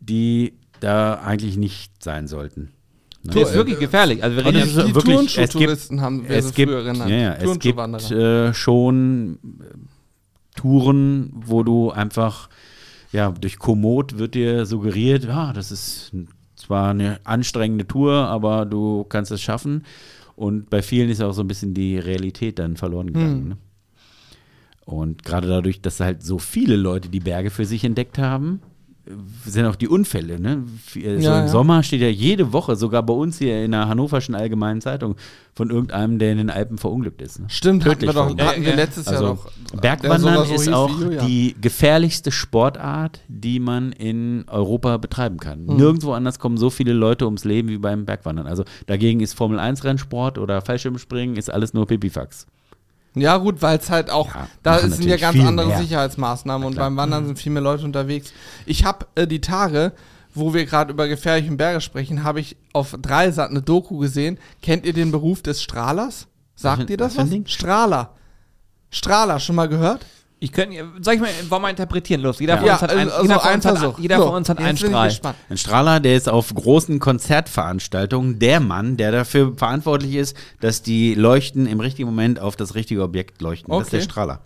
die 0.00 0.52
da 0.82 1.14
eigentlich 1.14 1.56
nicht 1.56 2.02
sein 2.02 2.26
sollten. 2.26 2.72
Ne? 3.22 3.32
Das 3.34 3.50
ist 3.50 3.54
wirklich 3.54 3.78
gefährlich. 3.78 4.22
Also 4.22 4.36
wir 4.36 4.44
reden 4.44 4.58
ja, 4.58 4.84
Die 4.84 4.94
wirklich- 4.94 5.14
Turnschuhtouristen 5.16 6.00
haben 6.00 6.28
wir 6.28 6.36
es 6.36 6.52
gibt, 6.54 6.72
früher 6.72 6.82
genannt. 6.82 7.10
ja, 7.10 7.16
ja, 7.16 7.32
es 7.34 7.58
gibt 7.58 7.78
äh, 8.10 8.52
schon 8.52 9.38
äh, 9.60 10.58
Touren, 10.58 11.32
wo 11.46 11.62
du 11.62 11.90
einfach, 11.90 12.48
ja, 13.12 13.30
durch 13.30 13.58
Komoot 13.58 14.18
wird 14.18 14.34
dir 14.34 14.66
suggeriert, 14.66 15.24
ja, 15.24 15.52
das 15.52 15.70
ist 15.70 16.12
zwar 16.56 16.90
eine 16.90 17.20
anstrengende 17.24 17.86
Tour, 17.86 18.12
aber 18.12 18.66
du 18.66 19.04
kannst 19.04 19.30
es 19.30 19.40
schaffen. 19.40 19.84
Und 20.34 20.70
bei 20.70 20.82
vielen 20.82 21.10
ist 21.10 21.22
auch 21.22 21.32
so 21.32 21.42
ein 21.42 21.48
bisschen 21.48 21.74
die 21.74 21.98
Realität 21.98 22.58
dann 22.58 22.76
verloren 22.76 23.08
gegangen. 23.08 23.40
Hm. 23.42 23.48
Ne? 23.50 23.56
Und 24.84 25.22
gerade 25.22 25.46
dadurch, 25.46 25.80
dass 25.80 26.00
halt 26.00 26.22
so 26.22 26.38
viele 26.38 26.76
Leute 26.76 27.08
die 27.08 27.20
Berge 27.20 27.50
für 27.50 27.64
sich 27.64 27.84
entdeckt 27.84 28.18
haben, 28.18 28.60
sind 29.44 29.66
auch 29.66 29.74
die 29.74 29.88
Unfälle. 29.88 30.38
Ne? 30.38 30.62
So 30.92 31.00
Ja, 31.00 31.14
im 31.14 31.20
ja. 31.20 31.48
Sommer 31.48 31.82
steht 31.82 32.00
ja 32.00 32.08
jede 32.08 32.52
Woche, 32.52 32.76
sogar 32.76 33.02
bei 33.02 33.12
uns 33.12 33.38
hier 33.38 33.64
in 33.64 33.72
der 33.72 33.88
Hannoverschen 33.88 34.34
Allgemeinen 34.34 34.80
Zeitung, 34.80 35.16
von 35.54 35.70
irgendeinem, 35.70 36.18
der 36.18 36.32
in 36.32 36.38
den 36.38 36.50
Alpen 36.50 36.78
verunglückt 36.78 37.20
ist. 37.20 37.40
Ne? 37.40 37.46
Stimmt, 37.48 37.84
hatten 37.84 38.02
wir, 38.02 38.12
doch, 38.12 38.26
hatten 38.28 38.38
wir 38.62 38.68
Äh, 38.68 38.72
äh, 38.72 38.76
letztes 38.76 39.06
Jahr 39.06 39.14
Also 39.16 39.38
doch. 39.72 39.80
Bergwandern 39.80 40.22
der 40.34 40.44
sogar 40.44 40.46
so 40.46 40.54
ist 40.54 40.64
hieß 40.66 40.72
auch 40.72 40.88
wie 41.00 41.02
Julian. 41.04 41.26
die 41.26 41.56
gefährlichste 41.60 42.30
Sportart, 42.30 43.20
die 43.28 43.58
man 43.58 43.92
in 43.92 44.44
Europa 44.48 44.96
betreiben 44.98 45.38
kann. 45.38 45.66
Hm. 45.66 45.76
Nirgendwo 45.76 46.12
anders 46.12 46.38
kommen 46.38 46.56
so 46.56 46.70
viele 46.70 46.92
Leute 46.92 47.24
ums 47.24 47.44
Leben 47.44 47.68
wie 47.68 47.78
beim 47.78 48.04
Bergwandern. 48.04 48.46
Also 48.46 48.64
dagegen 48.86 49.20
ist 49.20 49.34
Formel 49.34 49.58
1 49.58 49.82
Rennsport 49.84 50.38
oder 50.38 50.62
Fallschirmspringen 50.62 51.36
ist 51.36 51.50
alles 51.50 51.74
nur 51.74 51.86
Pipifax. 51.86 52.46
Ja, 53.14 53.36
gut, 53.36 53.60
weil 53.60 53.78
es 53.78 53.90
halt 53.90 54.10
auch, 54.10 54.34
Ja, 54.34 54.48
da 54.62 54.78
sind 54.78 55.04
ja 55.04 55.16
ganz 55.16 55.38
andere 55.38 55.68
mehr. 55.68 55.78
Sicherheitsmaßnahmen 55.78 56.66
und 56.66 56.76
beim 56.76 56.96
Wandern 56.96 57.26
sind 57.26 57.38
viel 57.38 57.52
mehr 57.52 57.62
Leute 57.62 57.84
unterwegs. 57.84 58.32
Ich 58.64 58.84
habe 58.84 59.06
äh, 59.14 59.26
die 59.26 59.40
Tage, 59.40 59.92
wo 60.34 60.54
wir 60.54 60.64
gerade 60.64 60.92
über 60.92 61.08
gefährliche 61.08 61.52
Berge 61.52 61.82
sprechen, 61.82 62.24
habe 62.24 62.40
ich 62.40 62.56
auf 62.72 62.96
Dreisat 63.00 63.50
eine 63.50 63.60
Doku 63.60 63.98
gesehen. 63.98 64.38
Kennt 64.62 64.86
ihr 64.86 64.94
den 64.94 65.12
Beruf 65.12 65.42
des 65.42 65.62
Strahlers? 65.62 66.26
Sagt 66.54 66.84
Was 66.84 66.90
ihr 66.90 66.96
das 66.96 67.16
was? 67.16 67.28
Strahler. 67.46 68.14
Strahler, 68.90 69.40
schon 69.40 69.56
mal 69.56 69.68
gehört? 69.68 70.06
Ich 70.42 70.50
könnte, 70.50 70.84
soll 71.00 71.14
ich 71.14 71.20
mal, 71.20 71.28
wollen 71.50 71.62
wir 71.62 71.70
interpretieren? 71.70 72.20
Los, 72.20 72.40
jeder 72.40 72.58
von 72.58 72.66
Ja, 72.66 72.72
uns 72.74 72.82
hat, 72.82 72.90
ein, 72.90 73.08
also 73.08 73.22
jeder 73.22 73.38
von 73.40 73.54
uns 73.54 73.64
hat, 73.64 73.78
Versuch. 73.78 73.98
jeder 74.00 74.16
So, 74.16 74.26
von 74.26 74.34
uns 74.34 74.48
hat 74.48 74.58
jetzt 74.58 74.84
einen 74.84 75.10
Strahl. 75.10 75.34
Ein 75.48 75.56
Strahler, 75.56 76.00
der 76.00 76.16
ist 76.16 76.28
auf 76.28 76.52
großen 76.52 76.98
Konzertveranstaltungen 76.98 78.38
der 78.38 78.60
Mann, 78.60 78.96
der 78.96 79.12
dafür 79.12 79.52
verantwortlich 79.56 80.14
ist, 80.14 80.36
dass 80.60 80.82
die 80.82 81.14
Leuchten 81.14 81.66
im 81.66 81.78
richtigen 81.80 82.08
Moment 82.08 82.40
auf 82.40 82.56
das 82.56 82.74
richtige 82.74 83.02
Objekt 83.02 83.40
leuchten. 83.40 83.70
Das 83.70 83.82
ist 83.84 83.92
der 83.92 84.00
Okay. 84.00 84.10
Strahler. 84.10 84.40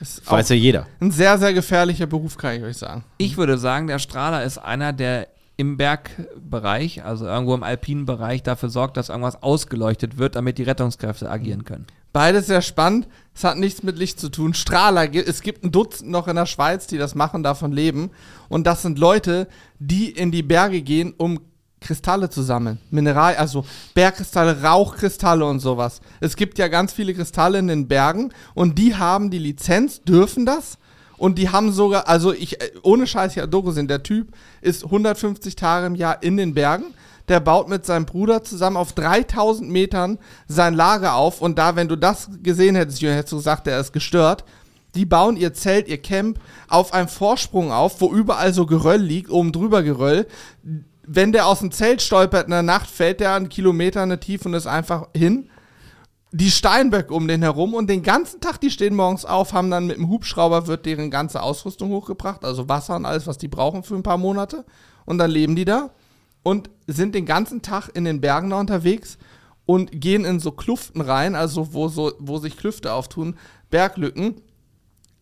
Ist 0.00 0.30
Weiß 0.30 0.48
ja 0.50 0.56
jeder. 0.56 0.86
ein 1.00 1.10
sehr, 1.10 1.38
sehr 1.38 1.52
gefährlicher 1.54 2.06
Beruf, 2.06 2.36
kann 2.36 2.56
ich 2.56 2.62
euch 2.62 2.76
sagen. 2.76 3.04
Ich 3.18 3.36
würde 3.36 3.56
sagen, 3.58 3.86
der 3.86 3.98
Strahler 3.98 4.42
ist 4.44 4.58
einer, 4.58 4.92
der 4.92 5.28
im 5.56 5.76
Bergbereich, 5.76 7.04
also 7.04 7.26
irgendwo 7.26 7.54
im 7.54 7.62
alpinen 7.62 8.04
Bereich, 8.04 8.42
dafür 8.42 8.68
sorgt, 8.68 8.96
dass 8.96 9.08
irgendwas 9.08 9.42
ausgeleuchtet 9.42 10.18
wird, 10.18 10.36
damit 10.36 10.58
die 10.58 10.64
Rettungskräfte 10.64 11.30
agieren 11.30 11.64
können. 11.64 11.86
Beides 12.12 12.46
sehr 12.46 12.62
spannend. 12.62 13.08
Es 13.34 13.44
hat 13.44 13.58
nichts 13.58 13.82
mit 13.82 13.98
Licht 13.98 14.18
zu 14.20 14.30
tun. 14.30 14.54
Strahler, 14.54 15.14
es 15.14 15.42
gibt 15.42 15.64
ein 15.64 15.72
Dutzend 15.72 16.10
noch 16.10 16.28
in 16.28 16.36
der 16.36 16.46
Schweiz, 16.46 16.86
die 16.86 16.98
das 16.98 17.14
machen, 17.14 17.42
davon 17.42 17.72
leben. 17.72 18.10
Und 18.48 18.66
das 18.66 18.82
sind 18.82 18.98
Leute, 18.98 19.48
die 19.78 20.10
in 20.10 20.30
die 20.30 20.42
Berge 20.42 20.82
gehen, 20.82 21.14
um 21.16 21.40
Kristalle 21.80 22.30
zu 22.30 22.42
sammeln. 22.42 22.78
Mineral, 22.90 23.36
also 23.36 23.64
Bergkristalle, 23.94 24.62
Rauchkristalle 24.62 25.44
und 25.44 25.60
sowas. 25.60 26.00
Es 26.20 26.36
gibt 26.36 26.58
ja 26.58 26.68
ganz 26.68 26.92
viele 26.92 27.14
Kristalle 27.14 27.58
in 27.58 27.68
den 27.68 27.86
Bergen 27.86 28.32
und 28.54 28.78
die 28.78 28.96
haben 28.96 29.30
die 29.30 29.38
Lizenz, 29.38 30.02
dürfen 30.02 30.46
das. 30.46 30.78
Und 31.18 31.38
die 31.38 31.48
haben 31.50 31.72
sogar, 31.72 32.08
also 32.08 32.32
ich, 32.32 32.60
äh, 32.60 32.70
ohne 32.82 33.06
Scheiß, 33.06 33.34
ja, 33.34 33.46
Doku 33.46 33.70
sind, 33.70 33.90
der 33.90 34.02
Typ 34.02 34.28
ist 34.60 34.84
150 34.84 35.56
Tage 35.56 35.86
im 35.86 35.94
Jahr 35.94 36.22
in 36.22 36.36
den 36.36 36.54
Bergen. 36.54 36.94
Der 37.28 37.40
baut 37.40 37.68
mit 37.68 37.84
seinem 37.84 38.06
Bruder 38.06 38.44
zusammen 38.44 38.76
auf 38.76 38.92
3000 38.92 39.68
Metern 39.68 40.18
sein 40.46 40.74
Lager 40.74 41.14
auf. 41.14 41.40
Und 41.40 41.58
da, 41.58 41.74
wenn 41.74 41.88
du 41.88 41.96
das 41.96 42.30
gesehen 42.42 42.76
hättest, 42.76 43.00
Jürgen, 43.00 43.16
hättest 43.16 43.32
du 43.32 43.36
gesagt, 43.36 43.66
der 43.66 43.80
ist 43.80 43.92
gestört. 43.92 44.44
Die 44.94 45.04
bauen 45.04 45.36
ihr 45.36 45.52
Zelt, 45.52 45.88
ihr 45.88 46.00
Camp 46.00 46.38
auf 46.68 46.94
einem 46.94 47.08
Vorsprung 47.08 47.72
auf, 47.72 48.00
wo 48.00 48.12
überall 48.12 48.54
so 48.54 48.64
Geröll 48.64 49.00
liegt, 49.00 49.30
oben 49.30 49.52
drüber 49.52 49.82
Geröll. 49.82 50.26
Wenn 51.02 51.32
der 51.32 51.46
aus 51.46 51.58
dem 51.58 51.72
Zelt 51.72 52.00
stolpert 52.00 52.46
in 52.46 52.52
der 52.52 52.62
Nacht, 52.62 52.88
fällt 52.88 53.20
der 53.20 53.34
einen 53.34 53.48
Kilometer 53.48 54.02
in 54.04 54.10
die 54.10 54.16
Tiefe 54.18 54.48
und 54.48 54.54
ist 54.54 54.66
einfach 54.66 55.08
hin 55.14 55.50
die 56.32 56.50
Steinböcke 56.50 57.14
um 57.14 57.28
den 57.28 57.42
herum 57.42 57.74
und 57.74 57.88
den 57.88 58.02
ganzen 58.02 58.40
Tag, 58.40 58.60
die 58.60 58.70
stehen 58.70 58.94
morgens 58.94 59.24
auf, 59.24 59.52
haben 59.52 59.70
dann 59.70 59.86
mit 59.86 59.96
dem 59.96 60.08
Hubschrauber 60.08 60.66
wird 60.66 60.84
deren 60.84 61.10
ganze 61.10 61.42
Ausrüstung 61.42 61.90
hochgebracht, 61.90 62.44
also 62.44 62.68
Wasser 62.68 62.96
und 62.96 63.06
alles, 63.06 63.26
was 63.26 63.38
die 63.38 63.48
brauchen 63.48 63.82
für 63.82 63.94
ein 63.94 64.02
paar 64.02 64.18
Monate. 64.18 64.64
Und 65.04 65.18
dann 65.18 65.30
leben 65.30 65.54
die 65.54 65.64
da 65.64 65.90
und 66.42 66.68
sind 66.86 67.14
den 67.14 67.26
ganzen 67.26 67.62
Tag 67.62 67.90
in 67.94 68.04
den 68.04 68.20
Bergen 68.20 68.50
da 68.50 68.58
unterwegs 68.58 69.18
und 69.66 70.00
gehen 70.00 70.24
in 70.24 70.40
so 70.40 70.50
Kluften 70.52 71.00
rein, 71.00 71.34
also 71.34 71.72
wo, 71.72 71.88
so, 71.88 72.12
wo 72.18 72.38
sich 72.38 72.56
Klüfte 72.56 72.92
auftun, 72.92 73.36
Berglücken, 73.70 74.40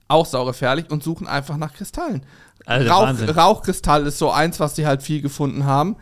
auch 0.09 0.27
saugefährlich 0.27 0.91
und 0.91 1.03
suchen 1.03 1.27
einfach 1.27 1.57
nach 1.57 1.73
Kristallen. 1.75 2.25
Also 2.67 2.91
Rauch. 2.91 3.37
Rauchkristall 3.37 4.07
ist 4.07 4.19
so 4.19 4.31
eins, 4.31 4.61
was 4.61 4.75
die 4.75 4.87
halt 4.87 5.03
viel 5.03 5.21
gefunden 5.21 5.65
haben. 5.65 5.97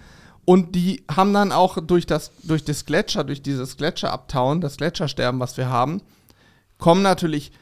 Und 0.45 0.75
die 0.75 1.05
haben 1.11 1.33
dann 1.33 1.53
auch 1.53 1.79
durch 1.81 2.07
das, 2.07 2.33
durch 2.43 2.65
das 2.65 2.85
Gletscher, 2.85 3.25
durch 3.25 3.43
dieses 3.43 3.77
Gletscherabtauen, 3.77 4.61
das 4.61 4.77
Gletschersterben, 4.77 5.41
was 5.41 5.57
wir 5.57 5.69
haben, 5.69 6.03
kommen 6.79 7.03
natürlich 7.03 7.53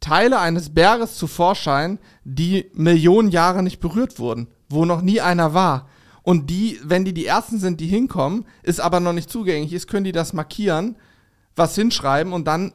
Teile 0.00 0.38
eines 0.38 0.74
Berges 0.74 1.16
zu 1.16 1.26
Vorschein, 1.26 1.98
die 2.24 2.70
Millionen 2.74 3.30
Jahre 3.30 3.62
nicht 3.62 3.80
berührt 3.80 4.18
wurden, 4.18 4.48
wo 4.68 4.84
noch 4.84 5.00
nie 5.00 5.22
einer 5.22 5.54
war. 5.54 5.88
Und 6.22 6.50
die, 6.50 6.78
wenn 6.82 7.06
die 7.06 7.14
die 7.14 7.26
ersten 7.26 7.58
sind, 7.58 7.80
die 7.80 7.86
hinkommen, 7.86 8.44
ist 8.62 8.80
aber 8.80 9.00
noch 9.00 9.14
nicht 9.14 9.30
zugänglich 9.30 9.72
ist, 9.72 9.88
können 9.88 10.04
die 10.04 10.12
das 10.12 10.34
markieren, 10.34 10.96
was 11.56 11.74
hinschreiben 11.74 12.32
und 12.32 12.46
dann 12.46 12.72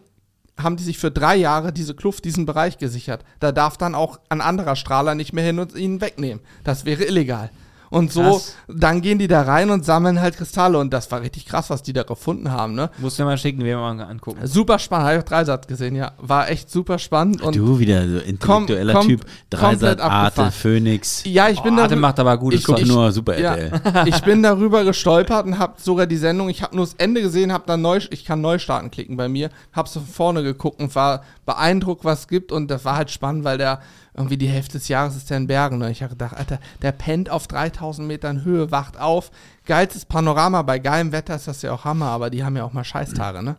haben 0.58 0.76
die 0.76 0.84
sich 0.84 0.98
für 0.98 1.12
drei 1.12 1.36
Jahre 1.36 1.72
diese 1.72 1.96
Kluft, 1.96 2.26
diesen 2.26 2.46
Bereich 2.46 2.78
gesichert. 2.78 3.24
Da 3.40 3.52
darf 3.52 3.78
dann 3.78 3.96
auch 3.96 4.20
ein 4.30 4.42
anderer 4.42 4.76
Strahler 4.76 5.16
nicht 5.16 5.34
mehr 5.34 5.44
hin 5.44 5.60
und 5.60 5.76
ihn 5.76 6.02
wegnehmen. 6.02 6.44
Das 6.64 6.86
wäre 6.86 7.06
illegal. 7.06 7.52
Und 7.90 8.12
so, 8.14 8.22
Krass. 8.22 8.56
dann 8.68 9.02
gehen 9.02 9.18
die 9.20 9.28
da 9.28 9.42
rein 9.42 9.70
und 9.72 9.84
sammeln 9.84 10.22
halt 10.22 10.38
Kristalle. 10.38 10.78
Und 10.78 10.92
das 10.94 11.10
war 11.12 11.22
richtig 11.22 11.46
krass, 11.46 11.70
was 11.70 11.82
die 11.82 11.94
da 11.94 12.04
gefunden 12.04 12.52
haben, 12.52 12.76
ne? 12.76 12.90
Musst 13.00 13.18
du 13.18 13.24
mir 13.24 13.30
mal 13.30 13.38
schicken, 13.38 13.64
wir 13.64 13.78
mal 13.78 14.00
angucken. 14.02 14.46
Super 14.46 14.78
spannend, 14.80 15.08
habe 15.08 15.18
ich 15.18 15.24
auch 15.24 15.28
Dreisatz 15.28 15.66
gesehen, 15.68 15.96
ja. 15.96 16.12
War 16.20 16.50
echt 16.50 16.70
super 16.70 17.00
spannend. 17.00 17.42
Und 17.42 17.56
du 17.56 17.80
wieder 17.80 18.08
so 18.08 18.18
intellektueller 18.20 18.94
kom- 18.94 19.08
Typ. 19.08 19.26
Dreisat, 19.50 20.00
komplett 20.00 20.02
Arte. 20.02 20.52
Phoenix. 20.52 21.24
ja, 21.26 21.50
ich 21.50 21.62
bin 21.62 21.78
Oh, 21.78 21.82
Arte 21.82 21.96
darü- 21.96 22.00
macht 22.00 22.20
aber 22.20 22.38
gutes 22.38 22.60
ich, 22.60 22.66
Guck 22.66 22.80
ich, 22.80 22.88
nur 22.88 23.12
Super 23.12 23.40
ja. 23.40 23.56
RTL. 23.56 24.08
ich 24.08 24.22
bin 24.22 24.44
darüber 24.44 24.84
gestolpert 24.84 25.46
und 25.46 25.58
habe 25.58 25.74
sogar 25.82 26.06
die 26.06 26.18
Sendung, 26.18 26.50
ich 26.50 26.62
habe 26.62 26.76
nur 26.76 26.86
das 26.86 26.94
Ende 26.96 27.22
gesehen, 27.22 27.52
habe 27.52 27.64
dann 27.68 27.82
neu, 27.82 28.00
ich 28.12 28.24
kann 28.26 28.42
Neustarten 28.42 28.92
klicken 28.92 29.18
bei 29.18 29.28
mir, 29.28 29.50
habe 29.74 29.90
so 29.90 30.00
von 30.00 30.10
vorne 30.10 30.44
geguckt 30.44 30.80
und 30.80 30.94
war 30.96 31.24
beeindruckt, 31.46 32.06
was 32.06 32.22
es 32.22 32.28
gibt 32.28 32.52
und 32.52 32.70
das 32.70 32.86
war 32.86 32.96
halt 32.96 33.10
spannend, 33.10 33.44
weil 33.44 33.58
der 33.58 33.80
irgendwie 34.20 34.38
die 34.38 34.48
Hälfte 34.48 34.78
des 34.78 34.88
Jahres 34.90 35.16
ist 35.16 35.30
der 35.30 35.38
in 35.38 35.48
Bergen. 35.48 35.78
Ne? 35.80 35.90
Ich 35.92 36.04
habe 36.04 36.12
gedacht, 36.12 36.36
Alter, 36.38 36.60
der 36.82 36.92
pennt 36.92 37.30
auf 37.30 37.48
3000 37.48 38.08
Metern 38.08 38.44
Höhe, 38.44 38.70
wacht 38.72 39.00
auf. 39.00 39.32
Geilstes 39.66 40.06
Panorama, 40.06 40.62
bei 40.62 40.78
geilem 40.78 41.12
Wetter 41.12 41.36
ist 41.36 41.48
das 41.48 41.62
ja 41.62 41.72
auch 41.72 41.86
Hammer, 41.86 42.08
aber 42.08 42.30
die 42.30 42.44
haben 42.44 42.56
ja 42.56 42.64
auch 42.64 42.74
mal 42.74 42.84
Scheißtage, 42.84 43.42
ne? 43.42 43.56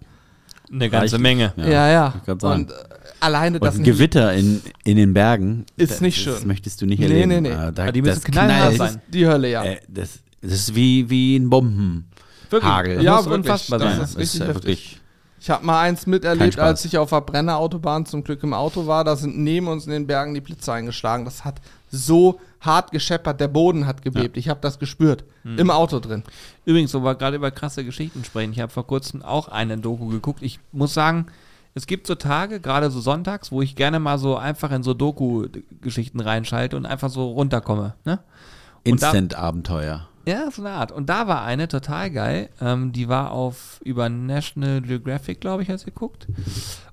Eine 0.72 0.88
ganze 0.88 1.16
Reichlich. 1.16 1.20
Menge. 1.20 1.52
Ja, 1.56 1.88
ja. 1.88 2.14
sagen. 2.26 2.42
Und 2.62 2.70
äh, 2.70 2.74
alleine 3.18 3.56
Und 3.58 3.64
das 3.64 3.76
ein 3.76 3.82
Gewitter 3.82 4.32
in, 4.34 4.62
in 4.84 4.96
den 4.96 5.12
Bergen. 5.14 5.66
Ist 5.76 5.90
das, 5.94 6.00
nicht 6.00 6.24
Das 6.26 6.38
schön. 6.38 6.46
möchtest 6.46 6.80
du 6.80 6.86
nicht 6.86 7.00
Nee, 7.00 7.06
erleben. 7.06 7.28
nee, 7.28 7.40
nee. 7.40 7.52
Ah, 7.52 7.72
Da, 7.72 7.82
Aber 7.84 7.92
die 7.92 8.02
müssen 8.02 8.20
das 8.22 8.24
knallhart 8.24 8.76
sein. 8.76 9.02
die 9.08 9.26
Hölle, 9.26 9.50
ja. 9.50 9.64
Äh, 9.64 9.80
das, 9.88 10.20
das 10.42 10.52
ist 10.52 10.74
wie, 10.76 11.10
wie 11.10 11.36
ein 11.36 11.50
Bomben. 11.50 12.08
Wirklich. 12.50 12.70
Hagel. 12.70 12.94
Das 12.96 13.04
Ja, 13.04 13.16
muss 13.16 13.26
unfassbar 13.26 13.78
Das 13.80 13.94
sein. 13.96 14.04
ist 14.04 14.18
richtig 14.18 14.40
ja 14.40 14.46
heftig. 14.46 14.62
wirklich. 14.64 14.99
Ich 15.40 15.48
habe 15.48 15.64
mal 15.64 15.80
eins 15.80 16.06
miterlebt, 16.06 16.58
als 16.58 16.84
ich 16.84 16.98
auf 16.98 17.10
der 17.10 17.22
Brennerautobahn 17.22 18.04
zum 18.04 18.22
Glück 18.22 18.42
im 18.42 18.52
Auto 18.52 18.86
war. 18.86 19.04
Da 19.04 19.16
sind 19.16 19.38
neben 19.38 19.68
uns 19.68 19.86
in 19.86 19.92
den 19.92 20.06
Bergen 20.06 20.34
die 20.34 20.42
Blitze 20.42 20.70
eingeschlagen. 20.70 21.24
Das 21.24 21.46
hat 21.46 21.62
so 21.90 22.38
hart 22.60 22.90
gescheppert. 22.90 23.40
Der 23.40 23.48
Boden 23.48 23.86
hat 23.86 24.02
gebebt. 24.02 24.36
Ich 24.36 24.50
habe 24.50 24.60
das 24.60 24.78
gespürt. 24.78 25.24
Hm. 25.44 25.58
Im 25.58 25.70
Auto 25.70 25.98
drin. 25.98 26.24
Übrigens, 26.66 26.92
wo 26.92 27.00
wir 27.00 27.14
gerade 27.14 27.36
über 27.36 27.50
krasse 27.50 27.86
Geschichten 27.86 28.22
sprechen, 28.22 28.52
ich 28.52 28.60
habe 28.60 28.70
vor 28.70 28.86
kurzem 28.86 29.22
auch 29.22 29.48
eine 29.48 29.78
Doku 29.78 30.08
geguckt. 30.08 30.42
Ich 30.42 30.60
muss 30.72 30.92
sagen, 30.92 31.26
es 31.74 31.86
gibt 31.86 32.06
so 32.06 32.16
Tage, 32.16 32.60
gerade 32.60 32.90
so 32.90 33.00
sonntags, 33.00 33.50
wo 33.50 33.62
ich 33.62 33.76
gerne 33.76 33.98
mal 33.98 34.18
so 34.18 34.36
einfach 34.36 34.70
in 34.72 34.82
so 34.82 34.92
Doku-Geschichten 34.92 36.20
reinschalte 36.20 36.76
und 36.76 36.84
einfach 36.84 37.08
so 37.08 37.30
runterkomme. 37.30 37.94
Ne? 38.04 38.18
Instant-Abenteuer. 38.84 40.06
Ja, 40.30 40.50
so 40.50 40.62
eine 40.62 40.70
Art. 40.74 40.92
Und 40.92 41.08
da 41.08 41.26
war 41.26 41.42
eine 41.44 41.66
total 41.68 42.10
geil. 42.10 42.48
Ähm, 42.60 42.92
die 42.92 43.08
war 43.08 43.32
auf 43.32 43.80
über 43.84 44.08
National 44.08 44.80
Geographic, 44.80 45.40
glaube 45.40 45.62
ich, 45.62 45.70
als 45.70 45.84
geguckt. 45.84 46.26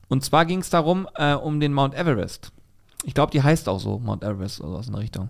Und 0.07 0.23
zwar 0.23 0.45
ging 0.45 0.59
es 0.59 0.69
darum, 0.69 1.07
äh, 1.15 1.33
um 1.33 1.59
den 1.59 1.73
Mount 1.73 1.93
Everest. 1.93 2.51
Ich 3.03 3.13
glaube, 3.13 3.31
die 3.31 3.43
heißt 3.43 3.69
auch 3.69 3.79
so, 3.79 3.99
Mount 3.99 4.23
Everest 4.23 4.61
oder 4.61 4.81
so 4.81 4.87
in 4.87 4.93
der 4.93 5.01
Richtung. 5.03 5.29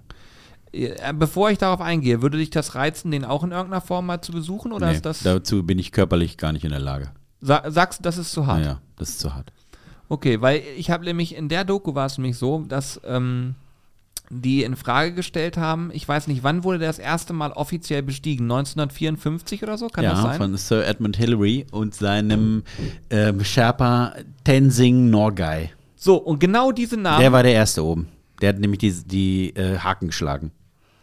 Äh, 0.72 1.14
Bevor 1.14 1.49
ich 1.51 1.58
darauf 1.58 1.82
eingehe, 1.82 2.22
würde 2.22 2.38
dich 2.38 2.49
das 2.49 2.76
reizen, 2.76 3.12
den 3.12 3.26
auch 3.26 3.43
in 3.43 3.51
irgendeiner 3.51 3.82
Form 3.82 4.05
mal 4.05 4.22
zu 4.22 4.32
besuchen? 4.32 4.72
Oder 4.72 4.88
Nee, 4.88 4.95
ist 4.95 5.05
das. 5.05 5.20
dazu 5.24 5.64
bin 5.64 5.78
ich 5.80 5.91
körperlich 5.91 6.38
gar 6.38 6.51
nicht 6.53 6.64
in 6.64 6.72
der 6.72 6.80
Lage. 6.80 7.12
Sa 7.41 7.64
sagst 7.70 7.99
du, 7.99 8.03
das 8.03 8.18
ist 8.18 8.32
zu 8.32 8.47
hart? 8.47 8.62
Naja, 8.62 8.82
das 8.95 9.10
ist 9.10 9.20
zu 9.20 9.34
hart. 9.36 9.51
Okay, 10.10 10.39
weil 10.41 10.64
ich 10.78 10.89
habe 10.89 11.03
nämlich 11.03 11.36
in 11.36 11.49
der 11.49 11.66
Doku 11.66 11.93
war 11.93 12.05
es 12.05 12.18
nämlich 12.18 12.38
so, 12.38 12.64
dass 12.68 13.01
ähm, 13.05 13.55
die 14.30 14.63
in 14.63 14.75
Frage 14.75 15.13
gestellt 15.13 15.57
haben, 15.57 15.89
ich 15.93 16.07
weiß 16.07 16.28
nicht, 16.28 16.43
wann 16.43 16.63
wurde 16.63 16.80
der 16.80 16.89
das 16.89 16.99
erste 16.99 17.34
Mal 17.34 17.51
offiziell 17.51 18.03
bestiegen? 18.03 18.45
1954 18.45 19.63
oder 19.63 19.78
so? 19.78 19.88
Kann 19.88 20.03
das 20.03 20.17
ja, 20.17 20.23
sein? 20.23 20.38
von 20.38 20.57
Sir 20.57 20.86
Edmund 20.86 21.17
Hillary 21.17 21.65
und 21.71 21.95
seinem 21.95 22.63
ähm, 23.09 23.43
Sherpa 23.43 24.13
Tenzing 24.43 25.09
Norgay. 25.09 25.71
So, 25.95 26.17
und 26.17 26.39
genau 26.39 26.71
diese 26.71 26.97
Namen. 26.97 27.21
Der 27.21 27.32
war 27.32 27.43
der 27.43 27.53
Erste 27.53 27.84
oben. 27.84 28.07
Der 28.41 28.49
hat 28.49 28.59
nämlich 28.59 28.80
die, 28.80 28.91
die 29.05 29.49
äh, 29.55 29.78
Haken 29.80 30.07
geschlagen. 30.07 30.51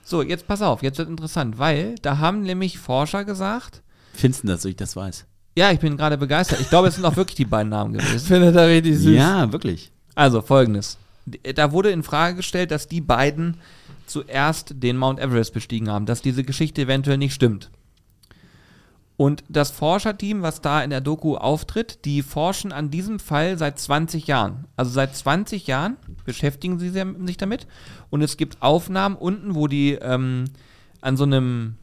so, 0.05 0.23
jetzt 0.23 0.47
pass 0.47 0.63
auf, 0.63 0.83
jetzt 0.83 0.99
wird 0.99 1.09
interessant, 1.09 1.59
weil 1.59 1.97
da 2.03 2.19
haben 2.19 2.43
nämlich 2.43 2.79
Forscher 2.79 3.25
gesagt, 3.25 3.83
Findest 4.13 4.45
du, 4.45 4.49
dass 4.49 4.65
ich 4.65 4.77
das 4.77 4.95
weiß? 4.95 5.27
ja, 5.57 5.71
ich 5.71 5.79
bin 5.81 5.97
gerade 5.97 6.19
begeistert. 6.19 6.61
Ich 6.61 6.69
glaube, 6.69 6.89
es 6.89 6.97
sind 6.97 7.05
auch 7.05 7.17
wirklich 7.17 7.37
die 7.37 7.45
beiden 7.45 7.71
Namen 7.71 7.95
Ich 7.97 8.05
gewesen. 8.05 8.27
finde 8.27 8.53
das 8.53 8.69
richtig 8.69 8.99
süß. 8.99 9.15
Ja, 9.15 9.53
wirklich. 9.53 9.91
Also, 10.15 10.43
folgendes. 10.43 10.99
Da 11.27 11.73
wurde 11.73 11.91
in 11.91 12.03
Frage 12.03 12.37
gestellt, 12.37 12.71
dass 12.71 12.89
die 12.89 13.01
beiden 13.01 13.59
zuerst 14.07 14.75
den 14.83 14.97
Mount 14.97 15.19
Everest 15.19 15.55
bestiegen 15.55 15.91
haben, 15.91 16.07
dass 16.07 16.23
diese 16.23 16.45
Geschichte 16.45 16.83
eventuell 16.83 17.19
nicht 17.19 17.35
stimmt. 17.35 17.71
Und 19.17 19.45
das 19.49 19.71
Forscherteam, 19.71 20.43
was 20.43 20.61
da 20.61 20.83
in 20.83 20.91
der 20.91 21.01
Doku 21.01 21.37
auftritt, 21.37 22.05
die 22.05 22.23
forschen 22.23 22.73
an 22.73 22.91
diesem 22.91 23.21
Fall 23.21 23.57
seit 23.59 23.79
20 23.79 24.27
Jahren. 24.27 24.65
Also 24.77 24.91
seit 24.91 25.15
20 25.15 25.69
Jahren 25.69 25.97
beschäftigen 26.25 26.81
sie 26.81 26.91
sich 26.91 27.37
damit. 27.37 27.69
Und 28.11 28.23
es 28.23 28.37
gibt 28.37 28.61
Aufnahmen 28.61 29.15
unten, 29.15 29.55
wo 29.55 29.69
die 29.69 29.93
ähm, 29.93 30.47
an 31.01 31.17
so 31.17 31.23
einem, 31.25 31.77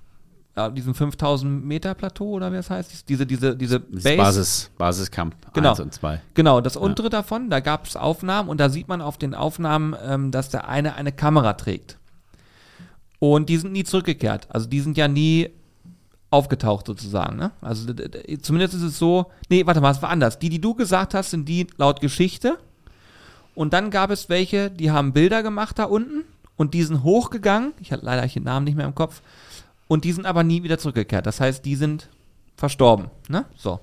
diesem 0.76 0.94
5000 0.94 1.66
Meter 1.66 1.94
Plateau 1.94 2.32
oder 2.32 2.52
wie 2.52 2.58
das 2.58 2.70
heißt, 2.70 3.08
diese, 3.08 3.26
diese, 3.26 3.56
diese 3.56 3.80
Base, 3.80 4.18
Basis, 4.18 4.72
Basiskamp 4.78 5.36
Genau. 5.54 5.70
1 5.70 5.80
und 5.80 5.94
2. 5.94 6.22
Genau, 6.34 6.60
das 6.60 6.76
untere 6.76 7.10
davon, 7.10 7.50
da 7.50 7.62
gab 7.62 7.88
es 7.88 7.96
Aufnahmen 7.96 8.50
und 8.50 8.60
da 8.60 8.70
sieht 8.70 8.88
man 8.88 9.02
auf 9.02 9.18
den 9.18 9.34
Aufnahmen, 9.34 9.96
ähm, 10.06 10.32
dass 10.32 10.50
der 10.50 10.68
eine 10.68 10.96
eine 10.96 11.14
Kamera 11.14 11.54
trägt. 11.54 11.98
Und 13.20 13.50
die 13.50 13.58
sind 13.58 13.72
nie 13.72 13.84
zurückgekehrt. 13.84 14.48
Also 14.50 14.68
die 14.68 14.82
sind 14.82 14.98
ja 14.98 15.08
nie 15.08 15.52
aufgetaucht 16.32 16.88
sozusagen. 16.88 17.38
Ne? 17.38 17.52
Also 17.62 17.94
zumindest 18.42 18.74
ist 18.74 18.82
es 18.82 18.98
so, 18.98 19.28
nee, 19.50 19.66
warte 19.66 19.80
mal, 19.80 19.92
es 19.92 20.02
war 20.02 20.10
anders. 20.10 20.40
Die, 20.40 20.50
die 20.50 20.62
du 20.62 20.74
gesagt 20.74 21.14
hast, 21.14 21.32
sind 21.32 21.48
die 21.48 21.68
laut 21.78 22.02
Geschichte. 22.02 22.58
Und 23.54 23.74
dann 23.74 23.92
gab 23.92 24.12
es 24.12 24.30
welche, 24.30 24.72
die 24.72 24.92
haben 24.92 25.14
Bilder 25.14 25.44
gemacht 25.44 25.78
da 25.78 25.84
unten 25.84 26.24
und 26.56 26.74
die 26.74 26.84
sind 26.84 27.04
hochgegangen. 27.04 27.74
Ich 27.80 27.92
hatte 27.92 28.06
leider 28.06 28.26
den 28.26 28.44
Namen 28.44 28.64
nicht 28.64 28.76
mehr 28.76 28.86
im 28.86 28.96
Kopf. 28.96 29.22
Und 29.92 30.06
die 30.06 30.14
sind 30.14 30.26
aber 30.26 30.46
nie 30.46 30.64
wieder 30.64 30.78
zurückgekehrt. 30.78 31.26
Das 31.26 31.42
heißt, 31.42 31.66
die 31.66 31.76
sind 31.76 32.08
verstorben. 32.56 33.08
Ne? 33.28 33.44
So. 33.58 33.82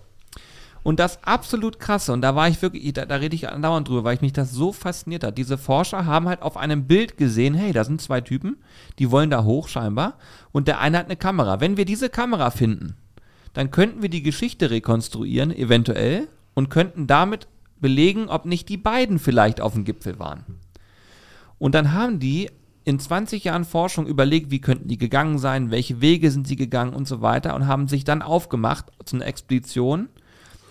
Und 0.82 1.00
das 1.00 1.22
absolut 1.22 1.78
krasse, 1.78 2.14
und 2.14 2.22
da 2.22 2.34
war 2.34 2.48
ich 2.48 2.62
wirklich, 2.62 2.90
da, 2.94 3.04
da 3.04 3.16
rede 3.16 3.34
ich 3.36 3.50
andauernd 3.50 3.86
drüber, 3.86 4.04
weil 4.04 4.14
ich 4.14 4.22
mich 4.22 4.32
das 4.32 4.50
so 4.50 4.72
fasziniert 4.72 5.22
hat. 5.22 5.36
Diese 5.36 5.58
Forscher 5.58 6.06
haben 6.06 6.26
halt 6.26 6.40
auf 6.40 6.56
einem 6.56 6.86
Bild 6.86 7.18
gesehen, 7.18 7.52
hey, 7.52 7.74
da 7.74 7.84
sind 7.84 8.00
zwei 8.00 8.22
Typen, 8.22 8.56
die 8.98 9.10
wollen 9.10 9.28
da 9.28 9.44
hoch 9.44 9.68
scheinbar, 9.68 10.14
und 10.50 10.66
der 10.66 10.80
eine 10.80 10.96
hat 10.96 11.04
eine 11.04 11.16
Kamera. 11.16 11.60
Wenn 11.60 11.76
wir 11.76 11.84
diese 11.84 12.08
Kamera 12.08 12.50
finden, 12.52 12.96
dann 13.52 13.70
könnten 13.70 14.00
wir 14.00 14.08
die 14.08 14.22
Geschichte 14.22 14.70
rekonstruieren, 14.70 15.54
eventuell, 15.54 16.28
und 16.54 16.70
könnten 16.70 17.06
damit 17.06 17.48
belegen, 17.82 18.30
ob 18.30 18.46
nicht 18.46 18.70
die 18.70 18.78
beiden 18.78 19.18
vielleicht 19.18 19.60
auf 19.60 19.74
dem 19.74 19.84
Gipfel 19.84 20.18
waren. 20.18 20.46
Und 21.58 21.74
dann 21.74 21.92
haben 21.92 22.18
die 22.18 22.48
in 22.88 22.98
20 22.98 23.44
Jahren 23.44 23.66
Forschung 23.66 24.06
überlegt, 24.06 24.50
wie 24.50 24.62
könnten 24.62 24.88
die 24.88 24.96
gegangen 24.96 25.38
sein, 25.38 25.70
welche 25.70 26.00
Wege 26.00 26.30
sind 26.30 26.48
sie 26.48 26.56
gegangen 26.56 26.94
und 26.94 27.06
so 27.06 27.20
weiter 27.20 27.54
und 27.54 27.66
haben 27.66 27.86
sich 27.86 28.02
dann 28.04 28.22
aufgemacht 28.22 28.86
zu 29.04 29.16
einer 29.16 29.26
Expedition, 29.26 30.08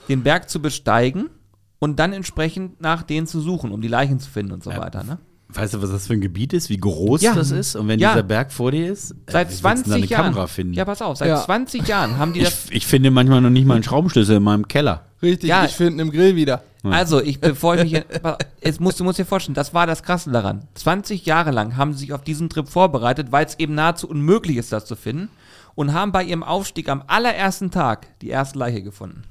den 0.09 0.23
Berg 0.23 0.49
zu 0.49 0.59
besteigen 0.59 1.29
und 1.77 1.99
dann 1.99 2.13
entsprechend 2.13 2.81
nach 2.81 3.03
denen 3.03 3.27
zu 3.27 3.39
suchen, 3.39 3.71
um 3.71 3.81
die 3.81 3.87
Leichen 3.87 4.19
zu 4.19 4.31
finden 4.31 4.53
und 4.53 4.63
so 4.63 4.71
Ja. 4.71 4.79
weiter. 4.79 5.03
Ne? 5.03 5.19
Weißt 5.49 5.73
du, 5.75 5.81
was 5.81 5.89
das 5.91 6.07
für 6.07 6.13
ein 6.13 6.21
Gebiet 6.21 6.51
ist, 6.53 6.69
wie 6.69 6.77
groß 6.77 7.21
Ja. 7.21 7.33
das 7.33 7.51
ist? 7.51 7.75
Und 7.75 7.87
wenn 7.87 7.99
Ja. 7.99 8.11
dieser 8.11 8.23
Berg 8.23 8.51
vor 8.51 8.71
dir 8.71 8.91
ist, 8.91 9.11
äh, 9.11 9.15
Seit 9.31 9.47
wie 9.47 9.51
willst 9.51 9.63
du 9.63 9.67
denn 9.67 9.77
20 9.77 9.89
da 9.89 9.95
eine 9.95 10.05
Jahren. 10.05 10.25
Kamera 10.33 10.47
finden. 10.47 10.73
Ja, 10.73 10.85
pass 10.85 11.01
auf, 11.01 11.17
seit 11.17 11.29
Ja. 11.29 11.41
20 11.43 11.87
Jahren 11.87 12.17
haben 12.17 12.33
die 12.33 12.41
das. 12.41 12.65
ich, 12.65 12.75
ich 12.77 12.87
finde 12.87 13.11
manchmal 13.11 13.39
noch 13.41 13.49
nicht 13.49 13.65
mal 13.65 13.75
einen 13.75 13.83
Schraubenschlüssel 13.83 14.37
in 14.37 14.43
meinem 14.43 14.67
Keller. 14.67 15.05
Richtig, 15.21 15.49
Ja. 15.49 15.65
ich 15.65 15.71
finde 15.71 16.01
im 16.01 16.11
Grill 16.11 16.35
wieder. 16.35 16.63
Also, 16.83 17.21
ich, 17.21 17.41
bevor 17.41 17.75
ich 17.75 17.91
mich. 17.91 18.03
Jetzt 18.63 18.79
musst, 18.79 18.99
du 18.99 19.03
musst 19.03 19.19
dir 19.19 19.25
vorstellen, 19.25 19.55
das 19.55 19.73
war 19.73 19.87
das 19.87 20.03
Krasse 20.03 20.31
daran. 20.31 20.67
20 20.75 21.25
Jahre 21.25 21.51
lang 21.51 21.75
haben 21.75 21.91
sie 21.93 21.99
sich 21.99 22.13
auf 22.13 22.23
diesen 22.23 22.49
Trip 22.49 22.67
vorbereitet, 22.69 23.31
weil 23.31 23.45
es 23.45 23.59
eben 23.59 23.75
nahezu 23.75 24.07
unmöglich 24.07 24.55
ist, 24.57 24.71
das 24.71 24.85
zu 24.85 24.95
finden. 24.95 25.29
Und 25.75 25.93
haben 25.93 26.11
bei 26.11 26.23
ihrem 26.23 26.43
Aufstieg 26.43 26.87
am 26.89 27.03
allerersten 27.07 27.71
Tag 27.71 28.07
die 28.21 28.29
erste 28.29 28.57
Leiche 28.59 28.81
gefunden. 28.81 29.23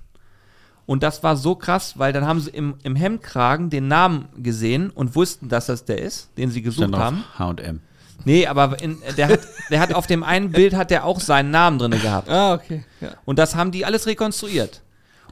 Und 0.87 1.03
das 1.03 1.23
war 1.25 1.37
so 1.37 1.57
krass, 1.57 1.99
weil 1.99 2.13
dann 2.13 2.27
haben 2.27 2.41
sie 2.41 2.51
im, 2.51 2.77
im 2.85 2.95
Hemdkragen 2.95 3.71
den 3.71 3.89
Namen 3.89 4.29
gesehen 4.37 4.91
und 4.91 5.17
wussten, 5.17 5.49
dass 5.49 5.67
das 5.67 5.85
der 5.85 5.99
ist, 6.01 6.31
den 6.39 6.51
sie 6.51 6.63
gesucht 6.63 6.89
Stand 6.89 6.97
haben. 6.97 7.25
H&M. 7.39 7.81
Nee, 8.25 8.47
aber 8.47 8.81
in, 8.81 8.99
der, 9.17 9.29
hat, 9.29 9.41
der 9.71 9.81
hat 9.81 9.95
auf 9.95 10.07
dem 10.07 10.23
einen 10.23 10.51
Bild 10.51 10.75
hat 10.75 10.91
der 10.91 11.05
auch 11.05 11.21
seinen 11.21 11.51
Namen 11.51 11.79
drin 11.79 11.91
gehabt. 11.91 12.29
Ah, 12.29 12.55
okay. 12.55 12.85
Ja. 13.01 13.11
Und 13.25 13.39
das 13.39 13.57
haben 13.57 13.73
die 13.73 13.85
alles 13.85 14.07
rekonstruiert. 14.07 14.83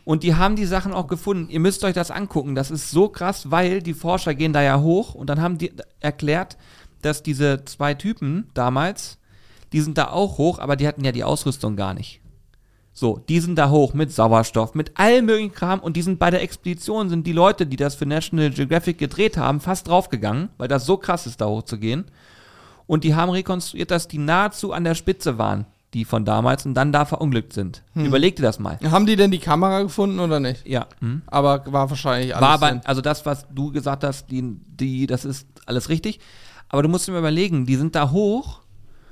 Und 0.04 0.22
die 0.22 0.34
haben 0.34 0.54
die 0.54 0.66
Sachen 0.66 0.92
auch 0.92 1.06
gefunden. 1.06 1.48
Ihr 1.48 1.60
müsst 1.60 1.82
euch 1.82 1.94
das 1.94 2.10
angucken. 2.10 2.54
Das 2.54 2.70
ist 2.70 2.90
so 2.90 3.08
krass, 3.08 3.50
weil 3.50 3.80
die 3.80 3.94
Forscher 3.94 4.34
gehen 4.34 4.52
da 4.52 4.62
ja 4.62 4.80
hoch 4.80 5.14
und 5.14 5.28
dann 5.28 5.40
haben 5.40 5.56
die 5.56 5.72
erklärt, 6.00 6.58
dass 7.00 7.22
diese 7.22 7.64
zwei 7.64 7.94
Typen 7.94 8.50
damals, 8.54 9.18
die 9.72 9.80
sind 9.80 9.98
da 9.98 10.08
auch 10.08 10.36
hoch, 10.38 10.58
aber 10.58 10.76
die 10.76 10.86
hatten 10.86 11.04
ja 11.04 11.12
die 11.12 11.24
Ausrüstung 11.24 11.76
gar 11.76 11.94
nicht. 11.94 12.20
So, 12.96 13.20
die 13.28 13.40
sind 13.40 13.56
da 13.56 13.70
hoch 13.70 13.92
mit 13.92 14.12
Sauerstoff, 14.12 14.74
mit 14.76 14.96
allem 14.96 15.26
möglichen 15.26 15.52
Kram 15.52 15.80
und 15.80 15.96
die 15.96 16.02
sind 16.02 16.20
bei 16.20 16.30
der 16.30 16.42
Expedition, 16.42 17.08
sind 17.08 17.26
die 17.26 17.32
Leute, 17.32 17.66
die 17.66 17.76
das 17.76 17.96
für 17.96 18.06
National 18.06 18.50
Geographic 18.50 18.98
gedreht 18.98 19.36
haben, 19.36 19.60
fast 19.60 19.88
draufgegangen, 19.88 20.50
weil 20.58 20.68
das 20.68 20.86
so 20.86 20.96
krass 20.96 21.26
ist, 21.26 21.40
da 21.40 21.46
hochzugehen. 21.46 22.04
Und 22.86 23.02
die 23.02 23.16
haben 23.16 23.30
rekonstruiert, 23.30 23.90
dass 23.90 24.06
die 24.06 24.18
nahezu 24.18 24.72
an 24.72 24.84
der 24.84 24.94
Spitze 24.94 25.38
waren, 25.38 25.66
die 25.92 26.04
von 26.04 26.24
damals 26.24 26.66
und 26.66 26.74
dann 26.74 26.92
da 26.92 27.04
verunglückt 27.04 27.52
sind. 27.52 27.82
Überleg 27.96 28.36
dir 28.36 28.42
das 28.42 28.60
mal. 28.60 28.78
Haben 28.88 29.06
die 29.06 29.16
denn 29.16 29.32
die 29.32 29.40
Kamera 29.40 29.82
gefunden 29.82 30.20
oder 30.20 30.38
nicht? 30.38 30.64
Ja. 30.64 30.86
Hm. 31.00 31.22
Aber 31.26 31.64
war 31.66 31.90
wahrscheinlich 31.90 32.36
alles. 32.36 32.46
War 32.46 32.54
aber, 32.54 32.80
also 32.84 33.00
das, 33.00 33.26
was 33.26 33.46
du 33.52 33.72
gesagt 33.72 34.04
hast, 34.04 34.30
die, 34.30 34.56
die, 34.66 35.08
das 35.08 35.24
ist 35.24 35.48
alles 35.66 35.88
richtig. 35.88 36.20
Aber 36.68 36.82
du 36.82 36.88
musst 36.88 37.08
dir 37.08 37.12
mal 37.12 37.18
überlegen, 37.18 37.66
die 37.66 37.76
sind 37.76 37.96
da 37.96 38.10
hoch. 38.10 38.60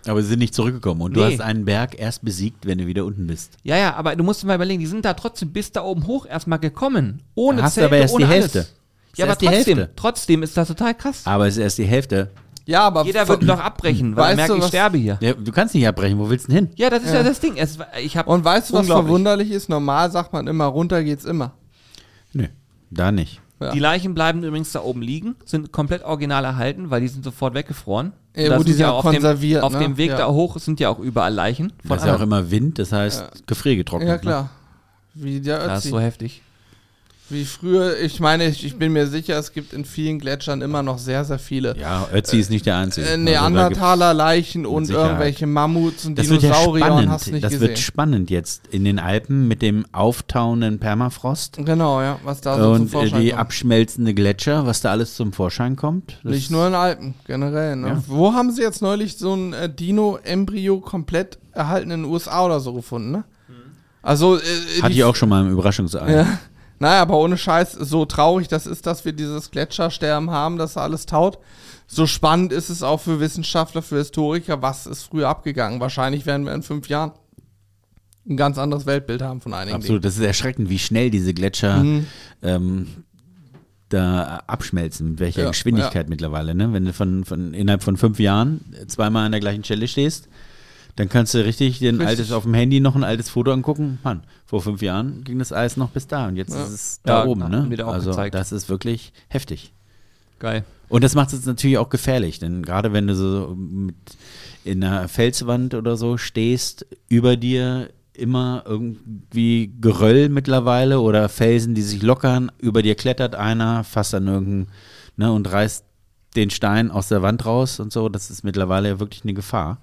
Aber 0.07 0.21
sie 0.23 0.29
sind 0.29 0.41
nicht 0.41 0.55
zurückgekommen. 0.55 1.01
Und 1.01 1.15
du 1.17 1.21
Nee. 1.21 1.33
hast 1.33 1.41
einen 1.41 1.65
Berg 1.65 1.99
erst 1.99 2.25
besiegt, 2.25 2.67
wenn 2.67 2.79
du 2.79 2.87
wieder 2.87 3.05
unten 3.05 3.27
bist. 3.27 3.57
Ja, 3.63 3.77
ja, 3.77 3.95
aber 3.95 4.17
du 4.17 4.25
musst 4.25 4.43
dir 4.43 4.47
mal 4.49 4.57
überlegen, 4.57 4.81
die 4.81 4.87
sind 4.87 5.05
da 5.05 5.15
trotzdem 5.15 5.53
bis 5.53 5.71
da 5.73 5.83
oben 5.83 6.07
hoch 6.07 6.27
erstmal 6.27 6.59
gekommen. 6.59 7.23
Ohne 7.35 7.59
Da 7.59 7.63
hast 7.65 7.77
du 7.77 7.81
Zelte, 7.83 7.95
aber 7.95 8.03
erst 8.03 8.13
die 8.13 8.17
ohne 8.17 8.27
Hälfte. 8.29 8.59
Alles. 8.61 8.69
Ist 9.13 9.19
Ja, 9.19 9.25
aber 9.25 9.31
erst 9.31 9.41
die 9.43 9.47
trotzdem, 9.47 9.79
Hälfte. 9.79 9.93
trotzdem 9.97 10.43
ist 10.43 10.57
das 10.57 10.69
total 10.69 10.95
krass. 10.95 11.23
Aber 11.25 11.47
es 11.47 11.57
ist 11.57 11.63
erst 11.63 11.79
die 11.79 11.85
Hälfte. 11.85 12.31
Ja, 12.65 12.83
aber 12.83 13.05
Jeder 13.05 13.27
würde 13.29 13.45
doch 13.45 13.59
abbrechen, 13.59 14.15
weil 14.17 14.23
er 14.25 14.29
Weißt 14.29 14.37
merkt, 14.37 14.51
du, 14.51 14.55
ich 14.57 14.63
was- 14.63 14.69
sterbe 14.69 14.97
hier. 14.97 15.19
Ja, 15.21 15.35
du 15.35 15.51
kannst 15.53 15.75
nicht 15.75 15.87
abbrechen. 15.87 16.19
Wo 16.19 16.31
willst 16.31 16.47
du 16.49 16.53
denn 16.53 16.67
hin? 16.69 16.75
Ja, 16.77 16.91
das 16.91 17.03
ist 17.03 17.09
ja, 17.11 17.17
Ja. 17.17 17.23
das 17.25 17.41
Ding. 17.41 17.57
Es, 17.57 17.77
ich 18.03 18.17
hab 18.17 18.29
Und 18.29 18.45
weißt 18.45 18.71
du, 18.71 18.75
was 18.75 18.81
unglaublich. 18.83 19.05
verwunderlich 19.07 19.51
ist? 19.51 19.69
Normal 19.69 20.11
sagt 20.13 20.33
man 20.33 20.47
immer, 20.47 20.67
runter 20.67 21.03
geht's 21.05 21.25
immer. 21.25 21.53
Nö, 22.33 22.47
da 22.91 23.13
nicht. 23.13 23.41
Ja. 23.63 23.73
Die 23.73 23.79
Leichen 23.79 24.15
bleiben 24.15 24.43
übrigens 24.43 24.73
da 24.73 24.83
oben 24.83 25.03
liegen, 25.03 25.37
sind 25.45 25.73
komplett 25.73 26.05
original 26.05 26.45
erhalten, 26.45 26.91
weil 26.91 27.01
die 27.01 27.09
sind 27.09 27.25
sofort 27.25 27.55
weggefroren. 27.55 28.13
Ja, 28.35 28.45
Und 28.45 28.51
da 28.51 28.59
wo 28.59 28.63
die 28.63 28.73
sind 28.73 28.81
ja 28.81 28.91
auch 28.93 28.99
auf 29.05 29.11
dem, 29.11 29.15
konserviert, 29.15 29.63
Auf 29.63 29.73
ne? 29.75 29.79
dem 29.81 29.97
Weg 29.99 30.11
Ja. 30.11 30.17
da 30.19 30.29
hoch 30.29 30.59
sind 30.59 30.81
ja 30.81 30.89
auch 30.89 30.99
überall 30.99 31.33
Leichen. 31.35 31.73
Da 31.85 31.95
ist 31.97 32.07
ja 32.07 32.17
auch 32.17 32.21
immer 32.21 32.51
Wind, 32.51 32.79
das 32.79 32.93
heißt 32.93 33.47
gefriergetrocknet. 33.47 34.09
Ja, 34.09 34.15
ne? 34.15 34.21
klar. 34.21 34.51
Wie 35.15 35.41
der 35.41 35.59
Das 35.59 35.67
ist 35.67 35.79
Ötzi. 35.85 35.89
so 35.91 36.01
heftig. 36.01 36.43
Wie 37.33 37.45
früher, 37.47 37.99
ich 37.99 38.21
meine, 38.21 38.47
ich, 38.47 38.65
ich 38.65 38.77
bin 38.77 38.93
mir 38.93 39.07
sicher, 39.07 39.39
es 39.39 39.53
gibt 39.53 39.73
in 39.73 39.85
vielen 39.85 40.19
Gletschern 40.19 40.61
immer 40.61 40.83
noch 40.83 40.99
sehr, 40.99 41.25
sehr 41.25 41.39
viele. 41.39 41.75
Ja, 41.79 42.07
Ötzi 42.13 42.39
ist 42.39 42.51
nicht 42.51 42.67
der 42.67 42.77
Einzige. 42.77 43.07
Äh, 43.07 43.11
Also 43.13 43.23
Neandertaler 43.25 44.13
Leichen 44.15 44.67
und 44.67 44.85
Sicherheit. 44.85 45.07
irgendwelche 45.07 45.47
Mammuts 45.47 46.05
und 46.05 46.19
Das 46.19 46.29
wird 46.29 46.43
ja 46.43 46.51
Dinosaurier 46.53 46.85
und 46.85 46.91
spannend. 46.93 47.11
hast 47.11 47.33
nicht 47.33 47.45
das 47.45 47.53
gesehen. 47.53 47.69
wird 47.69 47.79
spannend 47.79 48.31
jetzt 48.31 48.67
in 48.69 48.85
den 48.85 48.99
Alpen 48.99 49.49
mit 49.49 49.63
dem 49.63 49.87
auftauenden 49.93 50.79
Permafrost 50.79 51.57
genau, 51.65 52.03
ja, 52.03 52.19
was 52.23 52.41
da 52.43 52.57
so 52.59 52.75
zum 52.75 52.83
und 52.83 52.89
äh, 52.89 52.91
Vorschein 52.91 53.21
die 53.23 53.29
kommt. 53.31 53.41
abschmelzende 53.41 54.15
Gletscher, 54.15 54.67
was 54.67 54.81
da 54.83 54.91
alles 54.91 55.17
zum 55.17 55.33
Vorschein 55.33 55.75
kommt. 55.77 56.19
Nicht 56.25 56.51
nur 56.51 56.67
in 56.67 56.75
Alpen, 56.75 57.15
generell. 57.27 57.77
Ne? 57.77 57.89
Ja. 57.89 58.03
Wo 58.09 58.35
haben 58.35 58.51
sie 58.53 58.61
jetzt 58.63 58.83
neulich 58.83 59.17
so 59.17 59.35
ein 59.35 59.53
äh, 59.55 59.69
Dino-Embryo 59.73 60.81
komplett 60.81 61.39
erhalten 61.53 61.91
in 61.91 62.03
den 62.03 62.11
USA 62.11 62.45
oder 62.45 62.61
so 62.61 62.75
gefunden, 62.75 63.11
ne? 63.11 63.25
Also, 64.05 64.37
äh, 64.37 64.41
Hatte 64.81 64.93
die- 64.93 64.99
ich 64.99 65.05
auch 65.05 65.15
schon 65.15 65.29
mal 65.29 65.43
im 65.43 65.53
Überraschungsei. 65.53 66.13
Ja. 66.13 66.27
Naja, 66.83 67.03
aber 67.03 67.17
ohne 67.17 67.39
Scheiß, 67.39 67.75
so 67.75 68.07
traurig 68.07 68.49
das 68.49 68.67
ist, 68.67 68.87
dass 68.87 69.05
wir 69.05 69.13
dieses 69.13 69.53
Gletschersterben 69.53 70.33
haben, 70.33 70.59
dass 70.59 70.77
alles 70.77 71.07
taut. 71.07 71.39
So 71.87 72.09
spannend 72.09 72.53
ist 72.53 72.71
es 72.71 72.83
auch 72.83 72.99
für 72.99 73.21
Wissenschaftler, 73.21 73.83
für 73.83 73.99
Historiker, 73.99 74.63
was 74.63 74.87
ist 74.87 75.05
früher 75.05 75.29
abgegangen. 75.29 75.79
Wahrscheinlich 75.79 76.27
werden 76.27 76.45
wir 76.45 76.53
in 76.53 76.65
fünf 76.65 76.89
Jahren 76.89 77.13
ein 78.29 78.37
ganz 78.37 78.59
anderes 78.59 78.85
Weltbild 78.85 79.23
haben 79.23 79.41
von 79.41 79.55
einigen 79.55 79.77
Absolut, 79.77 80.05
das 80.05 80.17
ist 80.17 80.25
erschreckend, 80.25 80.71
wie 80.71 80.81
schnell 80.81 81.11
diese 81.11 81.33
Gletscher 81.35 81.85
Mhm. 81.85 82.07
ähm, 82.43 82.89
da 83.89 84.43
abschmelzen, 84.49 85.13
mit 85.13 85.21
welcher 85.21 85.43
Ja, 85.43 85.51
Geschwindigkeit 85.51 86.09
mittlerweile. 86.09 86.53
Ne? 86.57 86.73
Wenn 86.73 86.87
du 86.87 86.93
von, 86.93 87.25
von 87.25 87.55
innerhalb 87.55 87.85
von 87.85 87.97
fünf 87.97 88.19
Jahren 88.19 88.61
zweimal 88.89 89.27
an 89.27 89.31
der 89.31 89.41
gleichen 89.41 89.63
Stelle 89.63 89.87
stehst, 89.87 90.29
dann 90.97 91.09
kannst 91.09 91.35
du 91.35 91.45
richtig 91.45 91.79
dir 91.79 91.89
ein 91.91 91.97
Richtig. 91.97 92.09
altes 92.09 92.33
auf 92.33 92.43
dem 92.45 92.55
Handy 92.55 92.81
noch 92.81 92.95
ein 92.95 93.05
altes 93.05 93.31
Foto 93.31 93.53
angucken. 93.53 93.99
Mann, 94.05 94.23
vor 94.45 94.61
fünf 94.61 94.83
Jahren 94.83 95.25
ging 95.25 95.39
das 95.39 95.53
Eis 95.53 95.77
noch 95.77 95.91
bis 95.91 96.07
da 96.07 96.29
und 96.29 96.37
jetzt 96.37 96.53
Ja. 96.55 96.63
ist 96.65 96.71
es 96.71 97.01
da 97.03 97.25
Ja, 97.25 97.27
oben. 97.31 97.49
Ne? 97.49 97.85
also 97.87 98.11
gezeigt. 98.11 98.35
das 98.35 98.53
ist 98.53 98.69
wirklich 98.69 99.13
heftig. 99.29 99.73
Geil. 100.39 100.65
Und 100.89 101.03
das 101.05 101.15
macht 101.15 101.33
es 101.33 101.47
natürlich 101.47 101.79
auch 101.79 101.89
gefährlich, 101.89 102.39
denn 102.39 102.63
gerade 102.63 102.93
wenn 102.93 103.07
du 103.07 103.15
so 103.15 103.57
in 104.65 104.85
einer 104.85 105.09
Felswand 105.09 105.75
oder 105.75 105.97
so 105.97 106.19
stehst, 106.19 106.87
über 107.09 107.37
dir 107.37 107.89
immer 108.13 108.63
irgendwie 108.67 109.73
Geröll 109.81 110.29
mittlerweile 110.29 111.01
oder 111.01 111.31
Felsen, 111.31 111.75
die 111.75 111.81
sich 111.81 112.03
lockern, 112.03 112.53
über 112.59 112.83
dir 112.83 112.95
klettert 112.95 113.35
einer, 113.35 113.85
fasst 113.85 114.13
dann 114.13 114.27
irgendeinen 114.29 114.69
ne, 115.17 115.33
und 115.33 115.51
reißt 115.51 115.85
den 116.37 116.51
Stein 116.51 116.91
aus 116.91 117.09
der 117.09 117.23
Wand 117.23 117.45
raus 117.45 117.79
und 117.79 117.93
so, 117.93 118.09
das 118.09 118.31
ist 118.31 118.43
mittlerweile 118.43 118.89
ja 118.89 119.01
wirklich 119.01 119.23
eine 119.23 119.35
Gefahr. 119.35 119.79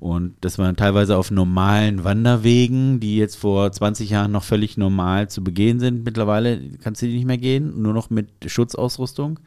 Und 0.00 0.34
das 0.42 0.58
war 0.58 0.74
teilweise 0.76 1.16
auf 1.16 1.30
normalen 1.30 2.04
Wanderwegen, 2.04 3.00
die 3.00 3.16
jetzt 3.16 3.36
vor 3.36 3.72
20 3.72 4.10
Jahren 4.10 4.32
noch 4.32 4.44
völlig 4.44 4.76
normal 4.76 5.30
zu 5.30 5.42
begehen 5.42 5.80
sind. 5.80 6.04
Mittlerweile 6.04 6.60
kannst 6.82 7.00
du 7.00 7.06
die 7.06 7.14
nicht 7.14 7.26
mehr 7.26 7.38
gehen, 7.38 7.80
nur 7.80 7.94
noch 7.94 8.10
mit 8.10 8.28
Schutzausrüstung, 8.46 9.40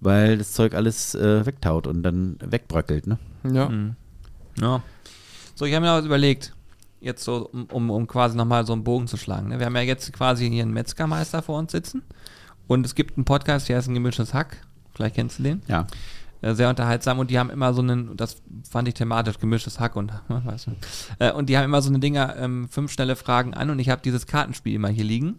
weil 0.00 0.38
das 0.38 0.52
Zeug 0.52 0.74
alles 0.74 1.14
äh, 1.14 1.46
wegtaut 1.46 1.86
und 1.86 2.02
dann 2.02 2.36
wegbröckelt. 2.40 3.06
Ne? 3.06 3.18
Ja. 3.44 3.68
Mhm. 3.68 3.94
Ja. 4.60 4.82
So, 5.54 5.66
ich 5.66 5.74
habe 5.74 5.86
mir 5.86 5.92
was 5.92 6.04
überlegt, 6.04 6.52
jetzt 7.00 7.22
so, 7.22 7.48
um, 7.52 7.66
um, 7.66 7.90
um 7.90 8.06
quasi 8.06 8.36
nochmal 8.36 8.66
so 8.66 8.72
einen 8.72 8.84
Bogen 8.84 9.06
zu 9.06 9.16
schlagen. 9.16 9.48
Ne? 9.48 9.58
Wir 9.58 9.66
haben 9.66 9.76
ja 9.76 9.82
jetzt 9.82 10.12
quasi 10.12 10.48
hier 10.48 10.62
einen 10.62 10.72
Metzgermeister 10.72 11.42
vor 11.42 11.58
uns 11.58 11.70
sitzen 11.70 12.02
und 12.66 12.84
es 12.84 12.94
gibt 12.94 13.16
einen 13.16 13.24
Podcast, 13.24 13.68
der 13.68 13.76
heißt 13.76 13.88
ein 13.88 13.94
gemischtes 13.94 14.34
Hack. 14.34 14.56
Vielleicht 15.00 15.14
kennst 15.16 15.38
du 15.38 15.42
den. 15.44 15.62
Ja. 15.66 15.86
Äh, 16.42 16.54
sehr 16.54 16.68
unterhaltsam 16.70 17.18
und 17.18 17.30
die 17.30 17.38
haben 17.38 17.50
immer 17.50 17.74
so 17.74 17.82
einen, 17.82 18.16
das 18.16 18.36
fand 18.68 18.88
ich 18.88 18.94
thematisch, 18.94 19.38
gemischtes 19.38 19.78
Hack 19.80 19.96
und, 19.96 20.12
weißt 20.28 20.68
du, 20.68 20.70
äh, 21.18 21.32
und 21.32 21.48
die 21.48 21.56
haben 21.58 21.64
immer 21.64 21.82
so 21.82 21.90
eine 21.90 21.98
Dinger, 21.98 22.36
ähm, 22.38 22.68
fünf 22.70 22.92
schnelle 22.92 23.14
Fragen 23.16 23.52
an 23.54 23.68
und 23.70 23.78
ich 23.78 23.88
habe 23.90 24.00
dieses 24.02 24.26
Kartenspiel 24.26 24.74
immer 24.74 24.88
hier 24.88 25.04
liegen. 25.04 25.38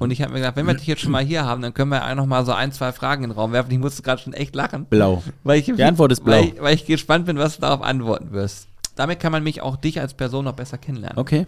Und 0.00 0.10
ich 0.10 0.20
habe 0.20 0.32
mir 0.32 0.40
gedacht, 0.40 0.56
wenn 0.56 0.66
wir 0.66 0.74
dich 0.74 0.88
jetzt 0.88 1.02
schon 1.02 1.12
mal 1.12 1.22
hier 1.24 1.44
haben, 1.44 1.62
dann 1.62 1.72
können 1.72 1.92
wir 1.92 2.04
auch 2.04 2.14
noch 2.16 2.26
mal 2.26 2.44
so 2.44 2.50
ein, 2.52 2.72
zwei 2.72 2.90
Fragen 2.90 3.22
in 3.22 3.30
den 3.30 3.36
Raum 3.38 3.52
werfen. 3.52 3.70
Ich 3.70 3.78
musste 3.78 4.02
gerade 4.02 4.20
schon 4.20 4.32
echt 4.32 4.56
lachen. 4.56 4.86
Blau. 4.86 5.22
Weil 5.44 5.60
ich, 5.60 5.66
Die 5.66 5.84
Antwort 5.84 6.10
ist 6.10 6.24
blau. 6.24 6.34
Weil, 6.38 6.44
ich- 6.46 6.60
weil 6.60 6.74
ich 6.74 6.86
gespannt 6.86 7.24
bin, 7.26 7.38
was 7.38 7.54
du 7.54 7.60
darauf 7.60 7.82
antworten 7.82 8.32
wirst. 8.32 8.66
Damit 8.96 9.20
kann 9.20 9.30
man 9.30 9.44
mich 9.44 9.62
auch 9.62 9.76
dich 9.76 10.00
als 10.00 10.14
Person 10.14 10.44
noch 10.46 10.54
besser 10.54 10.76
kennenlernen. 10.76 11.16
Okay. 11.18 11.46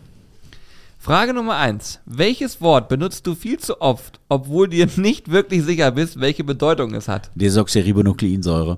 Frage 1.09 1.33
Nummer 1.33 1.57
eins. 1.57 2.01
Welches 2.05 2.61
Wort 2.61 2.91
benutzt 2.91 3.27
du 3.27 3.35
viel 3.35 3.59
zu 3.59 3.81
oft, 3.81 4.21
obwohl 4.29 4.69
dir 4.69 4.87
nicht 4.97 5.31
wirklich 5.31 5.65
sicher 5.65 5.91
bist, 5.91 6.21
welche 6.21 6.45
Bedeutung 6.45 6.93
es 6.93 7.09
hat? 7.09 7.31
Desoxyribonukleinsäure. 7.35 8.77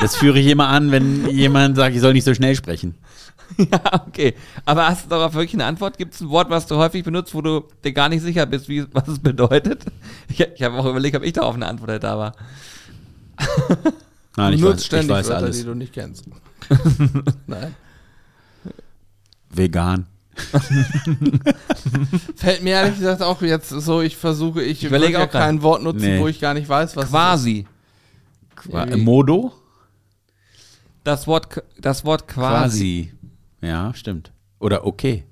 das 0.00 0.16
führe 0.16 0.38
ich 0.38 0.46
immer 0.46 0.68
an, 0.68 0.90
wenn 0.90 1.28
jemand 1.28 1.76
sagt, 1.76 1.94
ich 1.94 2.00
soll 2.00 2.14
nicht 2.14 2.24
so 2.24 2.32
schnell 2.32 2.56
sprechen. 2.56 2.94
ja, 3.58 4.06
okay. 4.06 4.32
Aber 4.64 4.88
hast 4.88 5.04
du 5.04 5.10
darauf 5.10 5.34
wirklich 5.34 5.52
eine 5.52 5.66
Antwort? 5.66 5.98
Gibt 5.98 6.14
es 6.14 6.22
ein 6.22 6.30
Wort, 6.30 6.48
was 6.48 6.66
du 6.66 6.76
häufig 6.76 7.04
benutzt, 7.04 7.34
wo 7.34 7.42
du 7.42 7.64
dir 7.84 7.92
gar 7.92 8.08
nicht 8.08 8.22
sicher 8.22 8.46
bist, 8.46 8.66
wie, 8.70 8.86
was 8.94 9.06
es 9.06 9.18
bedeutet? 9.18 9.84
Ich, 10.30 10.40
ich 10.40 10.62
habe 10.62 10.78
auch 10.78 10.86
überlegt, 10.86 11.14
ob 11.14 11.24
ich 11.24 11.34
darauf 11.34 11.56
eine 11.56 11.66
Antwort 11.66 11.90
hätte, 11.90 12.08
aber. 12.08 12.32
Nein, 14.34 14.54
ich 14.54 14.62
weiß, 14.62 14.70
nutzt 14.70 14.80
ich 14.80 14.86
ständig 14.86 15.10
weiß 15.10 15.28
Wörter, 15.28 15.44
alles. 15.44 15.58
die 15.58 15.64
du 15.64 15.74
nicht 15.74 15.92
kennst. 15.92 16.24
Nein. 17.46 17.74
Vegan. 19.50 20.06
Fällt 22.36 22.62
mir 22.62 22.70
ehrlich 22.70 22.98
gesagt 22.98 23.22
auch 23.22 23.42
jetzt 23.42 23.68
so, 23.68 24.00
ich 24.00 24.16
versuche, 24.16 24.62
ich, 24.62 24.84
überlege 24.84 25.12
würde 25.14 25.18
ja 25.20 25.26
auch 25.26 25.30
grad. 25.30 25.42
kein 25.42 25.62
Wort 25.62 25.82
nutzen, 25.82 26.00
Nee. 26.02 26.20
wo 26.20 26.28
ich 26.28 26.40
gar 26.40 26.54
nicht 26.54 26.68
weiß, 26.68 26.96
was 26.96 27.10
Quasi. 27.10 27.66
Qua 28.56 28.84
Irgendwie. 28.84 29.02
Modo? 29.02 29.52
Das 31.04 31.26
Wort, 31.26 31.62
das 31.78 32.04
Wort 32.04 32.28
quasi. 32.28 33.10
Quasi. 33.10 33.12
Ja, 33.62 33.92
stimmt. 33.94 34.32
Oder 34.58 34.86
okay. 34.86 35.24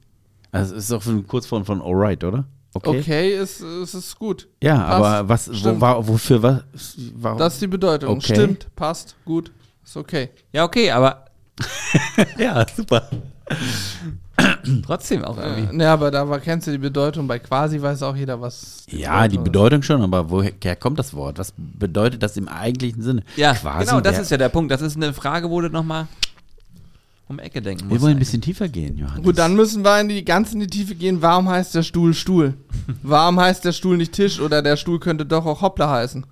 Also 0.51 0.75
es 0.75 0.91
ist 0.91 1.05
so 1.05 1.23
kurz 1.23 1.47
von, 1.47 1.65
von 1.65 1.83
alright, 1.83 2.25
oder? 2.25 2.47
Okay, 2.75 3.01
okay 3.01 3.35
ist, 3.37 3.61
ist, 3.61 3.95
ist 3.95 4.19
gut. 4.19 4.49
Ja, 4.63 4.77
Passt. 4.77 4.93
aber 4.93 5.29
was, 5.29 5.65
wo, 5.65 5.81
war, 5.81 6.07
wofür 6.07 6.43
was? 6.43 6.63
Warum? 7.15 7.39
Das 7.39 7.55
ist 7.55 7.63
die 7.63 7.67
Bedeutung. 7.67 8.17
Okay. 8.17 8.35
Stimmt, 8.35 8.75
passt, 8.77 9.17
gut, 9.25 9.51
ist 9.85 9.97
okay. 9.97 10.31
Ja, 10.53 10.65
okay, 10.65 10.91
aber 10.91 11.25
ja, 12.39 12.65
super. 12.75 13.09
trotzdem 14.85 15.25
auch 15.25 15.39
irgendwie. 15.39 15.77
ne, 15.77 15.89
aber 15.89 16.11
da 16.11 16.29
war, 16.29 16.41
kennst 16.41 16.67
du 16.67 16.71
die 16.71 16.79
Bedeutung. 16.79 17.27
Bei 17.27 17.39
quasi 17.39 17.81
weiß 17.81 18.03
auch 18.03 18.17
jeder, 18.17 18.41
was. 18.41 18.85
Ja, 18.89 19.27
die 19.27 19.37
ist. 19.37 19.45
Bedeutung 19.45 19.83
schon, 19.83 20.03
aber 20.03 20.31
woher 20.31 20.77
kommt 20.77 20.99
das 20.99 21.15
Wort? 21.15 21.39
Was 21.39 21.53
bedeutet 21.57 22.23
das 22.23 22.37
im 22.37 22.49
eigentlichen 22.49 23.03
Sinne? 23.03 23.23
Ja, 23.37 23.55
Quasi 23.55 23.87
genau, 23.87 24.01
das 24.01 24.19
ist 24.19 24.31
ja 24.31 24.37
der 24.37 24.49
Punkt. 24.49 24.71
Das 24.71 24.81
ist 24.81 24.97
eine 24.97 25.13
Frage, 25.13 25.51
wo 25.51 25.61
du 25.61 25.69
nochmal 25.69 26.07
um 27.29 27.39
Ecke 27.39 27.61
denken 27.61 27.87
musst. 27.89 28.01
Wir 28.01 28.03
wollen 28.03 28.17
ein 28.17 28.19
bisschen 28.19 28.41
tiefer 28.41 28.69
gehen, 28.69 28.97
Johannes. 28.97 29.25
Gut, 29.25 29.39
dann 29.39 29.55
müssen 29.55 29.85
wir 29.85 30.01
in 30.01 30.09
die 30.09 30.25
ganz 30.25 30.53
in 30.53 30.61
die 30.61 30.67
Tiefe 30.67 30.95
gehen. 30.95 31.21
Warum 31.21 31.49
heißt 31.49 31.75
der 31.75 31.83
Stuhl 31.83 32.15
Stuhl? 32.15 32.55
Warum 33.03 33.39
heißt 33.39 33.65
der 33.65 33.73
Stuhl 33.73 33.97
nicht 33.97 34.13
Tisch 34.13 34.41
oder 34.41 34.63
der 34.63 34.77
Stuhl 34.77 34.99
könnte 34.99 35.27
doch 35.27 35.45
auch 35.45 35.61
Hoppla 35.63 35.91
heißen? 35.91 36.25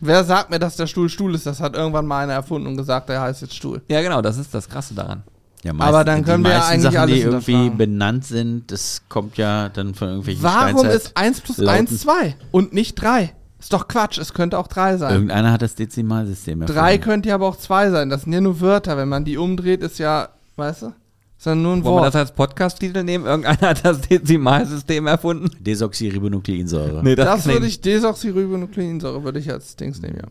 Wer 0.00 0.24
sagt 0.24 0.50
mir, 0.50 0.58
dass 0.58 0.76
der 0.76 0.86
Stuhl 0.86 1.08
Stuhl 1.08 1.34
ist? 1.34 1.46
Das 1.46 1.60
hat 1.60 1.74
irgendwann 1.74 2.06
mal 2.06 2.22
einer 2.24 2.34
erfunden 2.34 2.66
und 2.68 2.76
gesagt, 2.76 3.08
der 3.08 3.20
heißt 3.20 3.42
jetzt 3.42 3.54
Stuhl. 3.54 3.82
Ja, 3.88 4.02
genau, 4.02 4.22
das 4.22 4.38
ist 4.38 4.52
das 4.54 4.68
Krasse 4.68 4.94
daran. 4.94 5.22
Ja, 5.64 5.72
Aber 5.78 6.04
dann 6.04 6.24
können 6.24 6.44
die 6.44 6.50
wir 6.50 6.56
ja 6.56 6.66
eigentlich 6.66 6.82
Sachen, 6.82 6.96
alles 6.98 7.14
die 7.16 7.20
irgendwie 7.22 7.70
benannt 7.70 8.24
sind, 8.24 8.70
das 8.70 9.02
kommt 9.08 9.36
ja 9.36 9.68
dann 9.68 9.94
von 9.94 10.08
irgendwelchen 10.08 10.42
Warum 10.42 10.78
Steinzeit- 10.80 10.94
ist 10.94 11.16
1 11.16 11.40
plus 11.40 11.56
Lauten- 11.58 11.78
1 11.88 12.00
2 12.02 12.36
und 12.52 12.72
nicht 12.72 12.94
3? 12.94 13.32
Ist 13.58 13.72
doch 13.72 13.88
Quatsch, 13.88 14.18
es 14.18 14.32
könnte 14.34 14.58
auch 14.58 14.68
3 14.68 14.96
sein. 14.98 15.12
Irgendeiner 15.12 15.50
hat 15.50 15.62
das 15.62 15.74
Dezimalsystem 15.74 16.60
erfunden. 16.62 16.78
3 16.80 16.98
könnte 16.98 17.30
ja 17.30 17.34
aber 17.34 17.48
auch 17.48 17.56
2 17.56 17.90
sein. 17.90 18.10
Das 18.10 18.22
sind 18.22 18.32
ja 18.32 18.40
nur 18.40 18.60
Wörter. 18.60 18.96
Wenn 18.96 19.08
man 19.08 19.24
die 19.24 19.38
umdreht, 19.38 19.82
ist 19.82 19.98
ja, 19.98 20.28
weißt 20.56 20.82
du? 20.82 20.92
Ist 21.38 21.46
ja 21.46 21.54
nur 21.54 21.72
ein 21.72 21.82
Wollen 21.84 21.96
wir 21.96 22.00
Wort. 22.02 22.06
das 22.06 22.14
als 22.16 22.32
Podcast-Titel 22.32 23.02
nehmen? 23.02 23.24
Irgendeiner 23.26 23.70
hat 23.70 23.84
das 23.84 24.02
Dezimalsystem 24.02 25.06
erfunden? 25.06 25.50
Desoxyribonukleinsäure. 25.60 27.02
Nee, 27.02 27.14
Das, 27.16 27.44
kann 27.44 27.52
würde 27.54 27.66
ich, 27.66 27.80
Desoxyribonukleinsäure 27.80 29.24
würde 29.24 29.38
ich 29.40 29.50
als 29.50 29.74
Dings 29.76 30.00
nehmen, 30.00 30.16
ja. 30.18 30.28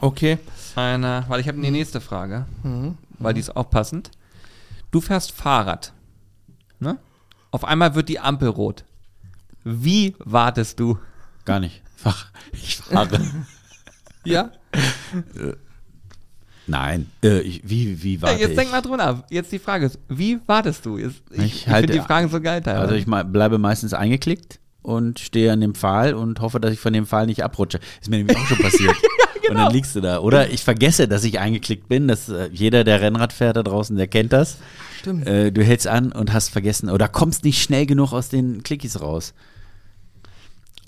Okay. 0.00 0.38
Eine, 0.74 1.24
weil 1.28 1.40
ich 1.40 1.48
habe 1.48 1.60
die 1.60 1.70
nächste 1.70 2.00
Frage, 2.00 2.46
Mhm. 2.62 2.96
Weil 3.24 3.34
die 3.34 3.40
ist 3.40 3.56
auch 3.56 3.70
passend. 3.70 4.10
Du 4.90 5.00
fährst 5.00 5.32
Fahrrad. 5.32 5.92
Ne? 6.80 6.98
Auf 7.50 7.64
einmal 7.64 7.94
wird 7.94 8.08
die 8.08 8.18
Ampel 8.20 8.48
rot. 8.48 8.84
Wie 9.64 10.14
wartest 10.18 10.80
du? 10.80 10.98
Gar 11.44 11.60
nicht. 11.60 11.82
Ich 12.52 12.76
fahre. 12.78 13.20
Ja? 14.24 14.50
Nein. 16.66 17.10
Äh, 17.24 17.40
ich, 17.40 17.62
wie, 17.64 18.02
wie 18.02 18.14
Ja, 18.16 18.22
warte 18.22 18.40
jetzt 18.40 18.50
ich? 18.50 18.56
denk 18.56 18.70
mal 18.70 18.80
drüber 18.80 18.96
nach. 18.96 19.24
Jetzt 19.30 19.50
die 19.52 19.58
Frage 19.58 19.86
ist, 19.86 19.98
wie 20.08 20.38
wartest 20.46 20.86
du? 20.86 20.96
Jetzt, 20.98 21.22
ich 21.30 21.42
Ich 21.42 21.68
halte- 21.68 21.88
finde 21.88 22.00
die 22.00 22.06
Fragen 22.06 22.28
so 22.28 22.40
geil 22.40 22.62
teilweise. 22.62 22.82
Also 22.82 22.94
ich 22.94 23.06
bleibe 23.32 23.58
meistens 23.58 23.94
eingeklickt 23.94 24.60
und 24.82 25.18
stehe 25.18 25.52
an 25.52 25.60
dem 25.60 25.74
Pfahl 25.74 26.14
und 26.14 26.40
hoffe, 26.40 26.60
dass 26.60 26.72
ich 26.72 26.80
von 26.80 26.92
dem 26.92 27.06
Pfahl 27.06 27.26
nicht 27.26 27.42
abrutsche. 27.44 27.80
Ist 28.00 28.10
mir 28.10 28.18
nämlich 28.18 28.36
auch 28.36 28.46
schon 28.46 28.58
passiert. 28.58 28.94
Und 29.48 29.54
genau. 29.54 29.64
dann 29.66 29.72
liegst 29.74 29.94
du 29.96 30.00
da. 30.00 30.18
Oder 30.20 30.50
ich 30.50 30.62
vergesse, 30.64 31.08
dass 31.08 31.24
ich 31.24 31.38
eingeklickt 31.38 31.88
bin. 31.88 32.08
Das, 32.08 32.28
äh, 32.28 32.48
jeder, 32.52 32.84
der 32.84 33.00
Rennrad 33.00 33.32
fährt 33.32 33.56
da 33.56 33.62
draußen, 33.62 33.96
der 33.96 34.06
kennt 34.08 34.32
das. 34.32 34.56
Stimmt. 35.00 35.26
Äh, 35.26 35.50
du 35.52 35.62
hältst 35.64 35.86
an 35.88 36.12
und 36.12 36.32
hast 36.32 36.48
vergessen 36.50 36.88
oder 36.88 37.08
kommst 37.08 37.44
nicht 37.44 37.60
schnell 37.62 37.86
genug 37.86 38.12
aus 38.12 38.28
den 38.28 38.62
Clickies 38.62 39.00
raus. 39.00 39.34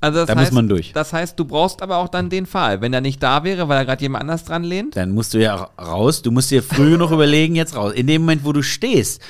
Also 0.00 0.18
das 0.20 0.26
Da 0.26 0.36
heißt, 0.36 0.52
muss 0.52 0.54
man 0.54 0.68
durch. 0.68 0.92
Das 0.92 1.12
heißt, 1.14 1.38
du 1.38 1.46
brauchst 1.46 1.80
aber 1.80 1.96
auch 1.96 2.08
dann 2.08 2.28
den 2.28 2.44
Pfahl. 2.46 2.80
Wenn 2.82 2.92
er 2.92 3.00
nicht 3.00 3.22
da 3.22 3.42
wäre, 3.42 3.68
weil 3.68 3.78
er 3.78 3.84
gerade 3.86 4.02
jemand 4.02 4.22
anders 4.22 4.44
dran 4.44 4.62
lehnt. 4.62 4.96
Dann 4.96 5.12
musst 5.12 5.32
du 5.34 5.38
ja 5.38 5.54
ra- 5.54 5.70
raus. 5.82 6.20
Du 6.22 6.30
musst 6.30 6.50
dir 6.50 6.62
früh 6.62 6.90
genug 6.90 7.10
überlegen, 7.12 7.54
jetzt 7.56 7.74
raus. 7.74 7.92
In 7.94 8.06
dem 8.06 8.22
Moment, 8.22 8.44
wo 8.44 8.52
du 8.52 8.62
stehst 8.62 9.22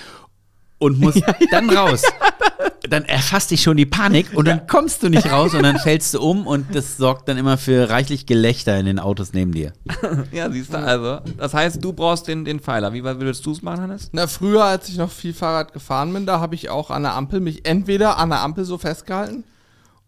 und 0.78 0.98
musst 0.98 1.22
dann 1.52 1.70
raus. 1.70 2.02
Dann 2.88 3.04
erfasst 3.04 3.50
dich 3.50 3.62
schon 3.62 3.76
die 3.76 3.86
Panik 3.86 4.28
und 4.34 4.46
dann 4.46 4.66
kommst 4.66 5.02
du 5.02 5.08
nicht 5.08 5.30
raus 5.30 5.54
und 5.54 5.62
dann 5.62 5.78
fällst 5.78 6.14
du 6.14 6.20
um 6.20 6.46
und 6.46 6.74
das 6.74 6.96
sorgt 6.96 7.28
dann 7.28 7.38
immer 7.38 7.58
für 7.58 7.88
reichlich 7.90 8.26
Gelächter 8.26 8.78
in 8.78 8.86
den 8.86 8.98
Autos 8.98 9.32
neben 9.32 9.52
dir. 9.52 9.72
Ja, 10.32 10.50
siehst 10.50 10.72
du, 10.72 10.78
also. 10.78 11.20
Das 11.38 11.54
heißt, 11.54 11.82
du 11.82 11.92
brauchst 11.92 12.28
den, 12.28 12.44
den 12.44 12.60
Pfeiler. 12.60 12.92
Wie 12.92 13.04
weit 13.04 13.18
würdest 13.18 13.44
du 13.46 13.52
es 13.52 13.62
machen, 13.62 13.82
Hannes? 13.82 14.10
Na, 14.12 14.26
früher, 14.26 14.64
als 14.64 14.88
ich 14.88 14.96
noch 14.96 15.10
viel 15.10 15.32
Fahrrad 15.32 15.72
gefahren 15.72 16.12
bin, 16.12 16.26
da 16.26 16.40
habe 16.40 16.54
ich 16.54 16.70
auch 16.70 16.90
an 16.90 17.02
der 17.02 17.14
Ampel 17.14 17.40
mich 17.40 17.66
entweder 17.66 18.18
an 18.18 18.30
der 18.30 18.40
Ampel 18.40 18.64
so 18.64 18.78
festgehalten 18.78 19.44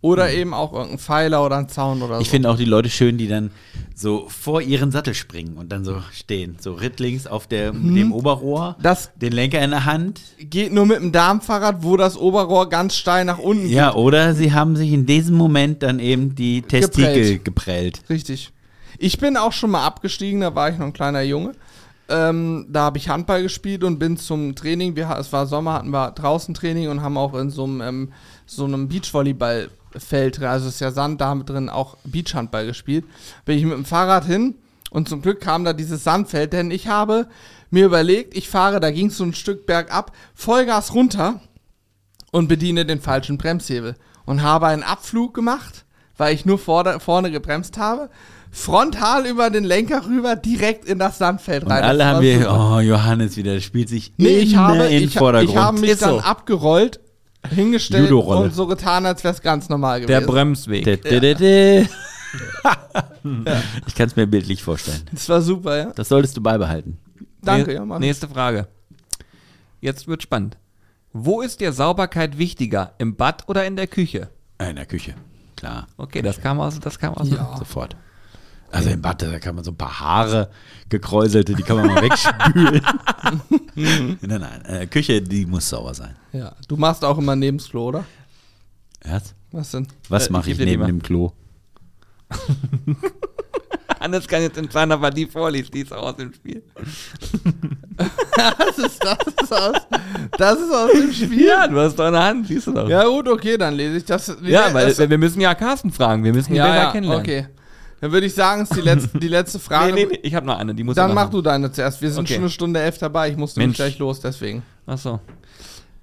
oder 0.03 0.31
eben 0.31 0.55
auch 0.55 0.73
irgendein 0.73 0.99
Pfeiler 0.99 1.45
oder 1.45 1.57
ein 1.57 1.69
Zaun 1.69 2.03
oder 2.03 2.21
Ich 2.21 2.27
so. 2.29 2.33
finde 2.33 2.51
auch 2.51 2.57
die 2.57 2.65
Leute 2.65 2.91
schön, 2.91 3.19
die 3.19 3.27
dann 3.29 3.51
so 3.95 4.27
vor 4.29 4.61
ihren 4.61 4.91
Sattel 4.93 5.15
springen 5.15 5.57
und 5.57 5.73
dann 5.73 5.85
so 5.85 6.03
stehen. 6.13 6.57
So 6.61 6.75
rittlings 6.75 7.27
auf 7.27 7.47
der, 7.47 7.73
dem 7.73 8.13
Oberrohr, 8.13 8.77
Das 8.81 9.11
den 9.17 9.33
Lenker 9.33 9.61
in 9.63 9.71
der 9.71 9.85
Hand. 9.87 10.21
geht 10.39 10.73
nur 10.73 10.87
mit 10.87 10.99
dem 10.99 11.13
Darmfahrrad, 11.13 11.83
wo 11.83 11.97
das 11.97 12.17
Oberrohr 12.17 12.69
ganz 12.69 12.95
steil 12.95 13.25
nach 13.25 13.39
unten 13.39 13.69
Ja, 13.69 13.95
oder 13.95 14.35
sie 14.35 14.53
haben 14.53 14.77
sich 14.77 14.93
in 14.93 15.07
diesem 15.07 15.35
Moment 15.35 15.83
dann 15.83 15.99
eben 15.99 16.35
die 16.35 16.63
Testikel 16.63 17.39
geprellt. 17.39 18.03
Richtig. 18.11 18.53
Ich 18.99 19.19
bin 19.19 19.37
auch 19.37 19.53
schon 19.53 19.71
mal 19.71 19.85
abgestiegen, 19.85 20.41
da 20.43 20.55
war 20.55 20.71
ich 20.71 20.79
noch 20.79 20.87
ein 20.87 20.93
kleiner 20.93 21.23
Junge. 21.23 21.53
Ähm, 22.09 22.67
da 22.71 22.83
habe 22.83 22.99
ich 22.99 23.09
Handball 23.09 23.43
gespielt 23.43 23.83
und 23.83 23.99
bin 23.99 24.17
zum 24.17 24.55
Training. 24.55 24.95
Wir, 24.95 25.11
es 25.19 25.33
war 25.33 25.47
Sommer, 25.47 25.73
hatten 25.73 25.91
wir 25.91 26.13
draußen 26.13 26.55
Training 26.55 26.89
und 26.89 27.03
haben 27.03 27.17
auch 27.19 27.35
in 27.35 27.51
so 27.51 27.65
einem, 27.65 27.81
ähm, 27.81 28.13
so 28.47 28.65
einem 28.65 28.89
Beachvolleyballfeld, 29.97 30.43
also 30.43 30.69
es 30.69 30.75
ist 30.75 30.81
ja 30.81 30.91
Sand, 30.91 31.21
da 31.21 31.27
haben 31.27 31.41
wir 31.41 31.45
drin 31.45 31.69
auch 31.69 31.97
Beachhandball 32.05 32.67
gespielt. 32.67 33.05
Bin 33.45 33.59
ich 33.59 33.65
mit 33.65 33.75
dem 33.75 33.85
Fahrrad 33.85 34.25
hin 34.25 34.55
und 34.91 35.09
zum 35.09 35.23
Glück 35.23 35.41
kam 35.41 35.65
da 35.65 35.73
dieses 35.73 36.05
Sandfeld, 36.05 36.53
denn 36.53 36.71
ich 36.71 36.89
habe 36.89 37.27
mir 37.71 37.87
überlegt, 37.87 38.37
ich 38.37 38.49
fahre, 38.49 38.81
da 38.81 38.91
ging 38.91 39.09
es 39.09 39.17
so 39.17 39.25
ein 39.25 39.35
Stück 39.35 39.67
bergab, 39.67 40.13
Vollgas 40.35 40.95
runter 40.95 41.41
und 42.33 42.49
bediene 42.49 42.87
den 42.87 43.01
falschen 43.01 43.39
Bremshebel 43.39 43.97
und 44.25 44.43
habe 44.43 44.67
einen 44.67 44.83
Abflug 44.83 45.35
gemacht, 45.35 45.85
weil 46.17 46.35
ich 46.35 46.47
nur 46.47 46.59
vorne, 46.59 47.01
vorne 47.01 47.31
gebremst 47.31 47.79
habe, 47.79 48.09
frontal 48.51 49.27
über 49.27 49.51
den 49.51 49.65
Lenker 49.65 50.07
rüber, 50.07 50.37
direkt 50.37 50.87
in 50.87 50.99
das 50.99 51.19
Sandfeld 51.19 51.65
Und 51.65 51.73
rein. 51.73 51.83
Alle 51.83 52.07
haben 52.07 52.23
wir, 52.23 52.51
oh, 52.51 52.81
Johannes 52.81 53.37
wieder, 53.37 53.55
das 53.55 53.65
spielt 53.65 53.89
sich 53.89 54.13
Nee, 54.17 54.39
ich 54.39 54.57
habe, 54.57 54.85
in 54.85 54.91
den 54.91 55.05
ich, 55.05 55.15
Vordergrund. 55.15 55.51
ich 55.51 55.57
habe 55.57 55.81
mich 55.81 55.91
Ist 55.91 56.03
dann 56.03 56.11
so. 56.11 56.21
abgerollt, 56.21 57.01
hingestellt 57.49 58.11
Judo-Rolle. 58.11 58.41
und 58.47 58.55
so 58.55 58.67
getan, 58.67 59.07
als 59.07 59.23
wäre 59.25 59.35
es 59.35 59.43
ganz 59.43 59.69
normal 59.69 60.01
Der 60.03 60.21
gewesen. 60.21 60.31
Bremsweg. 60.33 60.85
Dä, 60.85 60.97
dä, 60.97 61.21
dä, 61.21 61.35
dä. 61.35 61.89
Ich 63.87 63.95
kann 63.95 64.07
es 64.09 64.17
mir 64.17 64.27
bildlich 64.27 64.63
vorstellen. 64.63 65.03
das 65.13 65.29
war 65.29 65.41
super, 65.43 65.77
ja. 65.77 65.93
Das 65.95 66.09
solltest 66.09 66.37
du 66.37 66.41
beibehalten. 66.43 66.99
Danke, 67.43 67.75
ja, 67.75 67.85
Mann. 67.85 68.01
Nächste 68.01 68.29
Frage. 68.29 68.69
Jetzt 69.81 70.09
wird 70.09 70.23
spannend. 70.23 70.57
Wo 71.13 71.41
ist 71.41 71.61
dir 71.61 71.73
Sauberkeit 71.73 72.39
wichtiger? 72.39 72.93
Im 72.99 73.17
Bad 73.17 73.45
oder 73.49 73.65
in 73.67 73.77
der 73.77 73.87
Küche? 73.87 74.29
Äh, 74.59 74.71
In 74.71 74.77
der 74.77 74.87
Küche, 74.87 75.15
klar, 75.57 75.87
Okay, 75.97 76.23
das 76.23 76.41
kam 76.41 76.61
aus, 76.61 76.79
das 76.81 76.99
kam 76.99 77.15
aus. 77.15 77.31
Ja. 77.31 77.57
sofort. 77.59 77.97
Also 78.77 78.91
im 78.91 79.01
Bad, 79.03 79.23
da 79.23 79.39
kann 79.39 79.55
man 79.55 79.65
so 79.65 79.71
ein 79.71 79.77
paar 79.77 79.99
Haare 80.01 80.51
gekräuselte, 80.89 81.55
die 81.55 81.63
kann 81.63 81.77
man 81.77 81.87
mal 81.87 82.03
wegspülen. 82.03 82.83
nein, 84.21 84.41
nein, 84.41 84.65
äh, 84.67 84.87
Küche, 84.87 85.21
die 85.23 85.47
muss 85.47 85.69
sauber 85.69 85.95
sein. 85.95 86.15
ja. 86.33 86.53
Du 86.69 86.77
machst 86.77 87.05
auch 87.05 87.19
immer 87.19 87.35
neben 87.37 87.59
das 87.59 87.69
Klo, 87.69 87.87
oder? 87.89 88.05
Was? 89.05 89.35
Was 89.53 89.71
denn? 89.71 89.87
Was 90.09 90.29
Äh, 90.29 90.33
mache 90.33 90.51
ich 90.51 90.59
ich 90.59 90.65
neben 90.67 90.87
dem 90.87 91.03
Klo? 91.03 91.33
Hannes 94.01 94.27
kann 94.29 94.43
jetzt 94.43 94.59
entscheiden, 94.59 94.93
ob 94.93 95.03
er 95.03 95.11
die 95.11 95.27
vorliest. 95.27 95.73
Die 95.73 95.81
ist 95.81 95.93
auch 95.93 96.03
aus 96.11 96.17
dem 96.17 96.33
Spiel. 96.33 96.63
Das 98.37 98.79
ist, 98.79 99.03
das 99.03 99.19
ist 99.43 99.53
aus, 99.53 99.77
das 100.37 100.61
ist 100.61 100.73
aus 100.73 100.93
dem 100.93 101.13
Spiel. 101.13 101.47
Ja, 101.47 101.67
du 101.67 101.79
hast 101.81 101.97
doch 101.99 102.05
eine 102.07 102.23
Hand, 102.23 102.47
siehst 102.47 102.67
du 102.67 102.73
doch. 102.73 102.89
Ja, 102.89 103.05
gut, 103.05 103.27
okay, 103.29 103.57
dann 103.57 103.75
lese 103.75 103.97
ich 103.97 104.05
das. 104.05 104.37
Ja, 104.43 104.73
weil 104.75 104.93
das, 104.95 105.09
wir 105.09 105.19
müssen 105.19 105.41
ja 105.41 105.55
Carsten 105.55 105.91
fragen. 105.91 106.23
Wir 106.25 106.33
müssen 106.33 106.51
ihn 106.53 106.57
ja, 106.57 106.67
besser 106.67 106.77
ja, 106.83 106.93
kennenlernen. 106.93 107.25
okay. 107.25 107.47
Dann 108.01 108.13
würde 108.13 108.27
ich 108.27 108.35
sagen, 108.35 108.63
ist 108.63 108.77
die 108.77 108.81
letzte, 108.83 109.19
die 109.19 109.29
letzte 109.29 109.59
Frage. 109.59 109.93
Nee, 109.95 110.05
nee, 110.05 110.13
nee, 110.13 110.21
ich 110.23 110.35
habe 110.35 110.47
noch 110.47 110.59
eine, 110.59 110.75
die 110.75 110.85
muss 110.85 110.97
Dann 110.97 111.15
mach 111.15 111.31
du 111.31 111.41
deine 111.43 111.73
zuerst. 111.73 112.03
Wir 112.03 112.11
sind 112.11 112.21
Okay. 112.25 112.35
schon 112.35 112.43
eine 112.43 112.51
Stunde 112.51 112.81
elf 112.81 112.99
dabei. 112.99 113.31
Ich 113.31 113.37
muss 113.37 113.57
nämlich 113.57 113.69
Mensch. 113.69 113.77
gleich 113.77 113.99
los, 113.99 114.21
deswegen. 114.21 114.63
Ach 114.87 114.99
so. 114.99 115.21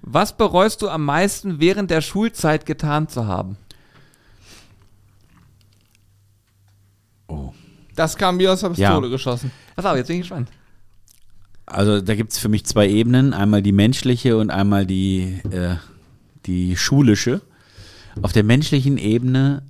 Was 0.02 0.36
bereust 0.36 0.82
du 0.82 0.88
am 0.88 1.04
meisten 1.04 1.60
während 1.60 1.90
der 1.90 2.00
Schulzeit 2.00 2.66
getan 2.66 3.08
zu 3.08 3.26
haben? 3.26 3.56
Oh. 7.28 7.52
Das 7.94 8.16
kam 8.16 8.36
mir 8.36 8.52
aus 8.52 8.60
der 8.60 8.72
Ja. 8.72 8.90
Pistole 8.90 9.10
geschossen. 9.10 9.50
Pass 9.76 9.84
auf, 9.84 9.96
jetzt 9.96 10.08
bin 10.08 10.16
ich 10.16 10.22
gespannt. 10.22 10.50
Also 11.66 12.00
da 12.00 12.14
gibt 12.14 12.32
es 12.32 12.38
für 12.38 12.48
mich 12.48 12.66
zwei 12.66 12.88
Ebenen, 12.88 13.32
einmal 13.32 13.62
die 13.62 13.72
menschliche 13.72 14.36
und 14.36 14.50
einmal 14.50 14.84
die, 14.84 15.40
äh, 15.50 15.76
die 16.44 16.76
schulische. 16.76 17.40
Auf 18.20 18.32
der 18.32 18.44
menschlichen 18.44 18.98
Ebene, 18.98 19.62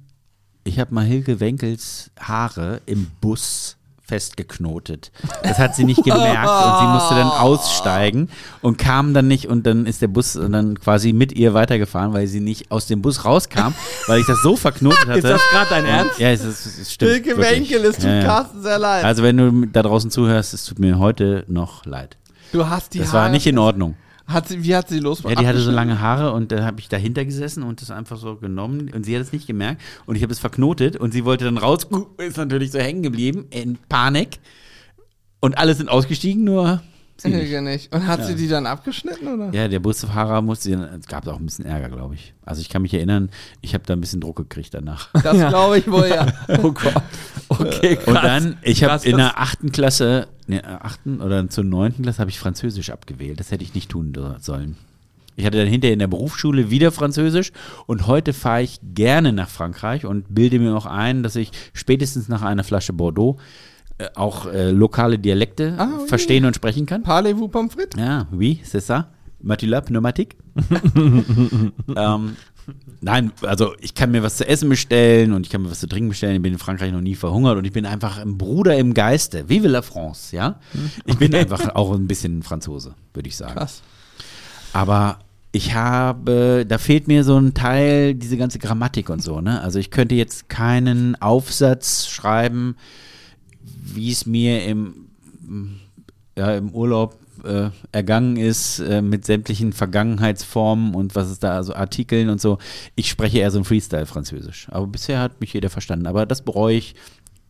ich 0.65 0.78
habe 0.78 0.95
mal 0.95 1.05
Hilke 1.05 1.41
Wenkels 1.41 2.11
Haare 2.19 2.81
im 2.86 3.07
Bus 3.20 3.77
festgeknotet. 4.07 5.12
Das 5.43 5.59
hat 5.59 5.74
sie 5.74 5.85
nicht 5.85 6.05
gemerkt 6.05 6.47
und 6.49 6.78
sie 6.81 6.86
musste 6.93 7.15
dann 7.15 7.28
aussteigen 7.41 8.28
und 8.61 8.77
kam 8.77 9.15
dann 9.15 9.28
nicht 9.28 9.47
und 9.49 9.66
dann 9.66 9.86
ist 9.86 10.03
der 10.03 10.09
Bus 10.09 10.35
dann 10.35 10.78
quasi 10.78 11.12
mit 11.15 11.32
ihr 11.32 11.55
weitergefahren, 11.55 12.12
weil 12.12 12.27
sie 12.27 12.41
nicht 12.41 12.70
aus 12.70 12.86
dem 12.86 13.01
Bus 13.01 13.24
rauskam, 13.24 13.73
weil 14.07 14.20
ich 14.20 14.27
das 14.27 14.43
so 14.43 14.57
verknotet 14.57 15.01
hatte. 15.07 15.19
Ist 15.19 15.24
das 15.24 15.41
gerade 15.51 15.70
dein 15.70 15.85
Ernst? 15.86 16.19
Ja, 16.19 16.31
es, 16.31 16.45
ist, 16.45 16.66
es 16.66 16.93
stimmt. 16.93 17.12
Hilke 17.12 17.36
wirklich. 17.39 17.70
Wenkel, 17.70 17.85
es 17.86 17.97
tut 17.97 18.05
Ja, 18.05 18.15
ja. 18.16 18.24
Carsten 18.24 18.62
sehr 18.62 18.78
leid. 18.78 19.05
Also 19.05 19.23
wenn 19.23 19.36
du 19.39 19.66
da 19.69 19.82
draußen 19.82 20.11
zuhörst, 20.11 20.53
es 20.55 20.65
tut 20.65 20.78
mir 20.78 20.99
heute 20.99 21.45
noch 21.49 21.86
leid. 21.86 22.16
du 22.53 22.69
hast 22.69 22.93
die 22.95 22.99
Das 22.99 23.09
Haare. 23.09 23.24
war 23.24 23.28
nicht 23.31 23.47
in 23.47 23.59
Ordnung. 23.59 23.95
Hat 24.26 24.48
sie, 24.48 24.64
wie 24.64 24.74
hat 24.74 24.88
sie 24.88 25.01
los? 25.01 25.22
Ja, 25.22 25.34
die 25.34 25.46
hatte 25.46 25.60
so 25.60 25.70
lange 25.70 26.01
Haare 26.01 26.32
und 26.32 26.51
da 26.51 26.64
habe 26.64 26.80
ich 26.80 26.88
dahinter 26.88 27.24
gesessen 27.24 27.62
und 27.62 27.82
das 27.82 27.90
einfach 27.90 28.16
so 28.16 28.36
genommen 28.36 28.90
und 28.94 29.05
sie 29.05 29.14
hat 29.14 29.22
es 29.22 29.32
nicht 29.32 29.46
gemerkt 29.46 29.82
und 30.06 30.16
ich 30.16 30.22
habe 30.22 30.32
es 30.32 30.38
verknotet 30.38 30.96
und 30.96 31.12
sie 31.12 31.24
wollte 31.24 31.44
dann 31.44 31.59
raus, 31.59 31.86
ist 32.18 32.38
natürlich 32.38 32.72
so 32.72 32.78
hängen 32.78 33.02
geblieben 33.02 33.46
in 33.51 33.76
Panik 33.88 34.38
und 35.40 35.59
alle 35.59 35.74
sind 35.74 35.90
ausgestiegen, 35.90 36.42
nur 36.42 36.82
sie 37.16 37.28
nicht. 37.28 37.49
Hilke 37.49 37.62
nicht. 37.62 37.95
Und 37.95 38.07
hat 38.07 38.24
sie 38.24 38.35
die 38.35 38.49
dann 38.49 38.66
abgeschnitten, 38.66 39.27
oder? 39.28 39.51
Ja, 39.53 39.69
der 39.69 39.81
Busfahrer 39.81 40.43
musste, 40.43 40.73
es 41.01 41.07
gab 41.07 41.27
auch 41.27 41.39
ein 41.39 41.47
bisschen 41.47 41.65
Ärger, 41.65 41.89
glaube 41.89 42.15
ich. 42.15 42.35
Also 42.45 42.61
ich 42.61 42.69
kann 42.69 42.82
mich 42.82 42.95
erinnern, 42.95 43.31
ich 43.61 43.74
habe 43.74 43.85
da 43.86 43.95
ein 43.95 44.01
bisschen 44.01 44.20
Druck 44.20 44.36
gekriegt 44.36 44.74
danach. 44.74 45.09
Das 45.23 45.36
glaube 45.36 45.78
ich 45.78 45.91
wohl, 45.91 46.09
ja. 46.09 46.27
Oh 46.62 46.73
Gott. 46.73 46.95
Okay, 47.49 47.97
krass. 47.97 48.07
Und 48.07 48.15
dann, 48.15 48.59
ich 48.62 48.85
habe 48.85 49.09
in 49.09 49.16
der 49.16 49.41
achten 49.41 49.73
Klasse, 49.73 50.28
ne, 50.47 50.62
achten 50.82 51.20
oder 51.20 51.49
zur 51.49 51.65
neunten 51.65 52.03
Klasse 52.03 52.19
habe 52.19 52.31
ich 52.31 52.39
Französisch 52.39 52.91
abgewählt. 52.91 53.41
Das 53.41 53.51
hätte 53.51 53.65
ich 53.65 53.74
nicht 53.74 53.91
tun 53.91 54.12
sollen. 54.41 54.77
Ich 55.36 55.45
hatte 55.45 55.59
dann 55.59 55.66
hinterher 55.66 55.95
in 55.95 55.99
der 55.99 56.07
Berufsschule 56.07 56.70
wieder 56.70 56.93
Französisch 56.93 57.53
und 57.86 58.07
heute 58.07 58.32
fahre 58.32 58.62
ich 58.62 58.78
gerne 58.82 59.32
nach 59.32 59.49
Frankreich 59.49 60.07
und 60.07 60.32
bilde 60.32 60.59
mir 60.59 60.77
auch 60.77 60.86
ein, 60.86 61.23
dass 61.23 61.35
ich 61.35 61.51
spätestens 61.73 62.28
nach 62.28 62.43
einer 62.43 62.62
Flasche 62.62 62.93
Bordeaux 62.93 63.39
äh, 63.98 64.08
auch 64.14 64.46
äh, 64.46 64.70
lokale 64.70 65.18
Dialekte 65.18 65.74
Ah, 65.78 65.88
oui. 66.00 66.08
verstehen 66.08 66.44
und 66.44 66.54
sprechen 66.56 66.86
kann. 66.86 67.02
Parlez-vous 67.02 67.48
pommes 67.48 67.70
frites? 67.72 67.98
Ja, 67.98 68.26
oui, 68.32 68.60
c'est 68.64 68.80
ça. 68.80 69.06
Matula 69.40 69.80
Pneumatik. 69.82 70.36
ähm, 71.96 72.36
nein, 73.00 73.32
also 73.42 73.74
ich 73.80 73.94
kann 73.94 74.10
mir 74.10 74.22
was 74.22 74.36
zu 74.38 74.48
essen 74.48 74.68
bestellen 74.68 75.32
und 75.32 75.44
ich 75.46 75.52
kann 75.52 75.62
mir 75.62 75.70
was 75.70 75.80
zu 75.80 75.86
trinken 75.86 76.08
bestellen. 76.08 76.36
Ich 76.36 76.42
bin 76.42 76.52
in 76.54 76.58
Frankreich 76.58 76.92
noch 76.92 77.00
nie 77.00 77.14
verhungert 77.14 77.58
und 77.58 77.64
ich 77.64 77.72
bin 77.72 77.86
einfach 77.86 78.18
ein 78.18 78.38
Bruder 78.38 78.76
im 78.76 78.94
Geiste. 78.94 79.48
Vive 79.48 79.68
la 79.68 79.82
France, 79.82 80.34
ja? 80.34 80.58
Ich 81.04 81.18
bin 81.18 81.34
einfach 81.34 81.74
auch 81.74 81.92
ein 81.92 82.06
bisschen 82.06 82.42
Franzose, 82.42 82.94
würde 83.12 83.28
ich 83.28 83.36
sagen. 83.36 83.54
Krass. 83.54 83.82
Aber 84.72 85.18
ich 85.52 85.74
habe, 85.74 86.64
da 86.66 86.78
fehlt 86.78 87.06
mir 87.06 87.22
so 87.22 87.38
ein 87.38 87.54
Teil, 87.54 88.14
diese 88.14 88.36
ganze 88.36 88.58
Grammatik 88.58 89.08
und 89.10 89.22
so, 89.22 89.40
ne? 89.40 89.60
Also 89.60 89.78
ich 89.78 89.90
könnte 89.90 90.14
jetzt 90.14 90.48
keinen 90.48 91.20
Aufsatz 91.20 92.06
schreiben, 92.08 92.76
wie 93.94 94.10
es 94.10 94.26
mir 94.26 94.64
im, 94.66 95.06
ja, 96.36 96.54
im 96.56 96.70
Urlaub 96.70 97.16
äh, 97.44 97.70
ergangen 97.92 98.36
ist, 98.36 98.78
äh, 98.80 99.02
mit 99.02 99.24
sämtlichen 99.24 99.72
Vergangenheitsformen 99.72 100.94
und 100.94 101.14
was 101.14 101.28
es 101.28 101.38
da, 101.38 101.54
also 101.56 101.74
Artikeln 101.74 102.28
und 102.30 102.40
so. 102.40 102.58
Ich 102.94 103.08
spreche 103.10 103.38
eher 103.38 103.50
so 103.50 103.58
ein 103.58 103.64
Freestyle-Französisch. 103.64 104.68
Aber 104.70 104.86
bisher 104.86 105.20
hat 105.20 105.40
mich 105.40 105.52
jeder 105.52 105.68
verstanden. 105.70 106.06
Aber 106.06 106.26
das 106.26 106.42
bereue 106.42 106.76
ich, 106.76 106.94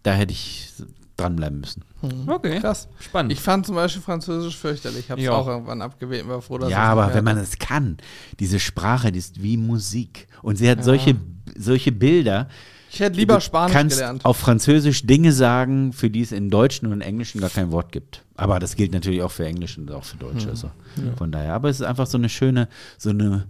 da 0.02 0.12
hätte 0.12 0.32
ich 0.32 0.72
dranbleiben 1.16 1.60
müssen. 1.60 1.84
Okay. 2.26 2.58
Krass. 2.60 2.88
Spannend. 2.98 3.32
Ich 3.32 3.40
fand 3.40 3.66
zum 3.66 3.76
Beispiel 3.76 4.02
Französisch 4.02 4.56
fürchterlich. 4.56 5.00
Ich 5.04 5.10
habe 5.10 5.20
es 5.20 5.26
Ja. 5.26 5.32
auch 5.32 5.46
irgendwann 5.46 5.80
abgewählt 5.80 6.24
und 6.24 6.30
war 6.30 6.42
froh, 6.42 6.58
dass 6.58 6.70
Ja, 6.70 6.78
aber 6.84 7.14
wenn 7.14 7.22
man 7.24 7.38
es 7.38 7.58
kann, 7.58 7.98
diese 8.40 8.58
Sprache, 8.58 9.12
die 9.12 9.20
ist 9.20 9.42
wie 9.42 9.56
Musik. 9.56 10.26
Und 10.42 10.56
sie 10.56 10.68
hat 10.68 10.82
solche, 10.82 11.14
solche 11.56 11.92
Bilder. 11.92 12.48
Ich 12.94 13.00
hätte 13.00 13.16
lieber 13.16 13.34
du 13.34 13.40
Spanisch 13.40 13.72
kannst 13.72 13.96
gelernt. 13.96 14.24
auf 14.24 14.36
Französisch 14.36 15.04
Dinge 15.04 15.32
sagen, 15.32 15.92
für 15.92 16.10
die 16.10 16.20
es 16.20 16.30
in 16.30 16.48
Deutschen 16.48 16.92
und 16.92 17.00
Englischen 17.00 17.40
gar 17.40 17.50
kein 17.50 17.72
Wort 17.72 17.90
gibt. 17.90 18.22
Aber 18.36 18.60
das 18.60 18.76
gilt 18.76 18.92
natürlich 18.92 19.22
auch 19.22 19.32
für 19.32 19.44
Englisch 19.44 19.76
und 19.76 19.90
auch 19.90 20.04
für 20.04 20.16
Deutsch. 20.16 20.46
Also 20.46 20.70
von 21.16 21.32
daher. 21.32 21.54
Aber 21.54 21.68
es 21.68 21.80
ist 21.80 21.86
einfach 21.86 22.06
so 22.06 22.18
eine 22.18 22.28
schöne, 22.28 22.68
so 22.96 23.10
eine 23.10 23.48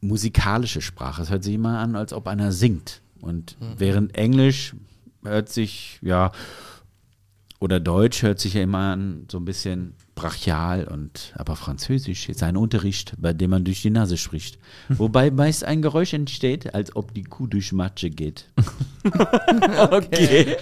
musikalische 0.00 0.80
Sprache. 0.80 1.22
Es 1.22 1.30
hört 1.30 1.44
sich 1.44 1.54
immer 1.54 1.78
an, 1.78 1.96
als 1.96 2.12
ob 2.12 2.26
einer 2.28 2.50
singt. 2.50 3.02
Und 3.20 3.56
während 3.76 4.16
Englisch 4.16 4.74
hört 5.22 5.50
sich, 5.50 5.98
ja, 6.00 6.32
oder 7.58 7.80
Deutsch 7.80 8.22
hört 8.22 8.38
sich 8.38 8.54
ja 8.54 8.62
immer 8.62 8.92
an, 8.92 9.26
so 9.30 9.38
ein 9.38 9.44
bisschen 9.44 9.94
brachial 10.14 10.84
und 10.88 11.32
aber 11.36 11.56
Französisch 11.56 12.28
ist 12.28 12.42
ein 12.42 12.56
Unterricht, 12.56 13.14
bei 13.18 13.32
dem 13.32 13.50
man 13.50 13.64
durch 13.64 13.82
die 13.82 13.90
Nase 13.90 14.16
spricht. 14.16 14.58
Wobei 14.88 15.30
meist 15.30 15.64
ein 15.64 15.82
Geräusch 15.82 16.12
entsteht, 16.14 16.74
als 16.74 16.94
ob 16.96 17.12
die 17.14 17.24
Kuh 17.24 17.46
durch 17.46 17.72
Matsche 17.72 18.10
geht. 18.10 18.46
Okay. 19.90 20.56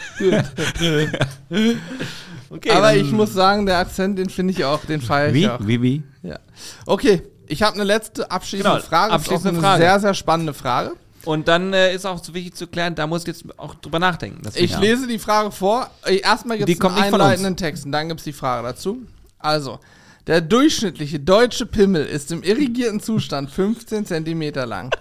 okay. 2.51 2.71
Aber 2.71 2.95
ich 2.95 3.11
muss 3.11 3.33
sagen, 3.33 3.67
der 3.67 3.79
Akzent, 3.79 4.19
den 4.19 4.29
finde 4.29 4.53
ich 4.53 4.65
auch, 4.65 4.85
den 4.85 5.01
feiere 5.01 5.29
ich 5.29 5.35
Wie? 5.35 5.49
auch. 5.49 5.61
Wie, 5.67 5.83
wie? 5.83 6.03
Ja. 6.23 6.39
Okay, 6.87 7.23
ich 7.47 7.63
habe 7.63 7.75
eine 7.75 7.85
letzte 7.85 8.31
abschließende 8.31 8.77
Genau, 8.77 8.87
Frage. 8.87 9.13
abschließende 9.15 9.59
ist 9.59 9.65
auch 9.65 9.69
eine 9.71 9.79
Frage. 9.79 9.83
sehr, 9.83 10.01
sehr 10.01 10.15
spannende 10.15 10.55
Frage. 10.55 10.93
Und 11.25 11.49
dann 11.49 11.73
äh, 11.73 11.95
ist 11.95 12.07
auch 12.07 12.23
so 12.23 12.35
wichtig 12.35 12.55
zu 12.55 12.67
klären, 12.67 12.95
da 12.95 13.07
muss 13.07 13.23
ich 13.23 13.29
jetzt 13.29 13.45
auch 13.59 13.75
drüber 13.75 13.99
nachdenken. 13.99 14.43
dass 14.43 14.57
Ich 14.57 14.79
lese 14.79 15.07
die 15.07 15.19
Frage 15.19 15.51
vor. 15.51 15.91
Äh, 16.05 16.19
Erstmal 16.19 16.59
gibt 16.59 16.69
Die 16.69 16.75
es 16.75 16.81
einen 16.81 16.95
einleitenden 16.97 17.57
Text 17.57 17.85
und 17.87 17.93
dann 17.93 18.09
gibt 18.09 18.21
es 18.21 18.25
die 18.25 18.33
Frage 18.33 18.67
dazu. 18.67 18.99
Also, 19.39 19.81
der 20.27 20.41
durchschnittliche 20.41 21.21
deutsche 21.21 21.67
Pimmel 21.67 22.05
ist 22.07 22.33
im 22.33 22.43
irrigierten 22.43 23.01
Zustand 23.01 23.51
15 23.51 24.07
Zentimeter 24.07 24.67
lang. 24.67 24.95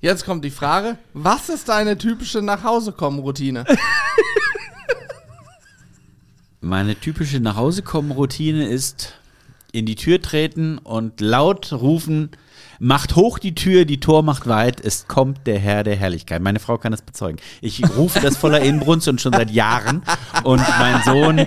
Jetzt 0.00 0.24
kommt 0.24 0.44
die 0.44 0.50
Frage, 0.50 0.98
was 1.14 1.48
ist 1.48 1.68
deine 1.68 1.96
typische 1.96 2.42
Nachhausekommen-Routine? 2.42 3.64
Meine 6.60 6.96
typische 6.96 7.40
Nachhausekommen-Routine 7.40 8.68
ist 8.68 9.14
in 9.72 9.86
die 9.86 9.94
Tür 9.94 10.20
treten 10.20 10.78
und 10.78 11.20
laut 11.20 11.72
rufen, 11.72 12.30
macht 12.78 13.16
hoch 13.16 13.38
die 13.38 13.54
Tür, 13.54 13.84
die 13.84 14.00
Tor 14.00 14.22
macht 14.22 14.46
weit, 14.46 14.80
es 14.80 15.06
kommt 15.08 15.46
der 15.46 15.58
Herr 15.58 15.84
der 15.84 15.96
Herrlichkeit. 15.96 16.42
Meine 16.42 16.58
Frau 16.58 16.78
kann 16.78 16.92
das 16.92 17.02
bezeugen. 17.02 17.38
Ich 17.60 17.82
rufe 17.96 18.20
das 18.20 18.36
voller 18.36 18.60
Inbrunst 18.60 19.08
und 19.08 19.20
schon 19.20 19.32
seit 19.32 19.50
Jahren 19.50 20.02
und 20.44 20.62
mein 20.78 21.02
Sohn 21.04 21.46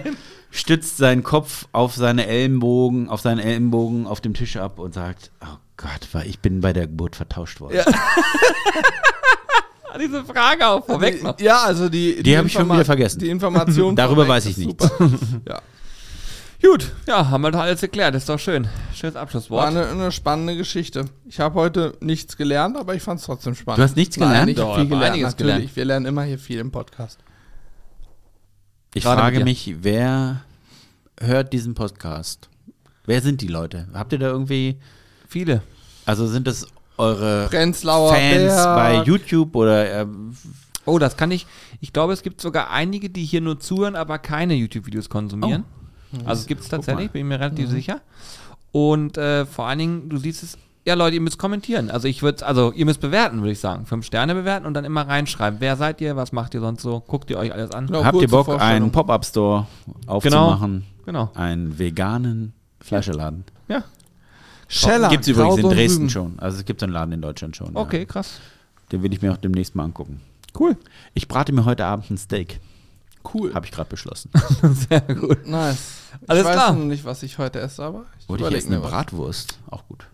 stützt 0.52 0.98
seinen 0.98 1.24
Kopf 1.24 1.68
auf 1.72 1.96
seine 1.96 2.28
Ellenbogen, 2.28 3.10
auf 3.10 3.22
seinen 3.22 3.40
Ellenbogen 3.40 4.08
auf 4.08 4.22
dem 4.22 4.34
Tisch 4.34 4.58
ab 4.58 4.80
und 4.80 4.94
sagt, 4.94 5.32
oh 5.42 5.58
Gott, 5.78 6.24
ich 6.26 6.40
bin 6.40 6.62
bei 6.62 6.74
der 6.74 6.88
Geburt 6.88 7.16
vertauscht 7.16 7.62
worden. 7.62 7.80
Ah, 9.92 9.98
diese 9.98 10.24
Frage 10.24 10.68
auch 10.68 10.86
vorweg 10.86 11.24
noch. 11.24 11.40
Ja, 11.40 11.64
also 11.64 11.90
die. 11.90 12.22
Die 12.22 12.38
hab 12.38 12.46
ich 12.46 12.54
schon 12.54 12.72
wieder 12.72 12.86
vergessen. 12.86 13.20
Die 13.20 13.30
Information. 13.30 13.96
Darüber 13.96 14.28
weiß 14.28 14.46
ich 14.46 14.58
nichts. 14.58 14.88
ja. 15.48 15.62
Gut, 16.62 16.92
ja, 17.08 17.30
haben 17.30 17.42
wir 17.42 17.52
doch 17.52 17.60
alles 17.62 17.82
erklärt. 17.82 18.16
Ist 18.16 18.28
doch 18.28 18.38
schön. 18.38 18.68
Schönes 18.94 19.16
War 19.16 19.22
Abschlusswort. 19.22 19.66
eine, 19.68 19.88
eine 19.88 20.12
spannende 20.12 20.58
Geschichte. 20.58 21.06
Ich 21.26 21.40
habe 21.40 21.56
heute 21.56 21.96
nichts 22.02 22.36
gelernt, 22.36 22.76
aber 22.76 22.96
ich 22.96 23.02
fand 23.02 23.20
es 23.22 23.26
trotzdem 23.26 23.56
spannend. 23.56 23.80
Du 23.80 23.84
hast 23.84 23.96
nichts 23.96 24.18
Nein, 24.18 24.30
gelernt? 24.30 24.50
ich 24.52 24.58
Doch, 24.58 24.64
habe 24.72 24.82
viel 24.82 24.86
aber 24.88 24.96
gelernt. 24.98 25.14
einiges 25.14 25.32
Natürlich, 25.32 25.54
gelernt. 25.56 25.76
wir 25.78 25.86
lernen 25.86 26.06
immer 26.06 26.24
hier 26.24 26.38
viel 26.38 26.60
im 26.60 26.72
Podcast. 26.72 27.20
Ich 28.94 29.04
Gerade 29.04 29.22
frage 29.22 29.44
mich, 29.46 29.76
wer 29.82 30.42
hört 31.22 31.54
diesen 31.54 31.76
Podcast? 31.76 32.50
Wer 33.06 33.22
sind 33.22 33.40
die 33.42 33.48
Leute? 33.48 33.88
Habt 33.94 34.12
ihr 34.12 34.20
da 34.20 34.28
irgendwie, 34.28 34.80
Viele. 35.28 35.62
also 36.06 36.28
sind 36.28 36.46
das 36.46 36.68
eure 36.98 37.48
Prenzlauer 37.48 38.14
Fans 38.14 38.54
Berg. 38.54 38.76
bei 38.76 39.04
YouTube 39.04 39.56
oder 39.56 40.02
ähm, 40.02 40.36
Oh, 40.86 40.98
das 41.00 41.16
kann 41.16 41.30
ich. 41.32 41.46
Ich 41.82 41.94
glaube, 41.94 42.14
es 42.14 42.24
gibt 42.24 42.42
sogar 42.42 42.72
einige, 42.72 43.10
die 43.10 43.24
hier 43.24 43.42
nur 43.42 43.60
zuhören, 43.60 43.96
aber 43.96 44.18
keine 44.20 44.56
YouTube-Videos 44.56 45.08
konsumieren. 45.08 45.64
Also 46.26 46.42
es 46.42 46.48
gibt 46.48 46.62
es 46.62 46.70
tatsächlich, 46.70 47.12
bin 47.12 47.22
ich 47.22 47.28
mir 47.28 47.40
relativ 47.40 47.70
sicher. 47.70 48.02
Und 48.72 49.18
äh, 49.18 49.46
vor 49.46 49.66
allen 49.66 49.80
Dingen, 49.80 50.10
du 50.10 50.18
siehst 50.18 50.44
es, 50.44 50.58
ja 50.86 50.94
Leute, 50.94 51.16
ihr 51.16 51.22
müsst 51.22 51.38
kommentieren. 51.38 51.90
Also 51.92 52.08
ich 52.08 52.22
würde, 52.24 52.46
also 52.46 52.72
ihr 52.74 52.86
müsst 52.86 53.02
bewerten, 53.02 53.40
würde 53.40 53.52
ich 53.52 53.60
sagen. 53.60 53.86
Fünf 53.86 54.06
Sterne 54.06 54.34
bewerten 54.36 54.66
und 54.66 54.74
dann 54.74 54.86
immer 54.86 55.08
reinschreiben. 55.08 55.60
Wer 55.60 55.76
seid 55.76 56.02
ihr? 56.02 56.16
Was 56.16 56.32
macht 56.32 56.54
ihr 56.54 56.62
sonst 56.62 56.82
so? 56.82 57.00
Guckt 57.02 57.30
ihr 57.30 57.38
euch 57.38 57.54
alles 57.54 57.72
an? 57.72 57.88
Genau, 57.88 58.04
habt 58.04 58.22
ihr 58.22 58.28
Bock, 58.28 58.50
einen 58.60 58.92
Pop-Up-Store 58.92 59.68
aufzumachen? 60.08 60.86
Genau. 61.06 61.32
Einen 61.34 61.78
veganen 61.80 62.54
Fleischeladen. 62.82 63.44
Ja. 63.68 63.84
Scheller. 64.68 65.10
Gibt 65.10 65.24
es 65.24 65.28
übrigens 65.30 65.58
in 65.58 65.70
Dresden 65.70 66.10
schon. 66.10 66.40
Also 66.40 66.60
es 66.60 66.66
gibt 66.66 66.80
so 66.80 66.86
einen 66.86 66.94
Laden 66.94 67.12
in 67.14 67.22
Deutschland 67.22 67.56
schon. 67.56 67.76
Okay, 67.76 68.00
Ja. 68.00 68.06
krass. 68.06 68.40
Den 68.92 69.04
will 69.04 69.12
ich 69.14 69.22
mir 69.22 69.34
auch 69.34 69.38
demnächst 69.38 69.76
mal 69.76 69.84
angucken. 69.84 70.22
Cool. 70.58 70.78
Ich 71.14 71.28
brate 71.28 71.52
mir 71.52 71.66
heute 71.66 71.86
Abend 71.86 72.10
ein 72.12 72.18
Steak. 72.18 72.60
Cool. 73.34 73.54
Habe 73.54 73.66
ich 73.66 73.72
gerade 73.72 73.90
beschlossen. 73.90 74.32
Sehr 74.90 75.02
gut. 75.02 75.46
Nice. 75.46 75.78
Alles 76.28 76.42
ich 76.42 76.48
weiß 76.48 76.56
klar. 76.56 76.74
noch 76.74 76.86
nicht, 76.86 77.06
was 77.06 77.22
ich 77.24 77.38
heute 77.38 77.60
esse, 77.60 77.84
aber 77.84 78.06
ich 78.20 78.30
Oder 78.30 78.50
ich 78.50 78.56
esse 78.58 78.68
eine. 78.68 78.80
Bratwurst. 78.80 79.60
Auch 79.70 79.86
gut. 79.88 80.08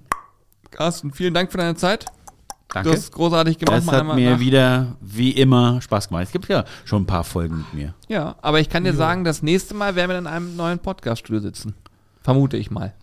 Carsten, 0.72 1.11
vielen 1.11 1.34
Dank 1.34 1.52
für 1.52 1.57
deine 1.57 1.76
Zeit. 1.76 2.06
Danke. 2.73 2.90
Du 2.90 2.95
hast 2.95 3.11
großartig 3.14 3.57
gemacht. 3.57 3.80
Es 3.80 3.86
meiner 3.86 4.10
hat 4.10 4.15
mir 4.15 4.32
nach. 4.32 4.40
wieder, 4.40 4.95
wie 4.99 5.32
immer, 5.32 5.82
Spaß 5.82 6.10
gemacht. 6.10 6.23
Es 6.23 6.32
gibt 6.32 6.49
ja 6.49 6.65
schon 6.84 7.03
ein 7.03 7.06
paar 7.06 7.23
Folgen 7.23 7.60
mit 7.60 7.73
mir. 7.73 7.94
Ja, 8.10 8.36
aber 8.41 8.60
ich 8.60 8.69
kann 8.69 8.84
dir 8.84 8.94
sagen, 8.94 9.23
das 9.23 9.41
nächste 9.41 9.73
Mal 9.76 9.95
werden 9.95 10.10
wir 10.11 10.18
in 10.18 10.27
einem 10.27 10.56
neuen 10.57 10.80
Podcast-Studio 10.80 11.40
sitzen. 11.40 11.76
Vermute 12.22 12.57
ich 12.57 12.72
mal. 12.72 12.94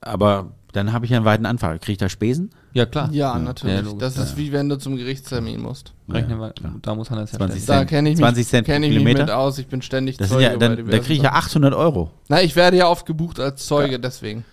Aber 0.00 0.52
dann 0.72 0.92
habe 0.92 1.04
ich 1.04 1.12
ja 1.12 1.18
einen 1.18 1.26
weiten 1.26 1.46
Anfang. 1.46 1.78
Kriege 1.78 1.92
ich 1.92 1.98
da 1.98 2.08
Spesen? 2.08 2.50
Ja, 2.72 2.86
klar. 2.86 3.08
Ja, 3.12 3.34
Ja, 3.34 3.38
natürlich. 3.38 3.82
logisch, 3.82 3.98
das 3.98 4.16
ist 4.16 4.36
wie 4.36 4.52
wenn 4.52 4.68
du 4.68 4.78
zum 4.78 4.96
Gerichtstermin 4.96 5.60
musst. 5.60 5.92
Rechnen 6.08 6.40
Ja, 6.40 6.52
wir. 6.56 6.74
Da 6.82 6.94
muss 6.94 7.10
Hannes 7.10 7.32
ja 7.32 7.38
20 7.38 7.62
stellen. 7.62 7.78
Da 7.80 7.84
kenne 7.84 8.10
ich 8.10 8.16
mich, 8.16 8.24
20 8.24 8.48
Cent 8.48 8.66
kenn 8.66 8.82
pro 8.82 8.88
ich 8.88 9.02
mich 9.02 9.16
mit 9.16 9.30
aus. 9.30 9.58
Ich 9.58 9.66
bin 9.66 9.82
ständig 9.82 10.16
Das 10.18 10.28
Zeuge 10.28 10.44
ja, 10.44 10.50
bei 10.50 10.56
dann, 10.56 10.76
da 10.88 10.98
kriege 10.98 11.14
ich 11.14 11.22
ja 11.22 11.32
Sachen. 11.32 11.46
800 11.62 11.74
Euro. 11.74 12.10
Na, 12.28 12.42
ich 12.42 12.54
werde 12.56 12.76
ja 12.76 12.86
oft 12.88 13.06
gebucht 13.06 13.40
als 13.40 13.66
Zeuge, 13.66 13.98
deswegen. 13.98 14.44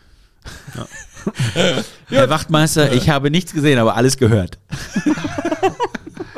Herr 2.09 2.29
Wachtmeister, 2.29 2.93
ich 2.93 3.09
habe 3.09 3.29
nichts 3.29 3.53
gesehen, 3.53 3.79
aber 3.79 3.95
alles 3.95 4.17
gehört. 4.17 4.57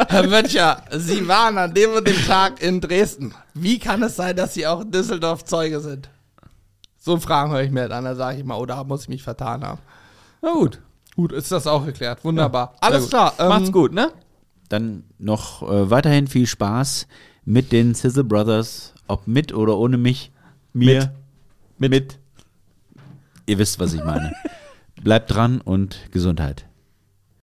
Herr 0.07 0.23
Böttcher, 0.23 0.81
Sie 0.97 1.27
waren 1.27 1.57
an 1.57 1.73
dem 1.73 1.91
und 1.91 2.07
dem 2.07 2.17
Tag 2.25 2.61
in 2.63 2.81
Dresden. 2.81 3.33
Wie 3.53 3.77
kann 3.79 4.01
es 4.01 4.15
sein, 4.15 4.35
dass 4.35 4.53
Sie 4.53 4.65
auch 4.65 4.81
in 4.81 4.91
Düsseldorf 4.91 5.45
Zeuge 5.45 5.79
sind? 5.79 6.09
So 6.97 7.17
Fragen 7.17 7.51
höre 7.51 7.61
ich 7.61 7.71
mir 7.71 7.91
an, 7.91 8.03
da 8.05 8.15
sage 8.15 8.39
ich 8.39 8.43
mal, 8.43 8.57
oder 8.57 8.83
muss 8.83 9.03
ich 9.03 9.09
mich 9.09 9.23
vertan 9.23 9.63
haben. 9.63 9.79
Na 10.41 10.53
gut. 10.53 10.79
Gut, 11.15 11.31
ist 11.31 11.51
das 11.51 11.67
auch 11.67 11.85
geklärt. 11.85 12.23
Wunderbar. 12.23 12.75
Sehr 12.81 12.89
Alles 12.89 13.01
gut. 13.03 13.09
klar. 13.09 13.33
ähm, 13.39 13.47
Macht's 13.49 13.71
gut, 13.71 13.93
ne? 13.93 14.11
Dann 14.69 15.03
noch 15.17 15.63
äh, 15.63 15.89
weiterhin 15.89 16.27
viel 16.27 16.45
Spaß 16.47 17.07
mit 17.45 17.71
den 17.71 17.95
Sizzle 17.95 18.23
Brothers, 18.23 18.93
ob 19.07 19.27
mit 19.27 19.53
oder 19.53 19.77
ohne 19.77 19.97
mich. 19.97 20.31
Mir. 20.73 21.13
Mit. 21.77 21.91
mit. 21.91 22.19
Ihr 23.47 23.57
wisst, 23.57 23.79
was 23.79 23.93
ich 23.93 24.03
meine. 24.03 24.33
Bleibt 25.03 25.33
dran 25.33 25.59
und 25.61 26.11
Gesundheit. 26.11 26.68